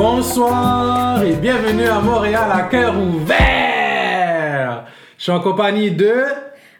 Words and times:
Bonsoir 0.00 1.24
et 1.24 1.34
bienvenue 1.34 1.88
à 1.88 2.00
Montréal 2.00 2.48
à 2.52 2.62
cœur 2.68 2.96
ouvert. 2.96 4.84
Je 5.16 5.24
suis 5.24 5.32
en 5.32 5.40
compagnie 5.40 5.90
de 5.90 6.22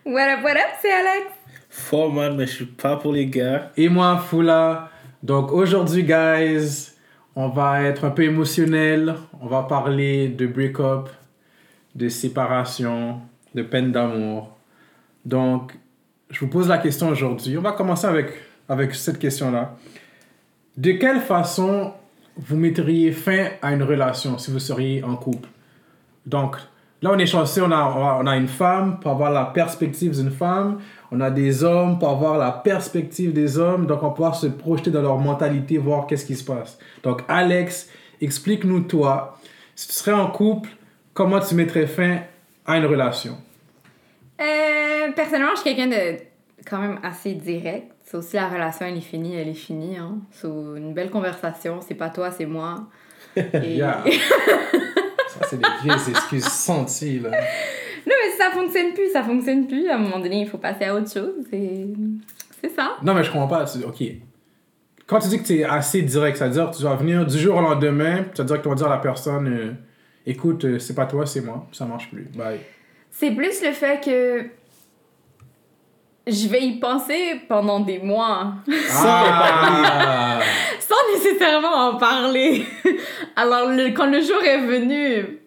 What 0.06 0.34
up, 0.34 0.44
what 0.44 0.52
up, 0.52 0.78
c'est 0.80 0.92
Alex. 0.92 1.26
Fort 1.68 2.12
man, 2.12 2.36
mais 2.36 2.46
je 2.46 2.52
suis 2.52 2.66
pas 2.66 2.96
pour 2.96 3.12
les 3.12 3.26
gars. 3.26 3.72
et 3.76 3.88
moi 3.88 4.22
Fula. 4.30 4.90
Donc 5.20 5.50
aujourd'hui, 5.50 6.04
guys, 6.04 6.92
on 7.34 7.48
va 7.48 7.82
être 7.82 8.04
un 8.04 8.10
peu 8.10 8.22
émotionnel. 8.22 9.16
On 9.40 9.48
va 9.48 9.64
parler 9.64 10.28
de 10.28 10.46
break-up, 10.46 11.08
de 11.96 12.08
séparation, 12.08 13.20
de 13.52 13.62
peine 13.62 13.90
d'amour. 13.90 14.56
Donc, 15.24 15.72
je 16.30 16.38
vous 16.38 16.48
pose 16.48 16.68
la 16.68 16.78
question 16.78 17.08
aujourd'hui. 17.08 17.58
On 17.58 17.62
va 17.62 17.72
commencer 17.72 18.06
avec, 18.06 18.28
avec 18.68 18.94
cette 18.94 19.18
question-là. 19.18 19.74
De 20.76 20.92
quelle 20.92 21.18
façon 21.18 21.94
vous 22.38 22.56
mettriez 22.56 23.12
fin 23.12 23.48
à 23.62 23.72
une 23.72 23.82
relation 23.82 24.38
si 24.38 24.50
vous 24.50 24.58
seriez 24.58 25.02
en 25.02 25.16
couple? 25.16 25.48
Donc, 26.26 26.56
là, 27.02 27.10
on 27.12 27.18
est 27.18 27.26
chanceux, 27.26 27.62
on 27.62 27.72
a, 27.72 28.18
on 28.22 28.26
a, 28.26 28.36
une 28.36 28.48
femme 28.48 29.00
pour 29.00 29.10
avoir 29.10 29.30
la 29.30 29.44
perspective 29.44 30.12
d'une 30.12 30.30
femme. 30.30 30.80
On 31.10 31.20
a 31.20 31.30
des 31.30 31.64
hommes 31.64 31.98
pour 31.98 32.10
avoir 32.10 32.38
la 32.38 32.52
perspective 32.52 33.32
des 33.32 33.58
hommes. 33.58 33.86
Donc, 33.86 34.02
on 34.02 34.08
va 34.08 34.14
pouvoir 34.14 34.34
se 34.34 34.46
projeter 34.46 34.90
dans 34.90 35.02
leur 35.02 35.18
mentalité, 35.18 35.78
voir 35.78 36.06
qu'est-ce 36.06 36.26
qui 36.26 36.36
se 36.36 36.44
passe. 36.44 36.78
Donc, 37.02 37.22
Alex, 37.28 37.88
explique-nous, 38.20 38.80
toi, 38.80 39.38
si 39.74 39.88
tu 39.88 39.94
serais 39.94 40.12
en 40.12 40.30
couple, 40.30 40.70
comment 41.14 41.40
tu 41.40 41.54
mettrais 41.54 41.86
fin 41.86 42.18
à 42.66 42.76
une 42.76 42.86
relation? 42.86 43.36
Euh, 44.40 45.12
personnellement, 45.16 45.52
je 45.56 45.62
suis 45.62 45.74
quelqu'un 45.74 45.88
de 45.88 46.18
quand 46.66 46.78
même 46.78 46.98
assez 47.02 47.34
direct. 47.34 47.92
C'est 48.10 48.16
aussi 48.16 48.36
la 48.36 48.48
relation, 48.48 48.86
elle 48.86 48.96
est 48.96 49.02
finie, 49.02 49.36
elle 49.36 49.48
est 49.48 49.52
finie. 49.52 49.98
Hein. 49.98 50.16
C'est 50.30 50.48
une 50.48 50.94
belle 50.94 51.10
conversation, 51.10 51.80
c'est 51.86 51.94
pas 51.94 52.08
toi, 52.08 52.30
c'est 52.30 52.46
moi. 52.46 52.88
Et-. 53.36 53.80
Ça, 55.28 55.46
c'est 55.46 55.58
des 55.58 55.68
vieilles 55.82 56.08
excuses 56.08 56.46
senties, 56.46 57.20
là. 57.20 57.28
non, 57.30 57.36
mais 58.06 58.38
ça 58.38 58.50
fonctionne 58.50 58.94
plus, 58.94 59.12
ça 59.12 59.22
fonctionne 59.22 59.66
plus. 59.66 59.90
À 59.90 59.96
un 59.96 59.98
moment 59.98 60.20
donné, 60.20 60.40
il 60.40 60.48
faut 60.48 60.56
passer 60.56 60.86
à 60.86 60.94
autre 60.94 61.12
chose. 61.12 61.44
et 61.52 61.86
C'est 62.62 62.70
ça. 62.70 62.96
Non, 63.02 63.12
mais 63.12 63.22
je 63.22 63.30
comprends 63.30 63.46
pas. 63.46 63.66
Ok. 63.86 64.02
Quand 65.06 65.18
tu 65.18 65.28
dis 65.28 65.38
que 65.42 65.46
tu 65.46 65.58
es 65.58 65.64
assez 65.64 66.00
direct, 66.00 66.38
c'est-à-dire 66.38 66.70
que 66.70 66.76
tu 66.78 66.84
vas 66.84 66.94
venir 66.94 67.26
du 67.26 67.38
jour 67.38 67.56
au 67.56 67.60
lendemain, 67.60 68.24
tu 68.34 68.38
vas 68.38 68.44
directement 68.44 68.74
dire 68.74 68.86
à 68.86 68.90
la 68.90 68.98
personne 68.98 69.48
euh, 69.48 69.72
écoute, 70.24 70.64
euh, 70.64 70.78
c'est 70.78 70.94
pas 70.94 71.04
toi, 71.04 71.26
c'est 71.26 71.42
moi, 71.42 71.66
ça 71.72 71.84
marche 71.84 72.08
plus. 72.08 72.26
Bye. 72.34 72.60
C'est 73.10 73.32
plus 73.32 73.62
le 73.62 73.72
fait 73.72 74.02
que 74.02 74.46
je 76.28 76.48
vais 76.48 76.62
y 76.62 76.78
penser 76.78 77.40
pendant 77.48 77.80
des 77.80 77.98
mois. 77.98 78.54
Ah! 78.92 80.40
sans 80.80 81.14
nécessairement 81.14 81.90
en 81.90 81.96
parler. 81.96 82.64
Alors, 83.36 83.68
le- 83.68 83.90
quand 83.90 84.06
le 84.06 84.20
jour 84.20 84.42
est 84.44 84.60
venu 84.66 85.40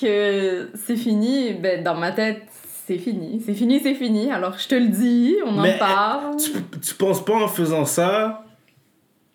que 0.00 0.70
c'est 0.74 0.96
fini, 0.96 1.52
ben, 1.54 1.82
dans 1.84 1.94
ma 1.96 2.12
tête, 2.12 2.42
c'est 2.86 2.98
fini. 2.98 3.42
C'est 3.44 3.54
fini, 3.54 3.80
c'est 3.80 3.94
fini. 3.94 4.30
Alors, 4.32 4.58
je 4.58 4.68
te 4.68 4.74
le 4.74 4.88
dis, 4.88 5.36
on 5.44 5.58
en 5.58 5.62
Mais, 5.62 5.78
parle. 5.78 6.36
Tu, 6.36 6.50
tu 6.80 6.94
penses 6.94 7.24
pas 7.24 7.34
en 7.34 7.48
faisant 7.48 7.84
ça, 7.84 8.44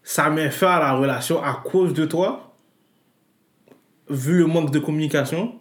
ça 0.03 0.30
met 0.30 0.50
fin 0.50 0.72
à 0.72 0.80
la 0.80 0.94
relation 0.94 1.44
à 1.44 1.53
cause 1.63 1.94
de 1.94 2.06
toi? 2.06 2.52
Vu 4.09 4.38
le 4.39 4.45
manque 4.47 4.72
de 4.72 4.80
communication? 4.80 5.56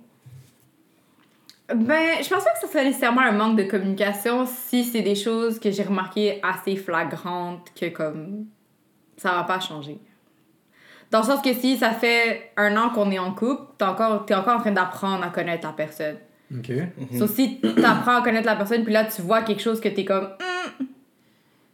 Ben, 1.74 2.22
je 2.22 2.28
pense 2.28 2.44
pas 2.44 2.50
que 2.52 2.60
ce 2.62 2.68
serait 2.68 2.84
nécessairement 2.84 3.22
un 3.22 3.32
manque 3.32 3.56
de 3.56 3.64
communication 3.64 4.46
si 4.46 4.84
c'est 4.84 5.02
des 5.02 5.14
choses 5.14 5.58
que 5.58 5.70
j'ai 5.70 5.82
remarquées 5.82 6.40
assez 6.42 6.76
flagrantes 6.76 7.68
que, 7.78 7.86
comme, 7.86 8.46
ça 9.16 9.32
va 9.32 9.44
pas 9.44 9.60
changer. 9.60 9.98
Dans 11.10 11.20
le 11.20 11.26
sens 11.26 11.42
que 11.42 11.52
si 11.52 11.76
ça 11.76 11.90
fait 11.90 12.50
un 12.56 12.76
an 12.76 12.90
qu'on 12.90 13.10
est 13.10 13.18
en 13.18 13.32
couple, 13.32 13.62
t'es 13.78 13.84
encore, 13.84 14.26
t'es 14.26 14.34
encore 14.34 14.56
en 14.56 14.60
train 14.60 14.72
d'apprendre 14.72 15.24
à 15.24 15.28
connaître 15.28 15.66
la 15.66 15.72
personne. 15.72 16.16
Ok. 16.52 16.72
Sauf 17.18 17.30
si 17.30 17.60
t'apprends 17.60 18.16
à 18.16 18.22
connaître 18.22 18.46
la 18.46 18.56
personne, 18.56 18.84
puis 18.84 18.92
là, 18.92 19.04
tu 19.04 19.22
vois 19.22 19.42
quelque 19.42 19.62
chose 19.62 19.80
que 19.80 19.88
t'es 19.88 20.04
comme... 20.04 20.24
Hmm. 20.24 20.84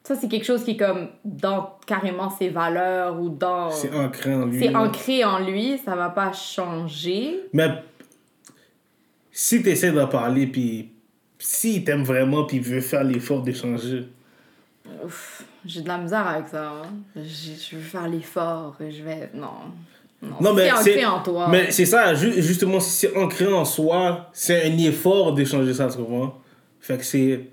Ça, 0.02 0.16
c'est 0.16 0.28
quelque 0.28 0.44
chose 0.44 0.64
qui 0.64 0.72
est 0.72 0.76
comme 0.76 1.08
dans 1.24 1.78
carrément 1.86 2.30
ses 2.30 2.48
valeurs 2.48 3.20
ou 3.20 3.28
dans... 3.28 3.70
C'est 3.70 3.94
ancré 3.94 4.34
en 4.34 4.46
lui. 4.46 4.58
C'est 4.58 4.74
ancré 4.74 5.24
en 5.24 5.38
lui, 5.38 5.78
ça 5.78 5.94
va 5.94 6.08
pas 6.08 6.32
changer. 6.32 7.40
Mais 7.52 7.68
si 9.42 9.62
tu 9.62 9.70
essaies 9.70 9.90
d'en 9.92 10.06
parler, 10.06 10.46
puis 10.46 10.90
s'il 11.38 11.82
t'aime 11.82 12.02
vraiment, 12.04 12.44
puis 12.44 12.58
il 12.58 12.62
veut 12.62 12.82
faire 12.82 13.02
l'effort 13.04 13.40
d'échanger, 13.40 14.06
Ouf, 15.04 15.44
j'ai 15.64 15.80
de 15.80 15.88
la 15.88 15.96
misère 15.96 16.26
avec 16.26 16.48
ça. 16.48 16.68
hein. 16.70 16.90
Je 17.16 17.76
veux 17.76 17.82
faire 17.82 18.06
l'effort, 18.08 18.76
je 18.80 19.02
vais... 19.02 19.30
Non. 19.32 19.48
Non, 20.22 20.36
Non, 20.42 20.52
mais 20.52 20.68
c'est 20.82 21.02
en 21.06 21.22
toi. 21.22 21.48
Mais 21.48 21.70
c'est 21.70 21.86
ça, 21.86 22.12
ju- 22.14 22.42
justement, 22.42 22.80
si 22.80 22.90
c'est 22.90 23.16
ancré 23.16 23.50
en 23.50 23.64
soi, 23.64 24.28
c'est 24.34 24.70
un 24.70 24.76
effort 24.78 25.32
d'échanger 25.32 25.72
ça, 25.72 25.88
tu 25.88 25.96
comprends? 25.96 26.38
Fait 26.80 26.98
que 26.98 27.04
c'est 27.04 27.48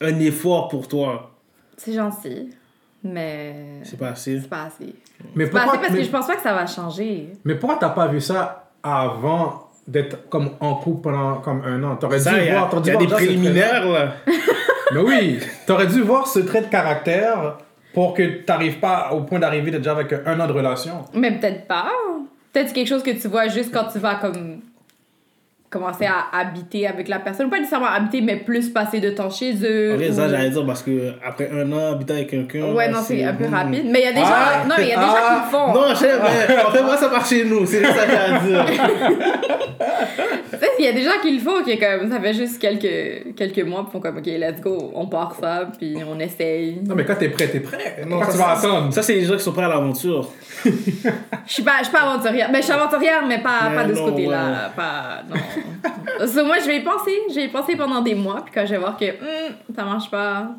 un 0.00 0.18
effort 0.18 0.66
pour 0.68 0.88
toi. 0.88 1.30
C'est 1.76 1.92
gentil, 1.92 2.50
mais... 3.04 3.80
C'est 3.84 3.96
pas 3.98 4.08
assez. 4.10 4.40
C'est 4.40 4.48
pas 4.48 4.64
assez. 4.64 4.92
Mais 5.36 5.44
C'est 5.44 5.50
pas 5.52 5.60
pourquoi, 5.60 5.72
assez 5.74 5.80
parce 5.82 5.92
mais, 5.92 5.98
que 6.00 6.04
je 6.04 6.10
pense 6.10 6.26
pas 6.26 6.34
que 6.36 6.42
ça 6.42 6.54
va 6.54 6.66
changer. 6.66 7.28
mais 7.44 7.54
pourquoi 7.54 7.78
t'as 7.78 7.90
pas 7.90 8.08
vu 8.08 8.20
ça 8.20 8.70
avant 8.82 9.67
d'être 9.88 10.28
comme 10.28 10.50
en 10.60 10.74
couple 10.74 11.10
pendant 11.10 11.36
comme 11.40 11.62
un 11.64 11.82
an? 11.82 11.96
T'aurais 11.96 12.20
dû 12.20 12.28
il 12.28 12.44
y 12.46 12.50
a, 12.50 12.58
voir, 12.58 12.70
t'aurais 12.70 12.82
il 12.82 12.84
dû 12.84 12.90
y 12.90 12.92
a 12.92 12.98
voir 12.98 13.08
des 13.08 13.26
préliminaires, 13.26 13.86
là. 13.86 14.14
Mais 14.92 15.00
oui, 15.00 15.40
t'aurais 15.66 15.86
dû 15.86 16.02
voir 16.02 16.26
ce 16.26 16.38
trait 16.38 16.62
de 16.62 16.66
caractère 16.66 17.58
pour 17.92 18.14
que 18.14 18.42
t'arrives 18.42 18.78
pas 18.78 19.10
au 19.12 19.22
point 19.22 19.38
d'arriver 19.38 19.70
déjà 19.70 19.92
avec 19.92 20.14
un 20.24 20.40
an 20.40 20.46
de 20.46 20.52
relation. 20.52 21.04
Mais 21.14 21.32
peut-être 21.32 21.66
pas. 21.66 21.90
Peut-être 22.52 22.72
quelque 22.72 22.86
chose 22.88 23.02
que 23.02 23.10
tu 23.10 23.28
vois 23.28 23.48
juste 23.48 23.72
quand 23.72 23.84
tu 23.92 23.98
vas 23.98 24.14
comme 24.14 24.60
commencer 25.70 26.06
à 26.06 26.36
habiter 26.38 26.86
avec 26.86 27.08
la 27.08 27.18
personne. 27.18 27.50
Pas 27.50 27.58
nécessairement 27.58 27.88
habiter, 27.88 28.20
mais 28.20 28.36
plus 28.36 28.68
passer 28.70 29.00
de 29.00 29.10
temps 29.10 29.30
chez 29.30 29.54
eux. 29.64 29.92
En 29.92 29.96
vrai, 29.96 30.12
ça, 30.12 30.28
j'allais 30.28 30.50
dire 30.50 30.64
parce 30.66 30.82
que 30.82 31.12
après 31.26 31.50
un 31.52 31.70
an, 31.72 31.92
habiter 31.92 32.12
avec 32.14 32.30
quelqu'un. 32.30 32.72
Ouais, 32.72 32.86
là, 32.86 32.92
non, 32.94 32.98
c'est 33.04 33.22
un 33.24 33.34
peu 33.34 33.46
rapide. 33.46 33.84
Mais 33.90 34.00
il 34.00 34.04
y 34.04 34.08
a 34.08 34.12
des 34.12 34.20
Ah, 34.24 34.62
gens, 34.62 34.68
non, 34.68 34.74
mais 34.78 34.84
il 34.84 34.88
y 34.88 34.92
a 34.92 34.96
des 34.96 35.04
ah, 35.04 35.08
gens 35.08 35.28
qui 35.28 35.44
le 35.44 35.50
font. 35.50 35.74
Non, 35.74 35.88
je 35.90 35.94
sais, 35.94 36.12
mais 36.48 36.62
en 36.64 36.70
fait, 36.70 36.82
moi, 36.82 36.96
ça 36.96 37.08
marche 37.08 37.28
chez 37.28 37.44
nous. 37.44 37.66
C'est 37.66 37.84
ça 37.84 38.06
que 38.06 38.34
à 38.34 38.38
dire. 38.38 38.66
Tu 40.50 40.58
sais, 40.58 40.70
il 40.78 40.84
y 40.84 40.88
a 40.88 40.92
des 40.92 41.02
gens 41.04 41.20
qui 41.22 41.30
le 41.32 41.40
font, 41.40 41.62
qui 41.62 41.72
est 41.72 41.78
comme, 41.78 42.10
ça 42.10 42.18
fait 42.20 42.34
juste 42.34 42.58
quelques, 42.60 43.36
quelques 43.36 43.64
mois, 43.66 43.82
puis 43.84 43.92
font 43.92 44.00
comme, 44.00 44.16
ok, 44.18 44.26
let's 44.26 44.60
go, 44.60 44.90
on 44.94 45.06
part 45.06 45.36
ça, 45.40 45.68
puis 45.78 45.96
on 46.08 46.18
essaye. 46.18 46.80
Non, 46.84 46.94
mais 46.94 47.04
quand 47.04 47.14
t'es 47.16 47.28
prêt, 47.28 47.46
t'es 47.48 47.60
prêt. 47.60 48.02
Non, 48.06 48.16
Pourquoi 48.16 48.26
ça, 48.26 48.32
tu 48.32 48.38
vas 48.38 48.56
ça- 48.56 48.68
attendre? 48.68 48.92
Ça, 48.92 49.02
c'est 49.02 49.14
les 49.14 49.24
gens 49.24 49.36
qui 49.36 49.42
sont 49.42 49.52
prêts 49.52 49.64
à 49.64 49.68
l'aventure. 49.68 50.28
Je 50.64 50.70
suis 51.46 51.62
pas, 51.62 51.72
je 51.80 51.84
suis 51.84 51.92
pas 51.92 52.00
aventurière. 52.02 52.50
Ben, 52.50 52.58
je 52.58 52.62
suis 52.64 52.72
aventurière, 52.72 53.24
mais 53.26 53.38
pas, 53.38 53.68
Mais 53.70 53.76
pas 53.76 53.84
de 53.84 53.94
ce 53.94 54.00
côté-là. 54.00 54.72
Pas, 54.74 55.22
non. 55.28 55.36
So, 56.26 56.44
moi, 56.44 56.58
je 56.60 56.66
vais 56.66 56.78
y 56.78 56.82
penser. 56.82 57.12
Je 57.30 57.34
vais 57.36 57.44
y 57.44 57.48
penser 57.48 57.76
pendant 57.76 58.00
des 58.00 58.14
mois, 58.14 58.42
puis 58.44 58.52
quand 58.54 58.64
je 58.66 58.70
vais 58.72 58.78
voir 58.78 58.96
que 58.96 59.04
hum, 59.04 59.54
ça 59.74 59.84
marche 59.84 60.10
pas, 60.10 60.50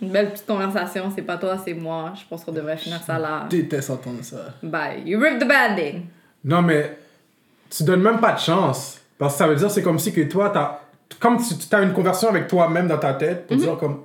une 0.00 0.08
belle 0.10 0.30
petite 0.30 0.46
conversation, 0.46 1.12
c'est 1.14 1.22
pas 1.22 1.36
toi, 1.36 1.56
c'est 1.62 1.74
moi. 1.74 2.12
Je 2.14 2.22
pense 2.28 2.44
qu'on 2.44 2.52
devrait 2.52 2.76
finir 2.78 3.00
ça 3.02 3.18
là. 3.18 3.46
Je 3.50 3.56
déteste 3.56 3.90
entendre 3.90 4.22
ça. 4.22 4.54
Bye. 4.62 5.02
You 5.04 5.20
rip 5.20 5.38
the 5.38 5.46
banding. 5.46 6.06
Non, 6.44 6.62
mais 6.62 6.96
tu 7.68 7.82
donnes 7.84 8.00
même 8.02 8.20
pas 8.20 8.32
de 8.32 8.38
chance. 8.38 8.98
Parce 9.18 9.34
que 9.34 9.38
ça 9.38 9.46
veut 9.46 9.56
dire, 9.56 9.70
c'est 9.70 9.82
comme 9.82 9.98
si 9.98 10.12
que 10.12 10.22
toi, 10.22 10.48
t'as. 10.50 10.80
Comme 11.18 11.36
tu 11.36 11.54
tu 11.58 11.74
as 11.76 11.82
une 11.82 11.92
conversation 11.92 12.28
avec 12.30 12.46
toi-même 12.48 12.86
dans 12.88 12.96
ta 12.96 13.12
tête 13.14 13.46
pour 13.46 13.56
dire 13.56 13.76
comme 13.76 14.02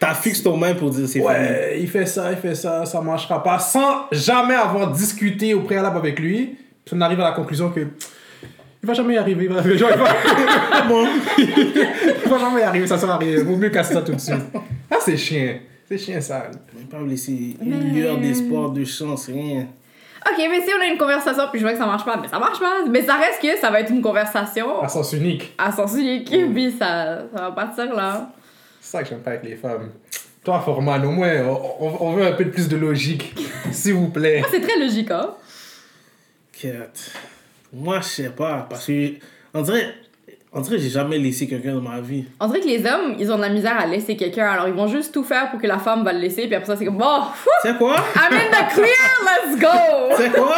T'as 0.00 0.14
fixé 0.14 0.42
ton 0.42 0.56
main 0.56 0.74
pour 0.74 0.90
dire 0.90 1.06
c'est 1.06 1.14
fini. 1.14 1.24
ouais 1.24 1.78
il 1.80 1.88
fait 1.88 2.06
ça 2.06 2.30
il 2.30 2.36
fait 2.36 2.54
ça 2.54 2.84
ça 2.84 3.00
marchera 3.00 3.42
pas 3.42 3.58
sans 3.58 4.06
jamais 4.12 4.54
avoir 4.54 4.90
discuté 4.92 5.54
au 5.54 5.60
préalable 5.62 5.96
avec 5.98 6.18
lui 6.18 6.56
puis 6.84 6.96
on 6.96 7.00
arrive 7.00 7.20
à 7.20 7.24
la 7.24 7.32
conclusion 7.32 7.70
que 7.70 7.86
va 8.88 8.94
jamais 8.94 9.14
y 9.14 9.18
arriver 9.18 9.44
il 9.44 9.50
va, 9.52 9.60
il 9.64 9.78
va, 9.78 9.86
il 11.38 12.30
va 12.30 12.38
jamais 12.38 12.60
y 12.60 12.64
arriver 12.64 12.86
ça 12.86 12.98
sert 12.98 13.10
à 13.10 13.18
rien. 13.18 13.42
Vaut 13.44 13.56
mieux 13.56 13.70
casser 13.70 13.94
ça 13.94 14.02
tout 14.02 14.12
de 14.12 14.20
suite. 14.20 14.36
Ah 14.90 14.96
c'est 15.04 15.16
chiant 15.16 15.54
c'est 15.88 15.98
chiant 15.98 16.20
sale 16.20 16.50
On 16.74 16.80
peut 16.80 16.88
pas 16.90 16.98
me 16.98 17.08
laisser 17.08 17.56
Mais- 17.60 17.76
une 17.76 17.94
lueur 17.94 18.18
d'espoir, 18.18 18.70
de 18.70 18.84
chance, 18.84 19.26
rien. 19.26 19.66
Ok, 20.26 20.36
mais 20.50 20.60
si 20.60 20.68
on 20.76 20.82
a 20.82 20.86
une 20.86 20.98
conversation, 20.98 21.44
puis 21.50 21.60
je 21.60 21.64
vois 21.64 21.72
que 21.72 21.78
ça 21.78 21.86
marche 21.86 22.04
pas, 22.04 22.18
mais 22.20 22.28
ça 22.28 22.38
marche 22.38 22.58
pas. 22.58 22.84
Mais 22.90 23.02
ça 23.02 23.14
reste 23.16 23.40
que 23.40 23.56
ça 23.58 23.70
va 23.70 23.80
être 23.80 23.90
une 23.90 24.02
conversation. 24.02 24.82
À 24.82 24.88
sens 24.88 25.12
unique. 25.12 25.54
À 25.56 25.72
sens 25.72 25.94
unique, 25.96 26.30
puis 26.52 26.72
ça, 26.72 27.22
ça 27.34 27.40
va 27.40 27.52
partir 27.52 27.94
là. 27.94 28.30
c'est 28.80 28.90
ça 28.90 29.02
que 29.02 29.08
j'aime 29.10 29.20
pas 29.20 29.30
avec 29.30 29.44
les 29.44 29.56
femmes. 29.56 29.90
Toi 30.44 30.60
Forman 30.60 31.04
au 31.04 31.10
moins 31.10 31.32
on, 31.78 32.12
veut 32.12 32.26
un 32.26 32.32
peu 32.32 32.44
de 32.44 32.50
plus 32.50 32.68
de 32.68 32.76
logique 32.76 33.34
s'il 33.70 33.94
vous 33.94 34.08
plaît. 34.08 34.42
C'est 34.50 34.60
très 34.60 34.78
logique, 34.78 35.10
hein? 35.10 35.30
Cat. 36.52 36.92
Moi, 37.72 38.00
je 38.00 38.06
sais 38.06 38.30
pas, 38.30 38.66
parce 38.68 38.86
que 38.86 39.12
on 39.52 39.60
dirait, 39.62 39.94
on 40.52 40.60
dirait 40.60 40.76
que 40.76 40.82
j'ai 40.82 40.88
jamais 40.88 41.18
laissé 41.18 41.46
quelqu'un 41.46 41.74
dans 41.74 41.82
ma 41.82 42.00
vie. 42.00 42.24
On 42.40 42.46
dirait 42.46 42.60
que 42.60 42.66
les 42.66 42.86
hommes, 42.86 43.16
ils 43.18 43.30
ont 43.30 43.36
de 43.36 43.42
la 43.42 43.50
misère 43.50 43.78
à 43.78 43.86
laisser 43.86 44.16
quelqu'un, 44.16 44.46
alors 44.48 44.68
ils 44.68 44.74
vont 44.74 44.88
juste 44.88 45.12
tout 45.12 45.24
faire 45.24 45.50
pour 45.50 45.60
que 45.60 45.66
la 45.66 45.78
femme 45.78 46.02
va 46.04 46.12
le 46.12 46.20
laisser, 46.20 46.46
puis 46.46 46.54
après 46.54 46.66
ça, 46.66 46.76
c'est 46.76 46.86
comme, 46.86 46.96
bon, 46.96 47.22
sais 47.62 47.74
quoi? 47.74 47.96
I'm 48.16 48.32
in 48.32 48.50
the 48.50 48.72
clear, 48.72 48.86
let's 49.22 49.60
go! 49.60 50.16
sais 50.16 50.30
quoi? 50.30 50.56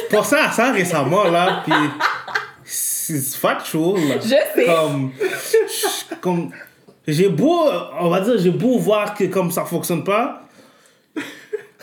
je 0.00 0.16
pensais 0.16 0.38
à 0.38 0.50
ça 0.52 0.70
récemment, 0.70 1.24
là, 1.24 1.62
puis 1.64 1.74
c'est 2.64 3.36
factual, 3.36 3.96
là. 4.08 4.14
Je 4.20 4.28
sais. 4.28 4.66
Comme, 4.66 5.12
comme, 6.20 6.50
j'ai 7.08 7.28
beau, 7.28 7.64
on 7.98 8.08
va 8.08 8.20
dire, 8.20 8.38
j'ai 8.38 8.50
beau 8.50 8.78
voir 8.78 9.14
que 9.14 9.24
comme 9.24 9.50
ça 9.50 9.64
fonctionne 9.64 10.04
pas, 10.04 10.42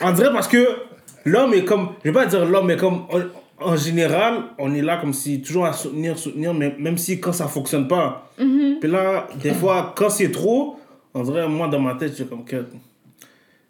on 0.00 0.12
dirait 0.12 0.32
parce 0.32 0.48
que 0.48 0.66
l'homme 1.26 1.52
est 1.52 1.64
comme, 1.64 1.90
je 2.02 2.10
vais 2.10 2.14
pas 2.14 2.24
dire 2.24 2.46
l'homme, 2.46 2.66
mais 2.66 2.76
comme 2.76 3.06
en 3.60 3.76
général, 3.76 4.42
on 4.58 4.72
est 4.74 4.82
là 4.82 4.96
comme 4.98 5.12
si 5.12 5.40
toujours 5.42 5.66
à 5.66 5.72
soutenir, 5.72 6.18
soutenir, 6.18 6.54
mais 6.54 6.74
même 6.78 6.96
si 6.98 7.20
quand 7.20 7.32
ça 7.32 7.46
fonctionne 7.48 7.88
pas. 7.88 8.30
Mm-hmm. 8.40 8.78
Puis 8.80 8.90
là, 8.90 9.26
des 9.36 9.52
fois, 9.52 9.92
quand 9.96 10.10
c'est 10.10 10.30
trop, 10.30 10.78
on 11.14 11.22
dirait, 11.22 11.48
moi 11.48 11.68
dans 11.68 11.80
ma 11.80 11.94
tête, 11.94 12.16
j'ai 12.16 12.24
comme 12.26 12.44
que 12.44 12.66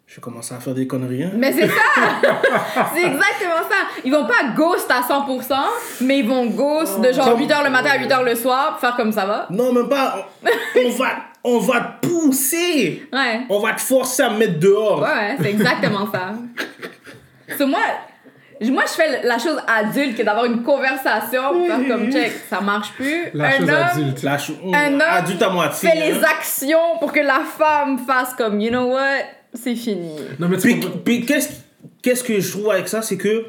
je 0.07 0.15
vais 0.15 0.21
commencer 0.21 0.55
à 0.55 0.59
faire 0.59 0.73
des 0.73 0.87
conneries. 0.87 1.23
hein. 1.23 1.31
Mais 1.35 1.51
c'est 1.53 1.67
ça! 1.67 1.73
c'est 2.95 3.01
exactement 3.03 3.61
ça! 3.69 3.75
Ils 4.03 4.11
vont 4.11 4.25
pas 4.25 4.53
ghost 4.55 4.89
à 4.89 5.01
100%, 5.01 5.53
mais 6.01 6.19
ils 6.19 6.27
vont 6.27 6.47
ghost 6.47 6.99
de 6.99 7.11
genre 7.11 7.31
Comme- 7.31 7.41
8h 7.41 7.63
le 7.63 7.69
matin 7.69 7.89
à 7.91 7.97
8h 7.99 8.23
le 8.25 8.35
soir, 8.35 8.79
faire 8.79 8.95
comme 8.95 9.11
ça 9.11 9.25
va. 9.25 9.47
Non, 9.51 9.71
même 9.71 9.87
pas. 9.87 10.27
On, 10.83 10.89
va, 10.89 11.05
on 11.43 11.59
va 11.59 11.81
te 12.01 12.07
pousser. 12.07 13.07
Ouais. 13.13 13.41
On 13.49 13.59
va 13.59 13.73
te 13.73 13.81
forcer 13.81 14.23
à 14.23 14.29
me 14.31 14.37
mettre 14.39 14.59
dehors. 14.59 15.01
Ouais, 15.01 15.07
ouais, 15.07 15.35
c'est 15.41 15.49
exactement 15.49 16.07
ça. 16.11 16.33
So, 17.57 17.65
moi, 17.65 17.79
je- 17.83 18.08
moi, 18.61 18.83
je 18.87 18.93
fais 18.93 19.21
la 19.25 19.37
chose 19.37 19.57
adulte 19.67 20.17
que 20.17 20.23
d'avoir 20.23 20.45
une 20.45 20.63
conversation 20.63 21.53
pour 21.53 21.67
faire 21.67 21.87
comme 21.87 22.11
check, 22.11 22.31
ça 22.49 22.59
marche 22.61 22.91
plus. 22.93 23.29
La 23.33 23.45
un 23.47 23.51
chose 23.51 23.69
homme 23.69 23.75
adulte. 23.75 24.23
La 24.23 24.37
chou- 24.37 24.57
Un 24.73 24.93
homme 24.95 25.01
adulte 25.01 25.41
à 25.41 25.49
moitié. 25.49 25.89
fait 25.89 25.97
hein. 25.97 26.01
les 26.13 26.23
actions 26.23 26.97
pour 26.99 27.11
que 27.13 27.19
la 27.21 27.39
femme 27.57 27.99
fasse 27.99 28.33
comme, 28.33 28.59
you 28.59 28.69
know 28.69 28.93
what, 28.93 29.23
c'est 29.53 29.75
fini. 29.75 30.15
Non, 30.39 30.47
mais 30.49 30.57
tu 30.57 30.63
Puis, 30.77 30.89
puis 31.05 31.25
qu'est-ce 31.25 31.49
qu'est-ce 32.03 32.23
que 32.23 32.39
je 32.39 32.51
trouve 32.51 32.71
avec 32.71 32.87
ça, 32.89 33.01
c'est 33.01 33.17
que 33.17 33.45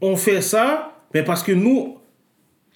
on 0.00 0.16
fait 0.16 0.40
ça, 0.42 0.92
mais 1.14 1.22
parce 1.22 1.42
que 1.42 1.52
nous. 1.52 1.96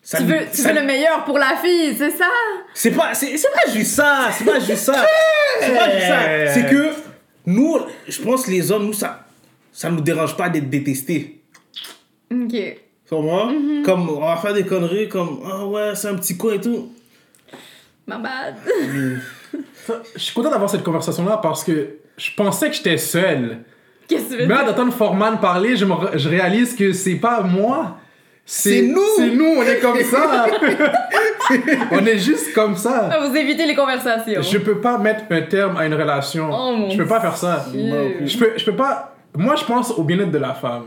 Ça 0.03 0.19
Tu 0.19 0.25
veux, 0.25 0.41
tu 0.53 0.59
ça- 0.61 0.69
veux 0.73 0.81
le 0.81 0.87
meilleur 0.87 1.25
pour 1.25 1.39
la 1.39 1.57
fille, 1.63 1.95
c'est 1.97 2.11
ça? 2.11 2.27
C'est 2.75 2.91
pas, 2.91 3.15
c'est, 3.15 3.39
c'est 3.39 3.49
pas 3.51 3.73
juste 3.73 3.93
ça, 3.95 4.29
c'est 4.37 4.45
pas 4.45 4.61
juste 4.61 4.77
ça. 4.85 5.05
C'est 5.61 5.75
pas 5.75 5.91
juste 5.91 6.07
ça. 6.07 6.19
C'est 6.53 6.67
que 6.71 6.91
nous, 7.47 7.79
je 8.07 8.21
pense 8.21 8.47
les 8.47 8.71
hommes, 8.71 8.85
nous, 8.87 8.93
ça, 8.93 9.24
ça 9.75 9.91
nous 9.91 10.01
dérange 10.01 10.37
pas 10.37 10.49
d'être 10.49 10.71
détestés. 10.71 11.43
Ok. 12.33 12.53
Tu 12.53 12.79
comprends? 13.11 13.53
Mm-hmm. 13.53 13.83
Comme, 13.83 14.09
on 14.09 14.21
va 14.21 14.37
faire 14.37 14.55
des 14.55 14.65
conneries 14.65 15.09
comme, 15.09 15.41
ah 15.45 15.67
ouais, 15.67 15.95
c'est 15.97 16.09
un 16.09 16.15
petit 16.15 16.37
coin 16.37 16.55
et 16.55 16.61
tout. 16.61 16.93
Ma 18.07 18.19
bad. 18.19 18.55
Je 20.15 20.21
suis 20.21 20.33
content 20.33 20.51
d'avoir 20.51 20.71
cette 20.71 20.85
conversation-là 20.85 21.39
parce 21.39 21.65
que 21.65 21.97
je 22.17 22.31
pensais 22.37 22.71
que 22.71 22.77
j'étais 22.77 22.97
seul. 22.97 23.59
Qu'est-ce 24.09 24.25
que 24.25 24.31
tu 24.31 24.37
veux 24.39 24.47
Mais 24.47 24.55
là, 24.55 24.65
d'entendre 24.65 24.93
Forman 24.93 25.39
parler, 25.39 25.77
je, 25.77 25.85
me 25.85 25.95
je 26.15 26.29
réalise 26.29 26.75
que 26.75 26.93
c'est 26.93 27.17
pas 27.17 27.43
moi. 27.43 27.99
C'est 28.47 28.83
nous. 28.83 29.01
C'est 29.17 29.31
nous, 29.31 29.57
on 29.59 29.63
est 29.63 29.81
comme 29.81 30.01
ça. 30.03 30.47
on 31.91 32.07
est 32.07 32.19
juste 32.19 32.55
comme 32.55 32.77
ça. 32.77 33.11
Ah, 33.13 33.27
Vous 33.27 33.37
évitez 33.37 33.67
les 33.67 33.75
conversations. 33.75 34.41
Je 34.41 34.59
peux 34.59 34.81
pas 34.81 34.99
mettre 34.99 35.25
un 35.31 35.43
terme 35.43 35.77
à 35.77 35.87
une 35.87 35.95
relation. 35.95 36.49
Oh, 36.51 36.77
mon 36.77 36.91
je 36.91 36.97
peux 36.97 37.07
pas 37.07 37.21
faire 37.21 37.37
ça. 37.37 37.67
Dieu. 37.71 38.17
Je 38.25 38.39
peux, 38.39 38.53
je 38.57 38.65
peux 38.65 38.77
pas. 38.77 39.14
Moi, 39.37 39.57
je 39.57 39.65
pense 39.65 39.91
au 39.93 40.03
bien-être 40.05 40.31
de 40.31 40.39
la 40.39 40.55
femme. 40.55 40.85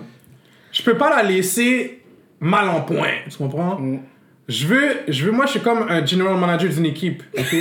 Je 0.71 0.81
peux 0.83 0.95
pas 0.97 1.09
la 1.15 1.23
laisser 1.23 2.01
mal 2.39 2.69
en 2.69 2.81
point. 2.81 3.09
Tu 3.29 3.37
comprends? 3.37 3.79
Mm. 3.79 3.99
Je 4.47 4.65
veux, 4.67 4.89
je 5.09 5.25
veux, 5.25 5.31
moi, 5.31 5.45
je 5.45 5.51
suis 5.51 5.59
comme 5.59 5.85
un 5.89 6.05
general 6.05 6.37
manager 6.37 6.69
d'une 6.69 6.85
équipe. 6.85 7.21
ok? 7.37 7.55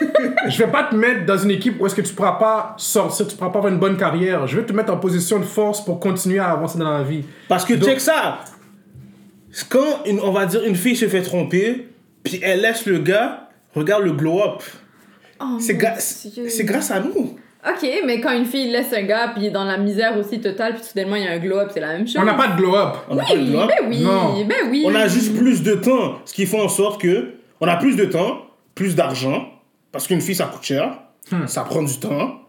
je 0.48 0.58
vais 0.58 0.70
pas 0.70 0.84
te 0.84 0.94
mettre 0.94 1.26
dans 1.26 1.36
une 1.36 1.50
équipe 1.50 1.78
où 1.78 1.84
est-ce 1.86 1.94
que 1.94 2.00
tu 2.00 2.14
pourras 2.14 2.32
pas 2.38 2.74
sortir, 2.78 3.26
tu 3.28 3.36
pourras 3.36 3.50
pas 3.50 3.58
avoir 3.58 3.70
une 3.72 3.78
bonne 3.78 3.98
carrière. 3.98 4.46
Je 4.46 4.56
veux 4.56 4.64
te 4.64 4.72
mettre 4.72 4.90
en 4.92 4.96
position 4.96 5.38
de 5.38 5.44
force 5.44 5.84
pour 5.84 6.00
continuer 6.00 6.38
à 6.38 6.50
avancer 6.52 6.78
dans 6.78 6.90
la 6.90 7.02
vie. 7.02 7.24
Parce 7.48 7.64
que 7.66 7.74
Donc- 7.74 7.88
check 7.88 8.00
ça. 8.00 8.40
Quand, 9.68 10.04
une, 10.06 10.20
on 10.20 10.30
va 10.30 10.46
dire, 10.46 10.64
une 10.64 10.76
fille 10.76 10.96
se 10.96 11.08
fait 11.08 11.22
tromper, 11.22 11.88
puis 12.22 12.40
elle 12.42 12.60
laisse 12.62 12.86
le 12.86 12.98
gars, 13.00 13.48
regarde 13.74 14.04
le 14.04 14.12
glow-up. 14.12 14.62
Oh, 15.40 15.56
C'est, 15.58 15.74
mon 15.74 15.78
ga- 15.80 15.96
Dieu. 16.32 16.48
c'est 16.48 16.64
grâce 16.64 16.90
à 16.90 17.00
nous. 17.00 17.36
Ok, 17.68 17.86
mais 18.06 18.20
quand 18.20 18.32
une 18.32 18.46
fille 18.46 18.70
laisse 18.70 18.92
un 18.94 19.02
gars 19.02 19.28
puis 19.28 19.42
il 19.42 19.46
est 19.48 19.50
dans 19.50 19.64
la 19.64 19.76
misère 19.76 20.16
aussi 20.16 20.40
totale 20.40 20.74
puis 20.74 20.82
soudainement 20.84 21.16
il 21.16 21.24
y 21.24 21.28
a 21.28 21.32
un 21.32 21.38
glow-up, 21.38 21.70
c'est 21.74 21.80
la 21.80 21.88
même 21.92 22.06
chose. 22.06 22.16
On 22.18 22.24
n'a 22.24 22.34
pas 22.34 22.48
de 22.48 22.56
glow-up. 22.56 22.96
On 23.08 23.14
n'a 23.16 23.24
pas 23.24 23.34
de 23.34 23.38
Oui, 23.38 23.50
glow-up. 23.50 23.68
ben 23.68 23.86
oui, 23.90 24.02
Non. 24.02 24.44
ben 24.46 24.56
oui. 24.70 24.82
On 24.86 24.94
a 24.94 25.06
juste 25.08 25.36
plus 25.36 25.62
de 25.62 25.74
temps. 25.74 26.20
Ce 26.24 26.32
qui 26.32 26.46
fait 26.46 26.60
en 26.60 26.68
sorte 26.68 27.00
que 27.00 27.32
on 27.60 27.68
a 27.68 27.76
plus 27.76 27.96
de 27.96 28.06
temps, 28.06 28.46
plus 28.74 28.94
d'argent. 28.96 29.46
Parce 29.92 30.06
qu'une 30.06 30.20
fille, 30.22 30.34
ça 30.36 30.46
coûte 30.46 30.62
cher. 30.62 30.98
Ça 31.46 31.62
prend 31.64 31.82
du 31.82 31.98
temps. 31.98 32.40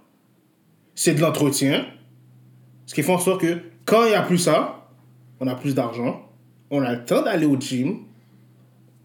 C'est 0.95 1.13
de 1.13 1.21
l'entretien. 1.21 1.85
Ce 2.85 2.93
qui 2.95 3.03
fait 3.03 3.11
en 3.11 3.17
sorte 3.17 3.41
que 3.41 3.57
quand 3.85 4.03
il 4.05 4.09
n'y 4.09 4.15
a 4.15 4.21
plus 4.21 4.37
ça, 4.37 4.85
on 5.39 5.47
a 5.47 5.55
plus 5.55 5.75
d'argent. 5.75 6.21
On 6.69 6.81
a 6.83 6.93
le 6.93 7.03
temps 7.03 7.21
d'aller 7.21 7.45
au 7.45 7.59
gym. 7.59 7.99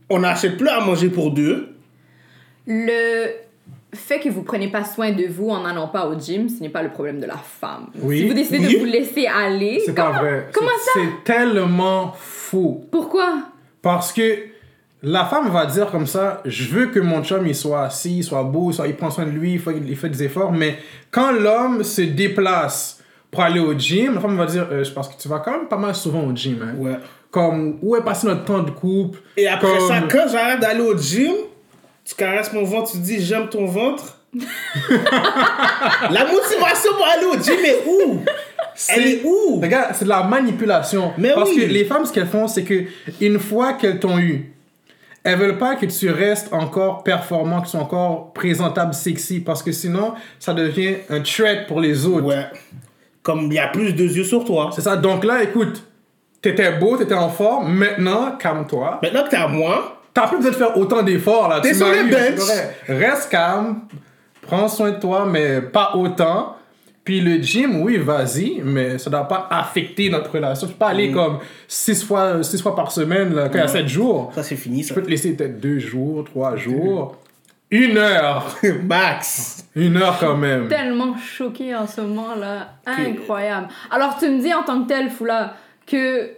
On 0.09 0.21
n'achète 0.21 0.57
plus 0.57 0.69
à 0.69 0.79
manger 0.81 1.09
pour 1.09 1.33
deux. 1.33 1.75
Le 2.67 3.29
fait 3.95 4.21
que 4.21 4.29
vous 4.29 4.43
prenez 4.43 4.69
pas 4.69 4.85
soin 4.85 5.13
de 5.13 5.25
vous 5.27 5.49
en 5.51 5.63
n'allant 5.63 5.89
pas 5.89 6.07
au 6.07 6.19
gym, 6.19 6.49
ce 6.49 6.61
n'est 6.61 6.69
pas 6.69 6.83
le 6.83 6.91
problème 6.91 7.21
de 7.21 7.27
la 7.27 7.37
femme. 7.37 7.87
Oui. 8.03 8.19
Si 8.19 8.29
vous 8.29 8.35
décidez 8.35 8.59
Oui. 8.59 8.75
de 8.75 8.79
vous 8.81 8.85
laisser 8.85 9.27
aller, 9.27 9.81
C'est 9.85 9.95
pas 9.95 10.07
comment- 10.09 10.19
vrai. 10.21 10.49
Comment 10.53 10.71
C'est- 10.79 11.01
ça? 11.01 11.07
C'est 11.07 11.25
tellement 11.25 12.13
faux. 12.17 12.85
Pourquoi? 12.91 13.39
Parce 13.83 14.13
que 14.13 14.39
la 15.03 15.25
femme 15.25 15.49
va 15.51 15.67
dire 15.67 15.91
comme 15.91 16.07
ça, 16.07 16.43
je 16.45 16.65
veux 16.69 16.87
que 16.87 16.99
mon 17.01 17.23
chum 17.23 17.47
il 17.47 17.55
soit 17.55 17.83
assis, 17.85 18.19
il 18.19 18.25
soit 18.25 18.43
beau, 18.43 18.71
il, 18.71 18.75
soit- 18.75 18.89
il 18.89 18.97
prend 18.97 19.11
soin 19.11 19.25
de 19.25 19.31
lui, 19.31 19.55
il 19.55 19.61
fait, 19.61 19.75
il 19.87 19.97
fait 19.97 20.09
des 20.09 20.25
efforts, 20.25 20.53
mais 20.53 20.79
quand 21.11 21.33
l'homme 21.33 21.83
se 21.85 22.03
déplace 22.03 23.01
pour 23.31 23.43
aller 23.43 23.61
au 23.61 23.73
gym, 23.79 24.15
la 24.15 24.21
femme 24.21 24.37
va 24.37 24.47
dire, 24.47 24.67
euh, 24.71 24.83
je 24.85 24.91
pense 24.93 25.09
que 25.09 25.21
tu 25.21 25.29
vas 25.29 25.39
quand 25.41 25.53
même 25.53 25.69
pas 25.69 25.77
mal 25.79 25.95
souvent 25.95 26.23
au 26.25 26.35
gym. 26.35 26.59
hein. 26.63 26.75
Ouais. 26.79 26.97
Comme, 27.31 27.79
où 27.83 27.95
est 27.97 28.03
passé 28.05 28.27
notre 28.27 28.45
temps 28.45 28.63
de 28.63 28.71
couple? 28.71 29.19
Et 29.37 29.47
après 29.47 29.69
Comme- 29.79 29.89
ça, 29.89 30.01
quand 30.11 30.27
j'arrête 30.31 30.61
d'aller 30.61 30.81
au 30.81 30.97
gym, 30.97 31.33
tu 32.07 32.15
caresses 32.15 32.53
mon 32.53 32.65
ventre, 32.65 32.93
tu 32.93 32.99
dis 32.99 33.21
j'aime 33.21 33.49
ton 33.49 33.67
ventre. 33.67 34.19
La 36.11 36.25
motivation 36.25 36.93
pour 36.97 37.07
aller 37.07 37.25
au 37.27 37.35
gym 37.43 37.65
est 37.65 37.83
où? 37.87 38.21
Elle 38.89 39.07
est 39.07 39.23
où? 39.25 39.61
Regarde, 39.61 39.95
c'est 39.95 40.05
de 40.05 40.11
la 40.11 40.23
manipulation. 40.23 41.13
Mais 41.17 41.33
Parce 41.35 41.51
oui. 41.51 41.57
que 41.63 41.67
les 41.67 41.85
femmes, 41.85 42.05
ce 42.05 42.13
qu'elles 42.13 42.27
font, 42.27 42.47
c'est 42.47 42.65
que 42.65 42.85
une 43.21 43.39
fois 43.39 43.73
qu'elles 43.73 43.99
t'ont 43.99 44.19
eu, 44.19 44.53
elles 45.25 45.39
veulent 45.39 45.59
pas 45.59 45.75
que 45.75 45.87
tu 45.87 46.11
restes 46.11 46.53
encore 46.53 47.03
performant, 47.03 47.61
que 47.61 47.65
tu 47.65 47.71
sois 47.73 47.81
encore 47.81 48.33
présentable, 48.33 48.95
sexy, 48.95 49.41
parce 49.41 49.63
que 49.63 49.73
sinon, 49.73 50.15
ça 50.39 50.55
devient 50.55 50.97
un 51.09 51.21
threat 51.21 51.67
pour 51.67 51.81
les 51.81 52.07
autres. 52.07 52.27
Ouais. 52.27 52.47
Comme 53.23 53.47
il 53.51 53.55
y 53.55 53.59
a 53.59 53.69
plus 53.69 53.93
de 53.95 54.05
yeux 54.05 54.23
sur 54.25 54.45
toi. 54.45 54.71
C'est 54.73 54.83
ça. 54.83 54.97
Donc 54.97 55.25
là, 55.25 55.43
écoute, 55.43 55.83
t'étais 56.43 56.71
beau, 56.73 56.97
t'étais 56.97 57.15
en 57.15 57.31
forme. 57.31 57.73
Maintenant, 57.73 58.37
calme-toi. 58.39 59.01
Maintenant 59.03 59.25
que 59.25 59.31
t'es 59.31 59.37
à 59.37 59.49
moi, 59.49 59.96
T'as 60.17 60.29
plus 60.29 60.39
besoin 60.39 60.51
de 60.53 60.57
faire 60.57 60.79
autant 60.79 61.03
d'efforts 61.03 61.47
là. 61.51 61.61
T'es 61.61 61.73
Tu 61.73 61.75
sur 61.75 61.89
le 61.89 62.11
bench. 62.11 62.41
Reste 62.89 63.31
calme. 63.31 63.83
Prends 64.41 64.67
soin 64.67 64.93
de 64.93 64.99
toi, 64.99 65.27
mais 65.27 65.61
pas 65.61 65.95
autant. 65.95 66.57
Puis 67.05 67.21
le 67.21 67.43
gym, 67.43 67.83
oui, 67.83 67.99
vas-y, 67.99 68.63
mais 68.65 68.97
ça 68.97 69.11
doit 69.11 69.29
pas 69.29 69.47
affecter 69.51 70.09
notre 70.09 70.33
relation. 70.33 70.67
Tu 70.69 70.73
peux 70.73 70.79
pas 70.79 70.89
aller 70.89 71.13
comme 71.13 71.41
six 71.69 72.03
fois, 72.03 72.43
six 72.43 72.63
fois 72.63 72.75
par 72.75 72.91
semaine 72.93 73.35
là, 73.35 73.51
quand 73.51 73.59
il 73.59 73.61
y 73.61 73.65
a 73.65 73.69
sept 73.69 73.89
jours. 73.89 74.33
ça 74.35 74.43
c'est 74.43 74.57
fini 74.57 74.83
ça. 74.83 74.89
Je 74.89 74.95
peux 74.95 75.03
te 75.03 75.11
laisser 75.11 75.35
peut-être 75.37 75.61
deux 75.61 75.81
jours, 75.81 76.25
trois 76.25 76.57
jours. 76.57 77.19
Une 77.71 77.99
heure. 77.99 78.57
Max. 78.85 79.69
Une 79.77 79.99
heure 79.99 80.17
quand 80.19 80.37
même. 80.39 80.69
Tellement 80.69 81.15
choquée 81.19 81.75
en 81.75 81.87
ce 81.87 82.01
moment-là. 82.01 82.71
Incroyable. 82.87 83.69
Alors, 83.91 84.17
tu 84.19 84.31
me 84.31 84.41
dis 84.41 84.55
en 84.55 84.63
tant 84.63 84.83
que 84.83 84.89
tel, 84.89 85.11
Foula, 85.11 85.55
que 85.85 86.31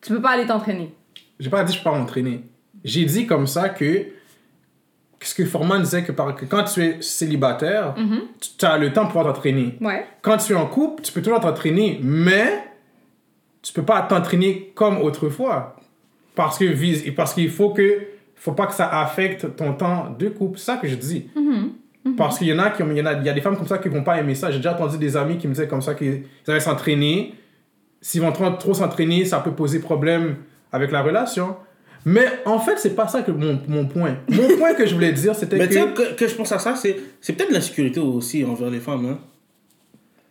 tu 0.00 0.14
peux 0.14 0.20
pas 0.20 0.30
aller 0.30 0.46
t'entraîner. 0.46 0.92
J'ai 1.38 1.48
pas 1.48 1.62
dit 1.62 1.72
que 1.72 1.78
je 1.78 1.84
peux 1.84 1.90
pas 1.90 1.96
m'entraîner. 1.96 2.42
J'ai 2.88 3.04
dit 3.04 3.26
comme 3.26 3.46
ça 3.46 3.68
que 3.68 4.06
ce 5.20 5.34
que 5.34 5.44
Forman 5.44 5.82
disait 5.82 6.04
que, 6.04 6.12
par- 6.12 6.34
que 6.34 6.44
quand 6.44 6.64
tu 6.64 6.80
es 6.82 7.02
célibataire, 7.02 7.94
tu 8.58 8.64
as 8.64 8.78
le 8.78 8.92
temps 8.92 9.06
pour 9.06 9.22
t'entraîner. 9.24 9.76
Ouais. 9.80 10.04
Quand 10.22 10.36
tu 10.38 10.52
es 10.52 10.56
en 10.56 10.66
couple, 10.66 11.02
tu 11.02 11.12
peux 11.12 11.20
toujours 11.22 11.40
t'entraîner, 11.40 11.98
mais 12.02 12.64
tu 13.62 13.72
peux 13.72 13.82
pas 13.82 14.02
t'entraîner 14.02 14.72
comme 14.74 14.98
autrefois. 14.98 15.76
Parce 16.34 16.56
que 16.58 17.10
parce 17.10 17.34
qu'il 17.34 17.50
faut 17.50 17.70
que 17.70 17.98
faut 18.36 18.52
pas 18.52 18.66
que 18.66 18.74
ça 18.74 18.88
affecte 19.00 19.56
ton 19.56 19.72
temps 19.74 20.14
de 20.16 20.28
couple. 20.28 20.58
C'est 20.58 20.66
ça 20.66 20.76
que 20.76 20.86
je 20.86 20.94
dis. 20.94 21.28
Parce 22.16 22.38
qu'il 22.38 22.46
y 22.46 22.52
en 22.52 22.58
a 22.60 22.70
qui 22.70 22.82
ont- 22.84 22.90
il 22.90 22.96
y 22.96 23.02
en 23.02 23.06
a, 23.06 23.14
il 23.14 23.24
y 23.24 23.28
a 23.28 23.32
des 23.32 23.40
femmes 23.40 23.56
comme 23.56 23.66
ça 23.66 23.78
qui 23.78 23.88
vont 23.88 24.04
pas 24.04 24.18
aimer 24.20 24.36
ça. 24.36 24.50
J'ai 24.52 24.58
déjà 24.58 24.72
entendu 24.74 24.96
des 24.96 25.16
amis 25.16 25.36
qui 25.36 25.48
me 25.48 25.52
disaient 25.52 25.66
comme 25.68 25.82
ça 25.82 25.94
qu'ils 25.94 26.22
allaient 26.46 26.60
s'entraîner. 26.60 27.34
S'ils 28.00 28.22
vont 28.22 28.30
trop 28.32 28.72
s'entraîner, 28.72 29.24
ça 29.24 29.40
peut 29.40 29.50
poser 29.50 29.80
problème 29.80 30.36
avec 30.70 30.92
la 30.92 31.02
relation. 31.02 31.56
Mais 32.04 32.24
en 32.46 32.58
fait, 32.58 32.76
c'est 32.78 32.94
pas 32.94 33.08
ça 33.08 33.22
que 33.22 33.30
mon, 33.30 33.58
mon 33.68 33.84
point. 33.86 34.16
Mon 34.30 34.48
point 34.56 34.74
que 34.74 34.86
je 34.86 34.94
voulais 34.94 35.12
dire, 35.12 35.34
c'était 35.34 35.56
Mais 35.56 35.66
tu 35.68 35.74
sais 35.74 35.80
que... 35.94 36.10
que, 36.10 36.14
que 36.14 36.28
je 36.28 36.34
pense 36.34 36.52
à 36.52 36.58
ça, 36.58 36.74
c'est, 36.76 36.96
c'est 37.20 37.32
peut-être 37.34 37.50
l'insécurité 37.52 38.00
aussi 38.00 38.44
envers 38.44 38.70
les 38.70 38.80
femmes. 38.80 39.06
Hein. 39.06 39.18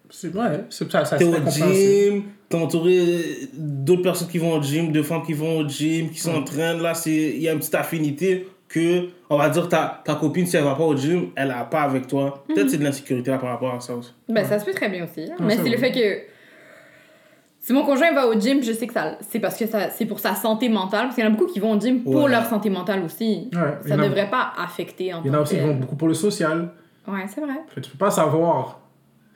C'est 0.10 0.34
ouais, 0.34 0.62
c'est- 0.70 0.90
ça, 0.90 1.04
ça 1.06 1.18
T'es 1.18 1.26
au 1.26 1.34
gym, 1.50 2.24
t'es 2.48 2.56
entouré 2.58 3.50
d'autres 3.54 4.04
personnes 4.04 4.30
qui 4.30 4.38
vont 4.38 4.54
au 4.58 4.62
gym, 4.64 4.92
de 4.92 5.02
femmes 5.02 5.24
qui 5.26 5.34
vont 5.34 5.58
au 5.60 5.68
gym, 5.68 6.10
qui 6.10 6.20
s'entraînent. 6.20 6.82
Là, 6.82 6.94
c'est, 6.94 7.12
il 7.12 7.42
y 7.42 7.50
a 7.50 7.52
une 7.52 7.60
petite 7.60 7.76
affinité 7.76 8.48
que, 8.70 9.08
on 9.30 9.38
va 9.38 9.50
dire, 9.50 9.68
ta, 9.68 10.02
ta 10.06 10.16
copine, 10.16 10.46
si 10.46 10.56
elle 10.56 10.64
va 10.64 10.76
pas 10.76 10.84
au 10.86 10.96
gym, 10.96 11.28
elle 11.36 11.52
a 11.52 11.64
pas 11.66 11.82
avec 11.82 12.08
toi. 12.08 12.44
Peut-être 12.48 12.70
c'est 12.70 12.78
de 12.78 12.84
l'insécurité 12.86 13.32
là 13.32 13.38
par 13.38 13.50
rapport 13.50 13.74
à 13.76 13.82
ça 13.82 13.96
aussi. 13.96 14.14
Ben, 14.30 14.46
ça 14.46 14.60
se 14.60 14.66
peut 14.66 14.74
très 14.74 14.90
bien 14.90 15.04
aussi. 15.04 15.30
hein. 15.30 15.36
Mais 15.42 15.58
c'est 15.58 15.70
le 15.70 15.78
fait 15.78 15.92
que. 15.92 16.37
Si 17.68 17.74
mon 17.74 17.84
conjoint 17.84 18.14
va 18.14 18.28
au 18.30 18.40
gym, 18.40 18.64
je 18.64 18.72
sais 18.72 18.88
que 18.88 18.94
ça, 18.94 19.18
c'est 19.30 19.40
parce 19.42 19.58
que 19.58 19.68
ça, 19.68 19.90
c'est 19.90 20.06
pour 20.06 20.20
sa 20.22 20.36
santé 20.36 20.70
mentale. 20.70 21.02
Parce 21.08 21.16
qu'il 21.16 21.26
y 21.26 21.28
en 21.28 21.32
a 21.32 21.34
beaucoup 21.36 21.52
qui 21.52 21.60
vont 21.60 21.74
au 21.76 21.80
gym 21.82 22.02
pour 22.02 22.16
Ouais. 22.24 22.32
leur 22.32 22.46
santé 22.46 22.70
mentale 22.70 23.04
aussi. 23.04 23.50
Ouais, 23.54 23.60
ça 23.86 23.96
a- 23.96 23.98
devrait 23.98 24.30
pas 24.30 24.54
affecter 24.58 25.14
en 25.14 25.22
Il 25.22 25.28
y 25.28 25.30
en 25.30 25.34
a 25.34 25.42
aussi 25.42 25.56
qui 25.56 25.62
vont 25.62 25.76
beaucoup 25.76 25.98
pour 25.98 26.08
le 26.08 26.14
social. 26.14 26.70
Ouais, 27.06 27.26
c'est 27.28 27.42
vrai. 27.42 27.56
Que 27.76 27.82
Tu 27.82 27.92
peux 27.92 27.98
pas 27.98 28.10
savoir 28.10 28.80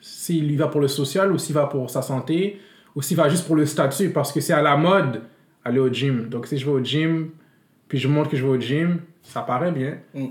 s'il 0.00 0.50
y 0.50 0.56
va 0.56 0.68
pour 0.68 0.80
le 0.80 0.88
social 0.88 1.30
ou 1.30 1.36
s'il 1.36 1.54
va 1.54 1.66
pour 1.66 1.90
sa 1.90 2.00
santé 2.00 2.58
ou 2.96 3.02
s'il 3.02 3.18
va 3.18 3.28
juste 3.28 3.46
pour 3.46 3.54
le 3.54 3.66
statut, 3.66 4.08
parce 4.08 4.32
que 4.32 4.40
c'est 4.40 4.54
à 4.54 4.62
la 4.62 4.78
mode 4.78 5.20
aller 5.62 5.78
au 5.78 5.92
gym. 5.92 6.30
Donc 6.30 6.46
si 6.46 6.56
je 6.56 6.64
vais 6.64 6.72
au 6.72 6.82
gym, 6.82 7.32
puis 7.86 7.98
je 7.98 8.08
montre 8.08 8.30
que 8.30 8.36
je 8.38 8.44
vais 8.46 8.50
au 8.50 8.58
gym, 8.58 9.00
ça 9.20 9.42
paraît 9.42 9.72
bien. 9.72 9.98
Mm. 10.14 10.28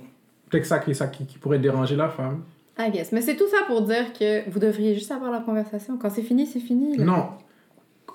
Peut-être 0.49 0.63
que 0.63 0.67
ça, 0.67 0.79
qui- 0.79 0.95
ça 0.95 1.05
qui, 1.05 1.27
qui 1.27 1.37
pourrait 1.37 1.59
déranger 1.59 1.95
la 1.95 2.09
femme. 2.09 2.41
I 2.79 2.89
guess. 2.89 3.11
Mais 3.11 3.21
c'est 3.21 3.35
tout 3.35 3.47
ça 3.47 3.57
pour 3.67 3.83
dire 3.83 4.11
que 4.11 4.49
vous 4.49 4.57
devriez 4.57 4.95
juste 4.95 5.11
avoir 5.11 5.31
la 5.31 5.39
conversation. 5.41 5.97
Quand 6.01 6.09
c'est 6.09 6.23
fini, 6.23 6.47
c'est 6.47 6.59
fini. 6.59 6.97
là. 6.97 7.03
Non. 7.05 7.25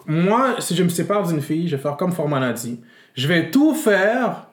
Moi, 0.06 0.56
si 0.60 0.74
je 0.76 0.82
me 0.82 0.88
sépare 0.88 1.26
d'une 1.26 1.42
fille, 1.42 1.68
je 1.68 1.76
vais 1.76 1.82
faire 1.82 1.96
comme 1.96 2.12
Forman 2.12 2.42
a 2.42 2.52
dit. 2.52 2.80
Je 3.14 3.26
vais 3.26 3.50
tout 3.50 3.74
faire 3.74 4.46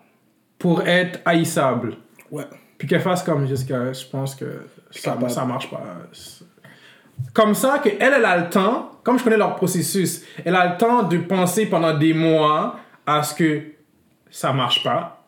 pour 0.58 0.82
être 0.88 1.20
haïssable. 1.26 1.98
Ouais. 2.32 2.46
Puis 2.78 2.88
qu'elle 2.88 3.02
fasse 3.02 3.24
comme 3.24 3.48
jusqu'à. 3.48 3.94
Je 3.94 4.06
pense 4.06 4.36
que 4.36 4.46
ça, 4.92 5.18
ça 5.30 5.46
marche 5.46 5.70
pas. 5.70 5.82
Comme 7.34 7.54
ça, 7.54 7.80
qu'elle, 7.80 7.98
elle 8.00 8.26
a 8.26 8.38
le 8.38 8.50
temps, 8.50 8.92
comme 9.04 9.20
je 9.20 9.24
connais 9.24 9.38
leur 9.38 9.56
processus, 9.56 10.24
elle 10.44 10.56
a 10.56 10.74
le 10.74 10.78
temps 10.78 11.04
de 11.04 11.18
penser 11.18 11.68
pendant 11.68 11.98
des 11.98 12.14
mois 12.14 12.80
à 13.06 13.24
ce 13.24 13.36
que 13.36 13.62
ça 14.30 14.52
marche 14.52 14.84
pas. 14.84 15.26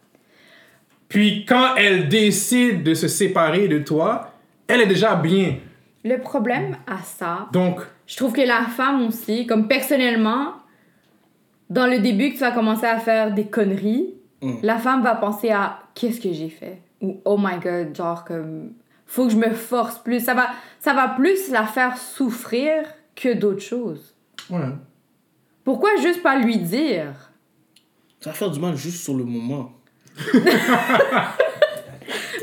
Puis 1.08 1.46
quand 1.46 1.76
elle 1.76 2.10
décide 2.10 2.84
de 2.84 2.94
se 2.94 3.08
séparer 3.08 3.68
de 3.68 3.80
toi, 3.80 4.34
elle 4.68 4.82
est 4.82 4.88
déjà 4.88 5.16
bien. 5.16 5.58
Le 6.06 6.20
problème 6.20 6.78
à 6.88 7.00
ça, 7.00 7.48
Donc, 7.52 7.82
je 8.08 8.16
trouve 8.16 8.32
que 8.32 8.42
la 8.42 8.62
femme 8.64 9.06
aussi, 9.08 9.46
comme 9.48 9.68
personnellement, 9.68 10.54
dans 11.70 11.88
le 11.88 12.00
début 12.00 12.30
que 12.30 12.34
tu 12.36 12.42
vas 12.42 12.52
commencer 12.52 12.86
à 12.86 13.00
faire 13.00 13.34
des 13.34 13.48
conneries, 13.48 14.14
Mm. 14.42 14.58
la 14.64 14.78
femme 14.78 15.02
va 15.02 15.16
penser 15.16 15.50
à 15.50 15.80
qu'est-ce 15.96 16.20
que 16.22 16.32
j'ai 16.32 16.50
fait? 16.50 16.80
Ou 17.02 17.20
oh 17.26 17.38
my 17.40 17.58
god, 17.60 17.96
genre 17.96 18.24
comme 18.26 18.74
faut 19.08 19.26
que 19.28 19.32
je 19.32 19.38
me 19.38 19.52
force 19.54 19.98
plus. 19.98 20.20
Ça 20.24 20.34
va, 20.34 20.50
ça 20.80 20.94
va 20.94 21.08
plus 21.08 21.50
la 21.52 21.66
faire 21.66 21.98
souffrir 21.98 22.84
que 23.16 23.34
d'autres 23.34 23.62
choses. 23.64 24.14
ouais. 24.50 24.60
Pourquoi 25.64 25.90
juste 26.02 26.22
pas 26.22 26.36
lui 26.38 26.58
dire? 26.58 27.32
Ça 28.20 28.30
va 28.32 28.36
faire 28.36 28.52
du 28.52 28.60
mal 28.60 28.76
juste 28.76 29.04
sur 29.04 29.16
le 29.16 29.24
moment. 29.24 29.72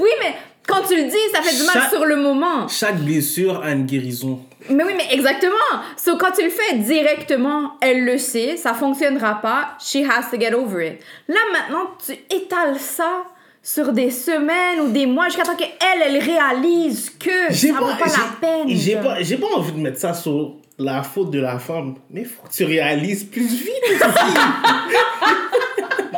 Oui, 0.00 0.08
mais 0.20 0.34
quand 0.66 0.82
tu 0.88 0.96
le 0.96 1.04
dis, 1.04 1.16
ça 1.34 1.42
fait 1.42 1.56
du 1.56 1.62
mal 1.64 1.74
Chaque- 1.74 1.90
sur 1.90 2.04
le 2.04 2.16
moment. 2.16 2.68
Chaque 2.68 2.98
blessure 3.00 3.62
a 3.62 3.70
une 3.72 3.84
guérison. 3.86 4.40
Mais 4.70 4.84
oui, 4.84 4.92
mais 4.96 5.08
exactement. 5.10 5.52
So, 5.96 6.16
quand 6.16 6.30
tu 6.36 6.44
le 6.44 6.50
fais 6.50 6.76
directement, 6.76 7.72
elle 7.80 8.04
le 8.04 8.16
sait, 8.18 8.56
ça 8.56 8.74
fonctionnera 8.74 9.40
pas. 9.42 9.76
She 9.80 9.96
has 10.08 10.30
to 10.30 10.38
get 10.40 10.54
over 10.54 10.86
it. 10.86 11.00
Là, 11.28 11.40
maintenant, 11.52 11.90
tu 12.04 12.12
étales 12.34 12.78
ça 12.78 13.24
sur 13.62 13.92
des 13.92 14.10
semaines 14.10 14.80
ou 14.82 14.88
des 14.90 15.06
mois 15.06 15.26
jusqu'à 15.26 15.42
temps 15.44 15.56
qu'elle, 15.56 15.68
elle 16.04 16.18
réalise 16.18 17.10
que 17.10 17.52
ça 17.52 17.72
vaut 17.74 17.86
pas 17.86 18.06
la 18.06 18.36
peine. 18.40 18.68
J'ai 18.68 18.96
pas, 18.96 19.20
j'ai 19.22 19.36
pas 19.36 19.48
envie 19.54 19.72
de 19.72 19.78
mettre 19.78 19.98
ça 19.98 20.14
sur 20.14 20.56
la 20.78 21.02
faute 21.02 21.30
de 21.30 21.40
la 21.40 21.58
femme. 21.58 21.94
Mais 22.10 22.24
faut 22.24 22.42
que 22.46 22.52
tu 22.52 22.64
réalises 22.64 23.24
plus 23.24 23.46
vite. 23.46 23.72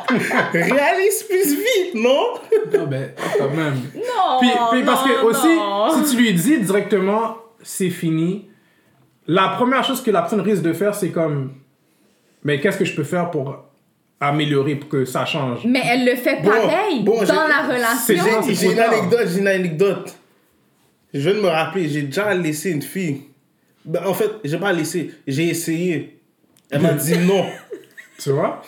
Réalise 0.53 1.23
plus 1.25 1.55
vite, 1.55 1.95
non? 1.95 2.35
Non, 2.73 2.87
ben, 2.87 3.13
quand 3.39 3.51
même. 3.51 3.75
Non, 3.95 4.39
Puis, 4.41 4.51
puis 4.73 4.83
parce 4.83 5.03
que 5.05 5.21
non, 5.21 5.29
aussi, 5.29 5.57
non. 5.57 6.05
si 6.05 6.11
tu 6.17 6.23
lui 6.23 6.35
dis 6.35 6.59
directement, 6.61 7.37
c'est 7.63 7.91
fini, 7.91 8.49
la 9.27 9.49
première 9.49 9.85
chose 9.85 10.03
que 10.03 10.11
la 10.11 10.21
personne 10.23 10.41
risque 10.41 10.63
de 10.63 10.73
faire, 10.73 10.95
c'est 10.95 11.11
comme, 11.11 11.55
mais 12.43 12.61
qu'est-ce 12.61 12.79
que 12.79 12.85
je 12.85 12.95
peux 12.95 13.05
faire 13.05 13.31
pour 13.31 13.65
améliorer, 14.21 14.77
pour 14.77 14.89
que 14.89 15.05
ça 15.05 15.25
change? 15.25 15.65
Mais 15.65 15.83
elle 15.85 16.05
le 16.05 16.17
fait 16.17 16.43
pareil 16.43 17.03
bon, 17.03 17.23
dans 17.23 17.49
la 17.49 17.63
relation. 17.67 18.15
J'ai 18.49 18.73
une 18.73 18.79
anecdote, 18.79 19.29
j'ai 19.33 19.39
une 19.41 19.49
anecdote. 19.49 20.17
Je 21.13 21.21
viens 21.21 21.35
de 21.35 21.45
me 21.45 21.49
rappeler, 21.49 21.89
j'ai 21.89 22.03
déjà 22.03 22.35
laissé 22.35 22.71
une 22.71 22.83
fille. 22.83 23.23
Ben, 23.85 24.05
en 24.07 24.15
fait, 24.15 24.31
j'ai 24.43 24.59
pas 24.59 24.73
laissé, 24.73 25.13
j'ai 25.27 25.49
essayé. 25.49 26.19
Elle 26.71 26.83
m'a 26.83 26.93
dit 26.93 27.17
non. 27.19 27.47
Tu 28.19 28.31
vois? 28.31 28.63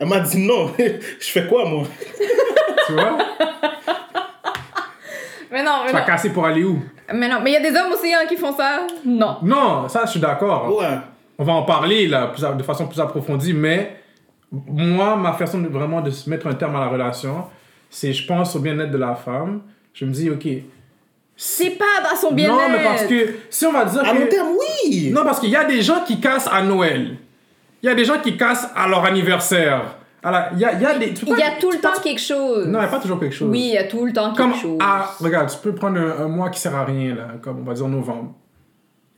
Elle 0.00 0.08
m'a 0.08 0.20
dit 0.20 0.38
non. 0.46 0.70
Je 0.78 1.26
fais 1.28 1.46
quoi, 1.46 1.68
moi? 1.68 1.84
Tu 2.86 2.92
vois? 2.92 3.18
Mais 5.50 5.62
non, 5.62 5.72
mais 5.82 5.88
Tu 5.88 5.94
vas 5.94 6.00
non. 6.00 6.06
casser 6.06 6.30
pour 6.30 6.46
aller 6.46 6.64
où? 6.64 6.82
Mais 7.12 7.28
non, 7.28 7.38
mais 7.42 7.50
il 7.50 7.54
y 7.54 7.56
a 7.56 7.60
des 7.70 7.76
hommes 7.78 7.92
aussi 7.92 8.12
hein, 8.12 8.22
qui 8.28 8.36
font 8.36 8.54
ça. 8.56 8.86
Non. 9.04 9.36
Non, 9.42 9.88
ça, 9.88 10.02
je 10.06 10.12
suis 10.12 10.20
d'accord. 10.20 10.76
Ouais. 10.76 10.98
On 11.38 11.44
va 11.44 11.52
en 11.52 11.62
parler 11.62 12.06
là, 12.06 12.32
de 12.56 12.62
façon 12.62 12.86
plus 12.86 13.00
approfondie, 13.00 13.52
mais 13.52 13.96
moi, 14.52 15.16
ma 15.16 15.32
façon 15.32 15.60
de 15.60 15.68
vraiment 15.68 16.00
de 16.00 16.10
se 16.10 16.28
mettre 16.30 16.46
un 16.46 16.54
terme 16.54 16.76
à 16.76 16.80
la 16.80 16.86
relation, 16.88 17.44
c'est 17.90 18.12
je 18.12 18.26
pense 18.26 18.54
au 18.56 18.60
bien-être 18.60 18.90
de 18.90 18.98
la 18.98 19.14
femme. 19.14 19.62
Je 19.92 20.04
me 20.04 20.10
dis, 20.12 20.30
ok. 20.30 20.46
C'est 21.36 21.70
pas 21.70 21.84
dans 22.08 22.16
son 22.16 22.32
bien-être. 22.32 22.54
Non, 22.54 22.68
mais 22.70 22.82
parce 22.84 23.04
que 23.06 23.34
si 23.50 23.66
on 23.66 23.72
va 23.72 23.84
dire 23.84 24.02
À 24.04 24.12
que- 24.12 24.18
long 24.20 24.26
terme, 24.28 24.48
oui. 24.86 25.10
Non, 25.12 25.24
parce 25.24 25.40
qu'il 25.40 25.50
y 25.50 25.56
a 25.56 25.64
des 25.64 25.82
gens 25.82 26.00
qui 26.06 26.20
cassent 26.20 26.48
à 26.50 26.62
Noël. 26.62 27.16
Il 27.84 27.88
y 27.88 27.90
a 27.90 27.94
des 27.94 28.06
gens 28.06 28.18
qui 28.18 28.34
cassent 28.38 28.66
à 28.74 28.88
leur 28.88 29.04
anniversaire. 29.04 29.96
Il 30.24 30.58
y 30.58 30.64
a, 30.64 30.72
il 30.72 30.80
y 30.80 30.86
a 30.86 30.98
des. 30.98 31.08
y 31.08 31.26
pas- 31.26 31.34
a 31.34 31.60
tout 31.60 31.70
le 31.70 31.78
temps 31.80 32.00
quelque 32.02 32.18
chose. 32.20 32.66
Non, 32.66 32.78
il 32.78 32.82
n'y 32.82 32.86
a 32.86 32.88
pas 32.88 32.98
toujours 32.98 33.20
quelque 33.20 33.34
chose. 33.34 33.50
Oui, 33.50 33.60
il 33.60 33.74
y 33.74 33.76
a 33.76 33.84
tout 33.84 34.06
le 34.06 34.12
temps 34.14 34.28
quelque 34.32 34.36
Comme, 34.38 34.54
chose. 34.54 34.78
ah, 34.80 35.10
regarde, 35.20 35.50
tu 35.50 35.58
peux 35.58 35.74
prendre 35.74 35.98
un, 36.00 36.24
un 36.24 36.28
mois 36.28 36.48
qui 36.48 36.58
sert 36.58 36.74
à 36.74 36.86
rien, 36.86 37.14
là, 37.14 37.28
comme 37.42 37.58
on 37.60 37.62
va 37.62 37.74
dire 37.74 37.86
novembre. 37.86 38.34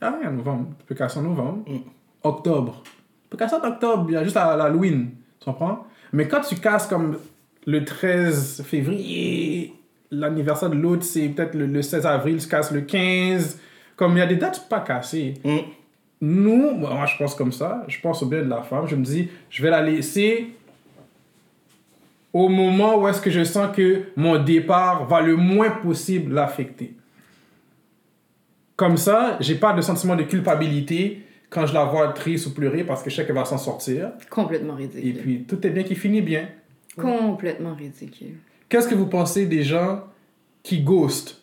Il 0.01 0.07
n'y 0.09 0.13
a 0.13 0.19
rien 0.19 0.29
en 0.29 0.33
novembre. 0.33 0.65
Tu 0.79 0.85
peux 0.85 0.95
casser 0.95 1.19
en 1.19 1.21
novembre. 1.21 1.59
Mm. 1.65 1.77
Octobre. 2.23 2.83
Tu 2.83 3.29
peux 3.29 3.37
casser 3.37 3.55
en 3.55 3.65
octobre, 3.65 4.05
il 4.09 4.13
y 4.15 4.17
a 4.17 4.23
juste 4.25 4.35
à 4.35 4.57
l'Halloween. 4.57 5.11
Tu 5.39 5.45
comprends? 5.45 5.87
Mais 6.11 6.27
quand 6.27 6.41
tu 6.41 6.55
casses 6.55 6.87
comme 6.87 7.17
le 7.65 7.85
13 7.85 8.63
février, 8.65 9.73
l'anniversaire 10.11 10.69
de 10.69 10.75
l'autre, 10.75 11.03
c'est 11.03 11.29
peut-être 11.29 11.55
le, 11.55 11.67
le 11.67 11.81
16 11.81 12.05
avril, 12.05 12.37
tu 12.41 12.49
casses 12.49 12.71
le 12.71 12.81
15. 12.81 13.59
Comme 13.95 14.11
il 14.11 14.17
y 14.19 14.21
a 14.21 14.27
des 14.27 14.35
dates, 14.35 14.55
tu 14.55 14.59
peux 14.59 14.67
pas 14.75 14.81
casser. 14.81 15.35
Mm. 15.45 15.57
Nous, 16.21 16.71
moi 16.71 17.05
je 17.05 17.17
pense 17.17 17.35
comme 17.35 17.51
ça, 17.51 17.85
je 17.87 17.99
pense 18.01 18.23
au 18.23 18.25
bien 18.25 18.41
de 18.43 18.49
la 18.49 18.63
femme, 18.63 18.87
je 18.87 18.95
me 18.95 19.03
dis, 19.03 19.29
je 19.49 19.61
vais 19.61 19.69
la 19.69 19.81
laisser 19.81 20.47
au 22.33 22.49
moment 22.49 22.97
où 22.97 23.07
est-ce 23.07 23.21
que 23.21 23.29
je 23.29 23.43
sens 23.43 23.75
que 23.75 24.03
mon 24.15 24.41
départ 24.43 25.05
va 25.07 25.21
le 25.21 25.35
moins 25.35 25.69
possible 25.69 26.33
l'affecter. 26.33 26.93
Comme 28.75 28.97
ça, 28.97 29.37
j'ai 29.39 29.55
pas 29.55 29.73
de 29.73 29.81
sentiment 29.81 30.15
de 30.15 30.23
culpabilité 30.23 31.23
quand 31.49 31.65
je 31.65 31.73
la 31.73 31.85
vois 31.85 32.09
triste 32.09 32.47
ou 32.47 32.53
pleurer 32.53 32.83
parce 32.83 33.01
que 33.01 33.09
je 33.09 33.15
sais 33.15 33.25
qu'elle 33.25 33.35
va 33.35 33.45
s'en 33.45 33.57
sortir. 33.57 34.11
Complètement 34.29 34.77
Et 34.77 34.81
ridicule. 34.83 35.17
puis, 35.21 35.43
tout 35.45 35.65
est 35.65 35.69
bien 35.69 35.83
qui 35.83 35.95
finit 35.95 36.21
bien. 36.21 36.47
Complètement 36.95 37.73
ridicule. 37.73 38.35
Qu'est-ce 38.69 38.87
que 38.87 38.95
vous 38.95 39.07
pensez 39.07 39.45
des 39.45 39.63
gens 39.63 40.03
qui 40.61 40.81
ghostent? 40.81 41.41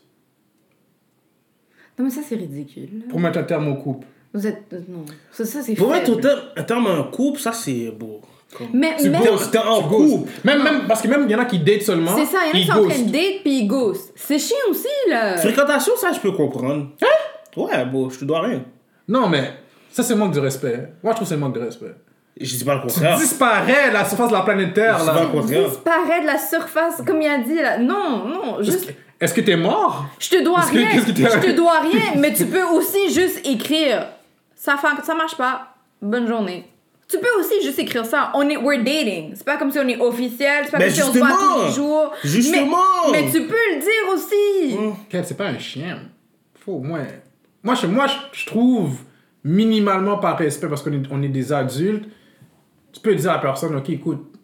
Non, 1.98 2.04
mais 2.04 2.10
ça, 2.10 2.20
c'est 2.22 2.36
ridicule. 2.36 3.04
pour 3.08 3.18
mettre 3.20 3.38
un 3.38 3.44
terme 3.44 3.68
au 3.68 3.76
couple 3.76 4.06
Vous 4.34 4.46
êtes. 4.46 4.72
Non. 4.88 5.04
Ça, 5.32 5.44
ça 5.44 5.62
c'est 5.62 5.74
Pour 5.74 5.90
mettre 5.90 6.10
au 6.10 6.16
terme, 6.16 6.40
un 6.56 6.62
terme 6.64 6.86
à 6.88 6.90
un 6.90 7.02
couple, 7.04 7.38
ça 7.40 7.52
c'est 7.52 7.92
beau. 7.96 8.20
Comme- 8.58 8.68
Mais, 8.72 8.96
Tu 9.00 9.10
ghostes, 9.10 9.50
T'es 9.52 9.58
en 9.58 9.82
tu 9.82 9.88
couple. 9.88 10.30
Même, 10.44 10.62
même, 10.62 10.86
parce 10.86 11.02
que 11.02 11.08
même 11.08 11.24
il 11.26 11.30
y 11.32 11.34
en 11.34 11.40
a 11.40 11.44
qui 11.44 11.58
datent 11.58 11.82
seulement. 11.82 12.16
c'est 12.16 12.26
ça, 12.26 12.38
il 12.44 12.46
y 12.46 12.48
en 12.48 12.50
a 12.50 12.52
qui 12.52 12.60
ils 12.60 12.66
sont 12.66 12.72
en 12.84 12.88
train 12.88 12.98
de 13.02 13.10
date 13.12 13.42
puis 13.42 13.58
ils 13.60 13.66
ghostent. 13.66 14.12
C'est 14.16 14.38
chiant 14.38 14.56
aussi, 14.70 14.86
là. 15.08 15.36
Fréquentation, 15.38 15.92
ça 15.96 16.12
je 16.12 16.20
peux 16.20 16.32
comprendre. 16.32 16.88
Ouais, 17.56 17.84
bon, 17.86 18.10
je 18.10 18.18
te 18.18 18.24
dois 18.24 18.42
rien. 18.42 18.62
Non, 19.08 19.28
mais 19.28 19.52
ça, 19.90 20.02
c'est 20.02 20.14
manque 20.16 20.34
de 20.34 20.40
respect. 20.40 20.88
Moi, 21.02 21.12
je 21.12 21.16
trouve 21.16 21.28
que 21.28 21.34
c'est 21.34 21.36
manque 21.36 21.54
de 21.54 21.60
respect. 21.60 21.94
Je 22.40 22.56
dis 22.56 22.64
pas 22.64 22.74
le 22.74 22.80
Tu 22.80 22.86
contraire. 22.88 23.16
disparais 23.18 23.88
de 23.90 23.94
la 23.94 24.04
surface 24.04 24.28
de 24.28 24.32
la 24.34 24.42
planète 24.42 24.74
Terre, 24.74 24.98
Je 24.98 25.04
dis 25.04 25.06
pas 25.10 25.14
le 25.14 25.20
là. 25.20 25.26
contraire. 25.32 25.68
Disparaît 25.68 26.20
de 26.22 26.26
la 26.26 26.38
surface, 26.38 27.02
comme 27.06 27.22
il 27.22 27.28
a 27.28 27.38
dit, 27.38 27.54
là. 27.54 27.78
Non, 27.78 28.24
non, 28.26 28.62
juste. 28.62 28.92
Est-ce 29.20 29.32
que 29.34 29.40
t'es 29.40 29.56
mort? 29.56 30.04
Je 30.18 30.28
te 30.30 30.42
dois 30.42 30.60
que- 30.62 30.76
rien. 30.76 30.88
qu'est-ce 30.90 31.06
que 31.06 31.12
Je 31.16 31.46
te 31.46 31.56
dois 31.56 31.78
rien, 31.80 32.16
mais 32.20 32.32
tu 32.34 32.46
peux 32.46 32.64
aussi 32.64 33.12
juste 33.12 33.40
écrire. 33.46 34.08
Ça, 34.64 34.78
fa- 34.78 35.02
ça 35.02 35.14
marche 35.14 35.36
pas. 35.36 35.74
Bonne 36.00 36.26
journée. 36.26 36.64
Tu 37.06 37.18
peux 37.18 37.28
aussi 37.38 37.60
juste 37.62 37.78
écrire 37.78 38.06
ça. 38.06 38.30
On 38.34 38.48
est, 38.48 38.56
we're 38.56 38.82
dating. 38.82 39.32
C'est 39.34 39.44
pas 39.44 39.58
comme 39.58 39.70
si 39.70 39.78
on 39.78 39.86
est 39.86 40.00
officiel. 40.00 40.64
C'est 40.64 40.70
pas 40.70 40.78
Mais 40.78 40.86
comme 40.86 40.94
si 40.94 41.02
on 41.02 41.12
se 41.12 41.18
voit 41.18 41.28
tous 41.38 41.66
les 41.66 41.72
jours. 41.72 42.12
Justement. 42.24 42.78
Mais, 43.12 43.22
mais 43.24 43.30
tu 43.30 43.42
peux 43.42 43.54
le 43.74 43.78
dire 43.80 44.14
aussi. 44.14 44.94
Quel, 45.10 45.22
C'est 45.26 45.36
pas 45.36 45.48
un 45.48 45.58
chien. 45.58 45.98
Faut 46.64 46.72
au 46.76 46.80
moins. 46.80 47.04
Moi, 47.62 47.74
je, 47.74 47.86
moi, 47.86 48.06
je, 48.06 48.14
je 48.40 48.46
trouve 48.46 48.96
minimalement 49.44 50.16
par 50.16 50.38
respect 50.38 50.66
parce 50.68 50.82
qu'on 50.82 50.92
est, 50.94 51.02
on 51.10 51.22
est 51.22 51.28
des 51.28 51.52
adultes. 51.52 52.06
Tu 52.90 53.00
peux 53.00 53.14
dire 53.14 53.32
à 53.32 53.34
la 53.34 53.40
personne, 53.40 53.76
ok, 53.76 53.90
écoute, 53.90 54.34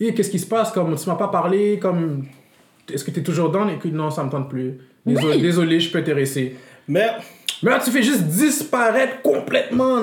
hey, 0.00 0.12
qu'est-ce 0.12 0.30
qui 0.30 0.40
se 0.40 0.46
passe? 0.46 0.72
Comme 0.72 0.96
tu 0.96 1.08
m'as 1.08 1.14
pas 1.14 1.28
parlé, 1.28 1.78
comme 1.78 2.26
est-ce 2.92 3.04
que 3.04 3.12
tu 3.12 3.20
es 3.20 3.22
toujours 3.22 3.50
dans? 3.50 3.68
Écoute, 3.68 3.92
non, 3.92 4.10
ça 4.10 4.24
me 4.24 4.30
tente 4.30 4.48
plus. 4.50 4.78
Désolé, 5.06 5.36
Oui. 5.36 5.42
désolé, 5.42 5.78
je 5.78 5.92
peux 5.92 6.00
t'intéresser. 6.00 6.56
Mais 6.88 7.06
Mais 7.62 7.70
là, 7.70 7.80
tu 7.84 7.90
fais 7.90 8.02
juste 8.02 8.22
disparaître 8.22 9.20
complètement. 9.22 9.98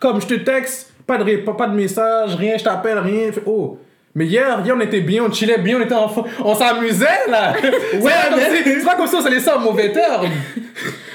Comme 0.00 0.20
je 0.20 0.26
te 0.26 0.34
texte, 0.34 0.92
pas 1.06 1.16
de, 1.18 1.36
pas, 1.38 1.54
pas 1.54 1.66
de 1.68 1.74
message, 1.74 2.34
rien, 2.36 2.56
je 2.58 2.64
t'appelle, 2.64 2.98
rien. 2.98 3.32
Fait, 3.32 3.42
oh. 3.46 3.78
Mais 4.14 4.26
hier, 4.26 4.60
hier, 4.64 4.74
on 4.76 4.80
était 4.80 5.00
bien, 5.00 5.22
on 5.24 5.32
chillait 5.32 5.58
bien, 5.58 5.78
on 5.78 5.82
était 5.84 5.94
en 5.94 6.10
on 6.44 6.54
s'amusait 6.54 7.06
là. 7.30 7.54
C'est 7.92 7.98
pas 8.00 8.10
comme 8.30 8.36
mais- 8.38 8.62
si- 8.64 8.80
c'est 8.80 8.84
pas 8.84 8.94
comme 8.96 9.06
si 9.06 9.14
on 9.14 9.22
se 9.22 9.28
laissait 9.28 9.52
en 9.52 9.60
mauvais 9.60 9.92
terme. 9.92 10.26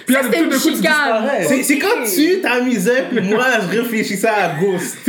Puis 0.05 0.15
là, 0.15 0.21
tout 0.23 0.29
d'un 0.29 0.43
coup, 0.43 0.50
tu 0.62 0.71
disparais. 0.71 1.43
c'est 1.45 1.63
c'est 1.63 1.79
quand 1.79 2.03
tu 2.05 2.41
t'amusais, 2.41 3.03
puis 3.09 3.21
moi 3.21 3.45
je 3.62 3.77
réfléchissais 3.79 4.27
à 4.27 4.53
Ghost. 4.59 4.97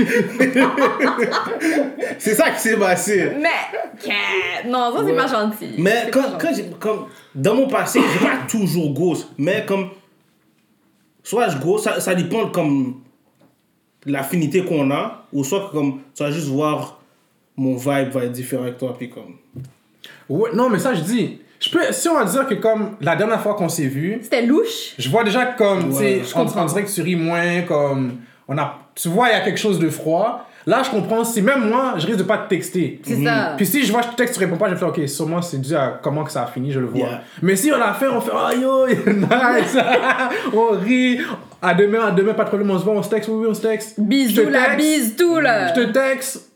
c'est 2.18 2.34
ça 2.34 2.50
qui 2.50 2.60
s'est 2.60 2.76
passé. 2.76 3.30
Mais. 3.40 4.68
Non, 4.68 4.92
ça, 4.92 4.98
c'est 5.04 5.12
Ouais. 5.12 5.16
pas 5.16 5.26
gentil. 5.26 5.74
Mais 5.78 6.08
quand, 6.12 6.38
quand 6.40 6.48
j'ai. 6.54 6.66
Comme, 6.80 7.06
dans 7.34 7.54
mon 7.54 7.68
passé, 7.68 8.00
j'ai 8.12 8.24
pas 8.26 8.36
toujours 8.48 8.92
Ghost. 8.94 9.28
Mais 9.38 9.64
comme. 9.66 9.88
Soit 11.24 11.48
je 11.48 11.58
Ghost, 11.58 11.84
ça, 11.84 11.98
ça 11.98 12.14
dépend 12.14 12.48
comme. 12.50 13.00
l'affinité 14.06 14.64
qu'on 14.64 14.90
a, 14.92 15.24
ou 15.32 15.42
soit 15.42 15.70
comme 15.72 16.00
tu 16.14 16.22
vas 16.22 16.30
juste 16.30 16.48
voir 16.48 17.00
mon 17.56 17.76
vibe 17.76 18.10
va 18.10 18.24
être 18.24 18.32
différent 18.32 18.64
avec 18.64 18.78
toi, 18.78 18.94
puis 18.96 19.08
comme. 19.10 19.36
Ouais, 20.28 20.50
non, 20.54 20.68
mais 20.68 20.78
ça, 20.78 20.94
je 20.94 21.00
dis. 21.00 21.38
Je 21.60 21.70
peux, 21.70 21.80
si 21.92 22.08
on 22.08 22.14
va 22.14 22.24
dire 22.26 22.46
que 22.46 22.54
comme 22.54 22.96
la 23.00 23.16
dernière 23.16 23.40
fois 23.40 23.54
qu'on 23.54 23.70
s'est 23.70 23.86
vu, 23.86 24.18
C'était 24.22 24.44
louche. 24.44 24.94
je 24.98 25.08
vois 25.08 25.24
déjà 25.24 25.46
que 25.46 25.56
comme, 25.56 25.88
tu 25.90 25.96
sais, 25.96 26.22
je 26.22 26.34
on, 26.34 26.40
comprends. 26.44 26.62
on 26.64 26.66
dirait 26.66 26.84
que 26.84 26.90
tu 26.90 27.00
ris 27.00 27.16
moins, 27.16 27.62
comme, 27.62 28.18
on 28.48 28.58
a, 28.58 28.78
tu 28.94 29.08
vois, 29.08 29.28
il 29.28 29.32
y 29.32 29.34
a 29.34 29.40
quelque 29.40 29.58
chose 29.60 29.78
de 29.78 29.88
froid. 29.88 30.46
Là, 30.66 30.82
je 30.82 30.90
comprends, 30.90 31.24
si 31.24 31.42
même 31.42 31.68
moi, 31.68 31.94
je 31.98 32.06
risque 32.06 32.18
de 32.20 32.22
pas 32.24 32.38
te 32.38 32.48
texter. 32.48 33.00
C'est 33.04 33.22
ça. 33.22 33.52
Puis 33.56 33.66
si 33.66 33.84
je 33.84 33.92
vois 33.92 34.00
que 34.00 34.06
je 34.06 34.12
te 34.12 34.16
texte, 34.16 34.34
tu 34.34 34.40
réponds 34.40 34.56
pas, 34.56 34.68
je 34.68 34.72
vais 34.74 34.78
faire, 34.78 34.88
ok, 34.88 35.00
sûrement 35.08 35.42
c'est 35.42 35.60
dû 35.60 35.74
à 35.76 36.00
comment 36.02 36.24
que 36.24 36.30
ça 36.32 36.44
a 36.44 36.46
fini, 36.46 36.72
je 36.72 36.80
le 36.80 36.86
vois. 36.86 37.00
Yeah. 37.00 37.22
Mais 37.42 37.54
si 37.56 37.70
on 37.70 37.76
l'a 37.78 37.92
fait, 37.92 38.08
on 38.08 38.20
fait, 38.20 38.30
oh 38.34 38.60
yo, 38.60 38.86
nice, 38.88 39.76
on 40.54 40.68
rit, 40.78 41.18
à 41.60 41.74
demain, 41.74 42.06
à 42.06 42.10
demain, 42.12 42.32
pas 42.32 42.44
de 42.44 42.48
problème, 42.48 42.70
on 42.70 42.78
se 42.78 42.84
voit, 42.84 42.94
on 42.94 43.02
se 43.02 43.10
texte, 43.10 43.28
oui, 43.28 43.40
oui, 43.42 43.46
on 43.50 43.54
se 43.54 43.60
texte. 43.60 44.00
Bisous, 44.00 44.42
texte, 44.50 44.76
bise, 44.78 45.16
tout 45.16 45.38
là. 45.38 45.68
Je 45.74 45.82
te 45.82 45.86
texte, 45.92 46.50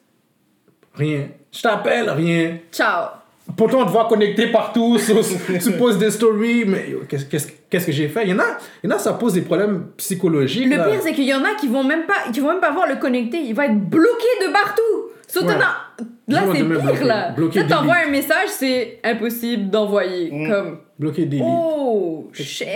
rien. 0.95 1.29
Je 1.53 1.61
t'appelle, 1.62 2.09
rien. 2.11 2.59
Ciao. 2.73 3.09
Pourtant, 3.57 3.81
on 3.83 3.87
te 3.87 3.91
voit 3.91 4.07
connecté 4.09 4.47
partout, 4.49 4.99
sur- 4.99 5.17
tu 5.62 5.73
poses 5.73 5.99
des 5.99 6.11
stories, 6.11 6.65
mais 6.67 6.95
qu'est-ce 7.09 7.25
qu'est-ce- 7.27 7.49
qu'est-ce 7.71 7.87
que 7.87 7.93
j'ai 7.93 8.09
fait? 8.09 8.25
Il 8.25 8.31
y 8.31 8.35
en 8.35 8.39
a, 8.39 8.59
il 8.83 8.91
y 8.91 8.93
en 8.93 8.97
a, 8.97 8.99
ça 8.99 9.13
pose 9.15 9.35
des 9.35 9.43
problèmes 9.43 9.89
psychologiques. 9.97 10.69
Le 10.69 10.77
là. 10.77 10.89
pire, 10.89 11.01
c'est 11.03 11.13
qu'il 11.13 11.25
y 11.25 11.35
en 11.35 11.45
a 11.45 11.55
qui 11.55 11.69
vont 11.69 11.85
même 11.85 12.07
pas, 12.07 12.31
qui 12.33 12.41
vont 12.41 12.49
même 12.49 12.61
pas 12.61 12.71
voir 12.71 12.87
le 12.87 12.97
connecter. 12.97 13.39
Il 13.39 13.55
va 13.55 13.67
être 13.67 13.79
bloqué 13.79 14.27
de 14.47 14.53
partout. 14.53 14.83
Ouais. 15.37 15.55
dans- 15.55 16.05
Là, 16.29 16.43
c'est 16.53 16.65
pire, 16.65 16.65
bloquer. 16.65 17.05
là. 17.05 17.31
Bloquer, 17.31 17.61
là, 17.61 17.67
t'envoies 17.67 17.97
un 18.07 18.11
message, 18.11 18.49
c'est 18.51 19.01
impossible 19.05 19.71
d'envoyer. 19.71 20.31
Mm. 20.31 20.51
Comme, 20.51 20.79
Bloqué 20.99 21.29
oh, 21.43 22.29
shit. 22.33 22.67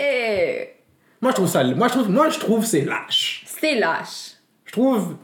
Moi, 1.20 1.30
je 1.30 1.34
trouve 1.36 1.48
ça, 1.48 1.64
moi, 1.64 1.88
je 1.88 1.92
trouve, 1.92 2.10
moi, 2.10 2.28
je 2.28 2.38
trouve 2.38 2.64
c'est 2.64 2.82
lâche. 2.82 3.44
C'est 3.46 3.74
lâche. 3.76 4.32
Je 4.64 4.72
trouve, 4.72 5.16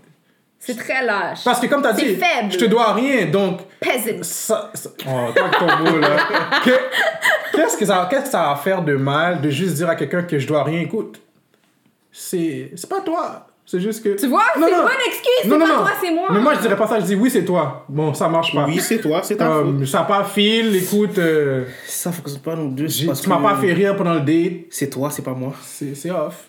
C'est 0.72 0.76
très 0.78 1.04
lâche. 1.04 1.44
parce 1.44 1.60
que 1.60 1.66
comme 1.66 1.82
t'as 1.82 1.92
dit, 1.92 2.16
faible. 2.16 2.50
je 2.52 2.58
te 2.58 2.64
dois 2.66 2.92
rien, 2.92 3.26
donc 3.26 3.60
Peasant. 3.80 4.22
ça, 4.22 4.70
ça- 4.74 4.90
oh, 5.06 5.28
ton 5.58 5.66
mot 5.84 5.98
là. 5.98 6.16
Que- 6.64 7.56
Qu'est-ce 7.56 7.76
que 7.76 7.84
ça, 7.86 8.06
qu'est-ce 8.10 8.24
que 8.24 8.28
ça 8.30 8.42
va 8.50 8.56
faire 8.56 8.82
de 8.82 8.94
mal 8.94 9.40
de 9.40 9.50
juste 9.50 9.74
dire 9.74 9.88
à 9.88 9.96
quelqu'un 9.96 10.22
que 10.22 10.38
je 10.38 10.46
dois 10.46 10.62
rien? 10.64 10.80
Écoute, 10.80 11.20
c'est, 12.12 12.70
c'est 12.76 12.88
pas 12.88 13.00
toi. 13.00 13.46
C'est 13.66 13.80
juste 13.80 14.02
que. 14.02 14.18
Tu 14.18 14.26
vois, 14.28 14.44
c'est 14.54 14.60
Non, 14.60 14.68
une 14.68 14.74
non. 14.76 14.82
bonne 14.82 14.92
excuse. 15.06 15.28
C'est 15.42 15.48
Non, 15.48 15.58
pas 15.58 15.66
non, 15.66 15.72
non. 15.74 15.80
toi, 15.80 15.90
c'est 16.00 16.10
moi. 16.10 16.28
Mais 16.32 16.40
moi, 16.40 16.54
je 16.54 16.60
dirais 16.60 16.76
pas 16.76 16.86
ça. 16.86 17.00
Je 17.00 17.04
dis 17.04 17.14
oui, 17.14 17.28
c'est 17.30 17.44
toi. 17.44 17.84
Bon, 17.88 18.14
ça 18.14 18.26
marche 18.28 18.54
pas. 18.54 18.64
Oui, 18.64 18.78
c'est 18.80 18.98
toi, 18.98 19.20
c'est 19.22 19.36
ta 19.36 19.46
faute. 19.50 19.64
Comme, 19.64 19.86
ça 19.86 20.02
pas 20.04 20.24
fil. 20.24 20.74
Écoute, 20.76 21.18
euh, 21.18 21.66
Ça 21.86 22.10
fonctionne 22.10 22.40
pas 22.40 22.54
nous 22.56 22.70
deux. 22.70 22.86
parce 23.06 23.20
tu 23.20 23.28
m'as 23.28 23.36
pas 23.38 23.56
fait 23.56 23.72
rire 23.74 23.94
pendant 23.96 24.14
le 24.14 24.20
date. 24.20 24.66
C'est 24.70 24.88
toi, 24.88 25.10
c'est 25.10 25.22
pas 25.22 25.34
moi. 25.34 25.52
C'est, 25.62 25.94
c'est 25.94 26.10
off. 26.10 26.44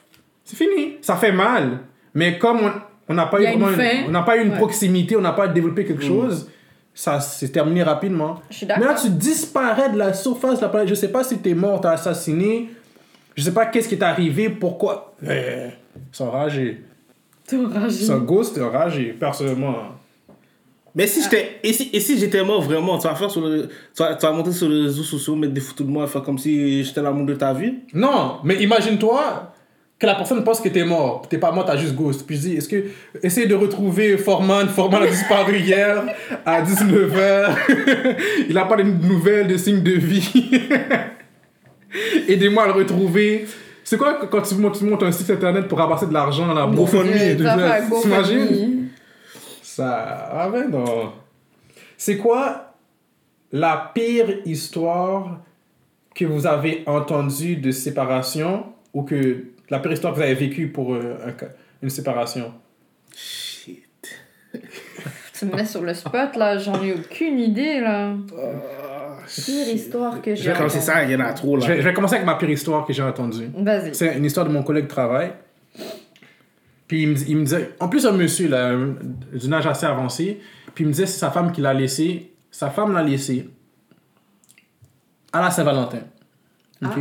C'est 0.46 0.56
fini. 0.56 0.98
Ça 1.02 1.16
fait 1.18 1.32
mal. 1.34 1.80
Mais 2.14 2.38
comme 2.40 2.60
on 2.62 2.72
on 3.10 3.14
n'a 3.16 3.26
pas, 3.26 3.42
eu 3.42 3.46
une 3.46 3.60
vraiment 3.60 3.76
fin. 3.76 4.02
une- 4.02 4.08
on 4.08 4.12
n'a 4.12 4.22
pas 4.22 4.38
eu 4.38 4.44
une 4.44 4.52
Ouais. 4.52 4.58
proximité, 4.58 5.16
on 5.18 5.22
n'a 5.22 5.34
pas 5.34 5.48
développé 5.48 5.84
quelque 5.86 6.04
chose, 6.04 6.50
ça 6.94 7.20
s'est 7.20 7.50
terminé 7.50 7.84
rapidement. 7.84 8.40
Je 8.50 8.56
suis 8.58 8.66
Mais 8.68 8.80
là, 8.86 8.94
tu 8.94 9.10
disparais 9.10 9.90
de 9.90 9.98
la 9.98 10.14
surface 10.14 10.58
de 10.60 10.62
la 10.64 10.70
planète. 10.70 10.90
Je 10.90 10.96
sais 10.96 11.08
pas 11.12 11.24
si 11.24 11.38
t'es 11.40 11.54
mort, 11.54 11.82
t'as 11.82 11.92
assassiné. 11.92 12.70
Je 13.36 13.44
sais 13.44 13.54
pas 13.54 13.66
qu'est-ce 13.68 13.88
qui 13.90 13.98
t'est 13.98 14.04
arrivé, 14.06 14.50
pourquoi. 14.50 15.14
Euh, 15.28 15.70
Ils 15.96 16.16
sont 16.16 16.26
enragés. 16.28 16.84
T'es 17.48 17.56
enragé. 17.58 18.02
Ils 18.02 18.06
sont 18.06 18.20
ghost, 18.20 18.56
t'es 18.56 18.62
enragé, 18.62 19.16
personnellement. 19.20 19.76
Mais 20.96 21.06
si 21.08 21.22
j'étais, 21.24 21.60
et 21.64 21.72
si, 21.72 21.90
et 21.94 22.00
si 22.00 22.18
j'étais 22.20 22.44
mort 22.44 22.62
vraiment, 22.62 22.98
tu 22.98 23.08
vas 23.08 23.16
faire 23.16 23.30
sur 23.32 23.42
le, 23.42 23.68
tu 23.96 24.04
vas, 24.04 24.16
tu 24.16 24.26
vas 24.26 24.32
monter 24.34 24.52
sur 24.52 24.68
les 24.68 24.84
réseaux 24.84 25.04
sociaux, 25.04 25.36
mettre 25.36 25.54
des 25.54 25.62
photos 25.62 25.86
de 25.88 25.92
moi, 25.92 26.08
faire 26.08 26.24
comme 26.24 26.38
si 26.38 26.84
j'étais 26.84 27.02
l'amour 27.02 27.26
de 27.26 27.36
ta 27.36 27.54
vie? 27.54 27.76
Non, 27.94 28.38
mais 28.44 28.56
imagine-toi 28.62 29.54
que 30.00 30.06
la 30.06 30.16
personne 30.16 30.44
pense 30.46 30.62
que 30.62 30.70
t'es 30.70 30.86
mort. 30.86 31.28
T'es 31.30 31.38
pas 31.38 31.52
mort, 31.52 31.66
t'as 31.66 31.76
juste 31.76 31.94
ghost. 31.94 32.26
Puis 32.26 32.38
je 32.38 32.42
dis, 32.42 32.56
est-ce 32.56 32.70
que. 32.70 32.86
Essaye 33.22 33.48
de 33.48 33.56
retrouver 33.56 34.18
Forman. 34.18 34.70
Forman 34.70 35.04
a 35.04 35.08
disparu 35.08 35.58
hier 35.60 36.04
à 36.46 36.62
19h. 36.62 37.56
Il 38.50 38.58
a 38.58 38.66
pas 38.66 38.78
de 38.78 38.84
nouvelles, 38.84 39.48
de 39.48 39.58
signes 39.58 39.84
de 39.84 39.92
vie. 39.92 40.50
Aidez-moi 42.30 42.64
à 42.64 42.68
le 42.68 42.74
retrouver. 42.74 43.46
C'est 43.84 43.98
quoi 43.98 44.26
quand 44.28 44.42
tu 44.42 44.56
montes, 44.56 44.78
tu 44.78 44.86
montes 44.86 45.04
un 45.04 45.12
site 45.12 45.32
internet 45.32 45.68
pour 45.68 45.80
ramasser 45.80 46.06
de 46.06 46.14
l'argent 46.14 46.46
bourse 46.70 46.94
GoFundMe, 46.94 47.38
T'imagines? 48.02 48.88
Ça. 49.62 50.30
Ah 50.32 50.50
ben 50.50 50.70
non. 50.70 51.12
C'est 51.98 52.18
quoi 52.18 52.76
la 53.52 53.92
pire 53.94 54.42
histoire 54.46 55.40
que 56.16 56.24
vous 56.24 56.48
avez 56.48 56.84
entendue 56.86 57.56
de 57.56 57.72
séparation 57.72 58.66
ou 58.94 59.04
que 59.04 59.46
la 59.70 59.80
pire 59.80 59.92
histoire 59.92 60.14
que 60.14 60.18
vous 60.20 60.24
avez 60.24 60.34
vécue 60.36 60.68
pour 60.70 60.94
euh, 60.96 61.18
un 61.26 61.34
une 61.82 61.90
séparation 61.90 62.54
Shit. 63.16 63.86
Tu 65.38 65.46
me 65.46 65.56
mets 65.56 65.66
sur 65.66 65.82
le 65.82 65.94
spot, 65.94 66.36
là. 66.36 66.58
J'en 66.58 66.84
ai 66.84 66.92
aucune 66.94 67.40
idée, 67.40 67.80
là. 67.80 68.14
Pire 69.46 69.70
histoire 69.74 70.22
que 70.22 70.36
j'ai. 70.36 70.52
Comme 70.54 70.68
c'est 70.70 70.82
ça, 70.82 71.04
il 71.06 71.12
y 71.12 71.16
en 71.16 71.22
a 71.22 71.32
trop 71.32 71.56
là. 71.56 71.66
je 71.66 71.72
vais, 71.72 71.82
je 71.82 71.88
vais 71.88 71.94
commencer 71.94 72.16
avec 72.16 72.26
ma 72.26 72.36
pire 72.36 72.50
histoire 72.50 72.86
que 72.86 72.92
j'ai 72.92 73.04
entendue. 73.04 73.50
Vas-y. 73.56 73.96
C'est 73.96 74.18
une 74.18 74.26
histoire 74.26 74.46
de 74.46 74.52
mon 74.52 74.64
collègue 74.64 74.84
de 74.86 74.90
travail. 74.90 75.32
Puis 76.88 77.04
il 77.04 77.10
me, 77.10 77.16
il 77.30 77.38
me 77.38 77.44
disait, 77.44 77.70
en 77.80 77.88
plus 77.88 78.06
un 78.06 78.12
monsieur 78.12 78.50
là, 78.50 78.70
un- 78.72 78.96
d'un 79.34 79.54
âge 79.54 79.68
assez 79.68 79.86
avancé, 79.86 80.42
puis 80.74 80.84
il 80.84 80.88
me 80.88 80.92
disait 80.92 81.06
c'est 81.06 81.20
sa 81.20 81.30
femme 81.32 81.52
qui 81.52 81.62
l'a 81.62 81.74
laissé. 81.74 82.34
Sa 82.52 82.70
femme 82.72 82.94
l'a 82.94 83.04
laissé 83.04 83.48
à 85.32 85.42
la 85.42 85.52
Saint-Valentin. 85.52 86.00
Ok? 86.84 86.98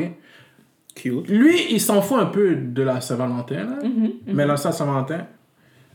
Cute. 0.98 1.28
Lui, 1.28 1.72
il 1.72 1.80
s'en 1.80 2.02
fout 2.02 2.18
un 2.18 2.26
peu 2.26 2.54
de 2.56 2.82
la 2.82 3.00
Saint-Valentin, 3.00 3.64
là. 3.64 3.78
mais 4.26 4.46
là, 4.46 4.56
ça, 4.56 4.72
Saint-Valentin. 4.72 5.26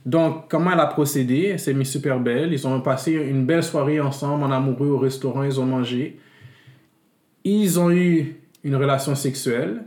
Donc, 0.05 0.49
comment 0.49 0.71
elle 0.71 0.79
a 0.79 0.87
procédé? 0.87 1.49
Elle 1.53 1.59
s'est 1.59 1.73
mise 1.73 1.89
super 1.89 2.19
belle. 2.19 2.51
Ils 2.51 2.67
ont 2.67 2.81
passé 2.81 3.13
une 3.13 3.45
belle 3.45 3.63
soirée 3.63 3.99
ensemble, 3.99 4.43
en 4.43 4.51
amoureux, 4.51 4.89
au 4.89 4.97
restaurant. 4.97 5.43
Ils 5.43 5.59
ont 5.59 5.65
mangé. 5.65 6.19
Ils 7.43 7.79
ont 7.79 7.91
eu 7.91 8.35
une 8.63 8.75
relation 8.75 9.15
sexuelle. 9.15 9.83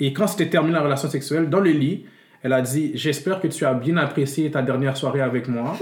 Et 0.00 0.12
quand 0.12 0.26
c'était 0.26 0.48
terminé 0.48 0.74
la 0.74 0.82
relation 0.82 1.08
sexuelle, 1.08 1.48
dans 1.48 1.60
le 1.60 1.70
lit, 1.70 2.04
elle 2.42 2.52
a 2.52 2.62
dit 2.62 2.92
J'espère 2.94 3.40
que 3.40 3.48
tu 3.48 3.64
as 3.64 3.74
bien 3.74 3.96
apprécié 3.96 4.50
ta 4.50 4.62
dernière 4.62 4.96
soirée 4.96 5.20
avec 5.20 5.48
moi. 5.48 5.76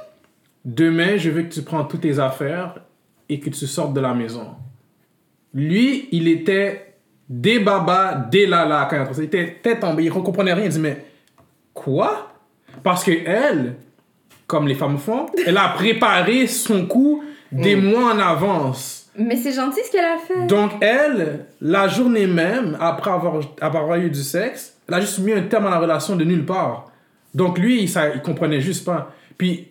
Demain, 0.64 1.16
je 1.16 1.30
veux 1.30 1.42
que 1.42 1.52
tu 1.52 1.62
prends 1.62 1.84
toutes 1.84 2.02
tes 2.02 2.18
affaires 2.18 2.80
et 3.28 3.40
que 3.40 3.50
tu 3.50 3.66
sortes 3.66 3.94
de 3.94 4.00
la 4.00 4.14
maison. 4.14 4.48
Lui, 5.54 6.08
il 6.12 6.28
était 6.28 6.85
des 7.28 7.58
babas, 7.58 8.14
des 8.30 8.46
lala 8.46 8.86
quand 8.88 9.06
il 9.18 9.24
était 9.24 9.58
tête 9.62 9.80
tombée, 9.80 10.04
il 10.04 10.14
ne 10.14 10.20
comprenait 10.20 10.52
rien. 10.52 10.64
Il 10.64 10.70
dit 10.70 10.78
Mais 10.78 11.04
quoi? 11.74 12.32
Parce 12.82 13.02
que 13.04 13.10
elle, 13.26 13.76
comme 14.46 14.68
les 14.68 14.74
femmes 14.74 14.98
font, 14.98 15.26
elle 15.44 15.56
a 15.56 15.68
préparé 15.70 16.46
son 16.46 16.86
coup 16.86 17.22
des 17.50 17.76
mois 17.76 18.14
en 18.14 18.18
avance. 18.18 19.10
Mais 19.18 19.36
c'est 19.36 19.52
gentil 19.52 19.80
ce 19.84 19.90
qu'elle 19.90 20.04
a 20.04 20.18
fait. 20.18 20.46
Donc, 20.46 20.72
elle, 20.80 21.46
la 21.60 21.88
journée 21.88 22.26
même, 22.26 22.76
après 22.80 23.10
avoir, 23.10 23.40
après 23.60 23.78
avoir 23.78 23.98
eu 23.98 24.10
du 24.10 24.22
sexe, 24.22 24.76
elle 24.86 24.94
a 24.94 25.00
juste 25.00 25.18
mis 25.20 25.32
un 25.32 25.42
terme 25.42 25.66
à 25.66 25.70
la 25.70 25.78
relation 25.78 26.16
de 26.16 26.24
nulle 26.24 26.44
part. 26.44 26.90
Donc, 27.34 27.58
lui, 27.58 27.82
il, 27.82 27.88
ça, 27.88 28.10
il 28.14 28.20
comprenait 28.20 28.60
juste 28.60 28.84
pas. 28.84 29.14
Puis, 29.38 29.68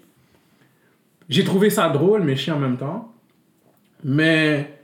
j'ai 1.29 1.43
trouvé 1.43 1.69
ça 1.69 1.89
drôle, 1.89 2.21
mais 2.21 2.35
chiant 2.35 2.55
en 2.55 2.59
même 2.59 2.77
temps. 2.77 3.11
Mais 4.03 4.74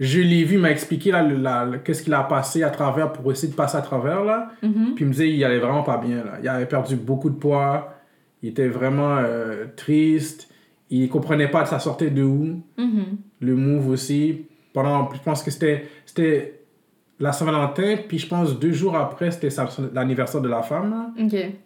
je 0.00 0.20
l'ai 0.20 0.44
vu, 0.44 0.54
il 0.56 0.60
m'a 0.60 0.70
expliqué 0.70 1.10
là, 1.12 1.22
la- 1.22 1.64
le- 1.64 1.78
qu'est-ce 1.78 2.02
qu'il 2.02 2.14
a 2.14 2.22
passé 2.24 2.62
à 2.62 2.70
travers 2.70 3.12
pour 3.12 3.30
essayer 3.30 3.50
de 3.52 3.56
passer 3.56 3.76
à 3.76 3.82
travers 3.82 4.24
là. 4.24 4.50
Mhm. 4.62 4.94
Puis 4.96 5.04
il 5.04 5.06
me 5.06 5.12
disait 5.12 5.30
il 5.30 5.44
allait 5.44 5.58
vraiment 5.60 5.82
pas 5.84 5.98
bien 5.98 6.16
là. 6.24 6.38
Il 6.42 6.48
avait 6.48 6.66
perdu 6.66 6.96
beaucoup 6.96 7.30
de 7.30 7.36
poids. 7.36 7.94
Il 8.42 8.48
était 8.50 8.68
vraiment 8.68 9.16
euh, 9.18 9.66
triste. 9.76 10.48
Il 10.90 11.08
comprenait 11.08 11.48
pas 11.48 11.64
ça 11.64 11.78
sortait 11.78 12.10
de 12.10 12.22
où. 12.22 12.60
Mhm. 12.76 13.04
Le 13.40 13.54
move 13.54 13.88
aussi. 13.88 14.46
Pendant, 14.72 15.08
je 15.14 15.20
pense 15.20 15.42
que 15.42 15.50
c'était 15.50 15.86
c'était 16.04 16.60
la 17.20 17.30
Saint-Valentin. 17.32 17.96
Puis 18.08 18.18
je 18.18 18.26
pense 18.26 18.58
deux 18.58 18.72
jours 18.72 18.96
après 18.96 19.30
c'était 19.30 19.50
sa- 19.50 19.68
l'anniversaire 19.94 20.40
de 20.40 20.48
la 20.48 20.62
femme. 20.62 21.12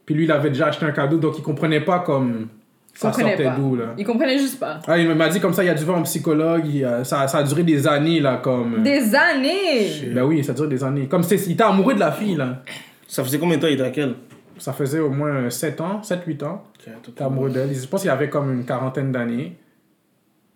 Puis 0.05 0.15
lui 0.15 0.25
il 0.25 0.33
avait 0.33 0.51
déjà 0.51 0.67
acheté 0.67 0.85
un 0.85 0.93
cadeau 0.93 1.17
donc 1.19 1.39
il 1.39 1.43
comprenait 1.43 1.81
pas 1.81 2.01
comme 2.01 2.49
ça 2.99 3.13
sortait 3.13 3.45
pas. 3.45 3.55
d'où 3.57 3.77
là? 3.77 3.95
Il 3.97 4.05
comprenait 4.05 4.39
juste 4.39 4.59
pas. 4.59 4.81
Ah, 4.89 4.99
il 4.99 5.09
m'a 5.15 5.29
dit 5.29 5.39
comme 5.39 5.53
ça, 5.53 5.63
il 5.63 5.69
a 5.69 5.75
dû 5.75 5.85
voir 5.85 5.99
un 5.99 6.03
psychologue, 6.03 6.65
il, 6.67 6.85
euh, 6.85 7.05
ça, 7.05 7.29
ça 7.29 7.39
a 7.39 7.43
duré 7.45 7.63
des 7.63 7.87
années, 7.87 8.19
là, 8.19 8.41
comme... 8.43 8.83
Des 8.83 9.15
années! 9.15 10.11
Ben 10.13 10.25
oui, 10.25 10.43
ça 10.43 10.51
a 10.51 10.55
duré 10.57 10.69
des 10.69 10.83
années. 10.83 11.07
Comme 11.07 11.23
c'est, 11.23 11.37
il 11.37 11.53
était 11.53 11.63
amoureux 11.63 11.95
de 11.95 12.01
la 12.01 12.11
fille, 12.11 12.35
là. 12.35 12.63
Ça 13.07 13.23
faisait 13.23 13.39
combien 13.39 13.57
de 13.57 13.63
temps 13.63 13.69
il 13.69 13.75
était 13.75 13.83
avec 13.83 13.99
elle? 13.99 14.17
Ça 14.59 14.73
faisait 14.73 14.99
au 14.99 15.11
moins 15.11 15.49
7 15.49 15.81
ans, 15.81 16.01
7-8 16.03 16.45
ans. 16.45 16.65
Il 16.87 17.11
était 17.11 17.23
amoureux 17.23 17.51
d'elle. 17.51 17.73
Je 17.73 17.87
pense 17.87 18.01
qu'il 18.01 18.11
avait 18.11 18.29
comme 18.29 18.53
une 18.53 18.65
quarantaine 18.65 19.13
d'années. 19.13 19.57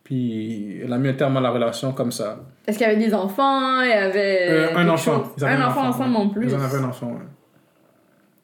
Puis, 0.02 0.81
elle 0.83 0.92
a 0.92 0.98
mis 0.98 1.11
un 1.11 1.14
terme 1.14 1.37
à 1.37 1.40
la 1.40 1.50
relation 1.50 1.92
comme 1.92 2.11
ça. 2.11 2.40
Est-ce 2.66 2.76
qu'il 2.76 2.88
y 2.88 2.90
avait 2.90 2.98
des 3.02 3.14
enfants? 3.14 3.83
Il 3.83 3.88
y 3.88 3.92
avait. 3.92 4.48
Euh, 4.50 4.76
un 4.76 4.88
enfant. 4.88 5.22
Ils 5.38 5.44
avaient 5.44 5.62
Un, 5.62 5.68
enfant 5.68 5.87
ensemble 5.87 6.16
ouais. 6.16 6.22
en 6.22 6.28
plus. 6.28 6.48
Ils 6.48 6.55
en 6.57 6.61
avaient 6.61 6.78
un 6.78 6.85
enfant, 6.88 7.07
ouais. 7.07 7.26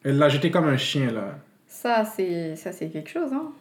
Elle 0.05 0.17
l'a 0.17 0.29
jeté 0.29 0.49
comme 0.49 0.69
un 0.69 0.77
chien, 0.77 1.11
là. 1.11 1.35
Ça, 1.67 2.05
c'est 2.05 2.55
ça, 2.55 2.71
c'est 2.71 2.87
quelque 2.87 3.09
chose, 3.09 3.33
hein? 3.33 3.51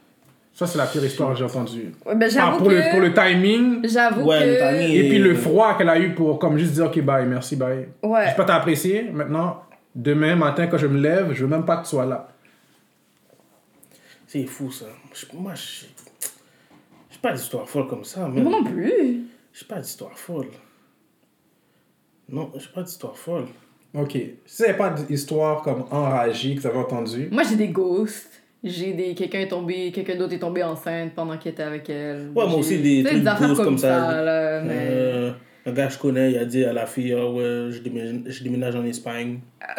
Ça, 0.58 0.66
c'est 0.66 0.76
la 0.78 0.86
pire 0.86 1.04
histoire 1.04 1.30
que 1.30 1.38
j'ai 1.38 1.44
entendue. 1.44 1.92
Ben, 2.04 2.18
Ah, 2.20 2.28
j'avoue 2.28 2.58
pour, 2.58 2.66
que. 2.66 2.72
le, 2.72 2.90
pour 2.90 2.98
le 3.00 3.14
timing, 3.14 3.86
J'avoue 3.86 4.22
Ouais, 4.28 4.40
que. 4.40 4.44
le 4.44 4.56
timing. 4.80 4.96
et 4.96 5.08
puis 5.08 5.18
le 5.20 5.34
froid 5.36 5.78
qu'elle 5.78 5.88
a 5.88 5.96
eu 6.00 6.14
pour 6.16 6.36
comme 6.40 6.58
juste 6.58 6.72
dire, 6.72 6.86
OK, 6.86 7.00
bye, 7.00 7.24
merci, 7.26 7.54
bye. 7.54 7.86
Ouais. 8.02 8.24
J'espère 8.24 8.44
que 8.44 8.48
t'as 8.50 8.56
apprécié. 8.56 9.04
Maintenant, 9.04 9.62
demain 9.94 10.34
matin, 10.34 10.66
quand 10.66 10.76
je 10.78 10.88
me 10.88 10.98
lève, 10.98 11.32
je 11.32 11.44
veux 11.44 11.48
même 11.48 11.64
pas 11.64 11.76
que 11.76 11.82
tu 11.84 11.90
sois 11.90 12.06
là. 12.06 12.28
C'est 14.26 14.44
fou, 14.46 14.72
ça. 14.72 14.86
Je- 15.14 15.26
Moi, 15.36 15.54
je. 15.54 15.86
J'ai 17.10 17.18
pas 17.22 17.32
d'histoire 17.32 17.68
folle 17.68 17.86
comme 17.86 18.02
ça. 18.04 18.26
Moi 18.26 18.42
non 18.42 18.64
plus. 18.64 19.26
J'ai 19.52 19.64
pas 19.66 19.78
d'histoire 19.78 20.18
folle. 20.18 20.48
Non, 22.28 22.50
j'ai 22.56 22.68
pas 22.74 22.82
d'histoire 22.82 23.16
folle. 23.16 23.46
Ok. 23.94 24.18
Si 24.44 24.64
vous 24.66 24.74
pas 24.74 24.90
d'histoire 24.90 25.62
comme 25.62 25.84
enragée 25.92 26.54
que 26.56 26.60
vous 26.60 26.66
avez 26.66 26.78
entendue, 26.78 27.28
Moi, 27.30 27.44
j'ai 27.48 27.56
des 27.56 27.68
ghosts. 27.68 28.42
J'ai 28.64 28.92
des. 28.92 29.14
Quelqu'un 29.14 29.40
est 29.40 29.48
tombé. 29.48 29.92
Quelqu'un 29.92 30.16
d'autre 30.16 30.34
est 30.34 30.38
tombé 30.38 30.62
enceinte 30.62 31.12
pendant 31.14 31.36
qu'il 31.38 31.52
était 31.52 31.62
avec 31.62 31.88
elle. 31.90 32.30
Ouais, 32.34 32.46
moi 32.46 32.56
aussi, 32.56 32.78
des 32.78 33.04
trucs 33.04 33.26
affaires 33.26 33.48
ghosts 33.48 33.62
comme 33.64 33.78
ça. 33.78 34.22
là, 34.22 34.62
mais... 34.62 34.74
Euh, 34.90 35.30
un 35.66 35.72
gars 35.72 35.86
que 35.86 35.92
je 35.92 35.98
connais, 35.98 36.32
il 36.32 36.38
a 36.38 36.44
dit 36.44 36.64
à 36.64 36.72
la 36.72 36.86
fille 36.86 37.12
Ah 37.16 37.28
Ouais, 37.30 37.68
je 37.70 37.80
déménage, 37.80 38.20
je 38.26 38.42
déménage 38.42 38.74
en 38.74 38.84
Espagne. 38.84 39.38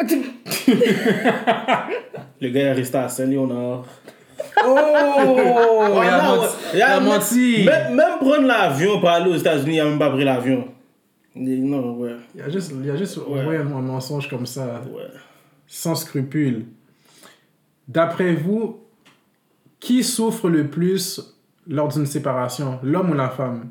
Le 2.40 2.48
gars 2.48 2.60
est 2.60 2.72
resté 2.72 2.96
à 2.98 3.08
Saint-Léonard. 3.08 3.84
Oh, 4.66 4.76
il 6.02 6.08
a 6.08 6.22
non, 6.22 6.36
menti. 6.36 6.54
Il 6.74 6.82
a 6.82 7.00
menti. 7.00 7.64
Même, 7.64 7.94
même 7.94 8.18
prendre 8.18 8.46
l'avion 8.46 8.98
pour 9.00 9.08
aller 9.10 9.30
aux 9.30 9.36
États-Unis, 9.36 9.76
il 9.76 9.80
a 9.80 9.84
même 9.84 9.98
pas 9.98 10.10
pris 10.10 10.24
l'avion. 10.24 10.66
Il 11.36 11.44
dit, 11.44 11.60
Non, 11.60 11.96
ouais. 11.98 12.12
Il 12.34 12.42
a 12.42 12.48
juste, 12.48 12.72
il 12.82 12.90
a 12.90 12.96
juste 12.96 13.18
Ouais. 13.28 13.56
un 13.58 13.64
mensonge 13.64 14.28
comme 14.28 14.46
ça, 14.46 14.82
ouais. 14.92 15.02
sans 15.66 15.94
scrupule. 15.94 16.64
D'après 17.90 18.34
vous, 18.34 18.78
qui 19.80 20.04
souffre 20.04 20.48
le 20.48 20.68
plus 20.68 21.20
lors 21.66 21.88
d'une 21.88 22.06
séparation, 22.06 22.78
l'homme 22.84 23.10
ou 23.10 23.14
la 23.14 23.28
femme? 23.28 23.70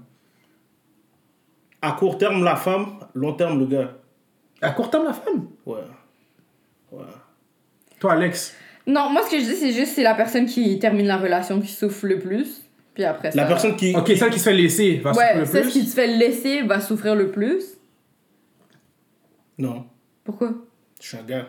À 1.82 1.94
court 1.94 2.18
terme, 2.18 2.44
la 2.44 2.58
femme, 2.58 3.00
long 3.16 3.32
terme, 3.34 3.60
le 3.60 3.66
gars. 3.66 3.96
À 4.62 4.72
court 4.72 4.90
terme, 4.92 5.06
la 5.06 5.14
femme? 5.14 5.48
Ouais. 5.66 5.78
Ouais. 6.92 7.06
Toi, 8.02 8.12
Alex? 8.14 8.54
Non, 8.86 9.10
moi, 9.10 9.22
ce 9.26 9.32
que 9.32 9.40
je 9.40 9.46
dis, 9.46 9.56
c'est 9.56 9.72
juste 9.72 9.94
c'est 9.96 10.04
la 10.04 10.16
personne 10.16 10.46
qui 10.48 10.78
termine 10.80 11.08
la 11.08 11.18
relation 11.18 11.62
qui 11.62 11.68
souffre 11.70 12.06
le 12.06 12.20
plus. 12.20 12.62
Puis 12.94 13.06
après 13.06 13.32
ça. 13.32 13.38
La 13.38 13.46
personne 13.48 13.78
qui. 13.78 13.96
Ok, 13.96 14.08
celle 14.18 14.32
qui 14.32 14.40
se 14.40 14.44
fait 14.44 14.54
laisser 14.54 14.98
va 14.98 15.14
souffrir 15.14 15.34
Ouais, 15.36 15.40
le 15.40 15.46
celle 15.46 15.62
plus? 15.64 15.72
qui 15.72 15.86
se 15.86 15.94
fait 15.96 16.08
laisser 16.08 16.64
va 16.64 16.82
souffrir 16.82 17.16
le 17.16 17.32
plus. 17.32 17.64
Non, 19.58 19.86
Pourquoi? 20.26 20.52
Je 21.02 21.08
suis 21.08 21.18
un 21.18 21.24
gars. 21.24 21.48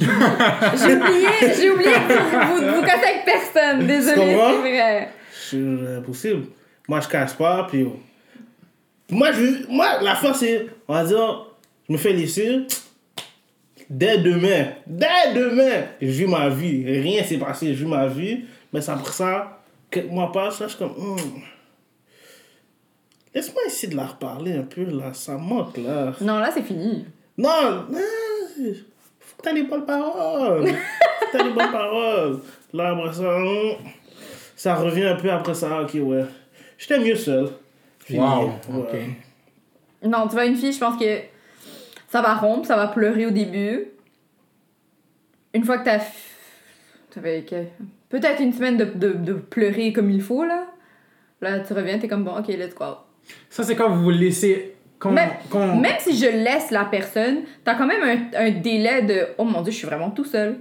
J'ai 0.00 0.94
oublié, 0.94 1.28
j'ai 1.56 1.70
oublié 1.70 1.90
que 1.92 2.46
vous, 2.46 2.56
vous, 2.56 2.76
vous 2.76 2.82
cassez 2.82 3.04
avec 3.04 3.24
personne. 3.24 3.80
Comprends? 3.80 4.62
c'est 4.62 4.70
vrai. 4.70 5.08
C'est 5.32 5.96
impossible. 5.98 6.46
Moi, 6.88 7.00
je 7.00 7.08
casse 7.08 7.34
pas, 7.34 7.66
puis. 7.68 7.86
Moi, 9.10 9.32
je, 9.32 9.66
moi, 9.68 10.00
la 10.00 10.14
fin, 10.14 10.32
c'est. 10.32 10.66
On 10.88 10.94
va 10.94 11.04
dire, 11.04 11.46
je 11.88 11.92
me 11.92 11.98
fais 11.98 12.12
laisser. 12.12 12.66
Dès 13.88 14.18
demain, 14.18 14.68
dès 14.86 15.34
demain, 15.34 15.84
je 16.00 16.06
vis 16.06 16.26
ma 16.26 16.48
vie. 16.48 16.84
Rien 16.86 17.24
s'est 17.24 17.38
passé, 17.38 17.74
je 17.74 17.84
vis 17.84 17.90
ma 17.90 18.06
vie. 18.06 18.44
Mais 18.72 18.80
c'est 18.80 18.92
après 18.92 19.12
ça, 19.12 19.60
quelques 19.90 20.10
mois 20.10 20.30
passent, 20.30 20.60
là, 20.60 20.66
je 20.66 20.76
suis 20.76 20.78
comme. 20.78 20.92
hmm. 20.96 21.42
Laisse-moi 23.34 23.62
essayer 23.66 23.92
de 23.92 23.96
la 23.96 24.06
reparler 24.06 24.54
un 24.54 24.62
peu, 24.62 24.84
là. 24.84 25.12
Ça 25.12 25.36
manque, 25.36 25.76
là. 25.76 26.12
Non, 26.20 26.38
là, 26.38 26.50
c'est 26.54 26.62
fini. 26.62 27.04
Non, 27.36 27.86
non, 27.90 27.98
t'aies 29.42 29.52
les 29.52 29.62
bonnes 29.64 29.84
paroles. 29.86 30.64
t'aies 31.32 31.42
les 31.44 31.50
bonnes 31.50 31.72
paroles. 31.72 32.40
Là, 32.72 32.90
après 32.90 33.12
ça, 33.12 33.36
hum, 33.36 33.72
ça 34.56 34.74
revient 34.76 35.04
un 35.06 35.16
peu 35.16 35.30
après 35.30 35.54
ça. 35.54 35.82
Ok, 35.82 35.90
ouais. 35.94 36.24
J'étais 36.78 36.98
mieux 37.00 37.16
seul. 37.16 37.48
Wow, 38.10 38.46
ouais. 38.46 38.52
ok. 38.78 40.08
Non, 40.08 40.26
tu 40.26 40.32
vois, 40.34 40.46
une 40.46 40.56
fille, 40.56 40.72
je 40.72 40.78
pense 40.78 40.98
que 40.98 41.20
ça 42.08 42.22
va 42.22 42.34
rompre, 42.34 42.66
ça 42.66 42.76
va 42.76 42.88
pleurer 42.88 43.26
au 43.26 43.30
début. 43.30 43.86
Une 45.54 45.64
fois 45.64 45.78
que 45.78 45.84
t'as. 45.84 45.98
f- 45.98 46.02
Ça 47.14 47.20
fait 47.20 47.44
que- 47.48 47.64
peut-être 48.08 48.40
une 48.40 48.52
semaine 48.52 48.76
de, 48.76 48.84
de, 48.84 49.12
de 49.12 49.32
pleurer 49.34 49.92
comme 49.92 50.10
il 50.10 50.22
faut, 50.22 50.44
là. 50.44 50.66
Là, 51.40 51.60
tu 51.60 51.72
reviens, 51.72 51.98
t'es 51.98 52.08
comme 52.08 52.24
bon, 52.24 52.36
ok, 52.38 52.48
let's 52.48 52.74
go. 52.74 52.84
Ça, 53.48 53.62
c'est 53.62 53.74
quand 53.76 53.90
vous 53.90 54.02
vous 54.04 54.10
laissez. 54.10 54.74
Quand, 55.00 55.10
Même- 55.10 55.30
quand- 55.50 55.76
Même 55.76 55.96
si 55.98 56.16
je 56.16 56.26
laisse 56.26 56.70
la 56.70 56.84
personne, 56.84 57.38
t'as 57.64 57.74
quand 57.74 57.86
même 57.86 58.02
un, 58.02 58.46
un 58.46 58.50
délai 58.50 59.02
de 59.02 59.26
oh 59.38 59.44
mon 59.44 59.62
dieu, 59.62 59.72
je 59.72 59.78
suis 59.78 59.86
vraiment 59.86 60.10
tout 60.10 60.24
seul. 60.26 60.58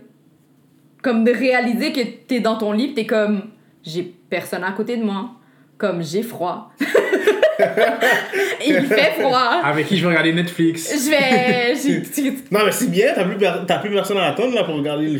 Comme 1.03 1.23
de 1.23 1.31
réaliser 1.31 1.91
que 1.91 1.99
t'es 2.27 2.39
dans 2.39 2.57
ton 2.57 2.71
lit, 2.71 2.93
t'es 2.93 3.05
comme 3.05 3.43
j'ai 3.83 4.03
personne 4.29 4.63
à 4.63 4.71
côté 4.71 4.97
de 4.97 5.03
moi. 5.03 5.31
Comme 5.77 6.01
j'ai 6.03 6.23
froid. 6.23 6.71
Il 8.65 8.81
fait 8.85 9.11
froid. 9.19 9.61
Avec 9.63 9.87
qui 9.87 9.97
je 9.97 10.03
vais 10.03 10.09
regarder 10.09 10.33
Netflix? 10.33 10.91
Je 10.93 11.09
vais. 11.09 11.75
Non, 12.51 12.59
mais 12.65 12.71
c'est 12.71 12.89
bien, 12.91 13.11
t'as 13.15 13.23
plus, 13.25 13.37
per- 13.37 13.61
t'as 13.67 13.79
plus 13.79 13.89
personne 13.91 14.17
à 14.17 14.25
attendre 14.27 14.55
là 14.55 14.63
pour 14.63 14.75
regarder 14.75 15.07
là. 15.07 15.19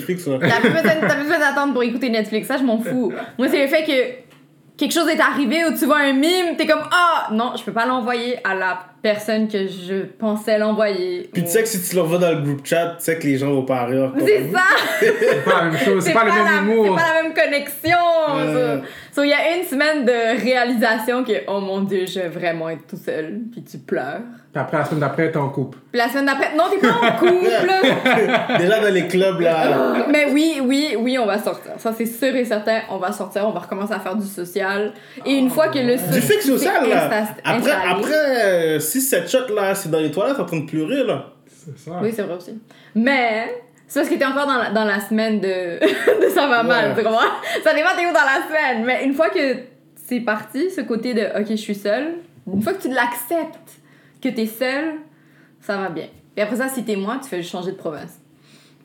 T'as 0.49 0.59
plus 0.59 0.69
besoin, 0.69 0.91
t'as 1.01 1.15
plus 1.15 1.23
besoin 1.23 1.39
d'attendre 1.39 1.73
pour 1.73 1.83
écouter 1.83 2.09
Netflix, 2.09 2.47
ça 2.47 2.57
je 2.57 2.63
m'en 2.63 2.79
fous. 2.79 3.11
Moi 3.37 3.47
c'est 3.49 3.61
le 3.61 3.67
fait 3.67 3.83
que 3.83 4.77
quelque 4.77 4.93
chose 4.93 5.07
est 5.09 5.19
arrivé 5.19 5.65
ou 5.65 5.77
tu 5.77 5.85
vois 5.85 5.99
un 5.99 6.13
mime, 6.13 6.55
t'es 6.57 6.65
comme 6.65 6.83
ah 6.91 7.29
non, 7.33 7.53
je 7.57 7.63
peux 7.63 7.73
pas 7.73 7.85
l'envoyer 7.85 8.37
à 8.45 8.55
la 8.55 8.79
personne 9.01 9.47
que 9.47 9.67
je 9.67 10.03
pensais 10.17 10.57
l'envoyer. 10.57 11.29
Puis 11.33 11.43
tu 11.43 11.49
sais 11.49 11.61
que 11.63 11.67
si 11.69 11.81
tu 11.81 11.95
l'envoies 11.95 12.17
dans 12.17 12.31
le 12.31 12.41
groupe 12.41 12.65
chat, 12.65 12.95
tu 12.97 13.03
sais 13.05 13.17
que 13.17 13.23
les 13.27 13.37
gens 13.37 13.51
vont 13.51 13.63
pas 13.65 13.85
rire. 13.85 14.11
comme- 14.17 14.25
C'est 14.27 14.51
ça! 14.51 14.61
C'est 14.99 15.43
pas 15.45 15.63
la 15.63 15.63
même 15.69 15.77
chose, 15.79 16.03
c'est 16.03 16.13
pas, 16.13 16.23
le 16.23 16.29
la- 16.29 16.35
même 16.43 16.69
humour. 16.69 16.97
C'est 16.97 17.03
pas 17.03 17.13
la 17.15 17.23
même 17.23 17.33
connexion. 17.33 17.97
Euh. 18.37 18.77
So, 19.11 19.23
il 19.23 19.29
y 19.29 19.33
a 19.33 19.57
une 19.57 19.63
semaine 19.65 20.05
de 20.05 20.41
réalisation 20.43 21.23
que, 21.23 21.31
oh 21.47 21.59
mon 21.59 21.81
dieu, 21.81 22.05
je 22.07 22.19
vais 22.19 22.27
vraiment 22.29 22.69
être 22.69 22.85
tout 22.87 22.95
seul. 23.03 23.39
Puis 23.51 23.63
tu 23.63 23.77
pleures. 23.79 24.21
Puis 24.53 24.61
après, 24.61 24.77
la 24.77 24.85
semaine 24.85 24.99
d'après, 25.01 25.31
t'es 25.31 25.37
en 25.37 25.49
couple. 25.49 25.77
Puis 25.91 25.99
la 25.99 26.07
semaine 26.09 26.25
d'après, 26.25 26.55
non, 26.55 26.63
t'es 26.71 26.77
pas 26.87 26.93
en 26.93 27.11
couple. 27.17 27.33
Déjà 28.59 28.79
dans 28.79 28.93
les 28.93 29.07
clubs 29.07 29.39
là. 29.41 29.93
Mais 30.09 30.27
oui, 30.31 30.59
oui, 30.63 30.95
oui, 30.97 31.17
on 31.19 31.25
va 31.25 31.37
sortir. 31.39 31.71
Ça, 31.77 31.93
c'est 31.97 32.05
sûr 32.05 32.35
et 32.35 32.45
certain. 32.45 32.79
On 32.89 32.97
va 32.97 33.11
sortir, 33.11 33.47
on 33.47 33.51
va 33.51 33.59
recommencer 33.61 33.93
à 33.93 33.99
faire 33.99 34.15
du 34.15 34.25
social. 34.27 34.93
Et 35.25 35.33
une 35.33 35.49
fois 35.49 35.67
que 35.69 35.79
le 35.79 35.95
Du 36.13 36.21
fixe 36.21 36.45
social 36.47 36.87
là. 36.89 37.09
insta- 37.09 37.25
Après, 37.43 37.71
installé- 37.71 38.79
après 38.89 38.99
6-7 38.99 39.29
shots 39.29 39.53
là, 39.53 39.75
c'est 39.75 39.89
dans 39.89 39.99
les 39.99 40.11
toilettes 40.11 40.39
en 40.39 40.45
train 40.45 40.59
de 40.59 40.65
pleurer 40.65 41.03
là. 41.03 41.33
C'est 41.47 41.77
ça. 41.77 41.99
Oui, 42.01 42.11
c'est 42.15 42.23
vrai 42.23 42.35
aussi. 42.35 42.57
Mais. 42.95 43.63
C'est 43.87 44.01
parce 44.01 44.09
que 44.13 44.19
t'es 44.19 44.25
encore 44.25 44.45
dans 44.45 44.57
la, 44.57 44.69
dans 44.69 44.85
la 44.85 44.99
semaine 44.99 45.39
de, 45.39 45.47
de 46.25 46.29
ça 46.29 46.47
va 46.47 46.61
mal, 46.61 46.91
Ouais. 46.91 46.97
tu 46.97 47.03
comprends? 47.03 47.25
Ça 47.63 47.73
dépend 47.73 47.89
t'es 47.97 48.05
où 48.05 48.13
dans 48.13 48.19
la 48.19 48.47
semaine. 48.47 48.85
Mais 48.85 49.03
une 49.03 49.13
fois 49.15 49.29
que 49.31 49.55
c'est 49.95 50.19
parti, 50.19 50.69
ce 50.69 50.81
côté 50.81 51.15
de 51.15 51.23
OK, 51.39 51.47
je 51.49 51.55
suis 51.55 51.73
seule, 51.73 52.13
une 52.51 52.61
fois 52.61 52.73
que 52.73 52.81
tu 52.83 52.89
l'acceptes 52.89 53.79
que 54.21 54.29
t'es 54.29 54.45
seule, 54.45 54.93
ça 55.59 55.77
va 55.77 55.89
bien. 55.89 56.05
Et 56.37 56.41
après 56.43 56.57
ça, 56.57 56.67
si 56.69 56.83
t'es 56.85 56.95
moi, 56.95 57.17
tu 57.21 57.29
fais 57.29 57.37
juste 57.37 57.51
changer 57.51 57.71
de 57.71 57.77
province. 57.77 58.19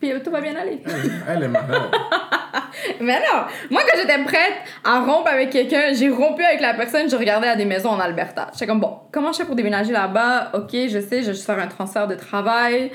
Puis 0.01 0.11
euh, 0.11 0.21
tout 0.25 0.31
va 0.31 0.41
bien 0.41 0.57
aller. 0.57 0.81
Elle 1.29 1.43
est 1.43 1.49
malade. 1.49 1.83
Mais 3.01 3.19
non! 3.21 3.43
Moi, 3.71 3.83
quand 3.83 3.99
j'étais 4.01 4.23
prête 4.25 4.55
à 4.85 5.01
rompre 5.01 5.29
avec 5.29 5.51
quelqu'un, 5.51 5.93
j'ai 5.93 6.09
rompu 6.11 6.43
avec 6.43 6.61
la 6.61 6.75
personne, 6.75 7.09
je 7.11 7.17
regardais 7.17 7.49
à 7.49 7.57
des 7.57 7.65
maisons 7.65 7.91
en 7.91 8.01
Alberta. 8.01 8.49
J'étais 8.53 8.67
comme, 8.67 8.81
bon, 8.81 8.99
comment 9.13 9.33
je 9.33 9.39
fais 9.39 9.45
pour 9.45 9.57
déménager 9.57 9.93
là-bas? 9.93 10.51
Ok, 10.55 10.71
je 10.73 11.01
sais, 11.01 11.23
je 11.23 11.27
vais 11.29 11.33
juste 11.35 11.45
faire 11.47 11.59
un 11.59 11.67
transfert 11.67 12.07
de 12.07 12.15
travail. 12.15 12.91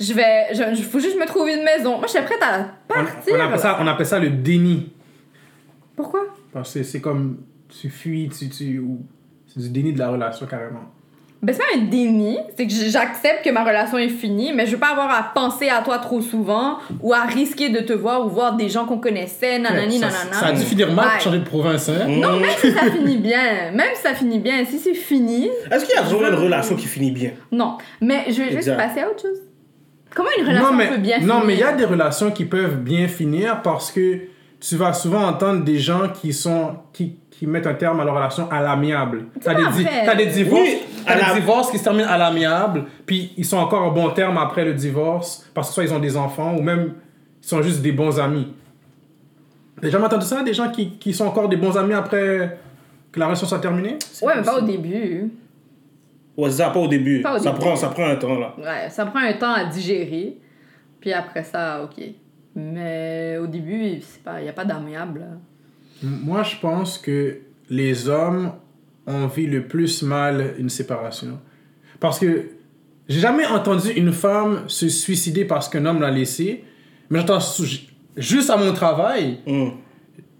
Je 0.00 0.12
vais. 0.12 0.46
Je, 0.52 0.74
je- 0.76 0.82
faut 0.82 1.00
juste 1.00 1.18
me 1.18 1.26
trouver 1.26 1.54
une 1.54 1.64
maison. 1.64 1.98
Moi, 1.98 2.06
j'étais 2.06 2.24
prête 2.24 2.42
à 2.42 2.66
On, 2.90 2.94
partir. 2.94 3.34
on 3.36 3.40
appelle 3.40 3.58
ça, 3.58 3.78
on 3.80 3.86
appelle 3.86 4.06
ça 4.06 4.18
le 4.18 4.30
déni. 4.30 4.92
Pourquoi? 5.96 6.20
Parce 6.52 6.74
que 6.74 6.82
c'est 6.82 7.00
comme 7.00 7.38
tu 7.68 7.90
fuis, 7.90 8.28
tu, 8.28 8.48
tu, 8.48 8.78
ou 8.78 9.00
c'est 9.46 9.60
du 9.60 9.70
déni 9.70 9.92
de 9.92 9.98
la 9.98 10.10
relation 10.10 10.46
carrément. 10.46 10.92
Ben, 11.40 11.52
c'est 11.54 11.58
pas 11.60 11.78
un 11.80 11.84
déni, 11.84 12.36
c'est 12.56 12.66
que 12.66 12.72
j'accepte 12.72 13.44
que 13.44 13.50
ma 13.50 13.62
relation 13.62 13.96
est 13.96 14.08
finie, 14.08 14.52
mais 14.52 14.66
je 14.66 14.72
veux 14.72 14.78
pas 14.78 14.90
avoir 14.90 15.08
à 15.10 15.22
penser 15.34 15.68
à 15.68 15.82
toi 15.82 15.98
trop 15.98 16.20
souvent 16.20 16.78
ou 17.00 17.14
à 17.14 17.20
risquer 17.22 17.68
de 17.68 17.78
te 17.78 17.92
voir 17.92 18.26
ou 18.26 18.28
voir 18.28 18.56
des 18.56 18.68
gens 18.68 18.86
qu'on 18.86 18.98
connaissait, 18.98 19.58
nanani, 19.60 20.00
ça, 20.00 20.06
nanana. 20.06 20.32
ça 20.32 20.46
a 20.46 20.52
dû 20.52 20.62
finir 20.62 20.92
mal 20.92 21.04
Ouais. 21.06 21.12
pour 21.14 21.20
changer 21.22 21.38
de 21.38 21.44
province, 21.44 21.88
hein? 21.90 22.06
Non, 22.08 22.40
même 22.40 22.50
si 22.58 22.72
ça 22.72 22.90
finit 22.90 23.18
bien, 23.18 23.70
même 23.72 23.90
si 23.94 24.02
ça 24.02 24.14
finit 24.14 24.40
bien, 24.40 24.64
si 24.64 24.78
c'est 24.80 24.94
fini, 24.94 25.48
Est-ce 25.70 25.84
qu'il 25.84 25.94
y 25.94 25.98
a 25.98 26.02
vraiment 26.02 26.28
une 26.28 26.42
relation 26.42 26.74
qui 26.74 26.86
finit 26.86 27.12
bien? 27.12 27.30
Non, 27.52 27.78
mais 28.00 28.24
je 28.30 28.42
vais 28.42 28.50
juste 28.50 28.76
passer 28.76 29.00
à 29.02 29.08
autre 29.08 29.22
chose. 29.22 29.38
Comment 30.14 30.30
une 30.38 30.44
relation 30.44 30.70
non, 30.72 30.76
mais, 30.76 30.88
peut 30.88 30.96
bien 30.96 31.18
non, 31.20 31.34
finir? 31.34 31.44
mais 31.46 31.54
il 31.54 31.60
y 31.60 31.62
a 31.62 31.72
des 31.72 31.84
relations 31.84 32.32
qui 32.32 32.46
peuvent 32.46 32.78
bien 32.78 33.06
finir 33.06 33.62
parce 33.62 33.92
que 33.92 34.22
tu 34.60 34.74
vas 34.74 34.92
souvent 34.92 35.22
entendre 35.24 35.62
des 35.62 35.78
gens 35.78 36.08
qui 36.08 36.32
sont 36.32 36.78
qui, 36.92 37.14
qui 37.38 37.46
mettent 37.46 37.66
un 37.68 37.74
terme 37.74 38.00
à 38.00 38.04
leur 38.04 38.16
relation 38.16 38.50
à 38.50 38.60
l'amiable. 38.60 39.26
T'as 39.40 39.54
des, 39.54 39.62
di- 39.76 39.84
des 40.16 40.26
divorces, 40.26 40.60
Oui, 40.68 40.78
des 41.06 41.20
la- 41.20 41.34
divorces 41.34 41.70
qui 41.70 41.78
se 41.78 41.84
terminent 41.84 42.08
à 42.08 42.18
l'amiable, 42.18 42.86
puis 43.06 43.32
ils 43.36 43.44
sont 43.44 43.58
encore 43.58 43.82
en 43.84 43.92
bon 43.92 44.10
terme 44.10 44.36
après 44.38 44.64
le 44.64 44.74
divorce 44.74 45.48
parce 45.54 45.68
que 45.68 45.74
soit 45.74 45.84
ils 45.84 45.92
ont 45.94 46.00
des 46.00 46.16
enfants 46.16 46.56
ou 46.56 46.62
même 46.62 46.94
ils 47.40 47.46
sont 47.46 47.62
juste 47.62 47.80
des 47.80 47.92
bons 47.92 48.18
amis. 48.18 48.52
T'as 49.80 49.88
jamais 49.90 50.06
entendu 50.06 50.26
ça, 50.26 50.42
des 50.42 50.52
gens 50.52 50.70
qui, 50.70 50.98
qui 50.98 51.12
sont 51.14 51.26
encore 51.26 51.48
des 51.48 51.56
bons 51.56 51.76
amis 51.76 51.94
après 51.94 52.58
que 53.12 53.20
la 53.20 53.26
relation 53.26 53.46
soit 53.46 53.60
terminée? 53.60 53.96
Ouais, 54.22 54.32
mais 54.36 54.42
pas 54.42 54.58
au 54.58 54.62
début. 54.62 55.30
Ouais, 56.36 56.50
c'est 56.50 56.56
ça, 56.62 56.70
pas 56.70 56.80
au 56.80 56.88
début. 56.88 57.22
Pas 57.22 57.36
au 57.36 57.38
ça, 57.38 57.50
début. 57.52 57.60
Prend, 57.64 57.76
ça 57.76 57.88
prend 57.88 58.06
un 58.08 58.16
temps 58.16 58.36
là. 58.38 58.54
Ouais, 58.58 58.90
ça 58.90 59.06
prend 59.06 59.20
un 59.20 59.32
temps 59.34 59.52
à 59.52 59.64
digérer. 59.64 60.36
Puis 61.00 61.12
après 61.12 61.44
ça, 61.44 61.82
ok. 61.84 62.04
Mais 62.56 63.38
au 63.40 63.46
début, 63.46 63.84
il 63.84 64.42
n'y 64.42 64.48
a 64.48 64.52
pas 64.52 64.64
d'amiable. 64.64 65.24
Moi, 66.02 66.42
je 66.42 66.56
pense 66.60 66.98
que 66.98 67.38
les 67.70 68.08
hommes 68.08 68.52
ont 69.06 69.26
vu 69.26 69.46
le 69.46 69.66
plus 69.66 70.02
mal 70.02 70.54
une 70.58 70.68
séparation. 70.68 71.38
Parce 72.00 72.18
que 72.18 72.50
j'ai 73.08 73.20
jamais 73.20 73.46
entendu 73.46 73.90
une 73.90 74.12
femme 74.12 74.64
se 74.68 74.88
suicider 74.88 75.44
parce 75.44 75.68
qu'un 75.68 75.84
homme 75.86 76.00
l'a 76.00 76.10
laissé. 76.10 76.64
Mais 77.10 77.18
j'entends 77.20 77.38
juste 78.16 78.50
à 78.50 78.56
mon 78.56 78.72
travail, 78.72 79.38
Hum. 79.46 79.72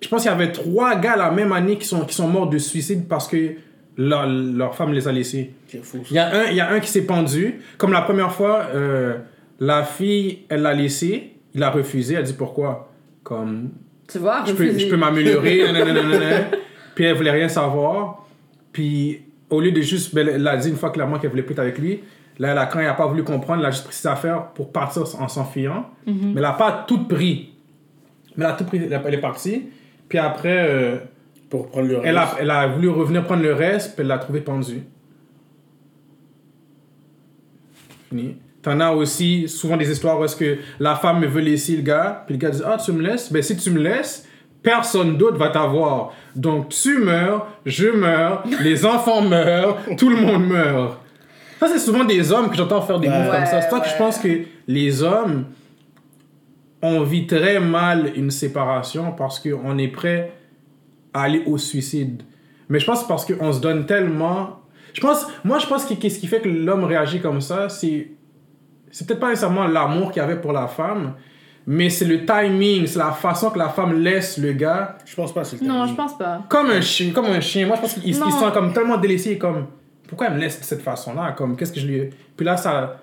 je 0.01 0.09
pense 0.09 0.23
qu'il 0.23 0.31
y 0.31 0.35
avait 0.35 0.53
trois 0.53 0.97
gars 0.97 1.17
la 1.17 1.31
même 1.31 1.53
année 1.53 1.77
qui 1.79 1.87
sont, 1.87 2.05
qui 2.05 2.15
sont 2.15 2.29
morts 2.29 2.49
de 2.51 2.59
suicide 2.59 3.09
parce 3.09 3.27
que 3.27 3.55
leur, 3.97 4.27
leur 4.29 4.75
femme 4.77 4.93
les 4.93 5.09
a 5.09 5.13
laissés. 5.13 5.55
Fou. 5.83 5.99
Il 6.11 6.15
y 6.15 6.19
a 6.19 6.29
un, 6.29 6.45
il 6.51 6.57
y 6.57 6.61
a 6.61 6.71
un 6.71 6.79
qui 6.81 6.89
s'est 6.91 7.05
pendu. 7.07 7.61
Comme 7.79 7.93
la 7.93 8.03
première 8.03 8.33
fois, 8.33 8.67
euh, 8.75 9.19
la 9.59 9.83
fille, 9.83 10.41
elle 10.49 10.63
l'a 10.63 10.75
laissé, 10.75 11.33
il 11.55 11.63
a 11.63 11.71
refusé, 11.71 12.15
elle 12.15 12.23
dit 12.25 12.35
pourquoi? 12.35 12.93
Comme, 13.25 13.71
Tu 14.11 14.19
vois, 14.19 14.45
je 14.47 14.53
peux, 14.53 14.79
je 14.79 14.89
peux 14.89 14.97
m'améliorer. 14.97 15.61
Puis 16.95 17.05
elle 17.05 17.15
voulait 17.17 17.31
rien 17.31 17.49
savoir. 17.49 18.27
Puis 18.73 19.21
au 19.51 19.61
lieu 19.61 19.71
de 19.73 19.81
juste, 19.83 20.15
ben, 20.15 20.29
elle 20.29 20.47
a 20.49 20.57
dit 20.57 20.69
une 20.71 20.77
fois 20.77 20.91
clairement 20.91 21.19
qu'elle 21.19 21.31
voulait 21.31 21.43
plus 21.43 21.53
être 21.53 21.59
avec 21.61 21.79
lui. 21.79 22.01
Là, 22.39 22.53
elle 22.53 22.59
a- 22.59 22.67
quand 22.67 22.79
elle 22.79 22.87
n'a 22.87 22.95
pas 22.95 23.07
voulu 23.07 23.23
comprendre, 23.25 23.61
elle 23.61 23.67
a 23.67 23.71
juste 23.71 23.85
pris 23.85 23.95
ses 23.95 24.09
affaires 24.09 24.49
pour 24.53 24.73
partir 24.73 25.03
en 25.21 25.29
s'enfuyant. 25.29 25.91
Mais 26.07 26.13
elle 26.37 26.41
n'a 26.43 26.53
pas 26.53 26.85
tout 26.87 27.05
pris. 27.07 27.53
Mais 28.37 28.45
elle 28.45 28.51
a 28.53 28.55
tout 28.55 28.65
pris, 28.65 28.79
elle 28.79 29.15
est 29.15 29.19
partie. 29.21 29.65
Puis 30.09 30.19
après, 30.19 30.67
euh, 30.69 30.97
Pour 31.51 31.69
prendre 31.69 31.89
le 31.89 32.01
elle, 32.05 32.17
a, 32.17 32.25
reste. 32.27 32.37
elle 32.41 32.51
a 32.51 32.67
voulu 32.69 32.89
revenir 32.89 33.25
prendre 33.25 33.43
le 33.43 33.53
reste, 33.55 33.95
puis 33.95 34.03
elle 34.03 34.07
l'a 34.09 34.19
trouvé 34.19 34.41
pendu. 34.41 34.83
Fini. 38.09 38.37
T'en 38.63 38.81
as 38.81 38.91
aussi 38.91 39.49
souvent 39.49 39.77
des 39.77 39.91
histoires 39.91 40.19
où 40.21 40.25
est-ce 40.25 40.37
que 40.37 40.59
la 40.81 40.97
femme 40.97 41.25
veut 41.25 41.41
laisser 41.41 41.77
le 41.77 41.83
gars, 41.83 42.25
puis 42.27 42.35
le 42.35 42.41
gars 42.41 42.51
dit 42.51 42.61
Ah, 42.67 42.77
tu 42.85 42.93
me 42.93 43.03
laisses 43.03 43.33
Ben, 43.33 43.41
si 43.43 43.57
tu 43.57 43.71
me 43.71 43.79
laisses, 43.81 44.27
personne 44.63 45.17
d'autre 45.17 45.37
va 45.39 45.49
t'avoir. 45.51 46.13
Donc, 46.35 46.69
tu 46.71 46.99
meurs, 46.99 47.47
je 47.65 47.89
meurs, 47.89 48.43
les 48.63 48.85
enfants 48.85 49.23
meurent, 49.23 49.79
tout 49.97 50.11
le 50.11 50.17
monde 50.17 50.47
meurt. 50.49 50.99
Ça, 51.61 51.67
c'est 51.69 51.79
souvent 51.79 52.05
des 52.05 52.33
hommes 52.33 52.51
que 52.51 52.57
j'entends 52.57 52.83
faire 52.83 52.99
des 53.01 53.09
Ouais. 53.09 53.19
moves 53.19 53.31
comme 53.33 53.47
ça. 53.47 53.61
C'est 53.63 53.69
pour 53.69 53.79
ça 53.79 53.85
que 53.85 53.91
je 53.91 53.97
pense 53.97 54.19
que 54.19 54.29
les 54.67 55.03
hommes, 55.03 55.47
on 56.83 57.03
vit 57.03 57.27
très 57.27 57.59
mal 57.61 58.13
une 58.17 58.31
séparation 58.31 59.13
parce 59.13 59.41
qu'on 59.41 59.79
est 59.79 59.89
prêt 59.89 60.33
à 61.15 61.23
aller 61.23 61.43
au 61.47 61.59
suicide. 61.59 62.23
Mais 62.69 62.79
je 62.79 62.87
pense 62.87 63.07
parce 63.09 63.25
qu'on 63.25 63.53
se 63.53 63.61
donne 63.61 63.87
tellement. 63.87 64.61
Je 64.93 65.01
pense, 65.01 65.27
moi, 65.45 65.59
je 65.59 65.67
pense 65.67 65.85
que 65.85 65.95
qu'est-ce 65.95 66.19
qui 66.19 66.27
fait 66.27 66.41
que 66.41 66.49
l'homme 66.49 66.85
réagit 66.85 67.21
comme 67.21 67.41
ça, 67.41 67.69
c'est. 67.69 68.09
C'est 68.91 69.07
peut-être 69.07 69.21
pas 69.21 69.29
nécessairement 69.29 69.67
l'amour 69.67 70.11
qu'il 70.13 70.21
y 70.21 70.25
avait 70.25 70.41
pour 70.41 70.53
la 70.53 70.67
femme, 70.67 71.15
mais 71.67 71.91
c'est 71.91 72.07
le 72.07 72.25
timing, 72.25 72.87
c'est 72.87 72.99
la 72.99 73.13
façon 73.13 73.51
que 73.51 73.59
la 73.59 73.69
femme 73.69 74.01
laisse 74.03 74.39
le 74.39 74.53
gars. 74.53 74.97
Je 75.05 75.15
pense 75.15 75.35
pas 75.35 75.45
c'est 75.45 75.61
le 75.61 75.67
Non, 75.67 75.87
je 75.87 75.95
pense 75.95 76.17
pas. 76.17 76.43
Comme 76.49 76.71
un 76.71 76.81
chien, 76.81 77.11
comme 77.13 77.27
un 77.27 77.41
chien. 77.41 77.67
Moi, 77.67 77.77
je 77.77 77.83
pense 77.83 77.95
qu'il 77.95 78.15
se 78.15 78.21
sent 78.21 78.51
comme 78.55 78.73
tellement 78.73 78.97
délaissé, 78.97 79.37
comme. 79.37 79.67
Pourquoi 80.09 80.29
elle 80.29 80.35
me 80.35 80.41
laisse 80.41 80.59
de 80.59 80.65
cette 80.65 80.81
façon-là? 80.81 81.33
Comme, 81.33 81.57
qu'est-ce 81.57 81.73
que 81.73 81.81
je 81.81 81.87
lui. 81.87 82.11
Puis 82.37 82.47
là, 82.47 82.57
ça. 82.57 83.03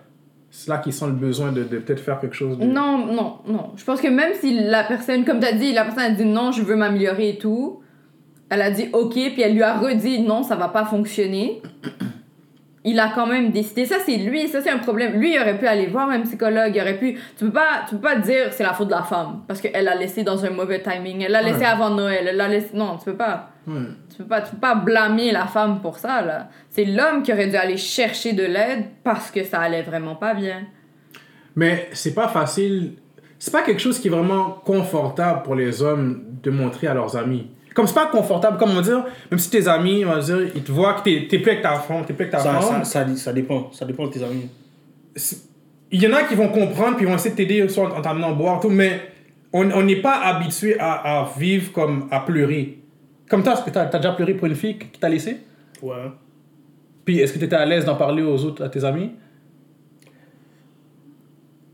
C'est 0.49 0.69
là 0.69 0.77
qu'il 0.77 0.93
sent 0.93 1.07
le 1.07 1.11
besoin 1.11 1.51
de, 1.51 1.63
de 1.63 1.79
peut-être 1.79 1.99
faire 1.99 2.19
quelque 2.19 2.35
chose. 2.35 2.57
De... 2.57 2.63
Non, 2.63 3.05
non, 3.05 3.39
non. 3.45 3.71
Je 3.75 3.83
pense 3.83 3.99
que 3.99 4.07
même 4.07 4.31
si 4.39 4.57
la 4.57 4.85
personne, 4.85 5.25
comme 5.25 5.41
tu 5.41 5.45
as 5.45 5.51
dit, 5.51 5.73
la 5.73 5.83
personne 5.83 6.03
a 6.03 6.11
dit 6.11 6.23
non, 6.23 6.53
je 6.53 6.61
veux 6.61 6.77
m'améliorer 6.77 7.29
et 7.29 7.37
tout, 7.37 7.81
elle 8.49 8.61
a 8.61 8.71
dit 8.71 8.87
ok, 8.93 9.13
puis 9.13 9.41
elle 9.41 9.53
lui 9.53 9.63
a 9.63 9.77
redit 9.77 10.21
non, 10.21 10.43
ça 10.43 10.55
va 10.55 10.69
pas 10.69 10.85
fonctionner. 10.85 11.61
Il 12.87 12.99
a 12.99 13.11
quand 13.15 13.25
même 13.25 13.49
décidé. 13.49 13.85
Ça, 13.85 13.95
c'est 14.05 14.17
lui, 14.17 14.47
ça, 14.47 14.61
c'est 14.61 14.69
un 14.69 14.77
problème. 14.77 15.19
Lui, 15.19 15.33
il 15.33 15.39
aurait 15.39 15.57
pu 15.57 15.65
aller 15.65 15.87
voir 15.87 16.07
un 16.09 16.21
psychologue, 16.21 16.71
il 16.75 16.79
aurait 16.79 16.99
pu. 16.99 17.15
Tu 17.35 17.45
peux 17.45 17.51
pas, 17.51 17.83
tu 17.89 17.95
peux 17.95 18.01
pas 18.01 18.15
dire 18.17 18.53
c'est 18.53 18.61
la 18.61 18.73
faute 18.73 18.89
de 18.89 18.93
la 18.93 19.01
femme 19.01 19.41
parce 19.47 19.59
qu'elle 19.59 19.83
l'a 19.83 19.95
laissé 19.95 20.23
dans 20.23 20.45
un 20.45 20.51
mauvais 20.51 20.83
timing. 20.83 21.23
Elle 21.23 21.31
l'a 21.31 21.41
laissé 21.41 21.65
avant 21.65 21.89
Noël. 21.89 22.27
Elle 22.29 22.37
l'a 22.37 22.47
laissé. 22.47 22.69
Non, 22.75 22.97
tu 22.97 23.05
peux 23.05 23.15
pas. 23.15 23.49
Ouais. 23.67 23.81
Tu 24.11 24.17
peux 24.17 24.25
pas, 24.25 24.41
tu 24.41 24.51
peux 24.51 24.59
pas 24.61 24.75
blâmer 24.75 25.31
la 25.31 25.47
femme 25.47 25.81
pour 25.81 25.97
ça, 25.97 26.21
là. 26.21 26.49
C'est 26.69 26.85
l'homme 26.85 27.23
qui 27.23 27.33
aurait 27.33 27.47
dû 27.47 27.55
aller 27.55 27.77
chercher 27.77 28.33
de 28.33 28.43
l'aide 28.43 28.85
parce 29.03 29.31
que 29.31 29.43
ça 29.43 29.61
allait 29.61 29.81
vraiment 29.81 30.15
pas 30.15 30.35
bien. 30.35 30.67
Mais 31.55 31.89
c'est 31.91 32.13
pas 32.13 32.27
facile. 32.27 32.93
C'est 33.39 33.51
pas 33.51 33.63
quelque 33.63 33.81
chose 33.81 33.99
qui 33.99 34.09
est 34.09 34.11
vraiment 34.11 34.61
confortable 34.63 35.41
pour 35.41 35.55
les 35.55 35.81
hommes 35.81 36.23
de 36.43 36.51
montrer 36.51 36.85
à 36.85 36.93
leurs 36.93 37.17
amis. 37.17 37.49
Comme 37.75 37.85
c'est 37.85 37.93
pas 37.93 38.07
confortable, 38.07 38.57
comme 38.57 38.71
on 38.71 38.75
va 38.75 38.81
dire, 38.81 39.03
même 39.29 39.37
si 39.37 39.49
tes 39.51 39.67
amis, 39.67 40.03
on 40.05 40.09
va 40.09 40.19
dire, 40.19 40.39
ils 40.55 40.63
te 40.63 40.71
voient 40.71 40.93
que 40.95 41.03
t'es, 41.03 41.27
t'es 41.29 41.37
plus 41.39 41.51
avec 41.51 41.61
ta 41.61 41.73
femme, 41.75 42.03
t'es 42.05 42.13
plus 42.13 42.23
avec 42.23 42.31
ta 42.31 42.39
Ça, 42.39 42.53
femme. 42.59 42.83
ça, 42.85 43.05
ça, 43.05 43.15
ça 43.15 43.33
dépend. 43.33 43.69
Ça 43.73 43.85
dépend 43.85 44.07
de 44.07 44.11
tes 44.13 44.23
amis. 44.23 44.49
Il 45.91 46.01
y 46.01 46.07
en 46.07 46.13
a 46.13 46.23
qui 46.23 46.35
vont 46.35 46.47
comprendre 46.49 46.95
puis 46.95 47.05
ils 47.05 47.09
vont 47.09 47.15
essayer 47.15 47.31
de 47.31 47.35
t'aider 47.35 47.67
soit 47.69 47.93
en 47.95 48.01
t'amenant 48.01 48.31
boire 48.33 48.59
tout, 48.59 48.69
mais 48.69 49.01
on 49.53 49.69
on 49.71 49.83
n'est 49.83 50.01
pas 50.01 50.19
habitué 50.23 50.79
à, 50.79 51.19
à 51.21 51.29
vivre 51.37 51.71
comme 51.73 52.07
à 52.11 52.21
pleurer. 52.21 52.79
Comme 53.29 53.43
toi, 53.43 53.53
est-ce 53.53 53.63
que 53.63 53.69
t'as, 53.69 53.85
t'as 53.87 53.99
déjà 53.99 54.13
pleuré 54.13 54.33
pour 54.35 54.47
une 54.47 54.55
fille 54.55 54.77
qui 54.77 54.97
t'a 54.99 55.09
laissé? 55.09 55.37
Ouais. 55.81 55.95
Puis 57.03 57.19
est-ce 57.19 57.33
que 57.33 57.39
t'étais 57.39 57.55
à 57.57 57.65
l'aise 57.65 57.83
d'en 57.85 57.95
parler 57.95 58.23
aux 58.23 58.43
autres, 58.45 58.63
à 58.63 58.69
tes 58.69 58.83
amis? 58.85 59.11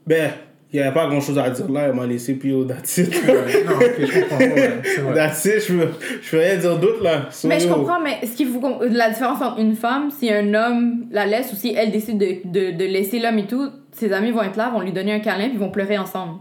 Ben, 0.07 0.31
il 0.73 0.79
n'y 0.79 0.85
avait 0.85 0.93
pas 0.93 1.07
grand 1.07 1.19
chose 1.19 1.37
à 1.37 1.49
dire 1.49 1.69
là. 1.71 1.87
Elle 1.87 1.93
m'a 1.93 2.05
laissé, 2.05 2.35
puis 2.35 2.53
oh, 2.53 2.63
that's 2.63 2.97
it. 2.97 3.09
Non, 3.27 3.33
ok, 3.75 3.93
je 3.99 4.19
comprends. 4.21 4.37
ouais, 4.37 4.71
c'est 4.83 5.01
vrai. 5.01 5.13
That's 5.15 5.45
it. 5.45 5.59
Je 5.67 5.73
peux 6.31 6.37
rien 6.37 6.55
dire 6.57 6.77
d'autre 6.77 7.03
là. 7.03 7.27
So, 7.31 7.47
Mais 7.47 7.59
je 7.59 7.67
yo. 7.67 7.73
comprends, 7.75 7.99
mais 7.99 8.25
ce 8.25 8.31
qu'il 8.37 8.47
faut 8.47 8.59
qu'on- 8.59 8.79
la 8.81 9.09
différence 9.09 9.41
entre 9.41 9.59
une 9.59 9.75
femme, 9.75 10.09
si 10.11 10.31
un 10.31 10.53
homme 10.53 11.05
la 11.11 11.25
laisse 11.25 11.51
ou 11.53 11.55
si 11.55 11.73
elle 11.75 11.91
décide 11.91 12.17
de, 12.17 12.37
de, 12.45 12.71
de 12.77 12.85
laisser 12.85 13.19
l'homme 13.19 13.39
et 13.39 13.47
tout, 13.47 13.69
ses 13.91 14.11
amis 14.13 14.31
vont 14.31 14.43
être 14.43 14.55
là, 14.57 14.69
vont 14.69 14.81
lui 14.81 14.91
donner 14.91 15.13
un 15.13 15.19
câlin 15.19 15.45
puis 15.45 15.53
ils 15.55 15.59
vont 15.59 15.71
pleurer 15.71 15.97
ensemble. 15.97 16.35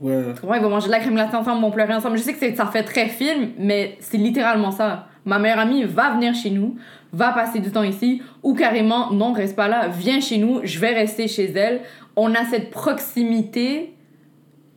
Ouais. 0.00 0.14
Tu 0.34 0.40
comprends? 0.40 0.54
Ils 0.56 0.62
vont 0.62 0.70
manger 0.70 0.86
de 0.86 0.92
la 0.92 1.00
crème 1.00 1.14
glacée 1.14 1.34
ensemble, 1.36 1.58
ils 1.58 1.62
vont 1.62 1.70
pleurer 1.72 1.92
ensemble. 1.94 2.16
Je 2.18 2.22
sais 2.22 2.32
que 2.32 2.54
ça 2.56 2.66
fait 2.66 2.84
très 2.84 3.06
film, 3.08 3.48
mais 3.58 3.96
c'est 3.98 4.16
littéralement 4.16 4.70
ça. 4.70 5.07
Ma 5.28 5.38
meilleure 5.38 5.58
amie 5.60 5.84
va 5.84 6.10
venir 6.14 6.34
chez 6.34 6.50
nous, 6.50 6.76
va 7.12 7.32
passer 7.32 7.58
du 7.60 7.70
temps 7.70 7.82
ici, 7.82 8.22
ou 8.42 8.54
carrément, 8.54 9.12
non, 9.12 9.32
reste 9.32 9.54
pas 9.56 9.68
là, 9.68 9.88
viens 9.88 10.20
chez 10.20 10.38
nous, 10.38 10.60
je 10.64 10.78
vais 10.78 10.94
rester 10.94 11.28
chez 11.28 11.50
elle. 11.52 11.80
On 12.16 12.34
a 12.34 12.44
cette 12.44 12.70
proximité 12.70 13.94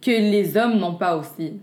que 0.02 0.12
les 0.12 0.58
hommes 0.58 0.78
n'ont 0.78 0.96
pas 0.96 1.16
aussi. 1.16 1.60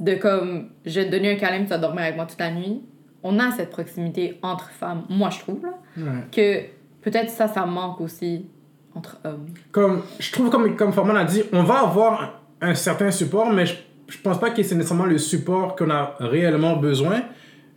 De 0.00 0.14
comme, 0.14 0.70
je 0.84 1.00
vais 1.00 1.06
te 1.06 1.10
donner 1.12 1.32
un 1.32 1.36
câlin, 1.36 1.60
tu 1.62 1.68
vas 1.68 1.78
dormir 1.78 2.02
avec 2.02 2.16
moi 2.16 2.26
toute 2.26 2.40
la 2.40 2.50
nuit. 2.50 2.80
On 3.22 3.38
a 3.38 3.50
cette 3.52 3.70
proximité 3.70 4.38
entre 4.42 4.70
femmes, 4.70 5.04
moi 5.08 5.30
je 5.30 5.38
trouve, 5.40 5.62
là, 5.62 5.74
Ouais. 5.96 6.24
que 6.32 6.62
peut-être 7.02 7.30
ça, 7.30 7.46
ça 7.48 7.66
manque 7.66 8.00
aussi 8.00 8.46
entre 8.94 9.18
hommes. 9.24 9.46
comme 9.70 10.02
je 10.18 10.32
trouve 10.32 10.48
comme 10.50 10.74
comme 10.76 10.92
Forman 10.92 11.16
a 11.16 11.24
dit, 11.24 11.42
on 11.52 11.62
va 11.64 11.80
avoir 11.80 12.40
un, 12.60 12.70
un 12.70 12.74
certain 12.74 13.10
support, 13.10 13.50
mais 13.52 13.66
je, 13.66 13.74
je 14.08 14.18
pense 14.18 14.40
pas 14.40 14.50
que 14.50 14.62
c'est 14.62 14.74
nécessairement 14.74 15.06
le 15.06 15.18
support 15.18 15.76
qu'on 15.76 15.90
a 15.90 16.14
réellement 16.18 16.76
besoin, 16.76 17.22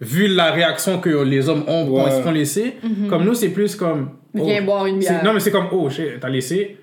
vu 0.02 0.28
la 0.28 0.52
réaction 0.52 1.00
que 1.00 1.10
les 1.10 1.48
hommes 1.50 1.64
ont 1.68 1.86
quand 1.86 1.92
Ouais. 1.94 2.04
ils 2.08 2.18
se 2.18 2.22
font 2.22 2.32
laisser. 2.32 2.76
Comme 3.10 3.24
nous, 3.24 3.34
c'est 3.34 3.50
plus 3.50 3.76
comme. 3.76 4.10
Viens 4.34 4.60
oh, 4.62 4.66
boire 4.66 4.86
une 4.86 5.00
bière. 5.00 5.24
Non, 5.24 5.34
mais 5.34 5.40
c'est 5.40 5.52
comme 5.52 5.68
oh, 5.72 5.90
t'as 6.20 6.30
laissé. 6.30 6.78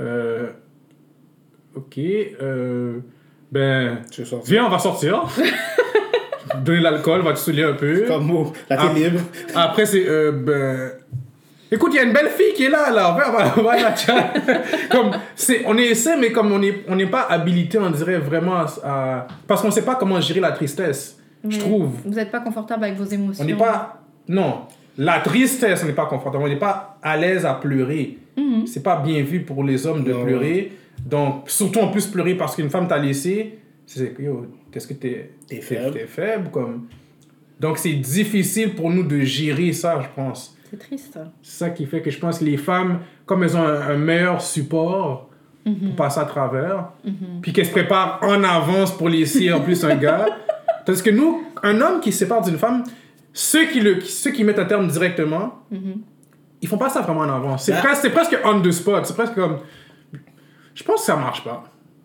Euh, 0.00 0.48
ok. 1.74 1.98
Euh, 1.98 2.98
ben, 3.52 3.98
viens, 4.46 4.66
on 4.66 4.70
va 4.70 4.78
sortir. 4.78 5.24
Donner 6.64 6.80
l'alcool, 6.80 7.22
va 7.22 7.32
te 7.32 7.38
saouler 7.38 7.62
un 7.64 7.72
peu. 7.74 8.04
Comme 8.06 8.26
mot. 8.26 8.52
La 8.70 8.80
Ah. 8.80 8.88
télé 8.88 9.10
libre. 9.10 9.22
Après, 9.54 9.86
c'est. 9.86 10.04
Euh, 10.06 10.32
ben... 10.32 10.92
Écoute, 11.70 11.90
il 11.92 11.96
y 11.96 11.98
a 11.98 12.04
une 12.04 12.12
belle 12.12 12.28
fille 12.28 12.52
qui 12.54 12.64
est 12.66 12.68
là, 12.70 12.90
là. 12.90 13.16
La 13.18 13.94
comme, 14.90 15.10
c'est, 15.34 15.62
on 15.66 15.76
est 15.76 15.86
essaie, 15.86 16.16
mais 16.16 16.30
comme 16.30 16.52
on 16.52 16.58
n'est 16.60 16.84
on 16.88 16.94
n'est 16.94 17.06
pas 17.08 17.22
habilité, 17.28 17.78
on 17.78 17.90
dirait 17.90 18.18
vraiment 18.18 18.56
à. 18.56 18.66
à- 18.84 19.26
parce 19.48 19.60
qu'on 19.60 19.68
ne 19.68 19.72
sait 19.72 19.84
pas 19.84 19.96
comment 19.96 20.20
gérer 20.20 20.40
la 20.40 20.52
tristesse, 20.52 21.18
je 21.50 21.58
trouve. 21.58 21.90
Vous 22.04 22.14
n'êtes 22.14 22.30
pas 22.30 22.40
confortable 22.40 22.84
avec 22.84 22.96
vos 22.96 23.04
émotions. 23.04 23.42
On 23.44 23.46
n'est 23.46 23.54
pas. 23.54 24.00
Non. 24.28 24.62
La 24.96 25.20
tristesse, 25.20 25.82
on 25.82 25.86
n'est 25.86 25.92
pas 25.92 26.06
confortable. 26.06 26.44
On 26.44 26.48
n'est 26.48 26.56
pas 26.56 26.98
à 27.02 27.16
l'aise 27.16 27.44
à 27.44 27.54
pleurer. 27.54 28.18
Mhm. 28.36 28.66
C'est 28.66 28.82
pas 28.82 29.00
bien 29.00 29.22
vu 29.22 29.40
pour 29.42 29.64
les 29.64 29.86
hommes 29.86 30.04
de 30.04 30.12
Non. 30.12 30.24
pleurer. 30.24 30.72
Donc, 31.04 31.50
surtout 31.50 31.80
en 31.80 31.88
plus 31.88 32.06
pleurer 32.06 32.34
parce 32.34 32.54
qu'une 32.56 32.70
femme 32.70 32.86
t'a 32.88 32.98
laissé. 32.98 33.58
C'est 33.86 34.14
que, 34.14 34.22
yo, 34.22 34.46
est-ce 34.72 34.86
que 34.86 34.94
t'es 34.94 35.30
T'es 35.48 35.60
faible. 35.60 35.92
T'es 35.92 36.06
faible, 36.06 36.50
comme. 36.50 36.86
Donc, 37.60 37.78
c'est 37.78 37.92
difficile 37.94 38.74
pour 38.74 38.90
nous 38.90 39.02
de 39.04 39.20
gérer 39.20 39.72
ça, 39.72 40.00
je 40.00 40.06
pense. 40.14 40.56
C'est 40.70 40.78
triste. 40.78 41.18
C'est 41.42 41.58
ça 41.64 41.70
qui 41.70 41.86
fait 41.86 42.00
que 42.00 42.10
je 42.10 42.18
pense 42.18 42.38
que 42.38 42.44
les 42.44 42.56
femmes, 42.56 43.00
comme 43.26 43.42
elles 43.44 43.56
ont 43.56 43.62
un, 43.62 43.80
un 43.90 43.96
meilleur 43.96 44.40
support 44.40 45.28
pour 45.64 45.96
passer 45.96 46.20
à 46.20 46.24
travers, 46.24 46.90
puis 47.42 47.52
qu'elles 47.52 47.66
se 47.66 47.70
préparent 47.72 48.18
en 48.22 48.42
avance 48.44 48.96
pour 48.96 49.08
laisser 49.08 49.52
en 49.52 49.60
plus 49.60 49.84
un 49.84 49.96
gars. 49.96 50.26
Parce 50.86 51.02
que 51.02 51.10
nous, 51.10 51.44
un 51.62 51.80
homme 51.80 52.00
qui 52.00 52.12
se 52.12 52.18
sépare 52.20 52.42
d'une 52.42 52.58
femme, 52.58 52.84
ceux 53.32 53.66
qui, 53.66 53.80
le, 53.80 54.00
ceux 54.00 54.30
qui 54.30 54.44
mettent 54.44 54.58
un 54.58 54.64
terme 54.64 54.86
directement, 54.88 55.64
ils 56.62 56.68
font 56.68 56.78
pas 56.78 56.88
ça 56.88 57.00
vraiment 57.00 57.20
en 57.20 57.28
avance. 57.34 57.64
C'est 57.64 57.72
Bah. 57.72 57.80
presque, 57.82 58.10
presque 58.12 58.38
on 58.44 58.60
the 58.60 58.70
spot. 58.70 59.04
C'est 59.06 59.14
presque 59.16 59.34
comme. 59.34 59.58
Je 60.74 60.82
pense 60.82 61.00
que 61.00 61.06
ça 61.06 61.16
marche 61.16 61.44
pas. 61.44 61.64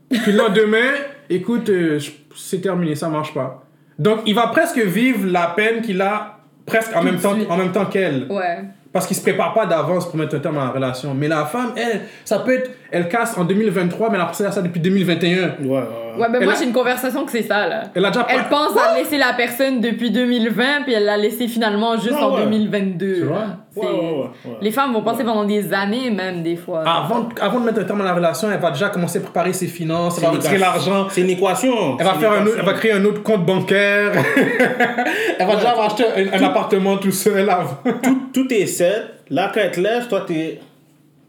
Puis 0.09 0.31
le 0.31 0.37
lendemain, 0.39 0.91
écoute, 1.29 1.69
euh, 1.69 1.99
c'est 2.35 2.61
terminé, 2.61 2.95
ça 2.95 3.09
marche 3.09 3.33
pas. 3.33 3.63
Donc 3.97 4.19
il 4.25 4.33
va 4.35 4.47
presque 4.47 4.77
vivre 4.79 5.27
la 5.27 5.47
peine 5.47 5.81
qu'il 5.81 6.01
a 6.01 6.39
presque 6.65 6.95
en 6.95 7.03
même 7.03 7.19
temps, 7.19 7.35
en 7.49 7.57
même 7.57 7.71
temps 7.71 7.85
qu'elle. 7.85 8.27
Ouais. 8.29 8.59
Parce 8.91 9.05
qu'il 9.05 9.15
se 9.15 9.21
prépare 9.21 9.53
pas 9.53 9.65
d'avance 9.67 10.07
pour 10.07 10.17
mettre 10.17 10.35
un 10.35 10.39
terme 10.39 10.57
à 10.57 10.65
la 10.65 10.69
relation. 10.71 11.13
Mais 11.13 11.27
la 11.27 11.45
femme, 11.45 11.73
elle, 11.75 12.01
ça 12.25 12.39
peut 12.39 12.53
être, 12.53 12.71
elle 12.91 13.07
casse 13.09 13.37
en 13.37 13.43
2023, 13.45 14.09
mais 14.09 14.15
elle 14.15 14.21
a 14.21 14.25
pensé 14.25 14.45
à 14.45 14.51
ça 14.51 14.61
depuis 14.61 14.79
2021. 14.79 15.37
Ouais, 15.37 15.47
ouais. 15.67 15.79
Ouais, 16.17 16.27
ben 16.29 16.39
Elle 16.39 16.43
moi 16.45 16.53
a- 16.53 16.57
j'ai 16.57 16.65
une 16.65 16.73
conversation 16.73 17.23
que 17.23 17.31
c'est 17.31 17.43
ça 17.43 17.65
là. 17.67 17.83
Elle 17.95 18.03
a 18.03 18.09
déjà 18.09 18.25
Elle 18.29 18.43
pense 18.49 18.75
à 18.77 18.97
laisser 18.97 19.17
la 19.17 19.31
personne 19.37 19.79
depuis 19.79 20.11
2020 20.11 20.81
puis 20.83 20.93
elle 20.93 21.05
l'a 21.05 21.15
laissé 21.15 21.47
finalement 21.47 21.93
juste 21.95 22.15
Ah 22.19 22.27
en 22.27 22.35
ouais. 22.35 22.43
2022. 22.43 23.13
Tu 23.15 23.21
vois? 23.23 23.37
Ouais, 23.75 23.85
ouais, 23.87 23.93
ouais, 23.93 24.11
ouais. 24.45 24.57
Les 24.61 24.71
femmes 24.71 24.91
vont 24.91 25.01
passer 25.03 25.23
pendant 25.23 25.45
des 25.45 25.71
années, 25.73 26.09
même, 26.11 26.43
des 26.43 26.57
fois. 26.57 26.81
Avant, 26.81 27.29
avant 27.39 27.59
de 27.61 27.65
mettre 27.65 27.79
un 27.79 27.83
terme 27.85 28.01
à 28.01 28.03
la 28.03 28.13
relation, 28.13 28.49
elle 28.51 28.59
va 28.59 28.71
déjà 28.71 28.89
commencer 28.89 29.19
à 29.19 29.21
préparer 29.21 29.53
ses 29.53 29.67
finances, 29.67 30.17
elle 30.17 30.23
va 30.25 30.31
retirer 30.31 30.57
l'argent, 30.57 31.07
C'est 31.09 31.21
une 31.21 31.29
équation. 31.29 31.97
elle 31.97 32.05
va, 32.05 32.13
faire 32.15 32.31
un 32.33 32.41
autre- 32.41 32.47
équation. 32.47 32.59
elle 32.59 32.65
va 32.65 32.73
créer 32.73 32.91
un 32.91 33.05
autre 33.05 33.23
compte 33.23 33.45
bancaire, 33.45 34.11
elle 35.39 35.47
va 35.47 35.55
déjà 35.55 35.75
acheter 35.81 36.03
un, 36.33 36.39
un 36.41 36.43
appartement 36.47 36.97
tout 36.97 37.11
seul 37.11 37.49
avant. 37.49 37.77
tout, 38.03 38.21
tout 38.33 38.53
est 38.53 38.65
set. 38.65 39.03
Là, 39.29 39.51
quand 39.53 39.61
elle 39.63 39.71
te 39.71 39.79
lève, 39.79 40.07
toi, 40.07 40.25
t'es- 40.27 40.59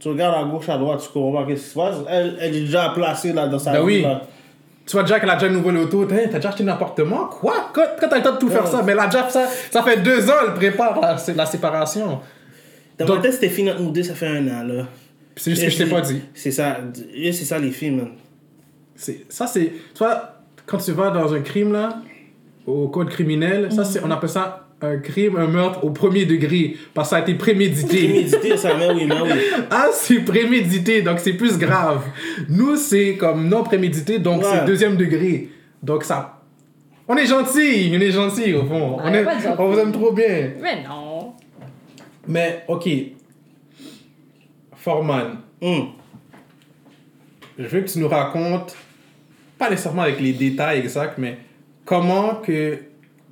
tu 0.01 0.09
regardes 0.09 0.45
à 0.45 0.49
gauche, 0.51 0.69
à 0.69 0.77
droite, 0.79 1.01
tu 1.03 1.09
comprends 1.13 1.43
pas 1.43 1.47
qu'est-ce 1.49 1.63
qui 1.65 1.69
se 1.71 1.75
passe. 1.75 1.97
Elle, 2.09 2.37
elle 2.41 2.57
est 2.57 2.61
déjà 2.63 2.89
placée 2.95 3.33
là, 3.33 3.47
dans 3.47 3.59
sa 3.59 3.73
Ben 3.73 3.81
vie. 3.81 3.85
oui. 3.87 4.03
là. 4.03 4.23
Tu 4.87 4.93
vois 4.93 5.03
déjà 5.03 5.21
qu'elle 5.21 5.31
a 5.31 5.35
déjà 5.35 5.47
une 5.47 5.53
nouvelle 5.53 5.77
auto, 5.77 6.05
t'as 6.05 6.27
déjà 6.27 6.49
acheté 6.49 6.65
un 6.65 6.69
appartement 6.69 7.27
Quoi? 7.27 7.71
Quand, 7.73 7.83
quand 8.01 8.09
t'as 8.09 8.17
le 8.17 8.23
temps 8.25 8.33
de 8.33 8.39
tout 8.39 8.49
faire 8.49 8.67
ça? 8.67 8.83
Mais 8.83 8.93
elle 8.93 8.99
a 8.99 9.07
déjà 9.07 9.29
ça, 9.29 9.47
ça 9.71 9.83
fait 9.85 9.99
deux 9.99 10.29
ans, 10.29 10.35
elle 10.49 10.55
prépare 10.55 10.99
la, 11.01 11.17
la 11.37 11.47
séparation. 11.47 12.19
Dans 12.99 13.05
Donc- 13.07 13.17
ma 13.19 13.23
tête, 13.23 13.35
c'était 13.35 13.51
fini 13.51 13.71
entre 13.71 13.83
nous 13.83 13.91
deux, 13.93 14.03
ça 14.03 14.15
fait 14.15 14.27
un 14.27 14.47
an, 14.49 14.65
là. 14.65 14.85
C'est 15.37 15.53
juste 15.53 15.65
que 15.65 15.71
je 15.71 15.79
t'ai 15.79 15.87
pas 15.87 16.01
dit. 16.01 16.21
C'est 16.35 16.51
ça. 16.51 16.79
Et 17.15 17.33
C'est 17.33 17.45
ça, 17.45 17.59
les 17.59 17.71
films, 17.71 17.97
man. 17.99 18.09
C'est- 18.97 19.25
Ça, 19.29 19.47
c'est. 19.47 19.67
Tu 19.95 19.99
vois, 19.99 20.35
quand 20.67 20.79
tu 20.79 20.93
vas 20.93 21.11
dans 21.11 21.33
un 21.33 21.41
crime, 21.41 21.73
là, 21.73 21.91
au 22.67 22.89
code 22.89 23.09
criminel, 23.11 23.71
ça, 23.73 23.85
c'est, 23.85 24.03
on 24.05 24.11
appelle 24.11 24.29
ça 24.29 24.67
un 24.83 24.97
crime, 24.99 25.37
un 25.37 25.47
meurtre 25.47 25.85
au 25.85 25.91
premier 25.91 26.25
degré. 26.25 26.77
Parce 26.95 27.09
que 27.09 27.11
ça 27.11 27.17
a 27.19 27.21
été 27.23 27.35
prémédité. 27.35 28.09
Prémédité, 28.09 28.57
ça, 28.57 28.75
mais 28.79 28.91
oui, 28.93 29.05
mais 29.07 29.21
oui. 29.21 29.31
ah, 29.71 29.89
c'est 29.93 30.21
prémédité, 30.21 31.03
donc 31.03 31.19
c'est 31.21 31.35
plus 31.35 31.59
grave. 31.59 32.03
Nous, 32.49 32.77
c'est 32.77 33.17
comme 33.17 33.49
non 33.49 33.63
prémédité, 33.63 34.19
donc 34.19 34.43
Ouais. 34.43 34.49
c'est 34.53 34.65
deuxième 34.65 34.97
degré. 34.97 35.49
Donc 35.83 36.05
ça. 36.05 36.37
On 37.09 37.17
est 37.17 37.27
gentil, 37.27 37.93
on 37.95 38.01
est 38.01 38.11
gentil 38.13 38.55
au 38.55 38.65
fond. 38.65 38.97
Ouais, 38.99 39.03
on, 39.05 39.15
est- 39.15 39.57
vous 39.73 39.79
aime 39.79 39.93
trop 39.93 40.13
bien. 40.13 40.53
Mais 40.63 40.83
non. 40.85 41.33
Mais, 42.29 42.65
ok. 42.69 42.89
Forman, 44.77 45.39
Hum. 45.61 45.89
je 47.59 47.65
veux 47.65 47.81
que 47.83 47.91
tu 47.91 47.99
nous 47.99 48.09
racontes, 48.09 48.75
pas 49.59 49.69
nécessairement 49.69 50.03
avec 50.03 50.21
les 50.21 50.33
détails 50.33 50.79
exacts, 50.79 51.19
mais 51.19 51.37
comment 51.85 52.37
que 52.37 52.79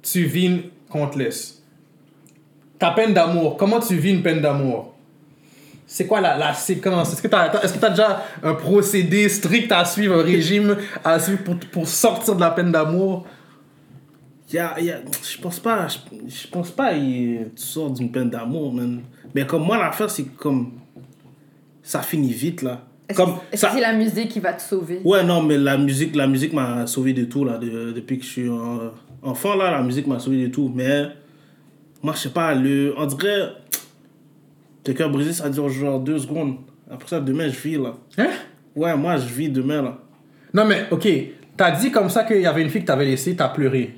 tu 0.03 0.25
vis 0.25 0.47
une 0.47 0.63
qu'on 0.89 1.07
te 1.07 1.19
laisse. 1.19 1.63
Ta 2.79 2.91
peine 2.93 3.13
d'amour, 3.13 3.57
comment 3.57 3.81
tu 3.81 3.97
vis 3.97 4.11
une 4.13 4.23
peine 4.23 4.41
d'amour? 4.41 4.95
C'est 5.87 6.07
quoi 6.07 6.21
la, 6.21 6.37
la 6.37 6.53
séquence? 6.55 7.13
Est-ce 7.15 7.23
que 7.23 7.29
tu 7.29 7.35
as, 7.35 7.65
est-ce 7.65 7.73
que 7.75 7.79
t'as 7.79 7.91
déjà 7.91 8.23
un 8.43 8.55
procédé 8.55 9.29
strict 9.29 9.73
à 9.73 9.85
suivre, 9.85 10.19
un 10.19 10.23
régime 10.23 10.77
à 11.03 11.19
suivre 11.19 11.43
pour, 11.43 11.57
pour 11.73 11.89
sortir 11.89 12.35
de 12.37 12.41
la 12.41 12.51
peine 12.51 12.71
d'amour? 12.71 13.27
Y 14.53 14.59
a, 14.59 14.81
y 14.81 14.91
a- 14.91 15.01
je 15.23 15.39
pense 15.41 15.59
pas, 15.61 15.89
je, 15.89 15.99
je 16.29 16.47
pense 16.49 16.71
pas 16.71 16.93
y- 16.95 17.41
tu 17.57 17.63
sors 17.63 17.91
d'une 17.91 18.11
peine 18.13 18.31
d'amour, 18.31 18.73
man. 18.73 19.01
Mais 19.35 19.47
comme 19.47 19.63
moi, 19.65 19.77
l'affaire, 19.79 20.11
c'est 20.11 20.25
comme. 20.37 20.73
Ça 21.83 22.01
finit 22.03 22.33
vite, 22.33 22.61
là. 22.63 22.83
Est-ce 23.09 23.17
Comme 23.17 23.37
que 23.51 23.57
ça. 23.57 23.71
c'est 23.75 23.81
la 23.81 23.95
musique 23.95 24.29
qui 24.29 24.41
va 24.41 24.53
te 24.53 24.61
sauver? 24.63 25.01
Ouais, 25.05 25.25
non, 25.25 25.43
mais 25.43 25.57
la 25.57 25.79
musique, 25.79 26.15
la 26.15 26.27
musique 26.27 26.53
m'a 26.53 26.87
sauvé 26.87 27.15
de 27.15 27.25
tout, 27.25 27.45
là, 27.47 27.57
de- 27.57 27.93
depuis 27.93 28.19
que 28.19 28.25
je 28.25 28.29
suis 28.31 28.49
en- 28.51 28.91
enfant, 29.23 29.55
là, 29.57 29.71
la 29.71 29.83
musique 29.83 30.07
m'a 30.07 30.19
sauvé 30.19 30.43
de 30.45 30.49
tout. 30.53 30.71
Mais, 30.75 31.07
moi, 32.03 32.15
je 32.15 32.21
sais 32.21 32.31
pas, 32.31 32.55
le, 32.55 32.95
on 32.97 33.07
dirait, 33.07 33.49
le 34.87 34.93
cœur 34.95 35.11
brisé, 35.11 35.33
ça 35.33 35.49
dure 35.51 35.69
genre 35.69 36.01
deux 36.01 36.19
secondes. 36.19 36.57
Après 36.91 37.09
ça, 37.09 37.21
demain, 37.21 37.49
je 37.49 37.59
vis, 37.59 37.77
là. 37.77 37.95
Hein? 38.17 38.29
Ouais, 38.75 38.97
moi, 38.97 39.17
je 39.17 39.27
vis 39.27 39.49
demain, 39.51 39.83
là. 39.83 39.99
Non, 40.55 40.65
mais 40.65 40.87
ok, 40.91 41.07
t'as 41.57 41.73
dit 41.73 41.91
comme 41.91 42.09
ça 42.09 42.25
qu'il 42.25 42.41
y 42.41 42.47
avait 42.47 42.63
une 42.63 42.71
fille 42.71 42.81
que 42.83 42.87
t'avais 42.87 43.05
laissée, 43.05 43.37
t'as 43.37 43.49
pleuré. 43.49 43.95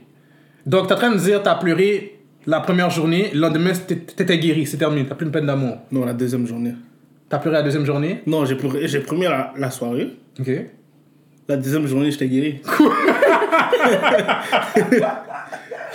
Donc 0.67 0.89
t'es 0.89 0.95
en 0.95 0.97
train 0.97 1.11
de 1.13 1.17
dire 1.19 1.43
t'as 1.43 1.55
pleuré 1.55 2.19
la 2.47 2.61
première 2.61 2.91
journée, 2.91 3.31
le 3.33 3.39
lendemain 3.41 3.73
t'é- 3.73 3.99
t'étais 4.01 4.39
guéri, 4.39 4.67
c'est 4.67 4.77
terminé, 4.77 5.07
t'as 5.07 5.15
plus 5.15 5.27
une 5.27 5.33
peine 5.33 5.47
d'amour. 5.47 5.77
Non, 5.93 6.05
la 6.05 6.13
deuxième 6.13 6.47
journée. 6.47 6.75
T'as 7.29 7.39
pleuré 7.39 7.57
la 7.59 7.63
deuxième 7.63 7.85
journée, 7.87 8.23
Non, 8.27 8.45
j'ai 8.45 8.57
pleuré- 8.57 8.89
j'ai 8.89 9.03
la, 9.23 9.55
la 9.57 9.71
soirée. 9.71 10.11
ok. 10.41 10.51
La 11.49 11.57
deuxième 11.57 11.87
journée, 11.87 12.11
j'étais 12.11 12.29
guéri. 12.29 12.61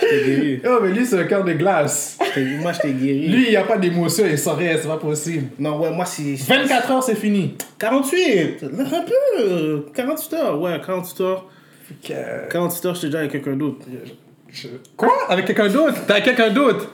j'étais 0.00 0.24
guéri. 0.24 0.62
Oh, 0.66 0.78
mais 0.82 0.90
lui 0.90 1.06
c'est 1.06 1.18
un 1.18 1.24
cœur 1.24 1.44
de 1.44 1.52
glace. 1.52 2.18
Moi, 2.60 2.72
j'étais 2.72 2.92
guéri. 2.92 3.28
Lui, 3.28 3.44
il 3.46 3.50
n'y 3.50 3.56
a 3.56 3.64
pas 3.64 3.78
d'émotion, 3.78 4.24
il 4.28 4.38
saurait, 4.38 4.76
c'est 4.80 4.88
pas 4.88 4.98
possible. 4.98 5.46
Non, 5.58 5.78
ouais, 5.80 5.90
moi, 5.90 6.04
c'est. 6.04 6.34
24 6.34 6.90
heures, 6.90 7.02
c'est 7.02 7.14
fini. 7.14 7.56
48 7.78 8.64
Un 8.64 9.02
peu 9.02 9.86
48 9.94 10.32
heures, 10.34 10.60
ouais, 10.60 10.80
48 10.84 11.20
heures. 11.22 11.46
48 12.50 12.86
heures, 12.86 12.94
j'étais 12.94 13.06
déjà 13.06 13.18
avec 13.20 13.32
quelqu'un 13.32 13.56
d'autre. 13.56 13.86
Quoi? 14.96 15.12
Avec 15.28 15.46
quelqu'un 15.46 15.68
d'autre? 15.68 15.94
T'as 16.06 16.14
avec 16.14 16.24
quelqu'un 16.24 16.50
d'autre? 16.50 16.90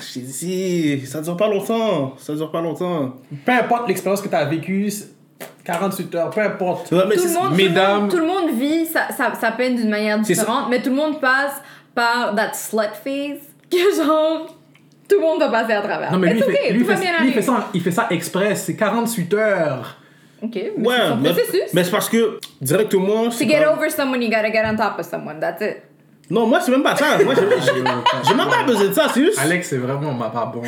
Je 0.00 0.14
t'ai 0.14 0.20
dit, 0.20 1.06
ça 1.06 1.20
dure 1.20 1.36
pas 1.36 1.48
longtemps. 1.48 2.14
Ça 2.18 2.34
dure 2.34 2.50
pas 2.50 2.60
longtemps. 2.62 3.16
Peu 3.44 3.52
importe 3.52 3.88
l'expérience 3.88 4.22
que 4.22 4.28
t'as 4.28 4.44
vécue, 4.44 4.90
48 5.64 6.14
heures, 6.14 6.30
peu 6.30 6.40
importe. 6.40 6.88
Tout, 6.88 6.94
le 6.96 7.04
monde, 7.34 7.54
mesdames- 7.56 8.08
tout, 8.08 8.16
le 8.16 8.24
monde, 8.26 8.40
tout 8.46 8.46
le 8.46 8.48
monde 8.48 8.58
vit 8.58 8.86
sa, 8.86 9.08
sa, 9.12 9.34
sa 9.34 9.52
peine 9.52 9.76
d'une 9.76 9.90
manière 9.90 10.18
différente, 10.18 10.66
mais 10.70 10.80
tout 10.82 10.90
le 10.90 10.96
monde 10.96 11.20
passe 11.20 11.60
par 11.94 12.34
that 12.34 12.52
slut 12.54 12.94
phase 13.04 13.40
que 13.70 13.96
genre 13.96 14.46
tout 15.08 15.16
le 15.16 15.22
monde 15.22 15.40
va 15.40 15.48
passer 15.48 15.72
à 15.72 15.80
travers. 15.82 16.12
Non, 16.12 16.18
mais 16.18 16.32
lui, 16.32 16.40
fait, 16.40 16.46
okay, 16.52 16.72
lui, 16.72 16.84
fait- 16.84 16.94
il 17.24 17.32
fait 17.32 17.42
ça, 17.42 17.68
il 17.74 17.80
fait 17.82 17.90
ça 17.90 18.06
express, 18.10 18.64
c'est 18.64 18.76
48 18.76 19.34
heures. 19.34 19.96
Ok, 20.42 20.52
mais 20.54 20.62
c'est 20.76 20.80
Ouais, 20.86 20.96
mais, 21.20 21.28
processus. 21.34 21.60
mais 21.74 21.84
c'est 21.84 21.90
parce 21.90 22.08
que 22.08 22.38
directement. 22.60 23.28
To 23.28 23.30
get 23.38 23.60
pas- 23.62 23.72
over 23.74 23.90
someone, 23.90 24.22
you 24.22 24.28
gotta 24.30 24.50
get 24.50 24.62
on 24.64 24.76
top 24.76 24.98
of 24.98 25.06
someone, 25.06 25.38
that's 25.40 25.60
it. 25.62 25.82
Non, 26.30 26.46
moi, 26.46 26.60
c'est 26.60 26.70
même 26.70 26.82
pas 26.84 26.94
ça. 26.96 27.18
Moi, 27.24 27.34
j'ai 27.34 28.34
même 28.34 28.48
pas 28.48 28.62
besoin 28.64 28.86
de 28.88 28.92
ça. 28.92 29.08
C'est 29.12 29.20
juste. 29.24 29.38
Alex, 29.40 29.68
c'est 29.68 29.78
vraiment 29.78 30.12
ma 30.14 30.30
pas 30.30 30.46
bon. 30.46 30.62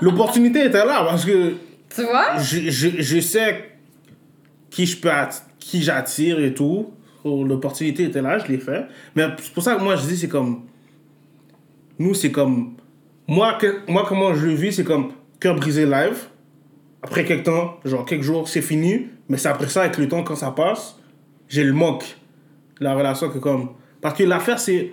L'opportunité 0.00 0.64
était 0.64 0.84
là 0.84 1.04
parce 1.08 1.24
que 1.24 1.54
Tu 1.94 2.02
vois? 2.02 2.38
je, 2.38 2.70
je, 2.70 2.88
je 2.98 3.20
sais 3.20 3.70
qui 4.76 4.84
je 4.84 4.98
peux 4.98 5.08
qui 5.58 5.82
j'attire 5.82 6.38
et 6.38 6.52
tout. 6.52 6.90
L'opportunité 7.24 8.04
était 8.04 8.20
là, 8.20 8.38
je 8.38 8.46
l'ai 8.52 8.58
fait. 8.58 8.84
Mais 9.16 9.24
c'est 9.40 9.52
pour 9.54 9.62
ça 9.62 9.74
que 9.74 9.82
moi 9.82 9.96
je 9.96 10.06
dis 10.06 10.18
c'est 10.18 10.28
comme 10.28 10.64
nous 11.98 12.12
c'est 12.12 12.30
comme 12.30 12.74
moi 13.26 13.54
que, 13.54 13.90
moi 13.90 14.04
comment 14.06 14.34
je 14.34 14.46
le 14.46 14.52
vis 14.52 14.74
c'est 14.74 14.84
comme 14.84 15.12
cœur 15.40 15.56
brisé 15.56 15.86
live. 15.86 16.26
Après 17.02 17.24
quelques 17.24 17.44
temps, 17.44 17.78
genre 17.86 18.04
quelques 18.04 18.22
jours, 18.22 18.48
c'est 18.48 18.60
fini, 18.60 19.06
mais 19.30 19.38
c'est 19.38 19.48
après 19.48 19.68
ça 19.68 19.82
avec 19.82 19.96
le 19.96 20.08
temps 20.08 20.22
quand 20.24 20.36
ça 20.36 20.50
passe, 20.50 20.98
j'ai 21.48 21.64
le 21.64 21.72
manque 21.72 22.04
la 22.78 22.94
relation 22.94 23.30
que 23.30 23.38
comme 23.38 23.70
parce 24.02 24.18
que 24.18 24.24
l'affaire 24.24 24.58
c'est 24.58 24.92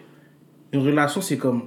une 0.72 0.80
relation 0.80 1.20
c'est 1.20 1.38
comme 1.38 1.64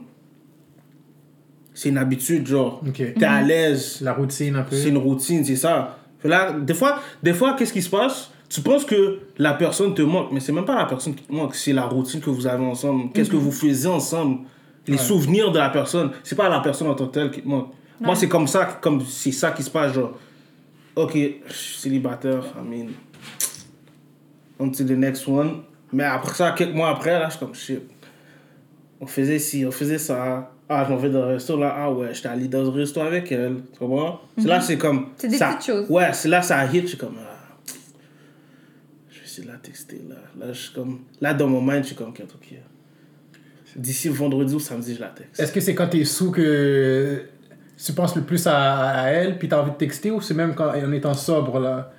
c'est 1.75 1.91
une 1.91 1.99
habitude 1.99 2.47
genre 2.47 2.83
Ok. 2.89 2.95
t'es 3.19 3.25
à 3.25 3.43
l'aise 3.43 4.01
La 4.01 4.15
routine 4.15 4.57
un 4.57 4.63
peu. 4.63 4.75
c'est 4.75 4.89
une 4.89 4.97
routine, 4.97 5.45
c'est 5.45 5.57
ça. 5.57 5.99
Là, 6.27 6.53
des 6.53 6.75
fois, 6.75 7.01
des 7.23 7.35
fois 7.35 7.55
qu'est-ce 7.55 7.73
qui 7.73 7.83
se 7.83 7.91
passe? 7.91 8.31
Tu 8.49 8.61
penses 8.61 8.85
que 8.85 9.19
la 9.39 9.55
personne 9.55 9.95
te 9.95 10.03
manque, 10.03 10.31
mais 10.33 10.41
c'est 10.41 10.53
même 10.53 10.65
pas 10.65 10.77
la 10.77 10.85
personne 10.85 11.15
qui 11.15 11.25
te 11.25 11.33
manque, 11.33 11.55
c'est 11.55 11.73
la 11.73 11.85
routine 11.85 12.21
que 12.21 12.31
vous 12.31 12.47
avez 12.47 12.65
ensemble. 12.65 13.11
Qu'est-ce 13.13 13.31
que 13.31 13.37
vous 13.37 13.51
faisiez 13.51 13.91
ensemble? 13.91 14.45
Les 14.87 14.99
souvenirs 14.99 15.51
de 15.51 15.59
la 15.59 15.71
personne. 15.71 16.13
C'est 16.23 16.37
pas 16.37 16.49
la 16.49 16.61
personne 16.61 16.89
en 16.89 16.95
tant 16.95 17.09
que 17.09 17.13
telle 17.13 17.31
qui 17.33 17.43
te 17.43 17.49
manque. 17.49 17.73
Moi, 18.01 18.15
c'est 18.15 18.29
comme 18.29 18.47
ça, 18.47 18.67
comme 18.81 19.05
c'est 19.05 19.33
ça 19.33 19.51
qui 19.51 19.63
se 19.63 19.71
passe, 19.71 19.95
genre, 19.95 20.13
ok, 20.95 21.19
je 21.47 21.53
suis 21.53 21.81
célibataire, 21.81 22.45
I 22.57 22.69
mean, 22.69 22.89
to 24.71 24.85
the 24.85 24.91
next 24.91 25.27
one. 25.27 25.63
Mais 25.93 26.05
après 26.05 26.35
ça, 26.35 26.53
quelques 26.53 26.75
mois 26.75 26.91
après, 26.91 27.19
là, 27.19 27.27
je 27.27 27.31
suis 27.31 27.41
comme, 27.41 27.55
shit. 27.55 27.83
On 29.01 29.07
faisait 29.07 29.39
ci, 29.39 29.65
on 29.67 29.71
faisait 29.71 29.99
ça. 29.99 30.53
Ah, 30.69 30.85
je 30.85 30.93
m'en 30.93 30.97
vais 30.99 31.11
dans 31.11 31.21
le 31.27 31.35
resto, 31.35 31.57
là. 31.57 31.75
Ah 31.77 31.93
ouais, 31.93 32.13
j'étais 32.13 32.29
allé 32.29 32.49
dans 32.49 32.63
le 32.63 32.69
resto 32.71 33.01
avec 33.01 33.31
elle. 33.31 33.59
Tu 33.73 33.79
comprends? 33.79 34.21
C'est 34.37 34.49
là, 34.49 34.61
c'est 34.61 34.77
comme. 34.79 35.09
C'est 35.17 35.29
des 35.29 35.37
ça- 35.37 35.55
petites 35.55 35.67
choses. 35.67 35.87
Ouais, 35.91 36.13
c'est 36.13 36.29
là, 36.29 36.43
ça 36.43 36.65
hit. 36.67 36.83
Je 36.83 36.87
suis 36.89 36.97
comme. 36.99 37.15
ah, 37.21 37.37
je 39.11 39.19
vais 39.21 39.25
essayer 39.25 39.47
de 39.47 39.53
la 39.53 39.59
texter, 39.59 40.03
là. 40.09 40.17
Là, 40.39 40.53
je 40.53 40.59
suis 40.61 40.73
comme. 40.75 41.01
Là, 41.21 41.35
dans 41.35 41.47
mon 41.47 41.61
mind, 41.63 41.83
je 41.83 41.89
suis 41.89 41.97
comme, 41.97 42.09
ok, 42.09 42.23
ok. 42.35 42.55
D'ici 43.77 44.09
vendredi 44.09 44.55
ou 44.55 44.59
samedi, 44.61 44.95
je 44.95 45.01
la 45.01 45.09
texte. 45.09 45.39
Est-ce 45.39 45.53
que 45.53 45.61
c'est 45.61 45.75
quand 45.75 45.87
t'es 45.89 46.03
sous 46.05 46.31
que 46.33 47.23
tu 47.85 47.93
penses 47.93 48.17
le 48.17 48.23
plus 48.23 48.47
à, 48.47 48.89
à 49.03 49.09
elle, 49.11 49.39
puis 49.39 49.49
t'as 49.49 49.61
envie 49.61 49.71
de 49.73 49.77
texter, 49.77 50.11
ou 50.11 50.21
c'est 50.21 50.35
même 50.35 50.55
quand, 50.55 50.71
en 50.71 50.93
étant 50.93 51.15
sobre, 51.15 51.61
là? 51.61 51.93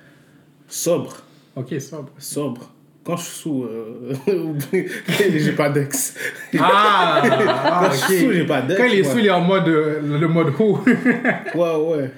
Sobre. 0.66 1.22
Ok, 1.56 1.80
sobre. 1.80 2.10
Sobre. 2.18 2.68
Quand 3.08 3.16
je 3.16 3.22
suis 3.24 3.40
sous, 3.40 3.64
euh, 3.64 4.12
j'ai 5.38 5.52
pas 5.52 5.70
d'ex. 5.70 6.14
Ah, 6.58 7.22
ah, 7.24 7.80
Quand 7.86 7.90
je 7.90 7.96
suis 7.96 8.18
sous, 8.18 8.32
j'ai 8.34 8.44
pas 8.46 8.60
d'ex. 8.60 8.78
Quand 8.78 8.84
il 8.84 8.98
est 8.98 9.04
sous, 9.04 9.18
il 9.18 9.24
est 9.24 9.30
en 9.30 9.40
mode, 9.40 9.66
euh, 9.66 10.02
le 10.02 10.28
mode 10.28 10.52
who. 10.58 10.80
Ouais, 11.54 11.74
ouais. 11.76 12.10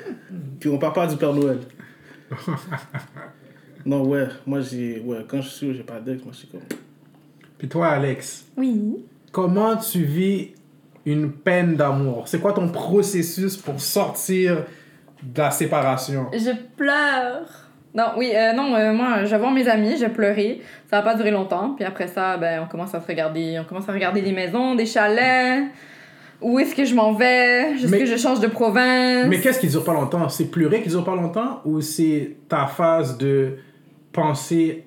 Puis 0.58 0.68
on 0.68 0.78
parle 0.78 0.92
pas 0.92 1.06
du 1.06 1.16
Père 1.16 1.32
Noël. 1.32 1.60
non, 3.86 4.04
ouais. 4.04 4.26
Moi, 4.44 4.62
j'ai. 4.62 4.98
Ouais, 4.98 5.18
quand 5.28 5.40
je 5.40 5.48
suis 5.48 5.66
sous, 5.68 5.74
j'ai 5.74 5.84
pas 5.84 6.00
d'ex. 6.00 6.24
Moi, 6.24 6.32
je 6.32 6.38
suis 6.38 6.48
comme. 6.48 6.60
puis 7.56 7.68
toi, 7.68 7.86
Alex, 7.90 8.46
Oui. 8.56 9.04
comment 9.30 9.76
tu 9.76 10.02
vis 10.02 10.54
une 11.06 11.30
peine 11.30 11.76
d'amour? 11.76 12.26
C'est 12.26 12.40
quoi 12.40 12.52
ton 12.52 12.66
processus 12.68 13.56
pour 13.56 13.80
sortir 13.80 14.64
de 15.22 15.38
la 15.40 15.52
séparation? 15.52 16.26
Je 16.32 16.50
pleure. 16.76 17.46
Non, 17.94 18.12
oui, 18.16 18.30
euh, 18.34 18.52
non, 18.52 18.74
euh, 18.74 18.92
moi, 18.92 19.24
je 19.24 19.34
mes 19.36 19.68
amis, 19.68 19.96
j'ai 19.98 20.08
pleuré. 20.08 20.60
Ça 20.88 21.00
va 21.00 21.02
pas 21.02 21.14
durer 21.16 21.30
longtemps. 21.30 21.70
Puis 21.70 21.84
après 21.84 22.06
ça, 22.06 22.36
ben, 22.36 22.62
on 22.62 22.66
commence 22.66 22.94
à 22.94 23.00
se 23.00 23.06
regarder. 23.06 23.58
On 23.60 23.64
commence 23.64 23.88
à 23.88 23.92
regarder 23.92 24.22
des 24.22 24.32
maisons, 24.32 24.74
des 24.74 24.86
chalets. 24.86 25.64
Où 26.40 26.58
est-ce 26.58 26.74
que 26.74 26.84
je 26.84 26.94
m'en 26.94 27.12
vais? 27.12 27.72
Est-ce 27.72 27.90
que 27.90 28.06
je 28.06 28.16
change 28.16 28.40
de 28.40 28.46
province? 28.46 29.26
Mais 29.28 29.40
qu'est-ce 29.40 29.60
qui 29.60 29.68
dure 29.68 29.84
pas 29.84 29.92
longtemps? 29.92 30.28
C'est 30.28 30.50
pleurer 30.50 30.82
qui 30.82 30.88
dure 30.88 31.04
pas 31.04 31.14
longtemps 31.14 31.60
ou 31.64 31.80
c'est 31.80 32.36
ta 32.48 32.66
phase 32.66 33.18
de 33.18 33.58
penser 34.12 34.84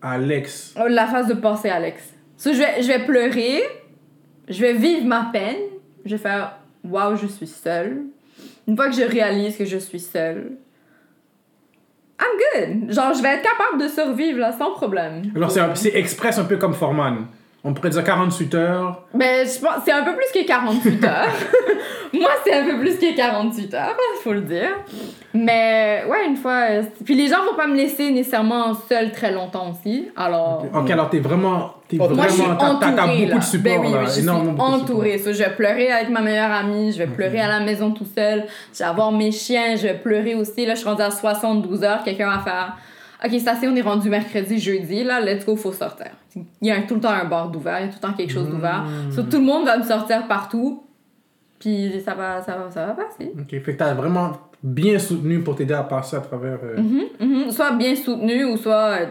à 0.00 0.18
l'ex? 0.18 0.74
Oh, 0.78 0.86
La 0.88 1.06
phase 1.06 1.26
de 1.26 1.34
penser, 1.34 1.70
Alex. 1.70 2.14
So, 2.36 2.52
je, 2.52 2.58
vais, 2.58 2.82
je 2.82 2.86
vais 2.86 3.00
pleurer, 3.00 3.62
je 4.48 4.60
vais 4.60 4.74
vivre 4.74 5.06
ma 5.06 5.30
peine, 5.32 5.58
je 6.04 6.12
vais 6.12 6.22
faire 6.22 6.58
Waouh, 6.84 7.16
je 7.16 7.26
suis 7.26 7.46
seule. 7.46 8.02
Une 8.66 8.76
fois 8.76 8.88
que 8.88 8.96
je 8.96 9.02
réalise 9.02 9.56
que 9.56 9.64
je 9.64 9.76
suis 9.76 10.00
seule, 10.00 10.52
I'm 12.22 12.78
good. 12.84 12.92
Genre, 12.92 13.12
je 13.14 13.22
vais 13.22 13.28
être 13.34 13.42
capable 13.42 13.82
de 13.82 13.88
survivre 13.88 14.38
là 14.38 14.52
sans 14.56 14.70
problème. 14.72 15.22
Alors 15.36 15.50
c'est 15.74 15.94
express 15.94 16.38
un 16.38 16.44
peu 16.44 16.56
comme 16.56 16.74
Foreman. 16.74 17.26
On 17.64 17.74
pourrait 17.74 17.90
dire 17.90 18.02
48 18.02 18.54
heures. 18.56 19.02
Ben, 19.14 19.46
je 19.46 19.60
pense 19.60 19.84
c'est 19.84 19.92
un 19.92 20.02
peu 20.02 20.16
plus 20.16 20.26
que 20.34 20.44
48 20.44 21.04
heures. 21.04 21.28
Moi, 22.12 22.28
c'est 22.44 22.52
un 22.52 22.64
peu 22.64 22.76
plus 22.78 22.96
que 22.98 23.16
48 23.16 23.74
heures, 23.74 23.96
faut 24.22 24.32
le 24.32 24.40
dire. 24.42 24.68
Mais, 25.32 26.04
ouais, 26.08 26.26
une 26.26 26.36
fois. 26.36 26.66
euh, 26.70 26.82
Puis 27.04 27.14
les 27.14 27.28
gens 27.28 27.44
vont 27.48 27.54
pas 27.56 27.66
me 27.66 27.76
laisser 27.76 28.10
nécessairement 28.10 28.74
seule 28.88 29.12
très 29.12 29.32
longtemps 29.32 29.70
aussi. 29.70 30.10
Alors. 30.16 30.66
Ok, 30.74 30.90
alors 30.90 31.08
t'es 31.08 31.20
vraiment. 31.20 31.74
T'es 31.92 31.98
vraiment. 31.98 32.14
Moi, 32.16 32.26
je 32.28 32.32
suis 32.32 32.42
t'as- 32.42 32.72
beaucoup 33.06 33.38
de 33.38 33.44
support 33.44 33.62
Ben 33.62 33.80
oui, 33.80 33.92
là. 33.92 33.98
oui, 34.00 34.04
je 34.06 34.10
suis 34.10 34.22
énormément 34.22 34.64
entourée. 34.64 35.18
So, 35.18 35.32
je 35.32 35.38
vais 35.38 35.50
pleurer 35.50 35.90
avec 35.92 36.08
ma 36.10 36.20
meilleure 36.20 36.50
amie, 36.50 36.90
je 36.92 36.98
vais 36.98 37.06
pleurer 37.06 37.40
à 37.40 37.48
la 37.48 37.60
maison 37.60 37.90
tout 37.90 38.06
seul, 38.14 38.44
je 38.72 38.78
vais 38.78 38.84
avoir 38.84 39.12
mes 39.12 39.30
chiens, 39.32 39.76
je 39.76 39.82
vais 39.82 39.94
pleurer 39.94 40.34
aussi. 40.34 40.64
Là, 40.66 40.74
je 40.74 40.80
suis 40.80 40.88
rendue 40.88 41.02
à 41.02 41.10
72 41.10 41.82
heures, 41.84 42.02
quelqu'un 42.02 42.30
va 42.30 42.38
faire... 42.40 42.76
Ok, 43.24 43.38
ça 43.38 43.54
c'est, 43.60 43.68
on 43.68 43.76
est 43.76 43.82
rendu 43.82 44.08
mercredi, 44.08 44.58
jeudi, 44.58 45.04
là, 45.04 45.20
let's 45.20 45.44
go, 45.46 45.54
faut 45.54 45.70
sortir. 45.72 46.08
Il 46.34 46.66
y 46.68 46.70
a 46.72 46.80
tout 46.82 46.94
le 46.94 47.00
temps 47.00 47.10
un 47.10 47.24
bar 47.26 47.50
d'ouvert, 47.50 47.78
il 47.80 47.86
y 47.86 47.88
a 47.88 47.92
tout 47.92 47.98
le 48.02 48.08
temps 48.08 48.14
quelque 48.14 48.32
chose 48.32 48.48
d'ouvert. 48.48 48.84
So, 49.14 49.22
tout 49.22 49.38
le 49.38 49.44
monde 49.44 49.64
va 49.66 49.76
me 49.78 49.84
sortir 49.84 50.26
partout, 50.26 50.82
puis 51.60 52.02
ça 52.04 52.14
va, 52.14 52.42
ça 52.42 52.56
va, 52.56 52.70
ça 52.70 52.86
va 52.86 52.92
passer. 52.94 53.32
Ok, 53.38 53.50
fait 53.50 53.60
que 53.60 53.78
t'as 53.78 53.94
vraiment 53.94 54.32
bien 54.62 54.98
soutenu 54.98 55.40
pour 55.40 55.56
t'aider 55.56 55.74
à 55.74 55.82
passer 55.82 56.16
à 56.16 56.20
travers. 56.20 56.58
euh, 56.62 56.80
Mhm, 56.80 57.02
mhm. 57.20 57.50
Soit 57.50 57.72
bien 57.72 57.94
soutenu 57.96 58.44
ou 58.44 58.56
soit 58.56 58.98
euh, 59.00 59.06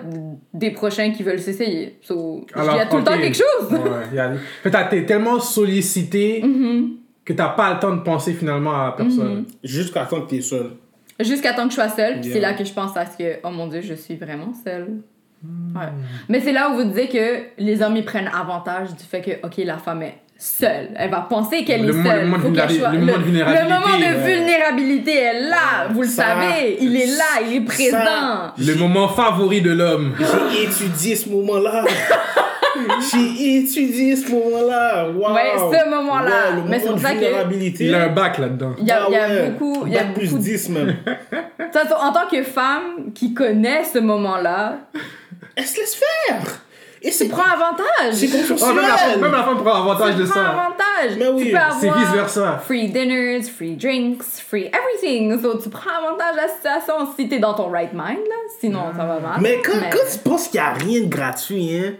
des 0.53 0.71
prochains 0.71 1.11
qui 1.11 1.23
veulent 1.23 1.39
s'essayer. 1.39 1.99
So, 2.01 2.45
il 2.55 2.63
y 2.63 2.79
a 2.79 2.85
tout 2.85 2.97
le 2.97 3.03
temps 3.03 3.17
quelque 3.17 3.35
chose. 3.37 3.71
Ouais, 3.71 4.17
a- 4.19 4.31
Fait 4.63 4.69
que 4.69 4.69
t'as 4.69 4.85
été 4.87 5.05
tellement 5.05 5.39
sollicité 5.39 6.41
Mhm. 6.45 6.91
que 7.25 7.33
t'as 7.33 7.49
pas 7.49 7.73
le 7.73 7.79
temps 7.79 7.95
de 7.95 8.01
penser 8.01 8.33
finalement 8.33 8.73
à 8.73 8.85
la 8.85 8.91
personne. 8.93 9.39
Mhm. 9.39 9.45
Jusqu'à 9.63 10.05
temps 10.05 10.21
que 10.21 10.29
t'es 10.29 10.41
seul. 10.41 10.71
Jusqu'à 11.19 11.53
temps 11.53 11.63
que 11.65 11.69
je 11.71 11.75
sois 11.75 11.89
seule, 11.89 12.23
Yeah. 12.23 12.33
c'est 12.33 12.39
là 12.39 12.53
que 12.53 12.63
je 12.63 12.73
pense 12.73 12.95
à 12.97 13.05
ce 13.05 13.17
que, 13.17 13.35
oh 13.43 13.49
mon 13.51 13.67
dieu, 13.67 13.81
je 13.81 13.93
suis 13.93 14.15
vraiment 14.15 14.53
seule. 14.63 15.01
Hmm. 15.43 15.75
Ouais. 15.77 15.87
Mais 16.29 16.39
c'est 16.39 16.51
là 16.51 16.69
où 16.69 16.75
vous 16.75 16.83
disiez 16.83 17.07
que 17.09 17.61
les 17.61 17.81
hommes 17.81 17.95
ils 17.97 18.05
prennent 18.05 18.29
avantage 18.33 18.89
du 18.95 19.03
fait 19.03 19.21
que, 19.21 19.45
ok, 19.45 19.57
la 19.65 19.77
femme 19.77 20.01
est 20.03 20.15
seule. 20.43 20.89
Elle 20.95 21.11
va 21.11 21.21
penser 21.29 21.63
qu'elle 21.63 21.83
Le 21.85 21.89
est 21.89 21.93
moment- 21.93 22.09
seule. 22.09 22.19
le 22.21 22.25
moment 22.25 22.37
de 22.37 22.41
Faut 22.41 22.51
qu'elle 22.51 22.67
vulnéra- 22.67 22.79
soit- 22.79 22.91
le 22.93 22.99
moment 22.99 23.17
de 23.17 23.23
vulnérabilité, 23.23 23.63
le 23.63 23.69
moment 23.73 23.97
de 23.97 24.03
ouais. 24.03 24.33
vulnérabilité 24.35 25.13
est 25.15 25.39
là. 25.49 25.87
Vous 25.91 26.01
le 26.01 26.07
Ça- 26.07 26.23
savez. 26.25 26.77
Il 26.81 26.95
est 26.95 27.05
là, 27.05 27.41
il 27.47 27.55
est 27.57 27.61
présent. 27.61 27.97
Ça- 27.97 28.53
Le 28.57 28.75
moment 28.75 29.07
favori 29.07 29.61
de 29.61 29.71
l'homme. 29.71 30.15
J'ai 30.19 30.63
étudié 30.63 31.15
ce 31.15 31.29
moment-là. 31.29 31.85
J'ai 33.11 33.57
étudié 33.57 34.15
ce 34.15 34.31
moment-là. 34.31 35.07
Wow. 35.09 35.33
Ouais, 35.33 35.51
ce 35.57 35.89
moment-là. 35.89 36.31
Mais 36.67 36.79
c'est 36.79 36.85
moment 36.85 36.93
pour 36.93 36.95
de 36.95 37.01
ça 37.01 37.13
que-. 37.13 37.83
Il 37.83 37.93
a 37.93 38.03
un 38.03 38.07
bac 38.09 38.37
là-dedans. 38.39 38.73
Il 38.79 38.87
y 38.87 38.91
a, 38.91 39.03
Ah 39.07 39.11
y 39.11 39.15
a 39.15 39.45
beaucoup. 39.49 39.83
Il 39.85 39.93
y 39.93 39.97
a 39.97 40.03
Bac 40.03 40.13
plus 40.15 40.29
beaucoup 40.29 40.39
de- 40.39 40.43
10 40.43 40.69
même. 40.69 40.95
En 42.01 42.11
tant 42.11 42.27
que 42.29 42.43
femme 42.43 43.11
qui 43.13 43.33
connaît 43.33 43.83
ce 43.83 43.99
moment-là, 43.99 44.79
Elle 45.55 45.65
se 45.65 45.77
laisse 45.79 45.95
faire. 45.95 46.41
Et 47.03 47.09
tu 47.09 47.13
c'est 47.13 47.27
prends 47.29 47.41
avantage. 47.41 48.13
C'est 48.13 48.27
Oh, 48.61 48.65
même, 48.73 48.75
la 48.77 48.95
femme, 48.97 49.21
même 49.21 49.31
la 49.31 49.43
femme 49.43 49.57
prend 49.57 49.73
avantage 49.73 50.15
de 50.17 50.23
prends 50.25 50.33
ça. 50.35 50.49
avantage. 50.49 51.17
Mais 51.17 51.27
oui, 51.29 51.45
tu 51.45 51.51
peux 51.51 51.57
C'est 51.79 51.87
vice 51.89 52.11
versa. 52.13 52.57
free 52.63 52.89
dinners, 52.89 53.41
free 53.43 53.75
drinks, 53.75 54.23
free 54.47 54.69
everything. 54.71 55.41
So, 55.41 55.57
tu 55.57 55.69
prends 55.69 55.89
avantage 56.05 56.33
de 56.33 56.37
la 56.37 56.47
situation 56.47 56.93
si 57.17 57.27
t'es 57.27 57.39
dans 57.39 57.55
ton 57.55 57.69
right 57.71 57.91
mind, 57.93 58.19
là. 58.19 58.35
Sinon, 58.59 58.83
ça 58.95 59.03
va 59.05 59.19
mal. 59.19 59.39
Mais 59.41 59.59
quand, 59.65 59.71
quand 59.91 59.97
tu 60.11 60.17
penses 60.19 60.47
qu'il 60.49 60.59
n'y 60.61 60.65
a 60.67 60.73
rien 60.73 61.01
de 61.01 61.07
gratuit, 61.07 61.75
hein, 61.75 61.93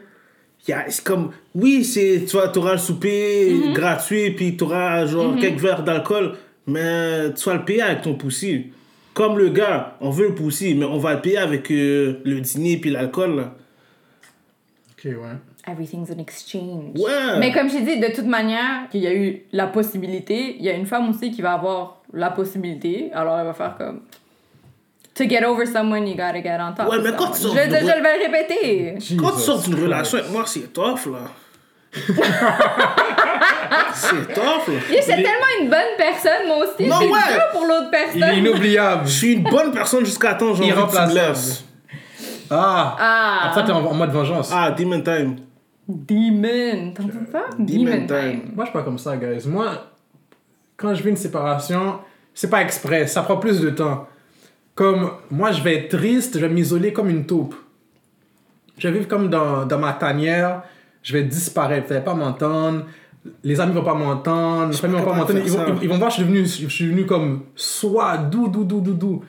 il 0.68 0.72
y 0.72 0.74
a- 0.76 0.86
c'est 0.88 1.04
comme, 1.04 1.32
oui, 1.56 1.84
c'est, 1.84 2.26
tu 2.30 2.38
auras 2.38 2.74
le 2.74 2.78
souper 2.78 3.52
Mhm. 3.54 3.74
gratuit, 3.74 4.30
puis 4.32 4.56
tu 4.56 4.64
auras 4.66 5.08
genre 5.08 5.34
quelques 5.42 5.60
verres 5.60 5.82
d'alcool, 5.84 6.34
mais 6.68 7.34
tu 7.34 7.44
vas 7.50 7.56
le 7.56 7.66
payer 7.66 7.82
avec 7.82 8.04
ton 8.04 8.14
poussi. 8.14 8.68
Comme 9.16 9.38
le 9.40 9.50
gars, 9.50 9.96
on 10.00 10.12
veut 10.12 10.28
le 10.28 10.36
poussi, 10.36 10.76
mais 10.76 10.86
on 10.86 11.00
va 11.00 11.16
le 11.16 11.22
payer 11.22 11.40
avec 11.40 11.72
euh, 11.72 12.22
le 12.24 12.40
dîner 12.40 12.78
puis 12.78 12.92
l'alcool. 12.92 13.48
Là. 15.06 15.12
Ok, 15.12 15.22
ouais. 15.22 15.72
Everything's 15.72 16.10
an 16.12 16.20
exchange. 16.20 17.00
Ouais. 17.00 17.40
Mais 17.40 17.52
comme 17.52 17.70
j'ai 17.70 17.82
dit, 17.82 18.00
de 18.00 18.08
toute 18.08 18.26
manière, 18.26 18.90
qu'il 18.90 19.02
y 19.02 19.08
a 19.08 19.14
eu 19.14 19.44
la 19.52 19.68
possibilité, 19.68 20.56
il 20.58 20.66
y 20.66 20.70
a 20.70 20.74
une 20.74 20.86
femme 20.86 21.10
aussi 21.10 21.32
qui 21.32 21.42
va 21.42 21.54
avoir 21.54 22.02
la 22.14 22.32
possibilité, 22.32 23.12
alors 23.14 23.38
elle 23.40 23.46
va 23.46 23.54
faire 23.54 23.76
comme. 23.78 24.02
To 25.16 25.26
get 25.28 25.44
over 25.44 25.66
someone, 25.66 26.08
you 26.08 26.16
gotta 26.16 26.42
get 26.42 26.58
on 26.60 26.74
top. 26.74 26.90
Ouais, 26.90 26.98
of 26.98 27.04
mais 27.04 27.12
quand 27.12 27.34
someone. 27.34 27.36
tu 27.36 27.42
sors 27.42 27.54
je, 27.54 28.02
vais 28.02 28.18
le 28.18 28.32
répéter. 28.32 29.18
Quand 29.18 29.32
tu 29.32 29.42
sors 29.42 29.62
d'une 29.62 29.84
relation 29.84 30.18
avec 30.20 30.32
moi, 30.32 30.44
c'est 30.46 30.72
tough, 30.74 31.06
là. 31.12 31.30
c'est 33.94 34.34
tough, 34.34 34.68
là. 34.68 34.80
Et 34.90 35.02
c'est 35.02 35.16
tellement 35.16 35.52
une 35.62 35.70
bonne 35.70 35.98
personne, 35.98 36.48
moi 36.48 36.58
aussi. 36.60 36.88
Non, 36.88 36.96
c'est 37.02 37.08
ouais. 37.10 37.40
pour 37.52 37.66
l'autre 37.66 37.90
Il 37.92 37.98
est 37.98 38.20
personne. 38.20 38.38
inoubliable. 38.38 39.02
Je 39.06 39.12
suis 39.12 39.34
une 39.34 39.44
bonne 39.44 39.72
personne 39.72 40.06
jusqu'à 40.06 40.36
temps, 40.36 40.54
que 40.54 40.60
tu 40.60 40.64
me 40.64 41.14
laisses. 41.14 41.66
Ah. 42.52 42.96
Ah. 43.00 43.40
Après, 43.50 43.64
t'es 43.66 43.72
en, 43.72 43.84
en 43.86 43.94
mode 43.94 44.12
vengeance. 44.12 44.52
Ah, 44.54 44.72
demon 44.72 45.02
time. 45.02 45.38
Demon. 45.88 46.94
T'entends 46.94 47.32
ça? 47.32 47.42
Demon 47.58 48.06
time. 48.08 48.42
Moi, 48.56 48.66
je 48.66 48.70
suis 48.70 48.74
pas 48.74 48.84
comme 48.84 48.98
ça, 48.98 49.18
guys. 49.18 49.48
Moi, 49.48 49.68
quand 50.78 50.94
je 50.94 51.04
vis 51.04 51.10
une 51.10 51.16
séparation, 51.18 52.00
c'est 52.34 52.50
pas 52.50 52.62
exprès. 52.62 53.08
Ça 53.08 53.24
prend 53.24 53.38
plus 53.38 53.60
de 53.62 53.70
temps. 53.72 54.08
Comme 54.76 55.12
moi, 55.30 55.52
je 55.52 55.62
vais 55.64 55.76
être 55.76 55.98
triste, 55.98 56.36
je 56.40 56.46
vais 56.46 56.54
m'isoler 56.54 56.94
comme 56.94 57.10
une 57.10 57.26
taupe. 57.26 57.56
Je 58.78 58.88
vais 58.88 58.94
vivre 58.96 59.08
comme 59.08 59.30
dans, 59.30 59.66
dans 59.66 59.78
ma 59.80 59.94
tanière. 59.94 60.64
Je 61.04 61.14
vais 61.14 61.24
disparaître. 61.24 61.88
Vous 61.88 61.94
allez 61.94 62.04
pas 62.04 62.14
m'entendre. 62.14 62.86
Les 63.44 63.60
amis 63.60 63.74
vont 63.74 63.84
pas 63.84 63.94
m'entendre. 63.94 64.72
Les 64.72 64.78
familles 64.78 65.00
vont 65.00 65.06
pas 65.06 65.14
m'entendre. 65.16 65.40
Ils, 65.44 65.52
vont- 65.52 65.58
ça. 65.58 65.66
ils 65.82 65.90
vont 65.90 65.98
voir 65.98 66.10
que 66.10 66.16
je 66.16 66.22
suis 66.22 66.24
devenu, 66.32 66.46
je 66.46 66.68
suis 66.68 66.86
devenu 66.86 67.06
comme 67.06 67.42
soi, 67.56 68.18
doux, 68.18 68.48
doux, 68.48 68.64
doux, 68.64 68.82
doux, 68.82 68.94
doux. 68.94 69.24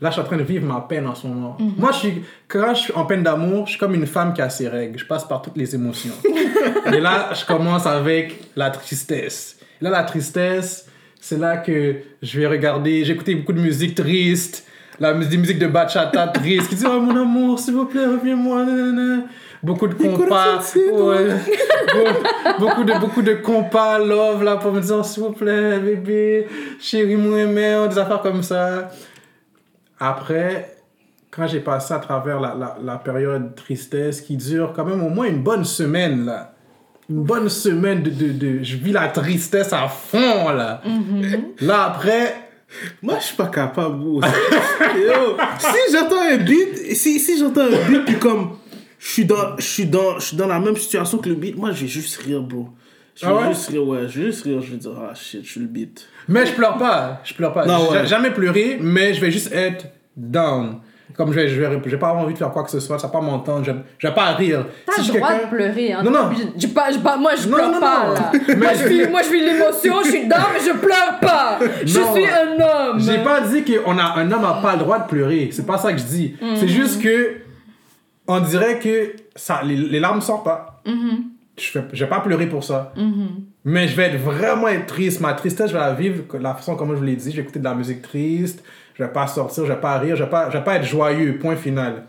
Là, 0.00 0.10
je 0.10 0.14
suis 0.14 0.22
en 0.22 0.24
train 0.24 0.36
de 0.36 0.42
vivre 0.42 0.64
ma 0.64 0.80
peine 0.80 1.06
en 1.06 1.14
ce 1.14 1.26
moment. 1.26 1.56
Moi, 1.76 1.90
je 1.92 1.98
suis, 1.98 2.22
quand 2.46 2.74
je 2.74 2.80
suis 2.82 2.92
en 2.94 3.04
peine 3.04 3.22
d'amour, 3.22 3.66
je 3.66 3.72
suis 3.72 3.80
comme 3.80 3.94
une 3.94 4.06
femme 4.06 4.32
qui 4.32 4.42
a 4.42 4.50
ses 4.50 4.68
règles. 4.68 4.98
Je 4.98 5.04
passe 5.04 5.26
par 5.26 5.42
toutes 5.42 5.56
les 5.56 5.74
émotions. 5.74 6.14
Et 6.92 7.00
là, 7.00 7.30
je 7.34 7.44
commence 7.44 7.86
avec 7.86 8.40
la 8.56 8.70
tristesse. 8.70 9.58
Là, 9.80 9.90
la 9.90 10.04
tristesse, 10.04 10.86
c'est 11.20 11.38
là 11.38 11.56
que 11.56 11.96
je 12.22 12.40
vais 12.40 12.46
regarder. 12.46 13.04
J'ai 13.04 13.14
écouté 13.14 13.34
beaucoup 13.34 13.52
de 13.52 13.60
musique 13.60 13.94
triste. 13.94 14.64
La 15.00 15.14
musique, 15.14 15.30
des 15.30 15.36
musiques 15.38 15.58
de 15.58 15.66
bachata 15.68 16.26
triste 16.28 16.68
qui 16.68 16.74
dit 16.74 16.84
Oh 16.86 17.00
mon 17.00 17.16
amour, 17.16 17.58
s'il 17.58 17.74
vous 17.74 17.86
plaît, 17.86 18.06
reviens-moi. 18.06 18.64
Beaucoup 19.62 19.88
de 19.88 19.94
compas. 19.94 20.60
Ouais. 20.76 21.28
Beaucoup, 22.58 22.84
de, 22.84 22.98
beaucoup 23.00 23.22
de 23.22 23.34
compas, 23.34 23.98
love 23.98 24.42
là 24.42 24.56
pour 24.56 24.72
me 24.72 24.80
dire 24.80 24.96
Oh, 24.98 25.02
S'il 25.02 25.22
vous 25.22 25.32
plaît, 25.32 25.78
bébé, 25.78 26.46
chérie, 26.80 27.16
moi, 27.16 27.44
merde, 27.46 27.90
des 27.90 27.98
affaires 27.98 28.22
comme 28.22 28.42
ça. 28.42 28.90
Après, 30.00 30.76
quand 31.30 31.46
j'ai 31.46 31.60
passé 31.60 31.94
à 31.94 31.98
travers 31.98 32.40
la, 32.40 32.54
la, 32.54 32.76
la 32.82 32.96
période 32.96 33.54
tristesse 33.54 34.20
qui 34.20 34.36
dure 34.36 34.72
quand 34.74 34.84
même 34.84 35.02
au 35.02 35.08
moins 35.10 35.26
une 35.26 35.42
bonne 35.42 35.64
semaine, 35.64 36.24
là. 36.24 36.54
Une 37.10 37.22
bonne 37.22 37.48
semaine 37.48 38.02
de, 38.02 38.10
de, 38.10 38.32
de- 38.32 38.62
Je 38.62 38.76
vis 38.76 38.92
la 38.92 39.08
tristesse 39.08 39.72
à 39.72 39.88
fond, 39.88 40.50
là. 40.50 40.82
Là, 41.60 41.84
après, 41.84 42.34
Moi, 43.02 43.14
je 43.18 43.24
suis 43.24 43.36
pas 43.36 43.46
capable, 43.46 43.96
bro. 43.98 44.20
Yo, 44.94 45.36
si 45.58 45.92
j'entends 45.92 46.20
un 46.30 46.36
beat, 46.36 46.94
si, 46.94 47.18
si 47.18 47.38
j'entends 47.38 47.62
un 47.62 47.90
beat, 47.90 48.04
puis 48.04 48.18
comme 48.18 48.58
je 48.98 49.06
suis 49.08 49.24
dans, 49.24 49.56
je 49.56 49.62
suis 49.64 49.86
dans, 49.86 50.18
je 50.18 50.26
suis 50.26 50.36
dans 50.36 50.46
la 50.48 50.60
même 50.60 50.76
situation 50.76 51.16
que 51.18 51.30
le 51.30 51.34
beat, 51.36 51.56
moi, 51.56 51.72
je 51.72 51.82
vais 51.82 51.86
juste 51.88 52.16
rire, 52.18 52.42
bro. 52.42 52.68
Je 53.20 53.26
vais 53.26 53.32
Ah 53.32 53.40
ouais? 53.42 53.48
juste 53.48 53.68
rire, 53.70 53.86
ouais, 53.86 53.98
je 54.08 54.20
vais 54.20 54.26
juste 54.26 54.44
rire, 54.44 54.60
je 54.62 54.70
vais 54.70 54.76
dire, 54.76 54.92
ah 55.10 55.14
shit, 55.14 55.44
je 55.44 55.50
suis 55.50 55.60
le 55.60 55.66
beat. 55.66 56.06
mais 56.28 56.46
je 56.46 56.52
pleure 56.52 56.76
pas. 56.78 57.20
Je 57.24 57.34
pleure 57.34 57.52
pas. 57.52 57.66
Non, 57.66 57.90
ouais. 57.90 58.06
jamais 58.06 58.30
pleuré, 58.30 58.78
mais 58.80 59.12
je 59.14 59.20
vais 59.20 59.30
juste 59.30 59.52
être 59.52 59.86
down. 60.16 60.80
Comme 61.16 61.32
je 61.32 61.40
vais, 61.40 61.48
je 61.48 61.60
vais, 61.60 61.80
j'ai 61.86 61.96
pas 61.96 62.12
envie 62.12 62.34
de 62.34 62.38
faire 62.38 62.50
quoi 62.52 62.62
que 62.62 62.70
ce 62.70 62.78
soit, 62.78 62.96
ça 62.98 63.08
va 63.08 63.12
pas 63.14 63.20
m'entendre, 63.20 63.64
je, 63.64 63.72
je 63.98 64.06
vais 64.06 64.14
pas 64.14 64.34
rire. 64.34 64.66
T'as 64.86 65.02
Si 65.02 65.10
le 65.10 65.18
droit 65.18 65.34
de 65.34 65.48
pleurer, 65.50 65.92
hein. 65.94 66.02
Non, 66.04 66.10
non. 66.12 66.30
Je- 66.32 66.60
je 66.60 66.66
pas- 66.72 66.92
je 66.92 66.98
pas- 66.98 67.16
moi, 67.16 67.32
je 67.34 67.48
Non, 67.48 67.56
pleure 67.56 67.72
non, 67.72 67.80
pas, 67.80 68.06
non. 68.06 68.14
là. 68.14 68.32
Mais 68.48 68.54
moi, 68.56 68.74
je- 68.74 68.88
vis, 68.88 69.08
moi, 69.08 69.22
je 69.22 69.30
vis 69.30 69.40
l'émotion, 69.40 69.94
je 70.04 70.10
suis 70.10 70.24
dedans, 70.24 70.36
mais 70.52 70.60
je 70.64 70.78
pleure 70.78 71.18
pas. 71.20 71.58
Je 71.84 71.98
Non. 71.98 72.14
suis 72.14 72.24
un 72.26 72.60
homme. 72.90 73.00
J'ai 73.00 73.18
pas 73.24 73.40
dit 73.40 73.64
qu'un 73.64 73.98
a, 73.98 74.18
un 74.18 74.30
homme 74.30 74.42
n'a 74.42 74.60
pas 74.62 74.74
le 74.74 74.78
droit 74.80 75.00
de 75.00 75.08
pleurer. 75.08 75.48
C'est 75.50 75.66
pas 75.66 75.78
ça 75.78 75.92
que 75.92 75.98
je 75.98 76.04
dis. 76.04 76.36
C'est 76.54 76.68
juste 76.68 77.02
que 77.02 77.38
on 78.28 78.38
dirait 78.40 78.78
que 78.78 79.14
ça, 79.34 79.62
les, 79.64 79.74
les 79.76 79.98
larmes 79.98 80.20
sortent 80.20 80.44
pas. 80.44 80.82
Fais, 80.84 80.92
je 81.58 82.04
vais 82.04 82.08
pas 82.08 82.20
pleurer 82.20 82.46
pour 82.46 82.64
ça. 82.64 82.92
Mais 83.64 83.88
je 83.88 83.96
vais 83.96 84.04
être 84.04 84.20
vraiment 84.20 84.68
être 84.68 84.86
triste. 84.86 85.20
Ma 85.20 85.34
tristesse, 85.34 85.68
je 85.70 85.74
vais 85.74 85.80
la 85.80 85.94
vivre 85.94 86.24
de 86.32 86.42
la 86.42 86.54
façon 86.54 86.76
comme 86.76 86.90
je 86.90 86.94
vous 86.94 87.04
l'ai 87.04 87.16
dit. 87.16 87.30
Je 87.30 87.36
vais 87.36 87.42
écouter 87.42 87.58
de 87.58 87.64
la 87.64 87.74
musique 87.74 88.02
triste. 88.02 88.62
Je 88.94 89.04
vais 89.04 89.10
pas 89.10 89.26
sortir, 89.26 89.64
je 89.64 89.72
vais 89.72 89.80
pas 89.80 89.96
rire, 89.98 90.16
je 90.16 90.24
vais 90.24 90.30
pas, 90.30 90.50
je 90.50 90.58
vais 90.58 90.64
pas 90.64 90.76
être 90.76 90.84
joyeux. 90.86 91.38
Point 91.38 91.56
final. 91.56 92.04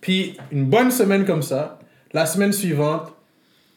Puis 0.00 0.36
une 0.52 0.66
bonne 0.66 0.90
semaine 0.90 1.24
comme 1.24 1.42
ça, 1.42 1.78
la 2.12 2.26
semaine 2.26 2.52
suivante, 2.52 3.12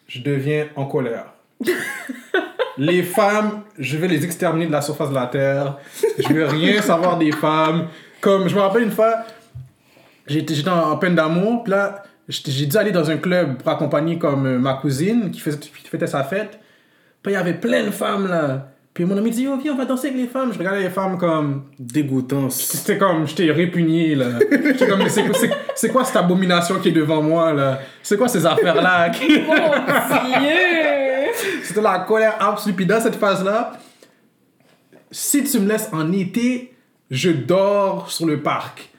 je 0.06 0.20
deviens 0.20 0.68
en 0.76 0.86
colère. 0.86 1.32
les 2.78 3.02
femmes, 3.02 3.62
je 3.78 3.96
vais 3.96 4.08
les 4.08 4.24
exterminer 4.24 4.66
de 4.66 4.72
la 4.72 4.82
surface 4.82 5.10
de 5.10 5.14
la 5.14 5.26
terre. 5.26 5.78
Je 6.18 6.32
veux 6.32 6.46
rien 6.46 6.80
savoir 6.82 7.18
des 7.18 7.32
femmes. 7.32 7.88
Comme, 8.20 8.48
je 8.48 8.54
me 8.54 8.60
rappelle 8.60 8.84
une 8.84 8.92
fois, 8.92 9.24
j'étais 10.26 10.54
j'étais 10.54 10.70
en, 10.70 10.92
en 10.92 10.96
peine 10.96 11.14
d'amour, 11.14 11.64
puis 11.64 11.72
là, 11.72 12.04
j'ai 12.28 12.66
dû 12.66 12.76
aller 12.76 12.92
dans 12.92 13.10
un 13.10 13.16
club 13.16 13.58
pour 13.58 13.68
accompagner 13.68 14.18
comme 14.18 14.46
euh, 14.46 14.58
ma 14.58 14.74
cousine 14.74 15.30
qui, 15.30 15.40
faisait, 15.40 15.58
qui 15.58 15.88
fêtait 15.88 16.06
sa 16.06 16.24
fête. 16.24 16.58
Puis 17.22 17.32
il 17.32 17.36
y 17.36 17.38
avait 17.38 17.54
plein 17.54 17.84
de 17.84 17.90
femmes 17.90 18.28
là. 18.28 18.68
Puis 18.94 19.06
mon 19.06 19.16
ami 19.16 19.30
dit, 19.30 19.48
oh, 19.48 19.56
viens, 19.56 19.72
on 19.72 19.76
va 19.76 19.86
danser 19.86 20.08
avec 20.08 20.20
les 20.20 20.26
femmes. 20.26 20.52
Je 20.52 20.58
regardais 20.58 20.82
les 20.82 20.90
femmes 20.90 21.16
comme. 21.16 21.64
Dégoûtant. 21.78 22.50
C'était 22.50 22.98
comme, 22.98 23.26
j'étais 23.26 23.50
répugné 23.50 24.14
là. 24.14 24.26
J'étais 24.50 24.86
comme, 24.86 25.02
mais 25.02 25.08
c'est 25.74 25.88
quoi 25.88 26.04
cette 26.04 26.16
abomination 26.16 26.78
qui 26.78 26.88
est 26.88 26.92
devant 26.92 27.22
moi 27.22 27.52
là? 27.52 27.80
C'est 28.02 28.18
quoi 28.18 28.28
ces 28.28 28.44
affaires 28.44 28.74
là 28.74 29.10
Mon 29.28 30.40
Dieu! 30.40 30.50
C'était 31.62 31.80
la 31.80 32.00
colère 32.00 32.36
absolue. 32.38 32.74
Puis 32.74 32.86
dans 32.86 33.00
cette 33.00 33.16
phase-là, 33.16 33.72
si 35.10 35.44
tu 35.44 35.58
me 35.60 35.68
laisses 35.68 35.88
en 35.92 36.12
été, 36.12 36.74
je 37.10 37.30
dors 37.30 38.10
sur 38.10 38.26
le 38.26 38.42
parc. 38.42 38.90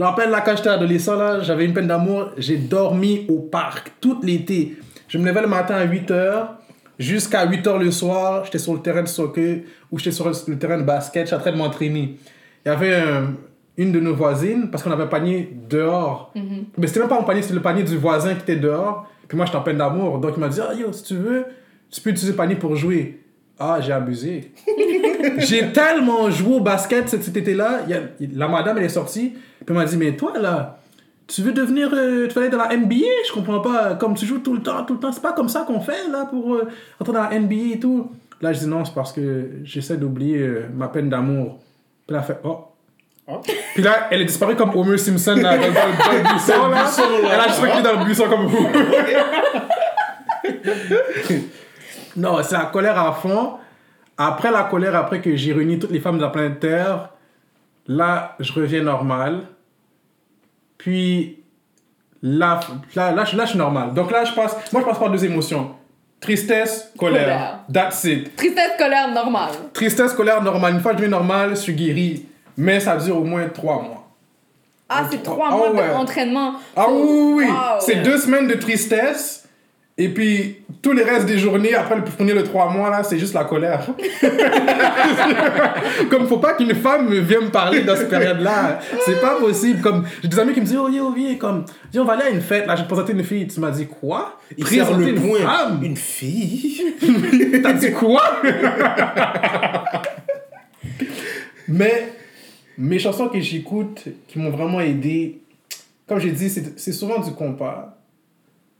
Je 0.00 0.02
me 0.02 0.08
rappelle 0.08 0.30
là, 0.30 0.40
quand 0.40 0.56
j'étais 0.56 0.70
adolescent, 0.70 1.14
là, 1.14 1.40
j'avais 1.40 1.66
une 1.66 1.74
peine 1.74 1.86
d'amour, 1.86 2.30
j'ai 2.38 2.56
dormi 2.56 3.26
au 3.28 3.38
parc 3.38 3.92
tout 4.00 4.18
l'été. 4.22 4.78
Je 5.08 5.18
me 5.18 5.26
levais 5.26 5.42
le 5.42 5.46
matin 5.46 5.74
à 5.74 5.84
8h, 5.84 6.46
jusqu'à 6.98 7.46
8h 7.46 7.78
le 7.78 7.90
soir, 7.90 8.46
j'étais 8.46 8.56
sur 8.56 8.72
le 8.72 8.80
terrain 8.80 9.02
de 9.02 9.08
soccer 9.08 9.64
ou 9.92 9.98
j'étais 9.98 10.12
sur 10.12 10.26
le 10.26 10.58
terrain 10.58 10.78
de 10.78 10.84
basket, 10.84 11.26
j'étais 11.26 11.36
en 11.36 11.40
train 11.40 11.52
de 11.52 11.58
m'entraîner. 11.58 12.16
Il 12.64 12.68
y 12.70 12.70
avait 12.70 12.98
une 13.76 13.92
de 13.92 14.00
nos 14.00 14.14
voisines, 14.14 14.70
parce 14.70 14.82
qu'on 14.82 14.90
avait 14.90 15.02
un 15.02 15.06
panier 15.06 15.54
dehors. 15.68 16.32
Mais 16.78 16.86
c'était 16.86 17.00
même 17.00 17.10
pas 17.10 17.20
mon 17.20 17.26
panier, 17.26 17.42
c'était 17.42 17.56
le 17.56 17.60
panier 17.60 17.82
du 17.82 17.98
voisin 17.98 18.34
qui 18.36 18.40
était 18.40 18.56
dehors. 18.56 19.06
Puis 19.28 19.36
moi, 19.36 19.44
j'étais 19.44 19.58
en 19.58 19.62
peine 19.62 19.76
d'amour. 19.76 20.18
Donc 20.18 20.32
il 20.34 20.40
m'a 20.40 20.48
dit, 20.48 20.60
ah 20.66 20.72
yo, 20.72 20.94
si 20.94 21.02
tu 21.02 21.16
veux, 21.16 21.44
tu 21.90 22.00
peux 22.00 22.08
utiliser 22.08 22.32
le 22.32 22.38
panier 22.38 22.54
pour 22.54 22.74
jouer. 22.74 23.19
Ah, 23.62 23.78
j'ai 23.78 23.92
abusé. 23.92 24.52
j'ai 25.36 25.70
tellement 25.70 26.30
joué 26.30 26.54
au 26.54 26.60
basket 26.60 27.10
cet, 27.10 27.36
été-là. 27.36 27.80
La 28.34 28.48
madame, 28.48 28.78
elle 28.78 28.84
est 28.84 28.88
sortie. 28.88 29.34
Puis 29.34 29.66
elle 29.68 29.74
m'a 29.74 29.84
dit, 29.84 29.98
mais 29.98 30.16
toi, 30.16 30.32
là, 30.38 30.78
tu 31.26 31.42
veux 31.42 31.52
devenir. 31.52 31.90
euh, 31.92 32.26
tu 32.26 32.32
veux 32.34 32.40
aller 32.40 32.50
dans 32.50 32.56
la 32.56 32.74
NBA 32.74 32.94
Je 33.28 33.32
comprends 33.34 33.60
pas. 33.60 33.96
Comme 33.96 34.14
tu 34.14 34.24
joues 34.24 34.38
tout 34.38 34.54
le 34.54 34.62
temps, 34.62 34.82
tout 34.84 34.94
le 34.94 35.00
temps. 35.00 35.12
C'est 35.12 35.20
pas 35.20 35.34
comme 35.34 35.50
ça 35.50 35.64
qu'on 35.66 35.80
fait, 35.80 36.08
là, 36.10 36.24
pour 36.24 36.54
euh, 36.54 36.68
entrer 36.98 37.12
dans 37.12 37.28
la 37.28 37.38
NBA 37.38 37.74
et 37.74 37.78
tout. 37.78 38.10
Là, 38.40 38.54
je 38.54 38.60
dis 38.60 38.66
non, 38.66 38.82
c'est 38.86 38.94
parce 38.94 39.12
que 39.12 39.50
j'essaie 39.62 39.98
d'oublier 39.98 40.38
euh, 40.38 40.62
ma 40.74 40.88
peine 40.88 41.10
d'amour. 41.10 41.58
Puis 42.06 42.16
là, 42.16 42.22
elle 42.26 42.34
fait, 42.34 42.40
oh. 42.44 42.64
Oh. 43.28 43.42
Puis 43.74 43.82
là, 43.82 44.08
elle 44.10 44.22
est 44.22 44.24
disparue 44.24 44.56
comme 44.56 44.74
Homer 44.74 44.96
Simpson 44.96 45.36
là, 45.36 45.58
dans, 45.58 45.66
dans- 45.66 45.72
dans 45.74 46.12
le 46.12 46.22
buisson. 46.32 46.66
Là. 46.68 46.90
Elle 47.34 47.40
a 47.40 47.48
juste 47.48 47.84
dans 47.84 48.00
le 48.00 48.04
buisson 48.06 48.24
comme 48.28 48.46
vous. 48.46 48.66
non, 52.16 52.42
c'est 52.42 52.56
la 52.56 52.66
colère 52.66 52.98
à 52.98 53.12
fond. 53.12 53.54
Après 54.18 54.50
la 54.50 54.64
colère, 54.64 54.94
après 54.96 55.20
que 55.20 55.34
j'ai 55.36 55.52
réuni 55.52 55.78
toutes 55.78 55.90
les 55.92 56.00
femmes 56.00 56.18
de 56.18 56.22
la 56.22 56.28
planète 56.30 56.60
Terre, 56.60 57.10
là, 57.86 58.36
je 58.38 58.52
reviens 58.52 58.82
normal. 58.82 59.40
Puis 60.78 61.38
là, 62.22 62.60
là, 62.94 63.12
là, 63.12 63.24
je, 63.24 63.36
là, 63.36 63.44
je 63.44 63.50
suis 63.50 63.58
normal. 63.58 63.94
Donc 63.94 64.10
là, 64.10 64.24
je 64.24 64.32
passe, 64.32 64.54
moi, 64.72 64.82
je 64.82 64.86
passe 64.86 64.98
par 64.98 65.10
deux 65.10 65.24
émotions. 65.24 65.74
Tristesse, 66.20 66.92
colère. 66.98 67.22
Colère. 67.22 67.58
That's 67.72 68.04
it. 68.04 68.36
Tristesse, 68.36 68.72
colère 68.78 69.10
normale. 69.12 69.52
Tristesse, 69.72 70.12
colère, 70.12 70.42
normale. 70.42 70.74
Une 70.74 70.80
fois 70.80 70.92
que 70.92 70.98
je 70.98 71.04
deviens 71.04 71.16
normal, 71.18 71.50
je 71.50 71.54
suis 71.56 71.72
guéri. 71.74 72.26
Mais 72.56 72.78
ça 72.80 72.96
dure 72.96 73.16
au 73.16 73.24
moins 73.24 73.48
trois 73.48 73.80
mois. 73.80 74.06
Ah, 74.86 75.04
c'est 75.10 75.22
trois 75.22 75.48
Ah 75.50 75.56
mois 75.56 75.70
ouais. 75.72 75.88
d'entraînement. 75.94 76.54
Ah 76.76 76.86
oui, 76.90 77.00
oui, 77.02 77.32
oui. 77.36 77.46
Wow. 77.46 77.78
C'est 77.80 78.02
deux 78.02 78.18
semaines 78.18 78.48
de 78.48 78.54
tristesse. 78.54 79.39
Et 80.02 80.08
puis, 80.08 80.56
tous 80.80 80.92
les 80.92 81.02
restes 81.02 81.26
des 81.26 81.36
journées, 81.36 81.74
après 81.74 81.94
le 81.94 82.02
premier 82.02 82.32
le 82.32 82.42
trois 82.42 82.70
mois, 82.72 82.88
là, 82.88 83.02
c'est 83.02 83.18
juste 83.18 83.34
la 83.34 83.44
colère. 83.44 83.86
Comme, 86.10 86.26
faut 86.26 86.38
pas 86.38 86.54
qu'une 86.54 86.74
femme 86.74 87.12
vienne 87.12 87.44
me 87.44 87.50
parler 87.50 87.82
dans 87.82 87.94
cette 87.94 88.08
période-là. 88.08 88.80
C'est 89.04 89.20
pas 89.20 89.34
possible. 89.38 89.82
Comme, 89.82 90.06
j'ai 90.22 90.28
des 90.28 90.38
amis 90.38 90.54
qui 90.54 90.62
me 90.62 90.64
disent, 90.64 90.78
oh, 90.80 90.88
yo, 90.88 91.12
viens, 91.12 91.34
comme, 91.34 91.66
viens, 91.92 92.00
on 92.00 92.06
va 92.06 92.14
aller 92.14 92.22
à 92.22 92.30
une 92.30 92.40
fête, 92.40 92.66
là, 92.66 92.76
je 92.76 92.80
vais 92.80 92.88
te 92.88 92.94
présenter 92.94 93.12
une 93.12 93.22
fille. 93.22 93.46
Tu 93.46 93.60
m'as 93.60 93.72
dit, 93.72 93.86
quoi? 93.88 94.38
Il 94.56 94.64
Présenter 94.64 95.04
le 95.04 95.08
une 95.10 95.20
point. 95.20 95.40
femme? 95.40 95.80
Une 95.84 95.96
fille? 95.98 96.82
T'as 97.62 97.74
dit 97.74 97.92
quoi? 97.92 98.40
Mais 101.68 102.10
mes 102.78 102.98
chansons 102.98 103.28
que 103.28 103.38
j'écoute, 103.38 104.04
qui 104.26 104.38
m'ont 104.38 104.50
vraiment 104.50 104.80
aidé, 104.80 105.42
comme 106.08 106.20
j'ai 106.20 106.30
dit, 106.30 106.48
c'est 106.48 106.92
souvent 106.92 107.18
du 107.20 107.32
compas. 107.32 107.99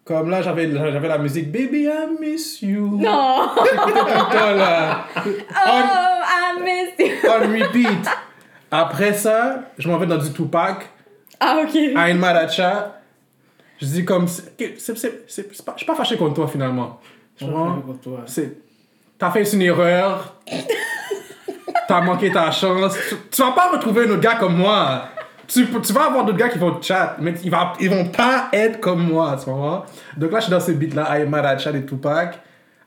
Comme 0.05 0.31
là, 0.31 0.43
j'avais 0.43 0.71
j'avais 0.73 1.09
la 1.09 1.19
musique 1.19 1.53
Baby, 1.53 1.85
I 1.85 2.09
miss 2.21 2.63
you. 2.63 2.97
Non! 3.01 3.49
J'écoutais 3.71 3.93
tout 3.93 4.07
le 4.07 4.39
temps, 4.39 4.55
là. 4.57 5.05
Oh, 5.25 5.71
I 5.71 6.61
miss 6.63 7.07
you. 7.07 7.29
On, 7.29 7.41
repeat. 7.53 8.09
Après 8.71 9.13
ça, 9.13 9.63
je 9.79 9.89
m'en 9.89 9.99
vais 9.99 10.07
dans 10.07 10.17
du 10.17 10.33
Tupac, 10.33 10.89
Ah, 11.39 11.63
ok. 11.65 11.75
Ayn 11.75 12.19
Maracha. 12.19 12.97
Je 13.81 13.87
dis 13.87 14.05
comme, 14.05 14.27
c'est- 14.29 14.53
c'est- 14.79 14.97
c'est- 14.97 15.25
c'est- 15.27 15.49
c'est 15.55 15.65
pas- 15.65 15.73
je 15.75 15.79
suis 15.79 15.87
pas 15.87 15.95
fâché 15.95 16.17
contre 16.17 16.35
toi 16.35 16.49
finalement. 16.49 17.01
Tu 17.39 17.45
vois? 17.47 17.79
C'est. 18.27 18.59
T'as 19.19 19.31
fait 19.31 19.45
une 19.53 19.63
erreur. 19.63 20.35
T'as 21.89 22.01
manqué 22.01 22.31
ta 22.31 22.51
chance. 22.51 22.95
Tu, 23.09 23.15
tu 23.31 23.43
vas 23.43 23.53
pas 23.53 23.71
retrouver 23.71 24.07
un 24.07 24.11
autre 24.11 24.21
gars 24.21 24.35
comme 24.37 24.57
moi. 24.57 25.05
Tu, 25.53 25.67
tu 25.67 25.93
vas 25.93 26.05
avoir 26.05 26.25
d'autres 26.25 26.39
gars 26.39 26.49
qui 26.49 26.59
vont 26.59 26.81
chat, 26.81 27.17
mais 27.21 27.35
ils, 27.43 27.51
va, 27.51 27.73
ils 27.81 27.91
vont 27.91 28.05
pas 28.05 28.49
être 28.53 28.79
comme 28.79 29.03
moi, 29.03 29.37
tu 29.43 29.51
vois. 29.51 29.85
Donc 30.17 30.31
là, 30.31 30.39
je 30.39 30.45
suis 30.45 30.53
dans 30.53 30.61
ce 30.61 30.71
beat-là, 30.71 31.19
I 31.19 31.23
Am 31.23 31.29
Mad 31.29 31.45
at 31.45 31.59
Chat 31.59 31.73
et 31.73 31.85
Tupac. 31.85 32.39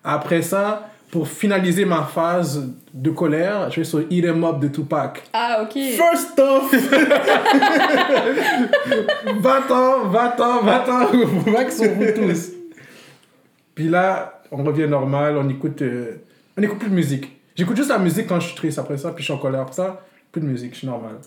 Après 0.02 0.42
ça, 0.42 0.90
pour 1.12 1.28
finaliser 1.28 1.84
ma 1.84 2.04
phase 2.04 2.70
de 2.94 3.10
colère, 3.10 3.70
je 3.70 3.82
vais 3.82 3.84
sur 3.84 4.02
Eat 4.10 4.26
'em 4.26 4.44
Up 4.46 4.60
de 4.60 4.70
Tupac. 4.70 5.24
Ah, 5.34 5.60
ok. 5.64 5.74
First 5.74 6.40
off 6.40 6.72
Va-t'en, 9.42 10.06
va-t'en, 10.08 10.62
va-t'en, 10.64 11.06
va 11.52 11.70
sur 11.70 11.92
vous 11.92 12.12
tous. 12.16 12.52
Puis 13.76 13.90
là, 13.90 14.42
on 14.52 14.64
revient 14.64 14.88
normal, 14.88 15.36
on 15.38 15.50
écoute, 15.50 15.82
euh, 15.82 16.22
on 16.58 16.62
écoute 16.64 16.80
plus 16.80 16.90
de 16.90 16.96
musique. 16.96 17.40
J'écoute 17.56 17.76
juste 17.76 17.90
la 17.90 18.00
musique 18.00 18.28
quand 18.28 18.40
je 18.40 18.48
suis 18.48 18.56
triste 18.56 18.80
après 18.80 18.98
ça, 18.98 19.12
puis 19.12 19.22
je 19.22 19.26
suis 19.26 19.34
en 19.34 19.38
colère. 19.38 19.62
Après 19.62 19.74
ça, 19.74 20.02
plus 20.32 20.42
de 20.42 20.48
musique, 20.48 20.74
je 20.74 20.80
suis 20.80 20.88
normal. 20.88 21.18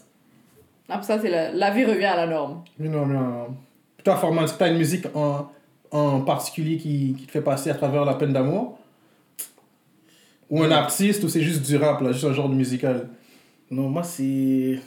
Après 0.89 1.07
ça, 1.07 1.21
c'est 1.21 1.31
la... 1.31 1.53
la 1.53 1.71
vie 1.71 1.85
revient 1.85 2.05
à 2.05 2.17
la 2.17 2.27
norme. 2.27 2.63
Mais 2.79 2.89
non, 2.89 3.07
non, 3.07 3.21
non. 3.21 3.47
Puis 3.97 4.05
Toi, 4.05 4.17
Forman, 4.17 4.45
est-ce 4.45 4.55
que 4.55 4.59
t'as 4.59 4.71
une 4.71 4.79
musique 4.79 5.07
en, 5.15 5.49
en 5.91 6.21
particulier 6.21 6.77
qui, 6.77 7.15
qui 7.19 7.27
te 7.27 7.31
fait 7.33 7.41
passer 7.41 7.71
à 7.71 7.75
travers 7.75 8.05
la 8.05 8.15
peine 8.15 8.33
d'amour? 8.33 8.79
Ou 10.49 10.63
un 10.63 10.71
artiste, 10.71 11.25
ou 11.25 11.29
c'est 11.29 11.43
juste 11.43 11.67
du 11.67 11.77
rap, 11.77 12.01
là, 12.01 12.13
juste 12.13 12.25
un 12.25 12.33
genre 12.33 12.49
de 12.49 12.55
musical? 12.55 13.09
Non, 13.69 13.89
moi, 13.89 14.05
c'est. 14.05 14.79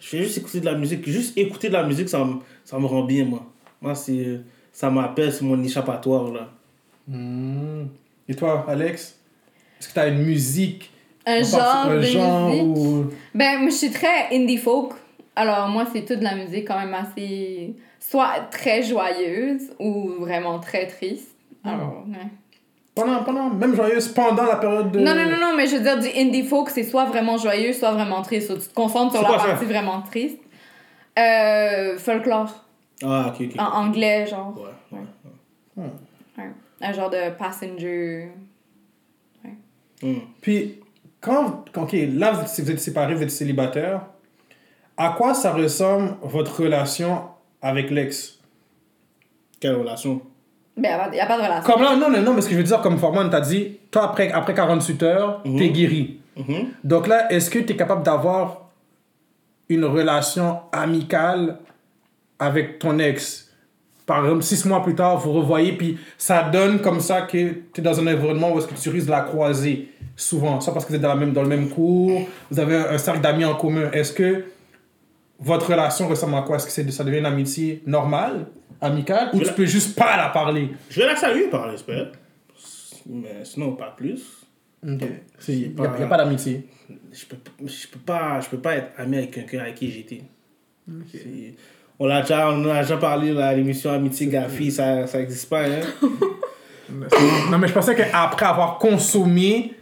Je 0.00 0.08
fais 0.08 0.22
juste 0.24 0.38
écouter 0.38 0.58
de 0.58 0.64
la 0.64 0.74
musique. 0.74 1.08
Juste 1.08 1.38
écouter 1.38 1.68
de 1.68 1.74
la 1.74 1.84
musique, 1.84 2.08
ça 2.08 2.24
me, 2.24 2.34
ça 2.64 2.76
me 2.78 2.86
rend 2.86 3.04
bien, 3.04 3.24
moi. 3.24 3.46
Moi, 3.80 3.94
c'est. 3.94 4.40
Ça 4.72 4.90
m'appelle, 4.90 5.32
c'est 5.32 5.44
mon 5.44 5.62
échappatoire, 5.62 6.32
là. 6.32 6.48
Hmm. 7.06 7.86
Et 8.28 8.34
toi, 8.34 8.64
Alex? 8.68 9.16
Est-ce 9.78 9.88
que 9.88 9.94
t'as 9.94 10.08
une 10.08 10.22
musique 10.22 10.90
Un 11.30 11.40
en 11.40 11.44
genre 11.44 11.60
parti- 11.60 11.90
de 11.90 11.96
un 11.96 12.02
genre 12.02 12.48
musique. 12.48 12.62
ou... 12.64 13.04
Ben, 13.34 13.58
moi, 13.60 13.68
je 13.70 13.74
suis 13.74 13.90
très 13.90 14.34
indie 14.34 14.56
folk. 14.56 14.92
Alors, 15.36 15.68
moi, 15.68 15.84
c'est 15.92 16.04
toute 16.04 16.22
la 16.22 16.34
musique 16.34 16.66
quand 16.66 16.78
même 16.78 16.94
assez. 16.94 17.76
soit 18.00 18.48
très 18.50 18.82
joyeuse 18.82 19.70
ou 19.78 20.12
vraiment 20.20 20.58
très 20.58 20.86
triste. 20.86 21.36
Alors, 21.64 22.04
ouais. 22.08 22.26
Pendant, 22.94 23.22
pendant, 23.22 23.50
même 23.50 23.74
joyeuse, 23.76 24.08
pendant 24.08 24.44
la 24.44 24.56
période 24.56 24.90
de... 24.90 24.98
Non, 24.98 25.14
non, 25.14 25.24
non, 25.30 25.38
non, 25.40 25.56
mais 25.56 25.66
je 25.68 25.76
veux 25.76 25.82
dire, 25.82 25.98
du 26.00 26.08
indie 26.18 26.42
folk, 26.42 26.70
c'est 26.70 26.82
soit 26.82 27.04
vraiment 27.04 27.36
joyeux, 27.38 27.72
soit 27.72 27.92
vraiment 27.92 28.22
triste. 28.22 28.48
Soit 28.48 28.56
tu 28.56 28.68
te 28.68 28.74
concentres 28.74 29.12
sur 29.12 29.22
la 29.22 29.38
ça? 29.38 29.44
partie 29.46 29.66
vraiment 29.66 30.02
triste. 30.02 30.38
Euh, 31.18 31.96
folklore. 31.98 32.64
Ah, 33.04 33.26
ok, 33.32 33.46
ok. 33.46 33.60
En 33.60 33.86
anglais, 33.86 34.26
genre. 34.26 34.54
Ouais, 34.92 34.98
ouais. 35.76 35.84
Ouais. 36.38 36.50
Un 36.80 36.92
genre 36.92 37.10
de 37.10 37.30
passenger. 37.36 38.30
Hmm. 40.02 40.18
Puis, 40.40 40.80
quand, 41.20 41.64
quand- 41.72 41.82
ok, 41.82 41.96
là, 42.14 42.32
vous 42.32 42.40
êtes- 42.42 42.60
vous 42.64 42.70
êtes 42.70 42.80
séparés, 42.80 43.14
vous 43.14 43.22
êtes 43.22 43.30
célibataire, 43.30 44.02
à 44.96 45.14
quoi 45.16 45.34
ça 45.34 45.52
ressemble 45.52 46.16
votre 46.22 46.62
relation 46.62 47.22
avec 47.62 47.90
l'ex? 47.90 48.38
Quelle 49.60 49.74
relation? 49.76 50.22
Ben, 50.76 50.96
il 51.06 51.12
n'y 51.14 51.20
a, 51.20 51.26
pas 51.26 51.36
de 51.38 51.42
relation. 51.42 51.72
Comme 51.72 51.82
là, 51.82 51.96
non, 51.96 52.08
non, 52.10 52.20
non, 52.22 52.34
mais 52.34 52.40
ce 52.40 52.46
que 52.46 52.52
je 52.52 52.58
veux 52.58 52.64
dire, 52.64 52.80
comme 52.80 52.98
Forman 52.98 53.28
t'a 53.30 53.40
dit, 53.40 53.78
toi, 53.90 54.04
après, 54.04 54.30
après 54.30 54.54
48 54.54 55.02
heures, 55.02 55.42
Mhm. 55.44 55.58
t'es 55.58 55.70
guéri. 55.70 56.20
Mhm. 56.36 56.68
Donc 56.84 57.08
là, 57.08 57.32
est-ce 57.32 57.50
que 57.50 57.58
tu 57.58 57.72
es 57.72 57.76
capable 57.76 58.04
d'avoir 58.04 58.68
une 59.68 59.84
relation 59.84 60.60
amicale 60.70 61.58
avec 62.38 62.78
ton 62.78 62.98
ex? 63.00 63.47
Par 64.08 64.24
exemple, 64.24 64.42
six 64.42 64.64
mois 64.64 64.82
plus 64.82 64.94
tard, 64.94 65.18
vous 65.18 65.32
revoyez, 65.32 65.72
puis 65.74 65.98
ça 66.16 66.42
donne 66.42 66.80
comme 66.80 66.98
ça 67.00 67.22
que 67.22 67.36
tu 67.72 67.80
es 67.80 67.82
dans 67.82 68.00
un 68.00 68.06
environnement 68.06 68.52
où 68.54 68.58
est-ce 68.58 68.66
que 68.66 68.74
tu 68.74 68.88
risques 68.88 69.06
de 69.06 69.10
la 69.12 69.20
croiser 69.20 69.88
souvent. 70.16 70.60
Soit 70.62 70.72
parce 70.72 70.86
que 70.86 70.90
vous 70.90 70.96
êtes 70.96 71.02
dans, 71.02 71.08
la 71.10 71.14
même, 71.14 71.32
dans 71.34 71.42
le 71.42 71.48
même 71.48 71.68
cours, 71.68 72.22
vous 72.50 72.58
avez 72.58 72.74
un, 72.74 72.96
cercle 72.96 73.20
d'amis 73.20 73.44
en 73.44 73.54
commun. 73.54 73.90
Est-ce 73.92 74.12
que 74.14 74.44
votre 75.38 75.68
relation 75.70 76.08
ressemble 76.08 76.36
à 76.36 76.42
quoi? 76.42 76.56
Est-ce 76.56 76.64
que 76.66 76.72
c'est- 76.72 76.90
ça 76.90 77.04
devient 77.04 77.18
une 77.18 77.26
amitié 77.26 77.82
normale, 77.86 78.46
amicale, 78.80 79.28
ou 79.34 79.38
Je 79.38 79.42
tu 79.42 79.48
la- 79.48 79.52
peux 79.52 79.66
juste 79.66 79.94
pas 79.96 80.16
la 80.16 80.30
parler? 80.30 80.70
Je 80.88 81.00
vais 81.00 81.06
la 81.06 81.14
saluer 81.14 81.48
par 81.48 81.70
respect. 81.70 82.06
Mais 83.06 83.44
sinon, 83.44 83.72
pas 83.72 83.94
plus. 83.96 84.22
Ok. 84.82 85.02
Il 85.48 85.54
n'y 85.58 85.64
pas- 85.68 85.84
a, 85.94 86.00
y 86.00 86.02
a 86.02 86.06
pas 86.06 86.16
d'amitié. 86.16 86.66
Je 87.12 87.26
peux, 87.26 87.36
je 87.66 87.86
peux 87.88 87.98
pas, 87.98 88.40
je 88.40 88.48
peux 88.48 88.58
pas 88.58 88.76
être 88.76 88.90
ami 88.96 89.18
avec 89.18 89.32
quelqu'un 89.32 89.60
avec 89.60 89.74
qui 89.74 89.90
j'étais. 89.90 90.22
C'est- 91.12 91.54
On 92.00 92.06
l'a 92.06 92.22
déjà, 92.22 92.50
on 92.50 92.64
a 92.70 92.82
déjà 92.82 92.96
parlé 92.96 93.32
là, 93.32 93.52
l'émission 93.54 93.90
Amitié 93.90 94.28
Gafi, 94.28 94.70
ça, 94.70 95.06
ça 95.06 95.20
existe 95.20 95.48
pas, 95.48 95.62
hein. 95.64 95.80
Non, 97.50 97.58
mais 97.58 97.68
je 97.68 97.72
pensais 97.74 97.94
qu'après 97.94 98.46
avoir 98.46 98.78
consommé 98.78 99.74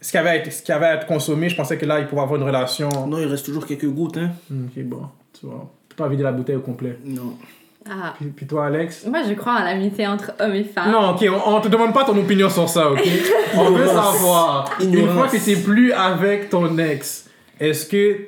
ce 0.00 0.10
qui 0.10 0.16
avait 0.18 0.30
à 0.30 0.36
être, 0.36 0.52
ce 0.52 0.62
qui 0.62 0.72
avait 0.72 0.86
à 0.86 0.94
être 0.94 1.06
consommé, 1.06 1.48
je 1.48 1.56
pensais 1.56 1.76
que 1.76 1.84
là, 1.84 1.98
il 2.00 2.06
pouvait 2.06 2.22
avoir 2.22 2.40
une 2.40 2.46
relation. 2.46 2.88
Non, 3.06 3.18
il 3.18 3.26
reste 3.26 3.44
toujours 3.44 3.66
quelques 3.66 3.88
gouttes, 3.88 4.16
hein. 4.16 4.30
Ok, 4.50 4.82
bon. 4.84 5.02
Tu 5.38 5.46
vois. 5.46 5.70
Tu 5.88 5.96
peux 5.96 6.02
pas 6.04 6.08
vider 6.08 6.22
la 6.22 6.32
bouteille 6.32 6.56
au 6.56 6.60
complet. 6.60 6.96
Non. 7.04 7.34
Ah. 7.88 8.14
Puis, 8.16 8.26
puis 8.28 8.46
toi, 8.46 8.66
Alex? 8.66 9.04
Moi, 9.06 9.20
je 9.28 9.34
crois 9.34 9.54
en 9.60 9.64
l'amitié 9.64 10.06
entre 10.06 10.32
hommes 10.40 10.54
et 10.54 10.64
femmes. 10.64 10.90
Non, 10.92 11.10
ok, 11.10 11.24
on, 11.46 11.56
on 11.56 11.60
te 11.60 11.68
demande 11.68 11.92
pas 11.92 12.04
ton 12.04 12.16
opinion 12.18 12.48
sur 12.48 12.68
ça, 12.68 12.90
ok? 12.90 13.00
On 13.54 13.70
veut 13.70 13.84
Ignorance. 13.86 14.16
savoir. 14.16 14.70
Une 14.80 15.08
fois 15.08 15.28
que 15.28 15.36
t'es 15.44 15.56
plus 15.56 15.92
avec 15.92 16.48
ton 16.50 16.78
ex, 16.78 17.28
est-ce 17.60 17.86
que 17.86 18.18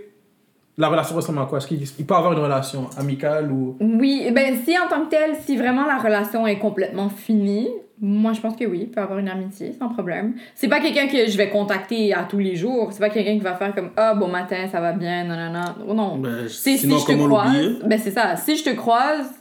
la 0.79 0.89
relation 0.89 1.17
ressemble 1.17 1.41
à 1.41 1.47
quoi? 1.47 1.59
Est-ce 1.59 1.67
qu'il 1.67 1.83
il 1.83 2.07
peut 2.07 2.15
avoir 2.15 2.33
une 2.33 2.39
relation 2.39 2.89
amicale 2.97 3.51
ou? 3.51 3.77
Oui, 3.81 4.31
ben 4.33 4.57
si 4.65 4.79
en 4.79 4.89
tant 4.89 5.05
que 5.05 5.11
tel, 5.11 5.35
si 5.45 5.57
vraiment 5.57 5.85
la 5.85 5.99
relation 5.99 6.47
est 6.47 6.59
complètement 6.59 7.09
finie, 7.09 7.69
moi 8.01 8.33
je 8.33 8.41
pense 8.41 8.55
que 8.55 8.65
oui, 8.65 8.83
il 8.83 8.89
peut 8.89 9.01
avoir 9.01 9.19
une 9.19 9.29
amitié 9.29 9.73
sans 9.73 9.89
problème. 9.89 10.35
C'est 10.55 10.69
pas 10.69 10.79
quelqu'un 10.79 11.09
que 11.09 11.29
je 11.29 11.37
vais 11.37 11.51
contacter 11.51 12.15
à 12.15 12.23
tous 12.23 12.39
les 12.39 12.55
jours, 12.55 12.93
c'est 12.93 13.01
pas 13.01 13.11
quelqu'un 13.11 13.33
qui 13.33 13.41
va 13.41 13.55
faire 13.55 13.75
comme 13.75 13.91
ah 13.97 14.15
bon 14.15 14.29
matin 14.29 14.69
ça 14.71 14.81
va 14.81 14.93
bien, 14.93 15.25
non 15.25 15.37
non 15.37 15.53
non. 15.53 15.75
Oh, 15.89 15.95
non. 15.95 16.17
Ben, 16.17 16.49
c'est 16.49 16.77
si 16.77 16.89
je 16.89 17.07
te 17.07 17.27
croise, 17.27 17.79
ben 17.85 17.99
c'est 17.99 18.13
ça, 18.13 18.37
si 18.37 18.57
je 18.57 18.63
te 18.63 18.71
croise, 18.71 19.33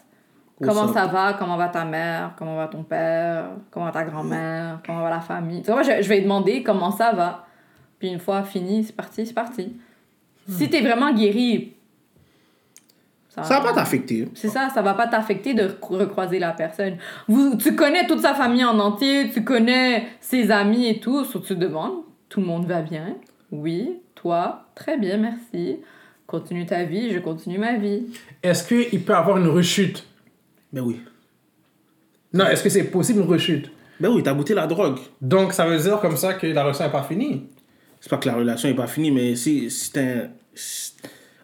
comment 0.59 0.87
ça 0.91 1.05
va, 1.05 1.33
comment 1.33 1.55
va 1.55 1.67
ta 1.67 1.85
mère, 1.85 2.31
comment 2.35 2.55
va 2.55 2.67
ton 2.67 2.81
père, 2.81 3.45
comment 3.69 3.85
va 3.85 3.91
ta 3.91 4.05
grand-mère, 4.05 4.79
comment 4.83 5.03
va 5.03 5.11
la 5.11 5.19
famille? 5.21 5.61
Tu 5.61 5.69
vois, 5.69 5.83
je, 5.83 6.01
je 6.01 6.09
vais 6.09 6.21
demander 6.21 6.63
comment 6.63 6.89
ça 6.89 7.11
va. 7.11 7.43
Puis 7.99 8.09
une 8.09 8.19
fois 8.19 8.41
fini, 8.41 8.83
c'est 8.83 8.95
parti, 8.95 9.25
c'est 9.25 9.33
parti. 9.33 9.75
Si 10.47 10.69
t'es 10.69 10.81
vraiment 10.81 11.13
guéri, 11.13 11.73
Ça 13.29 13.41
va 13.43 13.61
pas 13.61 13.73
t'affecter. 13.73 14.27
c'est 14.33 14.47
ça, 14.49 14.69
ça 14.73 14.81
va 14.81 14.93
pas 14.93 15.07
t'affecter 15.07 15.53
de 15.53 15.63
rec- 15.63 15.77
recroiser 15.81 16.39
la 16.39 16.51
personne. 16.51 16.97
Vous, 17.27 17.55
tu 17.57 17.75
connais 17.75 18.07
toute 18.07 18.21
sa 18.21 18.33
famille 18.33 18.63
en 18.63 18.79
entier, 18.79 19.29
tu 19.31 19.43
connais 19.43 20.07
ses 20.21 20.49
amis 20.49 20.87
et 20.87 20.99
tout, 20.99 21.23
que 21.23 21.37
tu 21.37 21.43
te 21.49 21.53
demandes, 21.53 21.97
tout 22.29 22.39
le 22.39 22.47
monde 22.47 22.65
va 22.65 22.81
bien? 22.81 23.15
Oui, 23.51 23.97
toi, 24.15 24.65
très 24.73 24.97
bien, 24.97 25.17
merci. 25.17 25.77
Continue 26.25 26.65
ta 26.65 26.83
vie, 26.83 27.11
je 27.13 27.19
continue 27.19 27.57
ma 27.57 27.75
vie. 27.77 28.07
Est-ce 28.43 28.67
qu'il 28.67 29.01
peut 29.03 29.13
avoir 29.15 29.37
une 29.37 29.47
rechute? 29.47 30.05
Ben 30.73 30.81
oui. 30.81 30.99
Non, 32.33 32.45
est-ce 32.47 32.63
que 32.63 32.69
c'est 32.69 32.83
possible 32.85 33.21
une 33.21 33.27
rechute? 33.27 33.71
Ben 33.99 34.09
oui, 34.09 34.21
t'as 34.23 34.33
goûté 34.33 34.53
la 34.53 34.67
drogue. 34.67 34.99
Donc 35.21 35.53
ça 35.53 35.65
veut 35.65 35.77
dire 35.77 35.99
comme 36.01 36.17
ça 36.17 36.33
que 36.33 36.45
la 36.47 36.63
relation 36.63 36.85
n'est 36.85 36.91
pas 36.91 37.03
finie. 37.03 37.43
C'est 38.01 38.09
pas 38.09 38.17
que 38.17 38.27
la 38.27 38.35
relation 38.35 38.67
est 38.69 38.73
pas 38.75 38.87
finie, 38.87 39.11
mais 39.11 39.35
si, 39.35 39.71
si 39.71 39.91
t'es 39.91 40.29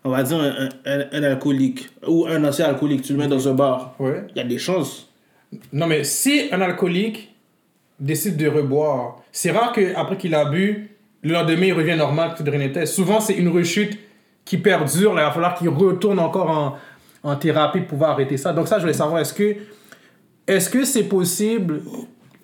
on 0.03 0.09
va 0.09 0.23
dire 0.23 0.37
un, 0.39 0.69
un, 0.85 1.05
un 1.11 1.23
alcoolique 1.23 1.89
ou 2.07 2.25
un 2.27 2.43
ancien 2.43 2.65
alcoolique, 2.65 3.01
tu 3.03 3.13
le 3.13 3.19
mets 3.19 3.27
dans 3.27 3.47
un 3.47 3.53
bar, 3.53 3.95
Ouais. 3.99 4.25
il 4.31 4.37
y 4.37 4.41
a 4.41 4.43
des 4.43 4.57
chances. 4.57 5.09
Non, 5.71 5.87
mais 5.87 6.03
si 6.03 6.49
un 6.51 6.61
alcoolique 6.61 7.33
décide 7.99 8.37
de 8.37 8.47
reboire, 8.47 9.21
c'est 9.31 9.51
rare 9.51 9.71
qu'après 9.71 10.17
qu'il 10.17 10.33
a 10.35 10.45
bu, 10.45 10.89
le 11.21 11.33
lendemain, 11.33 11.67
il 11.67 11.73
revient 11.73 11.95
normal, 11.95 12.33
que 12.37 12.43
de 12.43 12.49
rien 12.51 12.59
n'était. 12.59 12.85
Souvent, 12.85 13.19
c'est 13.21 13.33
une 13.35 13.47
rechute 13.49 13.97
qui 14.43 14.57
perdure. 14.57 15.13
Là, 15.13 15.21
il 15.21 15.25
va 15.25 15.31
falloir 15.31 15.55
qu'il 15.55 15.69
retourne 15.69 16.19
encore 16.19 16.49
en, 16.49 16.75
en 17.23 17.35
thérapie 17.37 17.79
pour 17.79 17.89
pouvoir 17.89 18.11
arrêter 18.11 18.35
ça. 18.35 18.51
Donc 18.51 18.67
ça, 18.67 18.77
je 18.77 18.81
voulais 18.81 18.93
savoir, 18.93 19.21
est-ce 19.21 19.33
que 19.33 19.55
est-ce 20.47 20.69
que 20.69 20.83
c'est 20.83 21.03
possible 21.05 21.81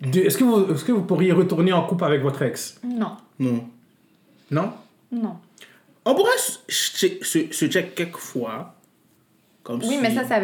de, 0.02 0.22
est-ce 0.22 0.38
que 0.38 0.46
vous 0.46 0.72
est-ce 0.74 0.86
que 0.86 0.94
vous 0.94 1.02
pourriez 1.02 1.34
retourner 1.34 1.74
en 1.74 1.86
couple 1.86 2.06
avec 2.06 2.22
votre 2.22 2.42
ex? 2.44 2.80
Non, 2.86 3.18
Non. 3.38 3.66
Non? 4.50 4.72
Non. 5.12 5.36
On 6.10 6.16
pourrait 6.16 6.38
se, 6.38 7.08
se, 7.52 7.66
check 7.68 7.94
quelques 7.96 8.18
fois. 8.18 8.74
Comme 9.64 9.80
Oui, 9.84 9.96
si- 9.96 9.98
mais 10.02 10.14
ça, 10.16 10.24
ça 10.28 10.40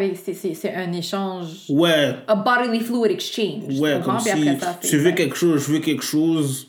c'est- 0.54 0.72
un 0.74 0.92
échange. 0.92 1.48
Ouais, 1.68 2.14
A 2.28 2.34
bodily 2.36 2.80
fluid 2.80 3.10
exchange. 3.10 3.80
ouais, 3.80 4.00
comme 4.04 4.20
si 4.20 4.28
ça, 4.60 4.78
tu 4.80 4.98
veux 4.98 5.12
quelque 5.12 5.34
chose, 5.36 5.66
je 5.66 5.72
veux 5.72 5.78
quelque 5.80 6.04
chose. 6.04 6.68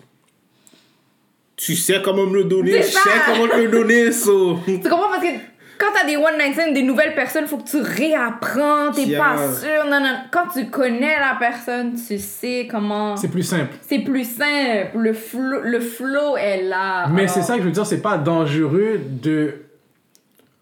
Tu 1.56 1.76
sais 1.76 2.02
comment 2.04 2.26
me 2.26 2.38
le 2.38 2.44
donner, 2.46 2.82
je 2.82 2.88
sais 2.88 3.00
comment 3.26 3.48
te 3.48 3.58
le 3.58 3.68
donner, 3.70 4.12
so. 4.12 4.58
Tu 4.66 4.80
comprends? 4.80 5.10
Parce 5.10 5.24
que 5.24 5.30
quand 5.80 5.88
t'as 5.94 6.06
des 6.06 6.18
one 6.18 6.38
night 6.38 6.54
stands, 6.54 6.72
des 6.74 6.84
nouvelles 6.84 7.14
personnes, 7.16 7.48
faut 7.48 7.58
que 7.58 7.68
tu 7.70 7.78
réapprends, 7.82 8.92
t'es 8.94 9.04
Yeah. 9.04 9.24
pas 9.24 9.38
sûr. 9.54 9.86
Non, 9.90 10.00
non. 10.00 10.16
Quand 10.32 10.48
tu 10.54 10.70
connais 10.70 11.18
la 11.20 11.36
personne, 11.40 11.94
tu 11.96 12.18
sais 12.20 12.68
comment. 12.70 13.16
C'est 13.18 13.28
plus 13.30 13.44
simple. 13.44 13.74
C'est 13.82 14.00
plus 14.00 14.24
simple. 14.24 14.98
Le 14.98 15.14
flow, 15.14 15.62
le 15.64 15.80
flow 15.80 16.38
est 16.38 16.64
là. 16.64 17.08
Mais 17.10 17.22
Alors, 17.24 17.34
c'est 17.34 17.42
ça 17.42 17.54
que 17.56 17.62
je 17.62 17.66
veux 17.66 17.72
dire, 17.72 17.86
c'est 17.86 18.02
pas 18.02 18.18
dangereux 18.18 19.00
de 19.04 19.56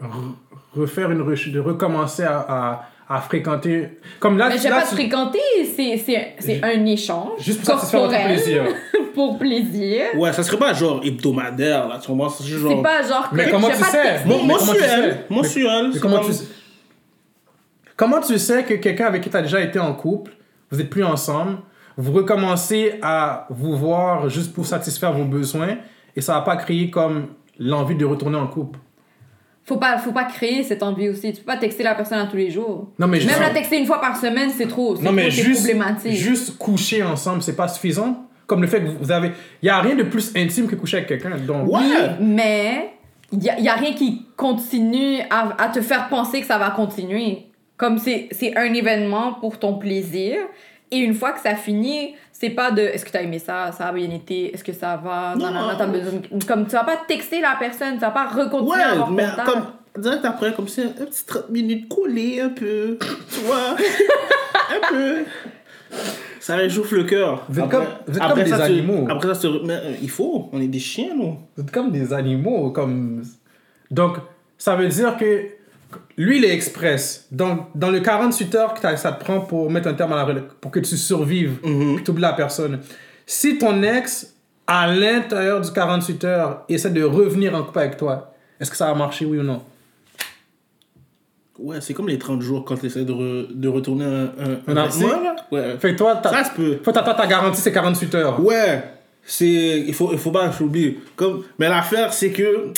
re- 0.01 0.36
refaire 0.76 1.11
une 1.11 1.20
de 1.24 1.59
recommencer 1.59 2.24
à, 2.24 2.39
à, 2.47 2.86
à 3.08 3.22
fréquenter. 3.22 3.89
Comme 4.20 4.38
là, 4.38 4.49
Mais 4.49 4.58
je 4.58 4.64
vais 4.64 4.70
là, 4.70 4.78
pas 4.78 4.82
te 4.84 4.89
tu- 4.89 4.95
fréquenter, 4.95 5.39
c'est- 5.76 5.97
c'est 5.97 6.36
c'est 6.39 6.64
un 6.64 6.86
échange. 6.86 7.39
Juste 7.39 7.60
pour 7.64 7.76
satisfaire 7.76 8.01
votre 8.01 8.26
plaisir. 8.26 8.64
pour 9.14 9.38
plaisir. 9.38 10.01
Ouais, 10.18 10.34
ça 10.34 10.41
serait 10.43 10.58
pas 10.58 10.74
genre 10.74 11.01
hebdomadaire, 11.03 11.88
là, 11.88 11.99
tu 12.01 12.08
comprends? 12.08 12.30
C'est 12.30 12.43
genre. 12.45 12.72
C'est 12.76 12.82
pas 12.84 13.01
genre. 13.03 13.30
que 13.30 13.36
Mais 13.36 13.49
comment 13.49 13.70
tu 13.70 13.76
sais? 13.76 13.82
texter. 13.82 14.28
Bon, 14.28 14.38
Mon- 14.39 14.45
mais 14.45 14.53
comment 14.58 14.74
tu 14.74 14.80
sais? 14.80 14.88
Mensuel. 14.88 15.26
Mensuel. 15.30 15.99
Comment 16.01 16.18
comme- 16.18 16.26
tu 16.28 16.34
sais? 16.34 16.45
Comment 17.95 18.20
tu 18.22 18.38
sais 18.38 18.64
que 18.64 18.74
quelqu'un 18.74 19.06
avec 19.06 19.22
qui 19.24 19.30
tu 19.30 19.38
as 19.38 19.41
déjà 19.41 19.62
été 19.62 19.80
en 19.80 19.93
couple, 19.93 20.32
vous 20.70 20.82
êtes 20.82 20.89
plus 20.89 21.03
ensemble, 21.03 21.60
vous 21.97 22.12
recommencez 22.12 22.95
à 23.01 23.47
vous 23.49 23.76
voir 23.78 24.28
juste 24.30 24.53
pour 24.53 24.66
satisfaire 24.66 25.14
vos 25.14 25.24
besoins 25.24 25.78
et 26.16 26.20
ça 26.22 26.34
va 26.34 26.41
pas 26.41 26.58
créer 26.58 26.89
comme 26.89 27.28
l'envie 27.58 27.95
de 27.95 28.03
retourner 28.06 28.38
en 28.38 28.47
couple? 28.47 28.80
Faut 29.68 29.78
pas, 29.78 29.97
faut 29.97 30.11
pas 30.11 30.26
créer 30.26 30.61
cette 30.63 30.84
envie 30.84 31.09
aussi. 31.09 31.34
Tu 31.34 31.39
peux 31.41 31.45
pas 31.51 31.57
texter 31.57 31.82
la 31.84 31.95
personne 31.95 32.20
à 32.20 32.28
tous 32.28 32.38
les 32.38 32.51
jours. 32.51 32.89
Non, 32.99 33.07
mais 33.07 33.18
Même 33.18 33.28
juste- 33.30 33.39
la 33.39 33.49
texter 33.49 33.80
une 33.80 33.88
fois 33.88 33.99
par 33.99 34.16
semaine, 34.16 34.51
c'est 34.55 34.68
trop. 34.68 34.95
C'est 34.95 35.03
problématique. 35.03 36.11
juste 36.13 36.57
coucher 36.57 37.01
ensemble, 37.03 37.41
c'est 37.41 37.55
pas 37.55 37.68
suffisant. 37.68 38.28
Comme 38.45 38.61
le 38.61 38.68
fait 38.68 38.80
que 38.82 38.89
vous 39.01 39.11
avez. 39.11 39.32
Il 39.63 39.66
y 39.66 39.70
a 39.70 39.82
rien 39.82 39.95
de 39.95 40.03
plus 40.03 40.32
intime 40.36 40.68
que 40.68 40.76
coucher 40.76 40.97
avec 40.97 41.09
quelqu'un. 41.09 41.32
Donc. 41.38 41.68
Oui, 41.68 41.82
mais 42.20 42.91
il 43.32 43.43
y 43.43 43.49
a, 43.49 43.59
y 43.59 43.68
a 43.68 43.74
rien 43.74 43.93
qui 43.93 44.28
continue 44.38 45.22
à, 45.32 45.55
à 45.63 45.70
te 45.70 45.82
faire 45.82 46.09
penser 46.09 46.41
que 46.41 46.45
ça 46.45 46.59
va 46.59 46.70
continuer. 46.70 47.47
Comme 47.78 47.97
c'est 47.97 48.28
c'est 48.32 48.55
un 48.55 48.72
événement 48.72 49.34
pour 49.34 49.57
ton 49.57 49.80
plaisir. 49.80 50.38
Et 50.96 51.00
une 51.00 51.14
fois 51.14 51.32
que 51.32 51.39
ça 51.41 51.56
finit, 51.56 52.16
c'est 52.32 52.50
pas 52.52 52.72
de 52.72 52.82
est-ce 52.82 53.04
que 53.06 53.12
t'as 53.12 53.22
aimé 53.22 53.39
ça, 53.39 53.72
ça 53.72 53.88
a 53.88 53.91
bien 53.93 54.10
été, 54.12 54.54
est-ce 54.54 54.64
que 54.64 54.74
ça 54.74 54.96
va, 55.04 55.34
non, 55.38 55.52
non, 55.52 55.70
t'as 55.78 55.88
besoin. 55.88 56.20
de- 56.32 56.43
Comme 56.46 56.66
tu 56.66 56.72
vas 56.74 56.84
pas 56.84 56.98
texter 57.08 57.41
la 57.41 57.56
personne, 57.60 57.96
tu 57.96 58.02
vas 58.02 58.12
pas 58.12 58.28
recontinuer 58.28 58.82
à 58.84 58.88
Ouais, 58.88 58.91
avoir 58.93 59.12
mais 59.12 59.24
contact. 59.26 59.48
comme 59.50 59.64
direct 60.04 60.26
après, 60.26 60.54
comme 60.54 60.68
c'est 60.68 60.84
un 60.84 60.88
petit 60.89 61.26
30 61.26 61.50
minutes 61.50 61.88
collé 61.93 62.39
un 62.41 62.50
peu, 62.50 62.98
tu 63.34 63.39
vois, 63.41 63.76
un 64.76 64.89
peu. 64.89 65.24
Ça 66.39 66.56
réchauffe 66.58 66.91
le 66.91 67.04
cœur. 67.06 67.46
Vous 67.50 67.60
êtes 67.60 67.66
Après- 67.66 67.78
comme- 67.78 67.88
vous 68.08 68.18
êtes 68.18 68.22
après 68.22 68.34
comme 68.36 68.43
des 68.43 68.50
ça, 68.58 68.58
tu- 68.68 68.74
animaux. 68.74 69.08
après 69.10 69.34
ça, 69.34 69.39
tu- 69.41 69.60
mais, 69.66 69.74
euh, 69.74 69.93
il 70.02 70.10
faut, 70.10 70.50
on 70.54 70.62
est 70.62 70.68
des 70.68 70.80
chiens, 70.80 71.16
nous. 71.16 71.38
Vous 71.56 71.64
êtes 71.64 71.72
comme 71.72 71.91
des 71.91 72.14
animaux. 72.14 72.70
Comme... 72.72 73.24
Donc, 73.89 74.18
ça 74.58 74.76
veut 74.76 74.88
dire 74.88 75.18
que 75.18 75.48
lui, 76.17 76.38
il 76.38 76.45
est 76.45 76.53
express. 76.53 77.27
Donc, 77.31 77.67
dans 77.75 77.89
le 77.91 77.99
48 77.99 78.55
heures 78.55 78.73
que 78.73 78.81
ça 78.97 79.11
te 79.11 79.23
prend 79.23 79.41
pour 79.41 79.69
mettre 79.69 79.88
un 79.88 79.93
terme 79.93 80.13
à 80.13 80.25
la 80.25 80.41
pour 80.61 80.71
que 80.71 80.79
tu 80.79 80.95
survives, 80.97 81.59
que 81.61 82.01
tu 82.01 82.11
oublies 82.11 82.21
la 82.21 82.33
personne. 82.33 82.79
Si 83.25 83.57
ton 83.57 83.81
ex, 83.83 84.33
à 84.67 84.88
l'intérieur 84.93 85.61
du 85.61 85.71
48 85.71 86.23
heures, 86.23 86.63
essaie 86.69 86.89
de 86.91 87.03
revenir 87.03 87.53
en 87.55 87.63
couple 87.63 87.79
avec 87.79 87.97
toi, 87.97 88.33
est-ce 88.59 88.71
que 88.71 88.77
ça 88.77 88.88
va 88.88 88.95
marcher, 88.95 89.25
oui 89.25 89.38
ou 89.39 89.43
non? 89.43 89.61
Ouais, 91.57 91.79
c'est 91.79 91.93
comme 91.93 92.09
les 92.09 92.19
30 92.19 92.41
jours 92.41 92.65
quand 92.65 92.75
tu 92.75 92.88
essaies 92.88 93.05
de, 93.05 93.13
re- 93.13 93.47
de 93.49 93.67
retourner 93.69 94.03
un, 94.03 94.25
un, 94.67 94.75
Un 94.77 94.88
vêtement, 94.88 95.21
là. 95.21 95.36
Ouais. 95.51 95.77
Fait 95.79 95.93
que 95.93 95.97
toi, 95.97 96.19
Ça 96.23 96.43
se 96.43 96.51
peut. 96.51 96.79
faut 96.83 96.91
t'attendre 96.91 97.15
ta 97.17 97.27
garantie, 97.27 97.61
c'est 97.61 97.71
48 97.71 98.15
heures. 98.15 98.43
Ouais, 98.43 98.83
c'est 99.23 99.79
il 99.88 99.93
faut 99.93 100.09
il 100.11 100.17
faut 100.19 100.31
pas 100.31 100.51
j'oublie. 100.51 100.97
Comme 101.15 101.43
mais 101.57 101.69
l'affaire 101.69 102.11
c'est 102.11 102.31
que 102.31 102.73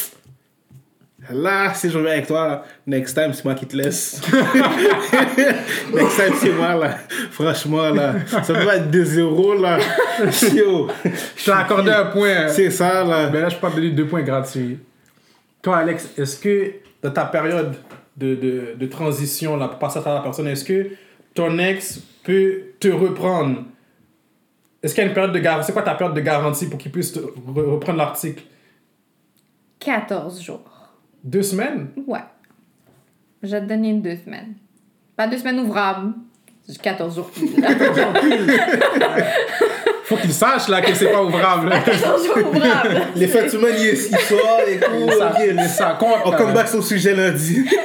là 1.31 1.73
si 1.73 1.89
je 1.89 1.97
reviens 1.97 2.11
avec 2.13 2.27
toi 2.27 2.63
next 2.85 3.15
time 3.17 3.33
c'est 3.33 3.43
moi 3.45 3.53
qui 3.55 3.65
te 3.65 3.75
laisse. 3.75 4.21
next 5.93 6.15
time 6.17 6.33
c'est 6.39 6.51
moi 6.51 6.75
là. 6.75 6.97
Franchement 7.31 7.89
là, 7.89 8.13
ça 8.27 8.41
peut 8.53 8.65
pas 8.65 8.77
être 8.77 8.89
2-0 8.91 9.61
là. 9.61 9.79
Yo, 10.53 10.87
Je 11.35 11.45
t'ai 11.45 11.51
accordé 11.51 11.91
un 11.91 12.05
point. 12.05 12.47
c'est 12.49 12.69
ça 12.71 13.03
là. 13.03 13.27
Ben 13.27 13.41
là, 13.43 13.49
je 13.49 13.55
peux 13.55 13.61
pas 13.61 13.69
te 13.71 13.75
donner 13.75 13.91
deux 13.91 14.07
points 14.07 14.23
gratuits. 14.23 14.79
Toi, 15.61 15.77
Alex, 15.77 16.09
est-ce 16.17 16.37
que 16.39 16.73
dans 17.03 17.11
ta 17.11 17.25
période 17.25 17.75
de, 18.15 18.35
de, 18.35 18.63
de 18.77 18.85
transition, 18.87 19.57
là, 19.57 19.67
pour 19.67 19.79
passer 19.79 19.99
à 20.05 20.13
la 20.15 20.21
personne, 20.21 20.47
est-ce 20.47 20.63
que 20.65 20.87
ton 21.33 21.57
ex 21.59 21.99
peut 22.23 22.61
te 22.79 22.87
reprendre? 22.87 23.63
Est-ce 24.81 24.93
qu'il 24.93 25.03
y 25.03 25.05
a 25.05 25.09
une 25.09 25.13
période 25.13 25.33
de 25.33 25.39
garantie 25.39 25.67
C'est 25.67 25.73
quoi 25.73 25.81
ta 25.81 25.95
période 25.95 26.15
de 26.15 26.21
garantie 26.21 26.67
pour 26.69 26.79
qu'il 26.79 26.91
puisse 26.91 27.11
te 27.11 27.19
re- 27.19 27.71
reprendre 27.71 27.97
l'article? 27.97 28.43
14 29.79 30.41
jours. 30.41 30.76
Deux 31.27 31.43
semaines? 31.43 31.87
Ouais. 32.07 32.19
Je 33.43 33.49
vais 33.51 33.59
te 33.61 33.65
donner 33.65 33.93
deux 33.95 34.15
semaines. 34.15 34.53
Pas 35.17 35.27
deux 35.27 35.37
semaines 35.37 35.59
ouvrables. 35.59 36.13
J'ai 36.69 36.75
14 36.77 37.15
jours 37.15 37.29
pile. 37.31 37.53
Faut 40.05 40.15
qu'il 40.15 40.31
sache 40.31 40.69
là 40.69 40.81
que 40.81 40.93
c'est 40.93 41.11
pas 41.11 41.21
ouvrable. 41.21 41.71
Attention 41.73 42.31
ouvrable. 42.37 43.01
Les 43.15 43.27
fêtes 43.27 43.53
humaines, 43.53 43.75
il, 43.77 43.87
il 43.89 43.97
sort 43.97 44.61
et 44.67 44.79
tout. 44.79 45.11
ça, 45.17 45.67
ça 45.67 45.97
compte. 45.99 46.15
On 46.23 46.31
come 46.31 46.53
back 46.53 46.69
sur 46.69 46.77
le 46.77 46.83
sujet 46.83 47.13
lundi. 47.13 47.65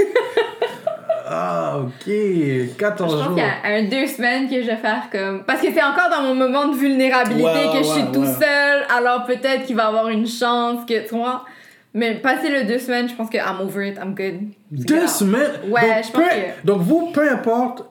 Ah, 1.35 1.79
ok. 1.79 2.05
Je 2.07 2.75
14 2.77 3.11
pense 3.15 3.25
jours. 3.25 3.35
qu'il 3.35 3.43
y 3.43 3.47
a 3.47 3.77
un 3.79 3.85
deux 3.85 4.07
semaines 4.07 4.51
que 4.51 4.61
je 4.61 4.67
vais 4.67 4.77
faire 4.77 5.05
comme. 5.11 5.45
Parce 5.45 5.63
que 5.63 5.69
c'est 5.73 5.83
encore 5.83 6.11
dans 6.11 6.21
mon 6.25 6.35
moment 6.35 6.69
de 6.69 6.77
vulnérabilité 6.77 7.43
Ouais, 7.43 7.71
que 7.73 7.79
je 7.79 7.85
suis 7.85 8.03
ouais, 8.03 8.13
tout 8.13 8.27
seul, 8.27 8.83
alors 8.95 9.25
peut-être 9.25 9.65
qu'il 9.65 9.75
va 9.75 9.87
avoir 9.87 10.11
une 10.11 10.27
chance 10.27 10.85
que. 10.87 11.09
Tu 11.09 11.15
vois? 11.15 11.47
Mais 11.95 12.15
passer 12.17 12.49
le 12.49 12.65
deux 12.67 12.79
semaines, 12.79 13.09
je 13.09 13.15
pense 13.15 13.29
que 13.29 13.37
I'm 13.37 13.61
over 13.61 13.87
it, 13.89 13.97
I'm 13.99 14.15
good. 14.15 14.49
Deux 14.71 14.97
grave. 14.97 15.09
semaines? 15.09 15.51
Ouais, 15.69 15.81
donc, 15.83 16.05
je 16.05 16.11
pense 16.13 16.23
peu- 16.23 16.29
que- 16.29 16.67
Donc, 16.67 16.81
vous, 16.81 17.11
peu 17.13 17.31
importe 17.31 17.85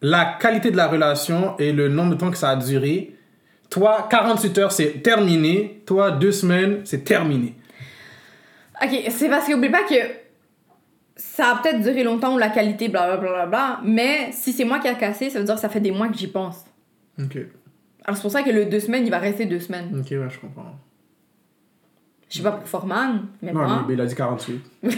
la 0.00 0.36
qualité 0.40 0.70
de 0.70 0.76
la 0.76 0.86
relation 0.88 1.56
et 1.58 1.72
le 1.72 1.88
nombre 1.88 2.14
de 2.14 2.18
temps 2.20 2.30
que 2.30 2.36
ça 2.38 2.50
a 2.50 2.56
duré, 2.56 3.14
toi, 3.68 4.06
48 4.10 4.58
heures, 4.58 4.72
c'est 4.72 5.02
terminé. 5.02 5.82
Toi, 5.86 6.12
deux 6.12 6.32
semaines, 6.32 6.80
c'est 6.84 7.04
terminé. 7.04 7.54
Ok, 8.82 8.90
c'est 9.10 9.28
parce 9.28 9.46
qu'oublie 9.46 9.70
pas 9.70 9.82
que 9.84 9.94
ça 11.16 11.52
a 11.52 11.62
peut-être 11.62 11.80
duré 11.80 12.02
longtemps 12.04 12.34
ou 12.34 12.38
la 12.38 12.48
qualité, 12.50 12.88
blablabla, 12.88 13.20
bla, 13.30 13.32
bla, 13.32 13.46
bla, 13.46 13.80
mais 13.84 14.28
si 14.32 14.52
c'est 14.52 14.64
moi 14.64 14.78
qui 14.78 14.88
a 14.88 14.94
cassé, 14.94 15.30
ça 15.30 15.38
veut 15.38 15.44
dire 15.44 15.54
que 15.54 15.60
ça 15.60 15.68
fait 15.70 15.80
des 15.80 15.90
mois 15.90 16.08
que 16.08 16.16
j'y 16.16 16.26
pense. 16.26 16.64
Ok. 17.18 17.36
Alors 18.04 18.16
c'est 18.16 18.22
pour 18.22 18.30
ça 18.30 18.42
que 18.42 18.50
le 18.50 18.66
deux 18.66 18.80
semaines, 18.80 19.04
il 19.04 19.10
va 19.10 19.18
rester 19.18 19.46
deux 19.46 19.60
semaines. 19.60 19.88
Ok, 19.98 20.10
ouais, 20.10 20.28
je 20.30 20.38
comprends. 20.38 20.74
Je 22.28 22.38
sais 22.38 22.42
pas 22.42 22.52
pour 22.52 22.68
Forman, 22.68 23.20
mais 23.40 23.52
Non, 23.52 23.60
moi. 23.60 23.84
mais 23.86 23.94
il 23.94 24.00
a 24.00 24.06
dit 24.06 24.14
48. 24.14 24.60
Lui, 24.82 24.92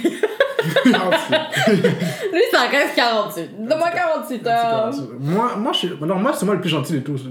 ça 2.53 2.61
reste 2.71 2.95
48. 2.97 3.51
Donne-moi 3.67 3.91
48 3.91 4.47
heures. 4.47 4.91
Moi, 5.21 5.57
moi, 5.57 5.73
je, 5.73 5.89
non, 6.05 6.17
moi 6.17 6.33
c'est 6.35 6.47
moi 6.47 6.55
le 6.55 6.61
plus 6.61 6.71
gentil 6.71 6.95
de 6.95 6.99
tous. 7.01 7.27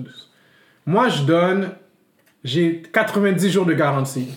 Moi, 0.85 1.09
je 1.09 1.23
donne. 1.23 1.69
J'ai 2.43 2.83
90 2.93 3.49
jours 3.51 3.65
de 3.65 3.73
garantie. 3.73 4.27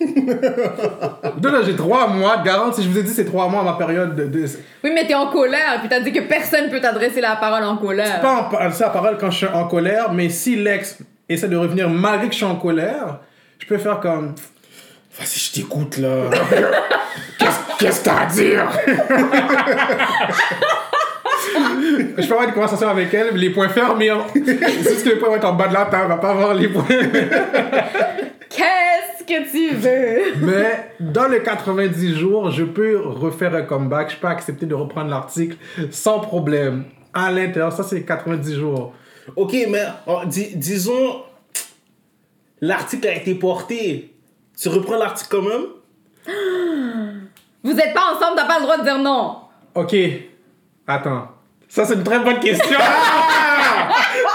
Là, 0.00 1.60
j'ai 1.64 1.76
3 1.76 2.08
mois 2.08 2.38
de 2.38 2.44
garantie. 2.44 2.82
Je 2.82 2.88
vous 2.88 2.98
ai 2.98 3.02
dit, 3.02 3.10
c'est 3.10 3.24
3 3.26 3.48
mois 3.48 3.62
ma 3.62 3.74
période 3.74 4.14
de. 4.16 4.26
de 4.26 4.46
Oui, 4.84 4.90
mais 4.94 5.06
t'es 5.06 5.14
en 5.14 5.26
colère, 5.28 5.78
puis 5.80 5.88
t'as 5.88 6.00
dit 6.00 6.12
que 6.12 6.20
personne 6.20 6.70
peut 6.70 6.80
t'adresser 6.80 7.20
la 7.20 7.36
parole 7.36 7.64
en 7.64 7.76
colère. 7.76 8.20
pas 8.20 8.42
en 8.42 8.44
pa- 8.44 8.70
ça 8.70 8.86
la 8.86 8.90
parole 8.90 9.18
quand 9.18 9.30
je 9.30 9.38
suis 9.38 9.46
en 9.46 9.66
colère, 9.68 10.12
mais 10.12 10.28
si 10.28 10.56
l'ex 10.56 10.98
essaie 11.28 11.48
de 11.48 11.56
revenir 11.56 11.88
malgré 11.90 12.26
que 12.28 12.32
je 12.32 12.38
suis 12.38 12.46
en 12.46 12.56
colère, 12.56 13.20
je 13.58 13.66
peux 13.66 13.78
faire 13.78 14.00
comme. 14.00 14.34
Vas-y, 15.18 15.38
je 15.38 15.52
t'écoute 15.52 15.98
là. 15.98 16.30
Qu'est-ce 17.78 18.00
que 18.00 18.04
t'as 18.04 18.20
à 18.22 18.26
dire? 18.26 18.70
Je 22.16 22.26
peux 22.26 22.32
avoir 22.34 22.44
une 22.48 22.54
conversation 22.54 22.88
avec 22.88 23.12
elle, 23.14 23.34
les 23.34 23.50
points 23.50 23.68
fermés. 23.68 24.10
hein. 24.10 24.24
C'est 24.34 24.88
juste 24.88 25.04
que 25.04 25.10
les 25.10 25.16
points 25.16 25.28
vont 25.30 25.36
être 25.36 25.44
en 25.44 25.52
bas 25.54 25.68
de 25.68 25.74
la 25.74 25.84
table, 25.86 26.04
on 26.06 26.08
va 26.08 26.16
pas 26.16 26.30
avoir 26.30 26.54
les 26.54 26.68
points. 26.68 26.84
Qu'est-ce 28.48 29.24
que 29.24 29.50
tu 29.50 29.74
veux? 29.74 30.34
Mais 30.46 30.92
dans 31.00 31.26
les 31.28 31.42
90 31.42 32.14
jours, 32.16 32.50
je 32.50 32.64
peux 32.64 32.98
refaire 33.00 33.54
un 33.54 33.62
comeback. 33.62 34.10
Je 34.12 34.16
peux 34.16 34.28
accepter 34.28 34.66
de 34.66 34.74
reprendre 34.74 35.10
l'article 35.10 35.56
sans 35.90 36.20
problème. 36.20 36.84
À 37.14 37.30
l'intérieur, 37.30 37.72
ça 37.72 37.82
c'est 37.82 38.02
90 38.02 38.54
jours. 38.54 38.94
ok, 39.36 39.54
mais 39.68 39.84
oh, 40.06 40.20
dis- 40.26 40.54
disons, 40.56 41.22
l'article 42.60 43.08
a 43.08 43.14
été 43.16 43.34
porté. 43.34 44.11
Tu 44.62 44.68
reprends 44.68 44.96
l'article 44.96 45.28
quand 45.28 45.42
même? 45.42 45.64
Vous 47.64 47.72
êtes 47.72 47.92
pas 47.94 48.14
ensemble, 48.14 48.36
t'as 48.36 48.46
pas 48.46 48.58
le 48.58 48.62
droit 48.62 48.78
de 48.78 48.84
dire 48.84 48.98
non. 48.98 49.38
Ok, 49.74 49.96
attends. 50.86 51.28
Ça 51.68 51.84
c'est 51.84 51.94
une 51.94 52.04
très 52.04 52.20
bonne 52.20 52.38
question. 52.38 52.78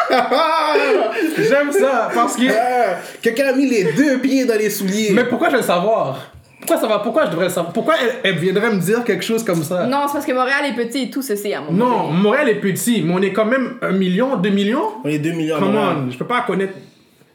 J'aime 1.38 1.72
ça 1.72 2.10
parce 2.14 2.36
que. 2.36 2.44
Ah, 2.50 2.98
Quelqu'un 3.22 3.48
a 3.48 3.54
mis 3.54 3.70
les 3.70 3.94
deux 3.94 4.20
pieds 4.20 4.44
dans 4.44 4.58
les 4.58 4.70
souliers. 4.70 5.12
Mais 5.14 5.24
pourquoi 5.24 5.48
je 5.48 5.54
vais 5.54 5.62
le 5.62 5.64
savoir? 5.68 6.20
Pourquoi 6.60 6.78
ça 6.78 6.88
va 6.88 7.00
Pourquoi 7.00 7.26
je 7.26 7.32
devrais 7.32 7.46
le 7.46 7.52
savoir? 7.52 7.72
Pourquoi 7.72 7.96
elle, 8.02 8.16
elle 8.24 8.38
viendrait 8.38 8.72
me 8.72 8.82
dire 8.82 9.06
quelque 9.06 9.24
chose 9.24 9.46
comme 9.46 9.64
ça? 9.64 9.86
Non, 9.86 10.08
c'est 10.08 10.14
parce 10.14 10.26
que 10.26 10.34
Montréal 10.34 10.66
est 10.66 10.76
petit 10.76 11.04
et 11.04 11.10
tout 11.10 11.22
sait 11.22 11.54
à 11.54 11.62
mon 11.62 11.72
Non, 11.72 12.08
Montréal 12.12 12.50
est 12.50 12.56
petit, 12.56 13.02
mais 13.02 13.14
on 13.14 13.22
est 13.22 13.32
quand 13.32 13.46
même 13.46 13.78
un 13.82 13.92
million, 13.92 14.36
deux 14.36 14.50
millions? 14.50 14.92
On 15.06 15.08
est 15.08 15.20
2 15.20 15.32
millions. 15.32 15.56
à 15.56 15.60
Come 15.60 15.72
Montréal. 15.72 15.98
on, 16.08 16.12
je 16.12 16.18
peux 16.18 16.26
pas 16.28 16.42
connaître 16.42 16.74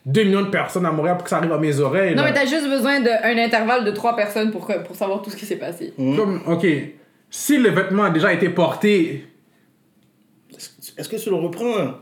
2 0.07 0.25
millions 0.25 0.43
de 0.43 0.51
personnes 0.51 0.85
à 0.87 0.91
Montréal 0.93 1.17
pour 1.17 1.25
que 1.25 1.31
ça 1.31 1.37
arrive 1.39 1.53
à 1.53 1.59
mes 1.59 1.79
oreilles. 1.79 2.15
Non, 2.15 2.23
là. 2.23 2.29
mais 2.31 2.35
t'as 2.35 2.47
juste 2.47 2.69
besoin 2.69 3.01
d'un 3.01 3.39
intervalle 3.39 3.85
de 3.85 3.91
trois 3.93 4.17
personnes 4.17 4.51
pour, 4.51 4.67
que- 4.67 4.79
pour 4.85 4.97
savoir 4.97 5.23
tout 5.23 5.31
ce 5.31 5.37
qui 5.37 5.47
s'est 5.47 5.57
passé. 5.57 5.93
Comme, 5.97 6.43
ok, 6.47 6.67
si 7.31 7.59
le 7.59 7.71
vêtement 7.71 8.05
a 8.05 8.11
déjà 8.11 8.33
été 8.33 8.49
porté. 8.49 9.27
Est-ce 10.99 11.09
que 11.09 11.17
tu- 11.17 11.31
le 11.31 11.37
reprends? 11.37 11.95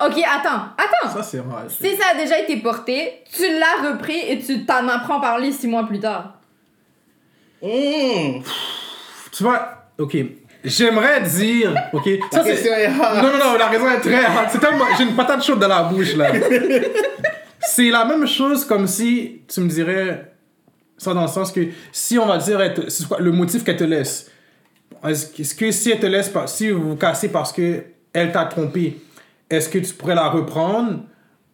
Ok, 0.00 0.18
attends, 0.26 0.64
attends. 0.76 1.14
Ça, 1.14 1.22
c'est 1.22 1.38
vrai. 1.38 1.62
Si 1.68 1.96
ça 1.96 2.08
a 2.12 2.16
déjà 2.16 2.40
été 2.40 2.56
porté, 2.56 3.22
tu 3.32 3.42
l'as 3.58 3.90
repris 3.90 4.18
et 4.28 4.38
tu 4.40 4.66
t'en 4.66 4.86
apprends 4.88 5.18
à 5.18 5.20
parler 5.20 5.52
six 5.52 5.68
mois 5.68 5.86
plus 5.86 6.00
tard. 6.00 6.34
Mmh. 7.62 8.40
Tu 9.32 9.42
vois, 9.42 9.84
ok, 9.98 10.16
j'aimerais 10.66 11.22
dire, 11.22 11.74
ok, 11.92 12.08
ça 12.32 12.42
c'est. 12.44 12.88
Non, 12.88 13.22
non, 13.22 13.38
non, 13.38 13.56
la 13.58 13.68
raison 13.68 13.88
est 13.90 14.00
très 14.00 14.24
hard. 14.24 14.48
C'est 14.50 14.58
tellement. 14.58 14.84
J'ai 14.98 15.04
une 15.04 15.14
patate 15.16 15.42
chaude 15.42 15.58
dans 15.60 15.68
la 15.68 15.84
bouche, 15.84 16.14
là. 16.16 16.32
c'est 17.60 17.90
la 17.90 18.04
même 18.04 18.26
chose 18.26 18.64
comme 18.64 18.86
si 18.86 19.42
tu 19.48 19.60
me 19.60 19.68
dirais. 19.68 20.32
Ça 20.98 21.12
dans 21.12 21.22
le 21.22 21.28
sens 21.28 21.52
que 21.52 21.60
si 21.92 22.18
on 22.18 22.26
va 22.26 22.38
dire 22.38 22.58
le 23.18 23.32
motif 23.32 23.64
qu'elle 23.64 23.76
te 23.76 23.84
laisse. 23.84 24.30
Est-ce 25.06 25.54
que- 25.54 25.70
si 25.70 25.90
elle 25.90 26.00
te 26.00 26.06
laisse 26.06 26.32
si 26.46 26.70
vous 26.70 26.90
vous 26.90 26.96
cassez 26.96 27.28
parce 27.28 27.52
que 27.52 27.82
elle 28.14 28.32
t'a 28.32 28.46
trompé, 28.46 28.98
est-ce 29.50 29.68
que 29.68 29.78
tu 29.78 29.92
pourrais 29.92 30.14
la 30.14 30.28
reprendre 30.28 31.00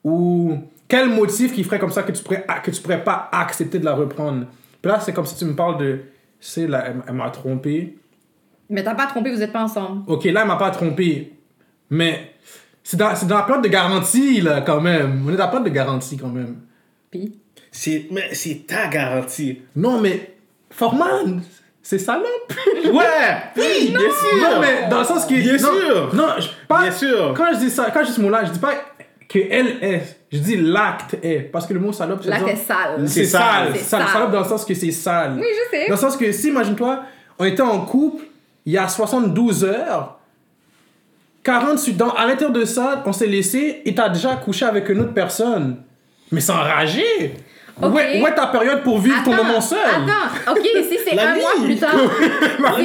ou 0.04 0.58
quel 0.86 1.08
motif 1.08 1.52
qui 1.52 1.64
ferait 1.64 1.80
comme 1.80 1.90
ça 1.90 2.04
que 2.04 2.12
tu 2.12 2.22
pourrais 2.22 2.44
que 2.62 2.70
tu 2.70 2.80
pourrais 2.80 3.02
pas 3.02 3.28
accepter 3.32 3.80
de 3.80 3.84
la 3.84 3.94
reprendre? 3.94 4.46
Puis 4.80 4.92
là 4.92 5.00
c'est 5.00 5.12
comme 5.12 5.26
si 5.26 5.36
tu 5.36 5.44
me 5.44 5.56
parles 5.56 5.78
de 5.78 5.98
c'est 6.38 6.62
elle 6.62 7.14
m'a 7.14 7.30
trompé. 7.30 7.96
Mais 8.72 8.82
t'as 8.82 8.94
pas 8.94 9.06
trompé, 9.06 9.30
vous 9.30 9.42
êtes 9.42 9.52
pas 9.52 9.62
ensemble. 9.62 10.02
Ok 10.06 10.24
là 10.24 10.40
elle 10.40 10.48
m'a 10.48 10.56
pas 10.56 10.70
trompé, 10.70 11.32
mais 11.90 12.32
c'est 12.82 12.96
dans, 12.96 13.14
c'est 13.14 13.26
dans 13.26 13.36
la 13.36 13.42
période 13.42 13.62
de 13.62 13.68
garantie 13.68 14.40
là 14.40 14.62
quand 14.62 14.80
même. 14.80 15.22
On 15.26 15.28
est 15.28 15.36
dans 15.36 15.44
la 15.44 15.48
période 15.48 15.68
de 15.68 15.74
garantie 15.74 16.16
quand 16.16 16.28
même. 16.28 16.56
Pis. 17.10 17.38
C'est, 17.70 18.06
mais 18.10 18.30
c'est 18.34 18.66
ta 18.66 18.88
garantie. 18.88 19.60
Non 19.76 20.00
mais 20.00 20.34
Forman, 20.70 21.42
c'est 21.82 21.98
salope. 21.98 22.26
Ouais, 22.92 23.04
oui, 23.56 23.90
bien 23.90 23.98
sûr. 24.00 24.50
Non 24.50 24.60
mais 24.60 24.88
dans 24.90 24.98
le 25.00 25.04
sens 25.04 25.24
que 25.26 25.34
Bien 25.34 25.52
non, 25.52 25.58
sûr. 25.58 26.14
Non, 26.14 26.28
je 26.38 26.48
pas 26.66 26.82
Bien 26.82 26.90
sûr. 26.92 27.34
Quand 27.36 27.52
je 27.54 27.58
dis 27.58 27.70
ça, 27.70 27.90
quand 27.92 28.00
je 28.00 28.06
dis 28.08 28.12
ce 28.14 28.20
mot-là, 28.20 28.44
je 28.46 28.50
dis 28.52 28.58
pas 28.58 28.74
que 29.28 29.38
elle 29.50 29.78
est, 29.82 30.02
je 30.32 30.38
dis 30.38 30.56
l'acte 30.56 31.16
est 31.22 31.40
parce 31.40 31.66
que 31.66 31.74
le 31.74 31.80
mot 31.80 31.92
salope 31.92 32.20
c'est 32.22 32.30
L'acte 32.30 32.48
est 32.48 32.56
sale. 32.56 33.02
C'est 33.06 33.08
C'est 33.08 33.24
sale. 33.26 33.42
sale. 33.42 33.72
C'est 33.74 33.84
sale. 33.84 34.08
Salope 34.12 34.32
dans 34.32 34.40
le 34.40 34.48
sens 34.48 34.64
que 34.64 34.74
c'est 34.74 34.90
sale. 34.90 35.36
Oui, 35.38 35.46
je 35.50 35.76
sais. 35.76 35.86
Dans 35.88 35.94
le 35.94 36.00
sens 36.00 36.16
que 36.16 36.32
si, 36.32 36.48
imagine-toi, 36.48 37.02
on 37.38 37.44
était 37.44 37.62
en 37.62 37.80
couple, 37.80 38.24
il 38.64 38.72
y 38.72 38.78
a 38.78 38.88
72 38.88 39.64
heures, 39.64 40.18
48 41.42 41.96
dans, 41.96 42.10
à 42.10 42.26
l'intérieur 42.26 42.52
de 42.52 42.64
ça, 42.64 43.02
on 43.04 43.12
s'est 43.12 43.26
laissé 43.26 43.82
et 43.84 43.94
t'as 43.94 44.08
déjà 44.08 44.36
couché 44.36 44.64
avec 44.64 44.88
une 44.88 45.00
autre 45.00 45.12
personne. 45.14 45.78
Mais 46.30 46.40
c'est 46.40 46.52
enragé. 46.52 47.34
Ok. 47.80 47.92
Où, 47.94 47.98
est, 47.98 48.20
où 48.22 48.26
est 48.26 48.34
ta 48.34 48.46
période 48.46 48.82
pour 48.82 48.98
vivre 49.00 49.22
ton 49.24 49.34
moment 49.34 49.60
seul? 49.60 49.78
Attends, 49.78 50.52
ok, 50.52 50.60
si 50.88 50.98
c'est 51.04 51.18
un 51.18 51.34
mois 51.36 51.50
plus 51.64 51.76
tard. 51.76 51.94
ah, 52.64 52.74
tu 52.76 52.82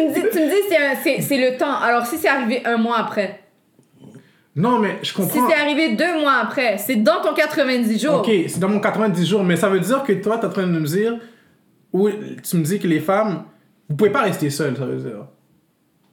me 0.00 0.12
dis, 0.14 0.20
tu 0.32 0.38
me 0.40 0.48
dis 0.50 1.22
c'est 1.22 1.36
le 1.38 1.56
temps. 1.56 1.78
Alors 1.80 2.06
si 2.06 2.18
c'est 2.18 2.28
arrivé 2.28 2.62
un 2.66 2.76
mois 2.76 2.98
après, 2.98 3.40
Non, 4.54 4.78
mais 4.78 4.98
je 5.02 5.08
si 5.08 5.14
comprends. 5.14 5.48
c'est 5.48 5.54
arrivé 5.60 5.94
deux 5.94 6.20
mois 6.20 6.34
après, 6.42 6.76
c'est 6.76 6.96
dans 6.96 7.20
ton 7.22 7.32
90 7.34 8.02
jours. 8.02 8.14
Ok, 8.16 8.30
c'est 8.48 8.58
dans 8.58 8.68
mon 8.68 8.80
90 8.80 9.26
jours, 9.26 9.44
mais 9.44 9.56
ça 9.56 9.68
veut 9.68 9.80
dire 9.80 10.02
que 10.02 10.12
toi, 10.12 10.38
t'es 10.38 10.46
en 10.46 10.50
train 10.50 10.66
de 10.66 10.78
me 10.78 10.86
dire, 10.86 11.14
ou 11.92 12.08
tu 12.10 12.56
me 12.56 12.64
dis 12.64 12.78
que 12.78 12.88
les 12.88 13.00
femmes, 13.00 13.44
vous 13.90 13.96
pouvez 13.96 14.10
pas 14.10 14.22
rester 14.22 14.48
seules, 14.50 14.76
ça 14.76 14.86
veut 14.86 14.96
dire. 14.96 15.26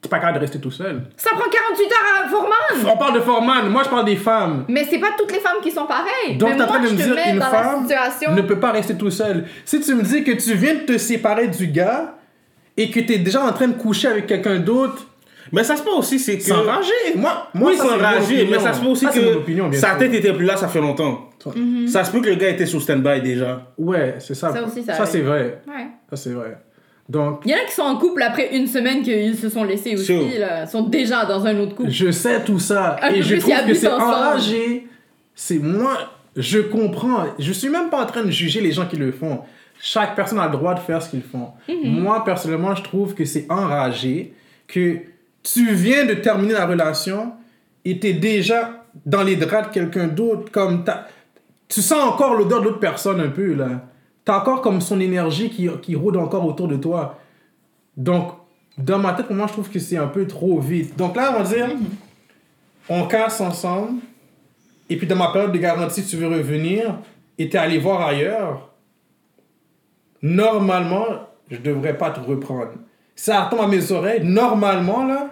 T'es 0.00 0.08
pas 0.08 0.18
capable 0.18 0.38
de 0.38 0.40
rester 0.42 0.60
tout 0.60 0.70
seul. 0.70 1.02
Ça 1.16 1.30
prend 1.30 1.48
48 1.48 1.84
heures 1.84 2.24
à 2.24 2.28
Foreman. 2.28 2.92
On 2.92 2.96
parle 2.96 3.14
de 3.14 3.20
Foreman, 3.20 3.68
moi 3.68 3.82
je 3.84 3.88
parle 3.88 4.04
des 4.04 4.16
femmes. 4.16 4.64
Mais 4.68 4.84
c'est 4.88 4.98
pas 4.98 5.10
toutes 5.16 5.32
les 5.32 5.40
femmes 5.40 5.58
qui 5.62 5.70
sont 5.70 5.86
pareilles. 5.86 6.36
Donc 6.36 6.56
t'es 6.56 6.62
en 6.62 6.66
train 6.66 6.80
de 6.80 6.88
me 6.88 6.94
dire 6.94 7.16
qu'une 7.16 7.40
femme 7.40 7.82
situation. 7.82 8.34
ne 8.34 8.42
peut 8.42 8.58
pas 8.58 8.72
rester 8.72 8.96
tout 8.96 9.10
seul. 9.10 9.44
Si 9.64 9.80
tu 9.80 9.94
me 9.94 10.02
dis 10.02 10.22
que 10.24 10.32
tu 10.32 10.54
viens 10.54 10.74
de 10.74 10.80
te 10.80 10.98
séparer 10.98 11.48
du 11.48 11.68
gars 11.68 12.14
et 12.76 12.90
que 12.90 13.00
t'es 13.00 13.18
déjà 13.18 13.44
en 13.44 13.52
train 13.52 13.68
de 13.68 13.74
coucher 13.74 14.08
avec 14.08 14.26
quelqu'un 14.26 14.58
d'autre, 14.58 15.06
Mais 15.52 15.64
ça 15.64 15.76
se 15.76 15.82
peut 15.82 15.90
aussi, 15.90 16.18
c'est 16.18 16.36
que. 16.36 16.44
c'est 16.44 16.52
enragé. 16.52 16.92
Moi, 17.16 17.48
moi 17.54 17.70
oui, 17.70 17.76
c'est 17.78 17.86
opinion. 17.86 18.48
mais 18.50 18.58
ça 18.58 18.72
se 18.74 18.80
peut 18.80 18.86
aussi 18.88 19.06
Ça, 19.06 19.12
c'est 19.12 19.20
que 19.20 19.36
opinion, 19.36 19.72
sa 19.72 19.94
tête 19.94 20.12
était 20.12 20.32
plus 20.32 20.44
là, 20.44 20.56
ça 20.56 20.68
fait 20.68 20.80
longtemps. 20.80 21.30
Mhm. 21.56 21.88
Ça 21.88 22.04
se 22.04 22.10
peut 22.12 22.20
que 22.20 22.28
le 22.28 22.34
gars 22.34 22.50
était 22.50 22.66
sur 22.66 22.82
stand-by 22.82 23.22
déjà. 23.22 23.62
Ouais, 23.78 24.16
c'est 24.18 24.34
ça. 24.34 24.52
Ça 24.52 24.62
aussi, 24.62 24.82
ça 24.82 24.94
Ça, 24.94 25.06
c'est 25.06 25.22
vrai. 25.22 25.62
Ouais. 25.66 25.86
Ça, 26.10 26.16
c'est 26.16 26.30
vrai. 26.30 26.58
Donc, 27.08 27.40
Il 27.46 27.50
y 27.50 27.54
en 27.54 27.58
a 27.58 27.64
qui 27.64 27.72
sont 27.72 27.82
en 27.82 27.96
couple 27.96 28.22
après 28.22 28.54
une 28.54 28.66
semaine 28.66 29.02
qu'ils 29.02 29.36
se 29.36 29.48
sont 29.48 29.64
laissés 29.64 29.94
aussi. 29.94 30.38
Là. 30.38 30.64
Ils 30.64 30.68
sont 30.68 30.82
déjà 30.82 31.24
dans 31.24 31.46
un 31.46 31.58
autre 31.58 31.74
couple. 31.74 31.90
Je 31.90 32.10
sais 32.10 32.44
tout 32.44 32.58
ça. 32.58 32.96
Un 33.02 33.10
et 33.10 33.22
je 33.22 33.36
trouve 33.36 33.66
que 33.66 33.74
c'est 33.74 33.88
enragé. 33.88 34.86
C'est 35.34 35.58
moi, 35.58 35.96
je 36.36 36.58
comprends. 36.58 37.24
Je 37.38 37.52
suis 37.52 37.70
même 37.70 37.88
pas 37.88 38.02
en 38.02 38.06
train 38.06 38.24
de 38.24 38.30
juger 38.30 38.60
les 38.60 38.72
gens 38.72 38.86
qui 38.86 38.96
le 38.96 39.12
font. 39.12 39.40
Chaque 39.80 40.16
personne 40.16 40.40
a 40.40 40.46
le 40.46 40.52
droit 40.52 40.74
de 40.74 40.80
faire 40.80 41.00
ce 41.00 41.08
qu'ils 41.10 41.22
font. 41.22 41.52
Mhm. 41.68 42.00
Moi, 42.00 42.24
personnellement, 42.24 42.74
je 42.74 42.82
trouve 42.82 43.14
que 43.14 43.24
c'est 43.24 43.46
enragé 43.48 44.34
que 44.66 44.98
tu 45.42 45.72
viens 45.72 46.04
de 46.04 46.14
terminer 46.14 46.54
la 46.54 46.66
relation 46.66 47.32
et 47.84 47.98
t'es 47.98 48.12
déjà 48.12 48.84
dans 49.06 49.22
les 49.22 49.36
draps 49.36 49.68
de 49.68 49.72
quelqu'un 49.72 50.08
d'autre, 50.08 50.50
comme 50.50 50.84
tu 51.68 51.80
sens 51.80 52.04
encore 52.04 52.34
l'odeur 52.34 52.60
de 52.60 52.66
l'autre 52.66 52.80
personne 52.80 53.20
un 53.20 53.28
peu, 53.28 53.54
là. 53.54 53.82
T'as 54.28 54.40
encore 54.40 54.60
comme 54.60 54.82
son 54.82 55.00
énergie 55.00 55.48
qui, 55.48 55.70
qui 55.80 55.94
rôde 55.94 56.18
encore 56.18 56.44
autour 56.44 56.68
de 56.68 56.76
toi. 56.76 57.18
Donc, 57.96 58.34
dans 58.76 58.98
ma 58.98 59.14
tête, 59.14 59.24
pour 59.24 59.34
moi, 59.34 59.46
je 59.46 59.54
trouve 59.54 59.70
que 59.70 59.78
c'est 59.78 59.96
un 59.96 60.06
peu 60.06 60.26
trop 60.26 60.60
vite. 60.60 60.94
Donc 60.98 61.16
là, 61.16 61.32
on 61.34 61.42
va 61.42 61.48
dire, 61.48 61.70
on 62.90 63.06
casse 63.06 63.40
ensemble, 63.40 64.02
et 64.90 64.98
puis 64.98 65.06
dans 65.06 65.16
ma 65.16 65.28
période 65.28 65.52
de 65.52 65.56
garantie, 65.56 66.04
tu 66.04 66.18
veux 66.18 66.28
revenir, 66.28 66.96
et 67.38 67.48
t'es 67.48 67.56
allé 67.56 67.78
voir 67.78 68.06
ailleurs, 68.06 68.68
normalement, 70.20 71.06
je 71.50 71.56
devrais 71.56 71.96
pas 71.96 72.10
te 72.10 72.20
reprendre. 72.20 72.72
Ça 73.16 73.44
retombe 73.44 73.62
à 73.62 73.66
mes 73.66 73.92
oreilles, 73.92 74.20
normalement, 74.24 75.06
là, 75.06 75.30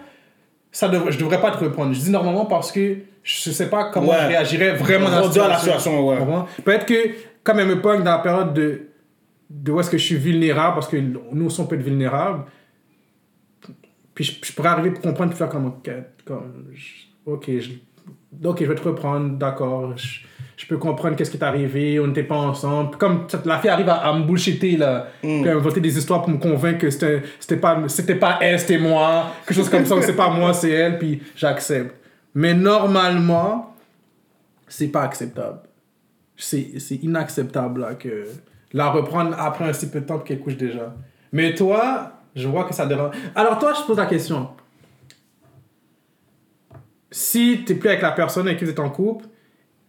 ça 0.73 0.89
devrait, 0.89 1.13
je 1.13 1.19
devrais 1.19 1.43
pas 1.43 1.51
te 1.51 1.63
reprendre. 1.63 1.93
Je 1.93 2.01
dis 2.01 2.11
normalement 2.11 2.47
parce 2.47 2.73
que 2.73 2.97
je 3.23 3.51
sais 3.51 3.69
pas 3.69 3.91
comment 3.91 4.09
Ouais. 4.13 4.17
je 4.23 4.29
réagirais 4.29 4.73
vraiment 4.73 5.11
dans 5.11 5.49
la 5.49 5.59
situation, 5.59 6.09
ouais. 6.09 6.17
Peut-être 6.65 6.87
que, 6.87 7.11
comme 7.45 7.61
elle 7.61 7.67
me 7.69 7.83
pogne 7.83 8.03
dans 8.03 8.13
la 8.13 8.19
période 8.21 8.55
de, 8.55 8.86
de 9.49 9.73
où 9.73 9.81
est-ce 9.81 9.91
que 9.91 9.99
je 9.99 10.05
suis 10.05 10.17
vulnérable, 10.17 10.75
parce 10.75 10.89
que 10.89 10.97
nous 10.97 11.47
aussi 11.47 11.61
on 11.61 11.67
peut 11.67 11.77
être 11.77 11.83
vulnérable, 11.83 12.45
puis 14.15 14.25
je, 14.25 14.33
je 14.45 14.53
pourrais 14.53 14.71
arriver 14.71 14.91
pour 14.91 15.03
comprendre, 15.03 15.31
puis 15.31 15.39
faire 15.39 15.49
comme, 15.49 15.67
ok, 15.67 15.91
comme, 16.25 16.67
ok, 17.27 17.51
je, 17.59 17.71
ok, 18.45 18.57
je 18.61 18.65
vais 18.67 18.75
te 18.75 18.83
reprendre, 18.83 19.37
d'accord, 19.37 19.97
je, 19.97 20.21
je 20.57 20.67
peux 20.67 20.79
comprendre 20.79 21.17
qu'est-ce 21.17 21.31
qui 21.31 21.39
t'est 21.39 21.45
arrivé, 21.45 22.01
on 22.01 22.07
n'était 22.07 22.23
pas 22.23 22.37
ensemble. 22.37 22.91
Puis 22.91 22.99
Comme 22.99 23.27
la 23.45 23.59
fille 23.59 23.69
arrive 23.69 23.91
à, 23.91 23.97
à 23.97 24.19
me 24.19 24.25
bullshitter, 24.25 24.79
là, 24.79 25.09
Mm. 25.23 25.43
puis 25.43 25.49
à 25.51 25.55
inventer 25.57 25.81
des 25.81 25.99
histoires 25.99 26.23
pour 26.23 26.31
me 26.31 26.39
convaincre 26.39 26.79
que 26.79 26.91
c'était 26.91 27.23
c'était 27.39 27.59
pas, 27.59 27.83
c'était 27.89 28.15
pas 28.15 28.39
elle, 28.41 28.59
c'était 28.59 28.79
moi, 28.79 29.33
quelque 29.47 29.57
chose 29.57 29.69
comme 29.69 29.85
ça, 29.85 29.95
ou 29.97 30.03
c'est 30.03 30.17
pas 30.17 30.31
moi, 30.31 30.55
c'est 30.55 30.71
elle, 30.71 30.99
puis 30.99 31.23
j'accepte. 31.37 31.95
Mais 32.35 32.55
normalement, 32.55 33.75
c'est 34.67 34.89
pas 34.89 35.03
acceptable. 35.03 35.61
C'est 36.37 36.79
c'est 36.81 36.97
inacceptable 36.97 37.83
là, 37.83 37.95
que 37.95 38.25
la 38.73 38.91
reprendre 38.91 39.35
après 39.39 39.65
un 39.65 39.73
si 39.73 39.91
peu 39.91 40.01
de 40.01 40.07
temps 40.07 40.19
qu'elle 40.19 40.41
couche 40.41 40.57
déjà. 40.57 40.95
Mais 41.33 41.55
toi, 41.55 42.13
je 42.35 42.47
vois 42.49 42.65
que 42.65 42.75
ça 42.75 42.87
dérange. 42.87 43.15
Alors 43.35 43.59
toi, 43.59 43.73
je 43.75 43.83
te 43.83 43.87
pose 43.87 43.97
la 43.97 44.07
question. 44.07 44.49
Si 47.11 47.63
tu 47.67 47.77
plus 47.77 47.89
avec 47.89 48.03
la 48.03 48.13
personne 48.13 48.47
avec 48.47 48.59
qui 48.59 48.65
tu 48.65 48.71
es 48.71 48.81
en 48.81 48.91
couple 48.91 49.27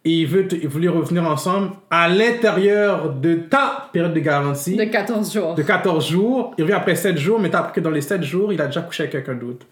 et 0.05 0.11
il 0.21 0.27
veut 0.27 0.47
te, 0.47 0.55
il 0.55 0.89
revenir 0.89 1.25
ensemble 1.25 1.71
à 1.89 2.07
l'intérieur 2.07 3.13
de 3.13 3.35
ta 3.35 3.89
période 3.91 4.13
de 4.13 4.19
garantie 4.19 4.75
De 4.75 4.83
14 4.85 5.33
jours. 5.33 5.55
de 5.55 5.63
14 5.63 6.07
jours, 6.07 6.53
il 6.57 6.63
revient 6.63 6.75
après 6.75 6.95
7 6.95 7.17
jours, 7.17 7.39
mais 7.39 7.49
t'as 7.49 7.59
appris 7.59 7.73
que 7.73 7.79
dans 7.81 7.89
les 7.89 8.01
7 8.01 8.23
jours, 8.23 8.53
il 8.53 8.61
a 8.61 8.67
déjà 8.67 8.81
couché 8.81 9.03
avec 9.03 9.11
quelqu'un 9.11 9.35
d'autre. 9.35 9.65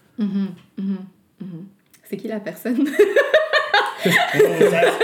C'est 2.04 2.16
qui 2.16 2.28
la 2.28 2.40
personne? 2.40 2.86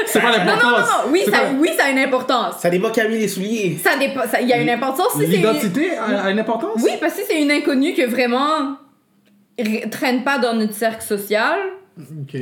C'est 0.07 0.20
pas 0.20 0.30
Non, 0.30 0.38
non, 0.38 0.44
non, 0.44 0.53
l'importance. 0.53 0.88
non. 1.07 1.12
Oui, 1.12 1.22
ça, 1.30 1.38
oui, 1.59 1.70
ça 1.76 1.84
a 1.86 1.90
une 1.90 1.98
importance. 1.98 2.55
Ça 2.61 2.70
dépend 2.70 2.90
qui 2.90 3.00
a 3.00 3.09
mis 3.09 3.18
les 3.18 3.28
souliers. 3.28 3.78
Ça 3.82 3.96
dépend. 3.98 4.22
ça- 4.30 4.40
Il 4.40 4.48
y 4.48 4.53
a 4.53 4.61
une 4.61 4.70
importance. 4.70 5.12
Si 5.18 5.26
L'identité 5.26 5.96
a, 5.96 6.24
a 6.24 6.30
une 6.30 6.38
importance? 6.38 6.80
Oui, 6.82 6.90
parce 7.00 7.14
que 7.14 7.20
si 7.20 7.26
c'est 7.28 7.40
une 7.42 7.50
inconnue 7.50 7.94
que 7.94 8.07
vraiment 8.07 8.76
traîne 9.90 10.24
pas 10.24 10.38
dans 10.38 10.55
notre 10.55 10.74
cercle 10.74 11.03
social, 11.05 11.59
Ok. 11.98 12.36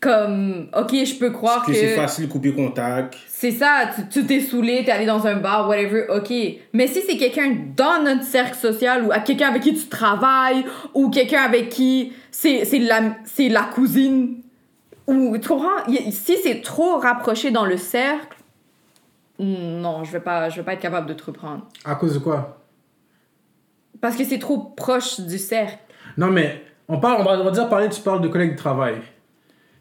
comme, 0.00 0.68
ok, 0.76 0.90
je 1.04 1.14
peux 1.14 1.30
croire 1.30 1.64
Que 1.64 1.70
que. 1.70 1.76
c'est 1.76 1.94
facile 1.94 2.26
de 2.26 2.32
couper 2.32 2.52
contact. 2.52 3.14
C'est 3.28 3.52
ça, 3.52 3.88
tu- 3.94 4.08
tu 4.08 4.26
t'es 4.26 4.40
saoulé, 4.40 4.82
t'es 4.84 4.90
allé 4.90 5.06
dans 5.06 5.24
un 5.26 5.36
bar, 5.36 5.68
whatever, 5.68 6.06
ok. 6.08 6.32
Mais 6.72 6.88
si 6.88 7.02
c'est 7.06 7.16
quelqu'un 7.16 7.54
dans 7.76 8.02
notre 8.02 8.24
cercle 8.24 8.56
social 8.56 9.04
ou 9.04 9.12
à 9.12 9.20
quelqu'un 9.20 9.48
avec 9.50 9.62
qui 9.62 9.74
tu 9.74 9.86
travailles 9.86 10.64
ou 10.94 11.08
quelqu'un 11.10 11.42
avec 11.42 11.68
qui 11.68 12.12
c'est 12.32 12.64
c'est 12.64 12.78
la, 12.80 13.00
c'est 13.24 13.48
la 13.48 13.62
cousine 13.62 14.38
ou 15.06 15.36
tu 15.38 15.48
comprends? 15.48 15.84
Si 16.10 16.36
c'est 16.42 16.60
trop 16.62 16.98
rapproché 16.98 17.50
dans 17.50 17.64
le 17.64 17.76
cercle, 17.76 18.36
non, 19.38 20.04
je 20.04 20.12
vais 20.12 20.20
pas, 20.20 20.48
je 20.48 20.56
vais 20.56 20.62
pas 20.62 20.74
être 20.74 20.80
capable 20.80 21.06
de 21.08 21.14
te 21.14 21.24
reprendre. 21.24 21.66
À 21.84 21.94
cause 21.96 22.14
de 22.14 22.18
quoi? 22.20 22.58
Parce 24.00 24.16
que 24.16 24.24
c'est 24.24 24.38
trop 24.38 24.58
proche 24.58 25.20
du 25.20 25.38
cercle. 25.38 25.78
Non, 26.16 26.28
mais 26.28 26.62
on, 26.88 26.98
parle, 26.98 27.20
on, 27.20 27.24
va, 27.24 27.40
on 27.40 27.44
va 27.44 27.50
dire 27.50 27.68
parler, 27.68 27.88
tu 27.88 28.00
parles 28.00 28.20
de 28.20 28.28
collègues 28.28 28.52
de 28.52 28.56
travail. 28.58 28.96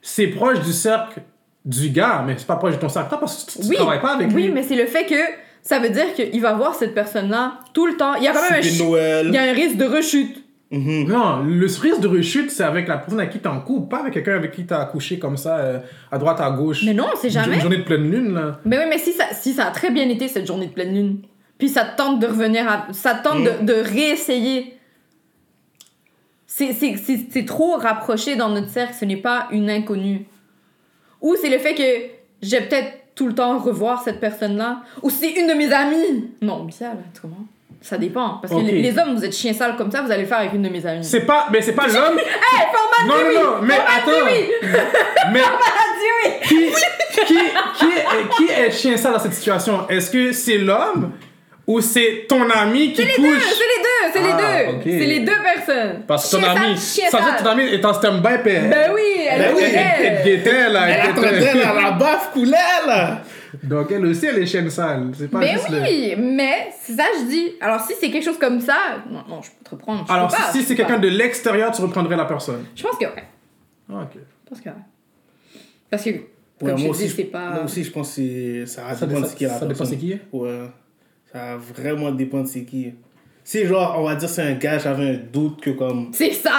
C'est 0.01 0.27
proche 0.27 0.59
du 0.61 0.71
cercle 0.73 1.21
du 1.65 1.89
gars, 1.89 2.23
mais 2.25 2.35
c'est 2.37 2.47
pas 2.47 2.55
proche 2.55 2.75
de 2.75 2.79
ton 2.79 2.89
cercle 2.89 3.15
parce 3.19 3.43
que 3.43 3.51
tu, 3.51 3.59
tu 3.59 3.67
Oui, 3.67 3.75
travailles 3.75 4.01
pas 4.01 4.15
avec 4.15 4.29
oui, 4.33 4.45
lui. 4.47 4.51
mais 4.51 4.63
c'est 4.63 4.75
le 4.75 4.85
fait 4.87 5.05
que 5.05 5.15
ça 5.61 5.77
veut 5.79 5.89
dire 5.89 6.13
qu'il 6.15 6.41
va 6.41 6.53
voir 6.53 6.73
cette 6.73 6.95
personne-là 6.95 7.59
tout 7.73 7.85
le 7.85 7.97
temps. 7.97 8.15
Il 8.15 8.23
y 8.23 8.27
a 8.27 8.33
quand 8.33 8.41
même 8.49 8.63
un, 8.63 8.83
Noël. 8.83 9.27
il 9.27 9.33
y 9.33 9.37
a 9.37 9.43
un 9.43 9.53
risque 9.53 9.77
de 9.77 9.85
rechute. 9.85 10.40
Mhm. 10.71 11.07
Non, 11.09 11.43
le 11.43 11.65
risque 11.65 11.99
de 11.99 12.07
rechute, 12.07 12.49
c'est 12.49 12.63
avec 12.63 12.87
la 12.87 12.97
personne 12.97 13.19
avec 13.19 13.31
qui 13.31 13.39
t'es 13.39 13.47
en 13.47 13.59
couple, 13.59 13.89
pas 13.89 13.99
avec 13.99 14.13
quelqu'un 14.13 14.35
avec 14.35 14.51
qui 14.51 14.65
t'as 14.65 14.79
accouché 14.81 15.19
comme 15.19 15.35
ça, 15.35 15.57
euh, 15.57 15.79
à 16.11 16.17
droite, 16.17 16.39
à 16.39 16.49
gauche. 16.51 16.83
Mais 16.85 16.93
non, 16.93 17.07
c'est 17.17 17.29
jamais. 17.29 17.55
Une 17.55 17.61
journée 17.61 17.77
de 17.77 17.83
pleine 17.83 18.09
lune, 18.09 18.33
là. 18.33 18.59
Mais 18.63 18.77
oui, 18.77 18.83
mais 18.89 18.97
si 18.97 19.11
ça, 19.11 19.25
si 19.33 19.51
ça 19.53 19.67
a 19.67 19.71
très 19.71 19.91
bien 19.91 20.07
été 20.07 20.27
cette 20.29 20.47
journée 20.47 20.67
de 20.67 20.71
pleine 20.71 20.93
lune, 20.95 21.21
puis 21.57 21.67
ça 21.69 21.83
te 21.83 21.97
tente 21.97 22.19
de 22.19 22.27
revenir 22.27 22.67
à. 22.69 22.87
Ça 22.93 23.15
te 23.15 23.23
tente 23.27 23.39
Mm. 23.41 23.65
de, 23.65 23.73
de 23.73 23.79
réessayer. 23.81 24.77
C'est- 26.47 26.73
C'est 26.73 26.95
c'est- 26.97 27.25
c'est 27.31 27.45
trop 27.45 27.75
rapproché 27.77 28.35
dans 28.35 28.49
notre 28.49 28.69
cercle, 28.69 28.93
ce 28.99 29.05
n'est 29.05 29.17
pas 29.17 29.47
une 29.51 29.69
inconnue. 29.69 30.25
Ou 31.21 31.35
c'est 31.39 31.49
le 31.49 31.57
fait 31.59 31.75
que 31.75 32.11
j'ai 32.41 32.61
peut-être 32.61 32.93
tout 33.15 33.27
le 33.27 33.33
temps 33.35 33.57
revoir 33.59 34.01
cette 34.01 34.19
personne-là. 34.19 34.81
Ou 35.03 35.09
c'est 35.09 35.31
une 35.31 35.47
de 35.47 35.53
mes 35.53 35.71
amies. 35.71 36.29
Non, 36.41 36.67
ça, 36.71 36.85
là, 36.85 36.95
comprends? 37.21 37.45
Ça 37.83 37.97
dépend. 37.97 38.37
Parce 38.41 38.53
que 38.53 38.59
les, 38.59 38.81
les 38.81 38.97
hommes, 38.99 39.15
vous 39.15 39.25
êtes 39.25 39.33
chien 39.35 39.53
sale 39.53 39.75
comme 39.75 39.89
ça, 39.91 40.01
vous 40.01 40.11
allez 40.11 40.21
le 40.21 40.27
faire 40.27 40.37
avec 40.39 40.53
une 40.53 40.61
de 40.61 40.69
mes 40.69 40.85
amies. 40.85 41.03
C'est 41.03 41.21
pas, 41.25 41.47
mais 41.51 41.61
c'est 41.61 41.73
pas 41.73 41.87
l'homme. 41.87 42.17
Hey, 42.19 42.67
format 42.71 43.07
Non, 43.07 43.33
non, 43.33 43.43
non, 43.43 43.61
mais 43.63 43.73
attends. 43.73 44.25
Mais 45.33 45.39
oui! 45.41 46.31
qui, 46.43 46.55
qui, 47.25 47.33
qui, 47.75 47.85
est, 47.85 48.29
qui 48.37 48.51
est 48.51 48.71
chien 48.71 48.97
ça 48.97 49.11
dans 49.11 49.19
cette 49.19 49.33
situation? 49.33 49.87
Est-ce 49.89 50.11
que 50.11 50.31
c'est 50.31 50.57
l'homme 50.57 51.11
ou 51.67 51.79
c'est 51.81 52.25
ton 52.27 52.49
ami 52.49 52.93
qui 52.93 53.01
C'est 53.03 53.07
les 53.17 53.17
deux, 53.23 53.33
couche 53.33 53.43
c'est 53.43 53.63
les 53.63 53.83
deux, 53.83 54.11
c'est 54.13 54.19
Ah, 54.33 54.37
les 54.65 54.65
deux. 54.73 54.77
ok. 54.77 54.81
C'est 54.83 55.07
les 55.07 55.19
deux 55.19 55.41
personnes. 55.43 56.01
Parce 56.07 56.29
que 56.29 56.35
ton 56.37 56.43
sale, 56.43 56.57
ami, 56.57 56.77
ça 56.77 57.17
veut 57.17 57.23
dire 57.23 57.31
que 57.31 57.37
sale. 57.37 57.43
ton 57.43 57.49
ami 57.51 57.63
est 57.65 57.85
en 57.85 57.93
stand-by, 57.93 58.37
puis 58.43 58.53
elle- 58.53 58.69
Ben 58.69 58.91
oui, 58.93 59.01
elle 59.29 59.39
Ben 59.41 59.51
oui, 59.55 59.63
elle, 59.65 60.05
elle 60.05 60.23
guettait, 60.25 60.69
là. 60.69 60.89
elle 60.89 61.13
Elle 61.17 61.83
la 61.83 61.91
baffe 61.91 62.31
coulait 62.33 62.57
là. 62.87 63.21
Donc 63.63 63.91
elle 63.91 64.05
aussi, 64.05 64.25
elle 64.25 64.37
est 64.39 64.45
chienne 64.45 64.69
sale. 64.69 65.11
C'est 65.17 65.29
pas 65.29 65.39
Mais 65.39 65.51
juste 65.53 65.69
le- 65.69 65.81
oui, 65.81 66.15
mais 66.17 66.69
c'est 66.81 66.93
ça 66.93 67.03
je 67.19 67.25
dis. 67.29 67.47
Alors 67.59 67.81
si 67.81 67.93
c'est 67.99 68.09
quelque 68.09 68.23
chose 68.23 68.37
comme 68.39 68.59
ça, 68.61 68.75
non, 69.09 69.23
non, 69.27 69.41
je 69.41 69.49
peux 69.49 69.63
te 69.63 69.69
reprendre. 69.71 70.05
je 70.07 70.13
Alors 70.13 70.27
peux 70.29 70.37
pas, 70.37 70.51
si, 70.51 70.63
c'est 70.63 70.75
quelqu'un 70.75 70.99
de 70.99 71.07
l'extérieur, 71.09 71.71
tu 71.71 71.81
reprendrais 71.81 72.15
la 72.15 72.25
personne. 72.25 72.65
Je 72.75 72.83
pense 72.83 72.97
que 72.97 73.05
ouais. 73.05 73.23
Ah, 73.91 74.03
ok. 74.03 74.11
Je 74.15 74.49
pense 74.49 74.61
que 74.61 74.69
ouais. 74.69 74.75
Parce 75.89 76.03
que, 76.03 76.09
Ouais, 76.11 76.19
comme 76.59 76.69
moi, 76.71 76.77
je 76.79 76.87
aussi, 76.89 77.03
dis, 77.03 77.09
je- 77.09 77.15
c'est 77.15 77.23
pas. 77.25 77.49
moi 77.51 77.63
aussi, 77.65 77.83
je 77.83 77.91
pense 77.91 78.09
que 78.09 78.13
c'est- 78.15 78.65
ça 78.67 78.93
Ça, 78.95 79.05
dépend 79.05 79.21
de 79.21 79.25
ça, 79.25 79.35
qui 79.35 79.43
est 79.43 79.47
la 79.47 79.59
ça 79.59 79.65
dépend 79.65 79.83
c'est 79.85 79.97
qui 79.97 80.17
Ouais. 80.31 80.59
Ça 81.31 81.39
va 81.39 81.57
vraiment 81.57 82.11
dépendre 82.11 82.43
de 82.43 82.49
c'est 82.49 82.63
qui. 82.63 82.93
Si, 83.43 83.65
genre, 83.65 83.95
on 83.97 84.03
va 84.03 84.13
dire 84.15 84.29
c'est 84.29 84.43
un 84.43 84.53
gars, 84.53 84.77
j'avais 84.77 85.09
un 85.09 85.19
doute 85.33 85.59
que 85.61 85.71
comme. 85.71 86.11
C'est 86.13 86.31
ça! 86.31 86.51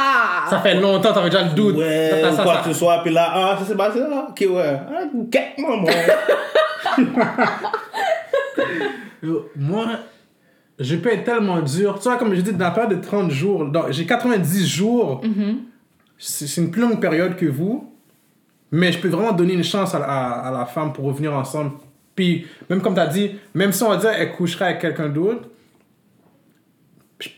Ça 0.50 0.58
fait 0.60 0.74
longtemps, 0.74 1.12
t'avais 1.12 1.30
déjà 1.30 1.44
le 1.44 1.54
doute. 1.54 1.76
Ouais, 1.76 2.10
Ça, 2.10 2.20
ça, 2.20 2.32
ou 2.32 2.36
ça, 2.36 2.42
quoi 2.42 2.54
ça. 2.56 2.60
que 2.62 2.72
ce 2.72 2.78
soit, 2.80 3.02
puis 3.04 3.12
là, 3.14 3.30
ah, 3.32 3.56
ça 3.60 3.64
s'est 3.64 3.76
passé 3.76 4.00
là, 4.00 4.26
ok, 4.30 4.40
ouais. 4.50 4.76
Ah, 4.88 5.02
ok, 5.16 5.38
maman. 5.58 5.86
Yo, 9.22 9.48
Moi, 9.56 9.86
je 10.78 10.96
peux 10.96 11.10
être 11.12 11.24
tellement 11.24 11.60
dur. 11.60 11.98
Tu 11.98 12.08
vois, 12.08 12.16
comme 12.18 12.34
je 12.34 12.40
dis, 12.40 12.52
dans 12.52 12.64
la 12.66 12.70
période 12.72 12.98
de 13.00 13.04
30 13.04 13.30
jours, 13.30 13.70
j'ai 13.90 14.06
90 14.06 14.66
jours. 14.66 15.20
Mm-hmm. 15.24 15.56
C'est 16.18 16.46
c'est 16.46 16.60
une 16.60 16.70
plus 16.70 16.82
longue 16.82 17.00
période 17.00 17.36
que 17.36 17.46
vous. 17.46 17.88
Mais 18.70 18.90
je 18.90 18.98
peux 18.98 19.08
vraiment 19.08 19.32
donner 19.32 19.52
une 19.54 19.64
chance 19.64 19.94
à, 19.94 19.98
la- 19.98 20.06
à- 20.06 20.48
à 20.48 20.50
la 20.50 20.66
femme 20.66 20.92
pour 20.92 21.04
revenir 21.04 21.34
ensemble. 21.34 21.72
Puis, 22.14 22.46
même 22.70 22.80
comme 22.80 22.94
tu 22.94 23.00
as 23.00 23.06
dit, 23.06 23.32
même 23.54 23.70
si 23.72 23.82
on 23.82 23.88
va 23.90 23.96
dire 23.96 24.10
qu'elle 24.12 24.32
coucherait 24.32 24.64
avec 24.66 24.80
quelqu'un 24.80 25.08
d'autre, 25.08 25.48
je, 27.20 27.28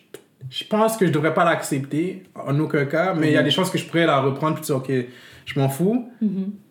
je 0.50 0.64
pense 0.64 0.96
que 0.96 1.06
je 1.06 1.12
devrais 1.12 1.34
pas 1.34 1.44
l'accepter 1.44 2.22
en 2.34 2.58
aucun 2.60 2.84
cas. 2.86 3.14
Mais 3.14 3.28
il 3.30 3.34
y 3.34 3.36
a 3.36 3.42
des 3.42 3.50
chances 3.50 3.70
que 3.70 3.78
je 3.78 3.84
pourrais 3.86 4.06
la 4.06 4.20
reprendre 4.20 4.54
puis 4.56 4.64
dire, 4.64 4.76
ok, 4.76 4.90
je 5.44 5.58
m'en 5.60 5.68
fous. 5.68 6.08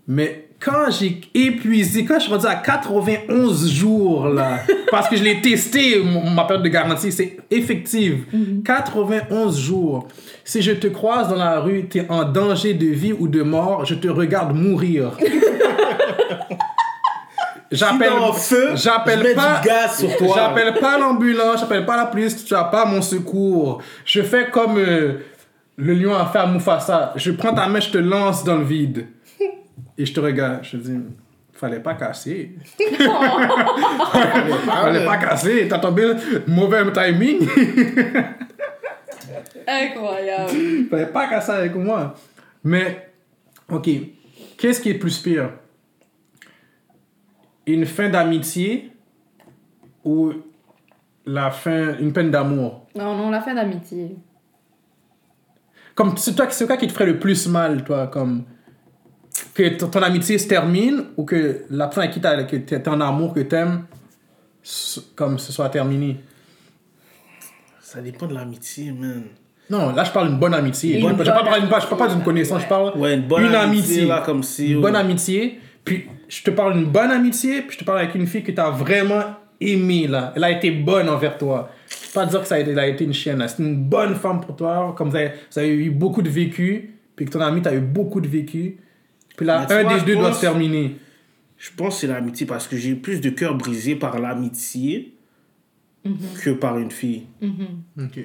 Mais 0.08 0.48
quand 0.64 0.90
j'ai 0.90 1.22
épuisé, 1.34 2.06
quand 2.06 2.16
je 2.16 2.22
suis 2.22 2.32
rendu 2.32 2.46
à 2.46 2.56
91 2.56 3.70
jours, 3.70 4.28
là, 4.28 4.60
parce 4.92 5.10
que 5.10 5.18
je 5.18 5.24
l'ai 5.24 5.42
testé, 5.42 6.02
ma 6.36 6.46
période 6.46 6.64
de 6.64 6.70
garantie, 6.70 7.12
c'est 7.12 7.38
effective. 7.52 8.26
91 8.64 9.60
jours. 9.60 10.08
Si 10.44 10.62
je 10.62 10.72
te 10.72 10.88
croise 10.88 11.30
dans 11.30 11.36
la 11.36 11.60
rue, 11.60 11.88
tu 11.90 12.00
es 12.00 12.10
en 12.10 12.24
danger 12.24 12.74
de 12.74 12.88
vie 12.88 13.14
ou 13.14 13.28
de 13.28 13.42
mort, 13.42 13.86
je 13.86 13.96
te 13.96 14.08
regarde 14.08 14.56
mourir. 14.56 15.12
J'appelle, 17.72 18.12
j'appelle 18.76 19.20
je 19.20 19.24
mets 19.24 19.34
pas, 19.34 19.60
du 19.60 19.68
gaz 19.68 19.98
sur 19.98 20.16
toi. 20.18 20.36
J'appelle 20.36 20.76
pas 20.80 21.00
l'ambulance, 21.00 21.62
j'appelle 21.62 21.88
pas 21.88 21.98
la 21.98 22.06
police, 22.06 22.46
tu 22.46 22.54
as 22.54 22.66
pas 22.66 22.86
mon 22.86 23.02
secours. 23.02 23.82
Je 24.06 24.22
fais 24.22 24.52
comme 24.52 24.78
euh, 24.78 25.14
le 25.78 25.94
lion 25.96 26.14
a 26.14 26.28
fait 26.28 26.38
à 26.38 26.46
Mufasa. 26.46 27.14
Je 27.16 27.32
prends 27.32 27.52
ta 27.52 27.68
main, 27.68 27.80
je 27.80 27.90
te 27.90 27.98
lance 27.98 28.44
dans 28.44 28.58
le 28.58 28.64
vide. 28.64 29.08
Et 29.98 30.06
je 30.06 30.14
te 30.14 30.20
regarde. 30.20 30.64
Je 30.64 30.78
te 30.78 30.78
dis, 30.78 31.00
fallait 31.54 31.80
pas 31.80 31.96
casser. 31.96 32.56
fallait 34.66 35.06
pas 35.06 35.18
casser. 35.18 35.68
T'as 35.68 35.80
tombé 35.80 36.14
mauvais 36.48 36.84
timing. 36.92 37.48
Incroyable. 39.68 40.52
fallait 40.90 41.08
pas 41.08 41.28
casser 41.28 41.52
avec 41.52 41.76
moi. 41.76 42.16
Mais, 42.64 43.12
ok. 43.70 43.90
Qu'est-ce 44.58 44.82
qui 44.82 44.90
est 44.90 44.96
plus 44.96 45.20
pire? 45.20 45.52
Une 47.66 47.86
fin 47.86 48.10
d'amitié 48.10 48.92
ou 50.04 50.34
la 51.26 51.52
fin, 51.52 51.98
une 51.98 52.12
peine 52.12 52.32
d'amour? 52.32 52.88
Non, 52.96 53.16
non, 53.16 53.30
la 53.30 53.42
fin 53.42 53.54
d'amitié. 53.54 54.18
Comme 55.96 56.18
c'est 56.18 56.36
toi, 56.36 56.48
c'est 56.50 56.66
quoi 56.66 56.78
qui 56.78 56.88
te 56.88 56.94
ferait 56.94 57.06
le 57.06 57.20
plus 57.20 57.48
mal, 57.48 57.84
toi, 57.84 58.08
comme 58.08 58.44
que 59.54 59.70
ton, 59.78 59.88
ton 59.88 60.02
amitié 60.02 60.38
se 60.38 60.48
termine 60.48 61.06
ou 61.18 61.26
que 61.26 61.62
la 61.70 61.88
personne 61.88 62.04
avec 62.26 62.48
qui 62.48 62.62
que 62.64 62.76
t'es 62.76 62.88
en 62.90 63.00
amour 63.02 63.34
que 63.34 63.42
t'aimes, 63.42 63.86
s- 64.64 65.00
comme 65.16 65.38
ce 65.40 65.52
soit 65.52 65.70
terminé? 65.70 66.18
Ça 67.82 68.02
dépend 68.02 68.26
de 68.28 68.34
l'amitié, 68.34 68.92
man. 68.92 69.24
Non, 69.70 69.94
là 69.94 70.04
je 70.04 70.12
parle 70.12 70.30
d'une 70.30 70.40
bonne 70.40 70.54
amitié. 70.54 70.96
Une 70.96 71.02
je 71.02 71.14
bonne 71.14 71.20
ne 71.20 71.24
parle, 71.26 71.46
pas- 71.48 71.60
d'une 71.60 71.74
amitié, 71.74 72.24
connaissance, 72.24 72.62
je 72.64 72.68
parle 72.68 72.98
Ouais, 72.98 73.14
une 73.14 73.22
bonne 73.28 73.54
amitié, 73.56 74.06
là, 74.06 74.22
comme 74.26 74.44
si, 74.44 74.70
Une 74.72 74.76
ouais. 74.78 74.82
bonne 74.82 74.96
amitié. 74.96 75.60
Puis 75.86 76.06
je 76.28 76.44
te 76.44 76.52
parle 76.52 76.74
d'une 76.74 76.92
bonne 76.92 77.12
amitié, 77.12 77.62
puis 77.62 77.74
je 77.74 77.80
te 77.80 77.84
parle 77.84 78.00
avec 78.00 78.16
une 78.16 78.26
fille 78.28 78.44
que 78.44 78.52
tu 78.52 78.60
as 78.60 78.70
vraiment 78.70 79.24
aimée, 79.62 80.08
là. 80.08 80.34
Elle 80.36 80.44
a 80.46 80.52
été 80.52 80.72
bonne 80.72 81.08
envers 81.10 81.38
toi. 81.38 81.70
Pas 82.14 82.26
dire 82.26 82.42
que 82.42 82.48
ça 82.48 82.56
a 82.56 82.60
été, 82.60 82.72
elle 82.72 82.80
a 82.80 82.88
été 82.88 83.04
une 83.04 83.14
chienne. 83.14 83.44
C'est 83.48 83.62
une 83.62 83.76
bonne 83.84 84.16
femme 84.16 84.42
pour 84.42 84.56
toi, 84.56 84.94
comme 84.98 85.10
vous 85.10 85.16
avez, 85.16 85.32
vous 85.52 85.60
avez 85.60 85.70
eu 85.70 85.90
beaucoup 85.92 86.22
de 86.22 86.30
vécu, 86.30 86.96
puis 87.16 87.26
que 87.26 87.32
ton 87.32 87.42
ami 87.42 87.62
t'a 87.62 87.74
eu 87.74 87.80
beaucoup 87.80 88.22
de 88.22 88.28
vécu. 88.28 88.78
Puis 89.36 89.46
là, 89.46 89.66
un 89.70 89.84
vois, 89.84 89.96
des 90.00 90.06
deux 90.06 90.16
doit 90.16 90.34
se 90.34 90.42
terminer. 90.42 90.98
Je 91.58 91.72
pense 91.76 91.96
que 91.96 92.02
c'est 92.02 92.08
l'amitié 92.08 92.46
parce 92.46 92.68
que 92.68 92.78
j'ai 92.78 92.96
plus 92.96 93.22
de 93.22 93.30
cœur 93.30 93.56
brisé 93.56 93.96
par 93.96 94.20
l'amitié 94.20 95.16
que 96.44 96.50
par 96.52 96.78
une 96.78 96.92
fille. 96.92 97.26
Ok. 97.98 98.20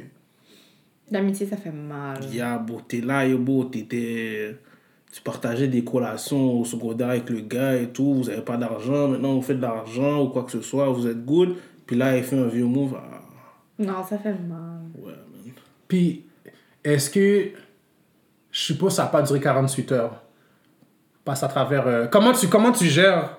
L'amitié, 1.11 1.47
ça 1.47 1.57
fait 1.57 1.71
mal. 1.73 2.19
Il 2.25 2.37
y 2.37 2.41
a 2.41 2.59
beau, 2.59 2.81
t'es 2.87 3.01
là, 3.01 3.25
et 3.27 3.35
beau, 3.35 3.65
t'étais. 3.65 4.57
Tu 5.11 5.23
partageais 5.23 5.69
des 5.69 5.83
collations 5.83 6.61
au 6.61 6.65
secondaire 6.67 7.09
avec 7.11 7.31
le 7.31 7.41
gars 7.41 7.77
et 7.77 7.89
tout, 7.89 8.13
vous 8.15 8.29
avez 8.29 8.43
pas 8.43 8.59
d'argent, 8.59 9.09
maintenant 9.09 9.35
vous 9.37 9.41
faites 9.43 9.57
de 9.57 9.63
l'argent 9.63 10.23
ou 10.25 10.29
quoi 10.29 10.45
que 10.45 10.51
ce 10.51 10.61
soit, 10.61 10.87
vous 10.91 11.07
êtes 11.07 11.25
good, 11.25 11.57
puis 11.87 11.97
là 11.97 12.15
il 12.19 12.23
fait 12.23 12.39
un 12.39 12.47
vieux 12.47 12.67
move. 12.67 12.95
ah, 12.99 13.23
Non, 13.79 14.05
ça 14.05 14.19
fait 14.19 14.35
mal. 14.35 14.83
ouais, 14.99 15.13
man. 15.13 15.53
Puis, 15.89 16.25
est-ce 16.85 17.09
que. 17.09 17.53
Je 18.51 18.61
suppose 18.61 18.91
que 18.91 18.97
ça 18.97 19.05
n'a 19.05 19.09
pas 19.09 19.23
duré 19.23 19.41
48 19.41 19.93
heures? 19.93 20.23
Passe 21.29 21.43
à 21.43 21.49
travers. 21.49 21.87
euh, 21.87 22.07
comment, 22.07 22.33
tu, 22.33 22.49
comment 22.49 22.73
tu 22.73 22.87
gères 22.87 23.37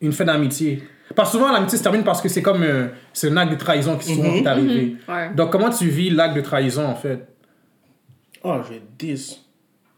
une 0.00 0.12
fin 0.12 0.24
d'amitié? 0.24 0.82
Parce 1.14 1.30
que 1.30 1.36
souvent, 1.36 1.52
l'amitié 1.52 1.76
se 1.76 1.82
termine 1.82 2.04
parce 2.04 2.22
que 2.22 2.28
c'est 2.30 2.40
comme. 2.40 2.62
euh, 2.62 2.86
c'est 3.12 3.28
un 3.30 3.36
acte 3.36 3.52
de 3.52 3.58
trahison 3.58 3.98
qui 3.98 4.14
souvent 4.14 4.32
qui 4.32 4.38
est 4.38 4.46
arrivé. 4.46 4.96
Ouais. 5.06 5.28
Donc, 5.34 5.52
comment 5.52 5.68
tu 5.68 5.88
vis 5.90 6.08
l'acte 6.08 6.34
de 6.34 6.40
trahison 6.40 6.86
en 6.86 6.94
fait? 6.94 7.28
Ah, 8.42 8.62
je 8.66 8.72
vais 8.72 8.80
te 8.80 9.04
10. 9.04 9.40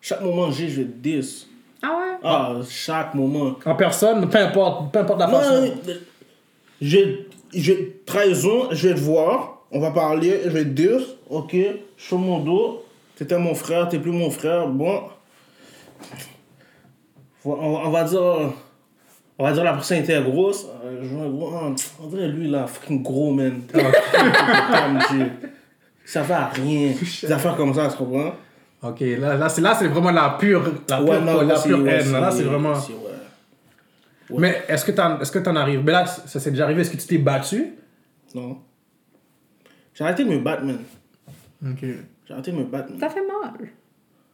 Chaque 0.00 0.22
moment 0.22 0.50
j'ai, 0.50 0.68
je 0.68 0.80
vais 0.80 0.88
te 0.88 0.98
10. 0.98 1.46
Ah 1.82 1.86
ouais? 2.00 2.18
Ah, 2.24 2.54
chaque 2.68 3.14
moment. 3.14 3.54
En 3.64 3.76
personne, 3.76 4.28
peu 4.28 4.38
importe, 4.38 4.92
peu 4.92 4.98
importe 4.98 5.20
la 5.20 5.26
Non, 5.28 5.38
façon. 5.38 5.72
je, 6.80 6.98
je, 7.54 7.72
trahison, 8.04 8.70
je 8.72 8.88
vais 8.88 8.94
te 8.96 9.00
voir, 9.00 9.62
on 9.70 9.78
va 9.78 9.92
parler, 9.92 10.40
je 10.44 10.48
vais 10.50 10.64
te 10.64 10.70
dire, 10.70 10.98
ok, 11.30 11.52
je 11.96 12.04
suis 12.04 12.16
mon 12.16 12.40
dos, 12.40 12.84
t'étais 13.14 13.38
mon 13.38 13.54
frère, 13.54 13.88
t'es 13.88 14.00
plus 14.00 14.10
mon 14.10 14.30
frère, 14.30 14.66
bon. 14.66 15.02
On, 17.47 17.76
on 17.86 17.90
va 17.90 18.05
dire, 18.05 18.20
on 19.38 19.44
va 19.44 19.53
dire 19.53 19.64
la 19.64 19.72
personne 19.74 19.99
était 19.99 20.20
grosse, 20.22 20.66
euh, 20.84 21.01
je 21.03 21.09
vois, 21.14 21.28
gros, 21.28 21.51
ah, 21.55 21.72
on 22.03 22.07
dirait 22.09 22.28
lui 22.28 22.49
là, 22.49 22.66
fucking 22.66 23.03
gros 23.03 23.32
man. 23.32 23.62
Dieu. 25.11 25.30
Ça 26.05 26.22
va 26.22 26.42
à 26.42 26.49
rien, 26.49 26.92
des 27.22 27.32
affaires 27.32 27.57
comme 27.57 27.74
ça, 27.74 27.88
tu 27.88 27.97
comprends? 27.97 28.32
Ok, 28.82 29.01
là, 29.01 29.36
là 29.36 29.49
c'est 29.49 29.61
là, 29.61 29.74
c'est 29.74 29.88
vraiment 29.88 30.11
la 30.12 30.36
pure, 30.38 30.62
la 30.88 30.99
pure, 30.99 31.20
non, 31.22 31.36
la 31.38 31.42
là, 31.44 31.57
c'est- 31.57 31.68
pure 31.68 31.80
ouais, 31.82 31.90
haine. 32.01 32.12
Là, 32.12 32.30
c'est 32.30 32.38
c'est- 32.38 32.42
vraiment. 32.44 32.74
c'est- 32.74 32.92
ouais. 32.92 32.99
Ouais. 34.30 34.36
Mais 34.40 34.62
est-ce 34.68 34.84
que 34.84 34.92
t'en, 34.92 35.20
est-ce 35.20 35.30
que 35.32 35.38
t'en 35.38 35.55
arrives? 35.57 35.82
Mais 35.84 35.92
là, 35.92 36.05
ça 36.07 36.40
s'est 36.40 36.51
déjà 36.51 36.64
arrivé. 36.64 36.80
Est-ce 36.82 36.90
que 36.90 36.97
tu 36.97 37.07
t'es 37.07 37.18
battu? 37.18 37.74
Non. 38.34 38.59
J'ai 39.94 40.05
arrêté 40.05 40.24
de 40.24 40.30
me 40.30 40.38
battre, 40.40 40.64
man. 40.64 40.78
Ok. 41.64 41.78
J'ai 41.82 42.32
arrêté 42.32 42.51
de 42.53 42.57
me 42.57 42.64
battre, 42.64 42.90
man. 42.90 42.99
Ça 43.01 43.09
fait 43.09 43.22
mal. 43.22 43.68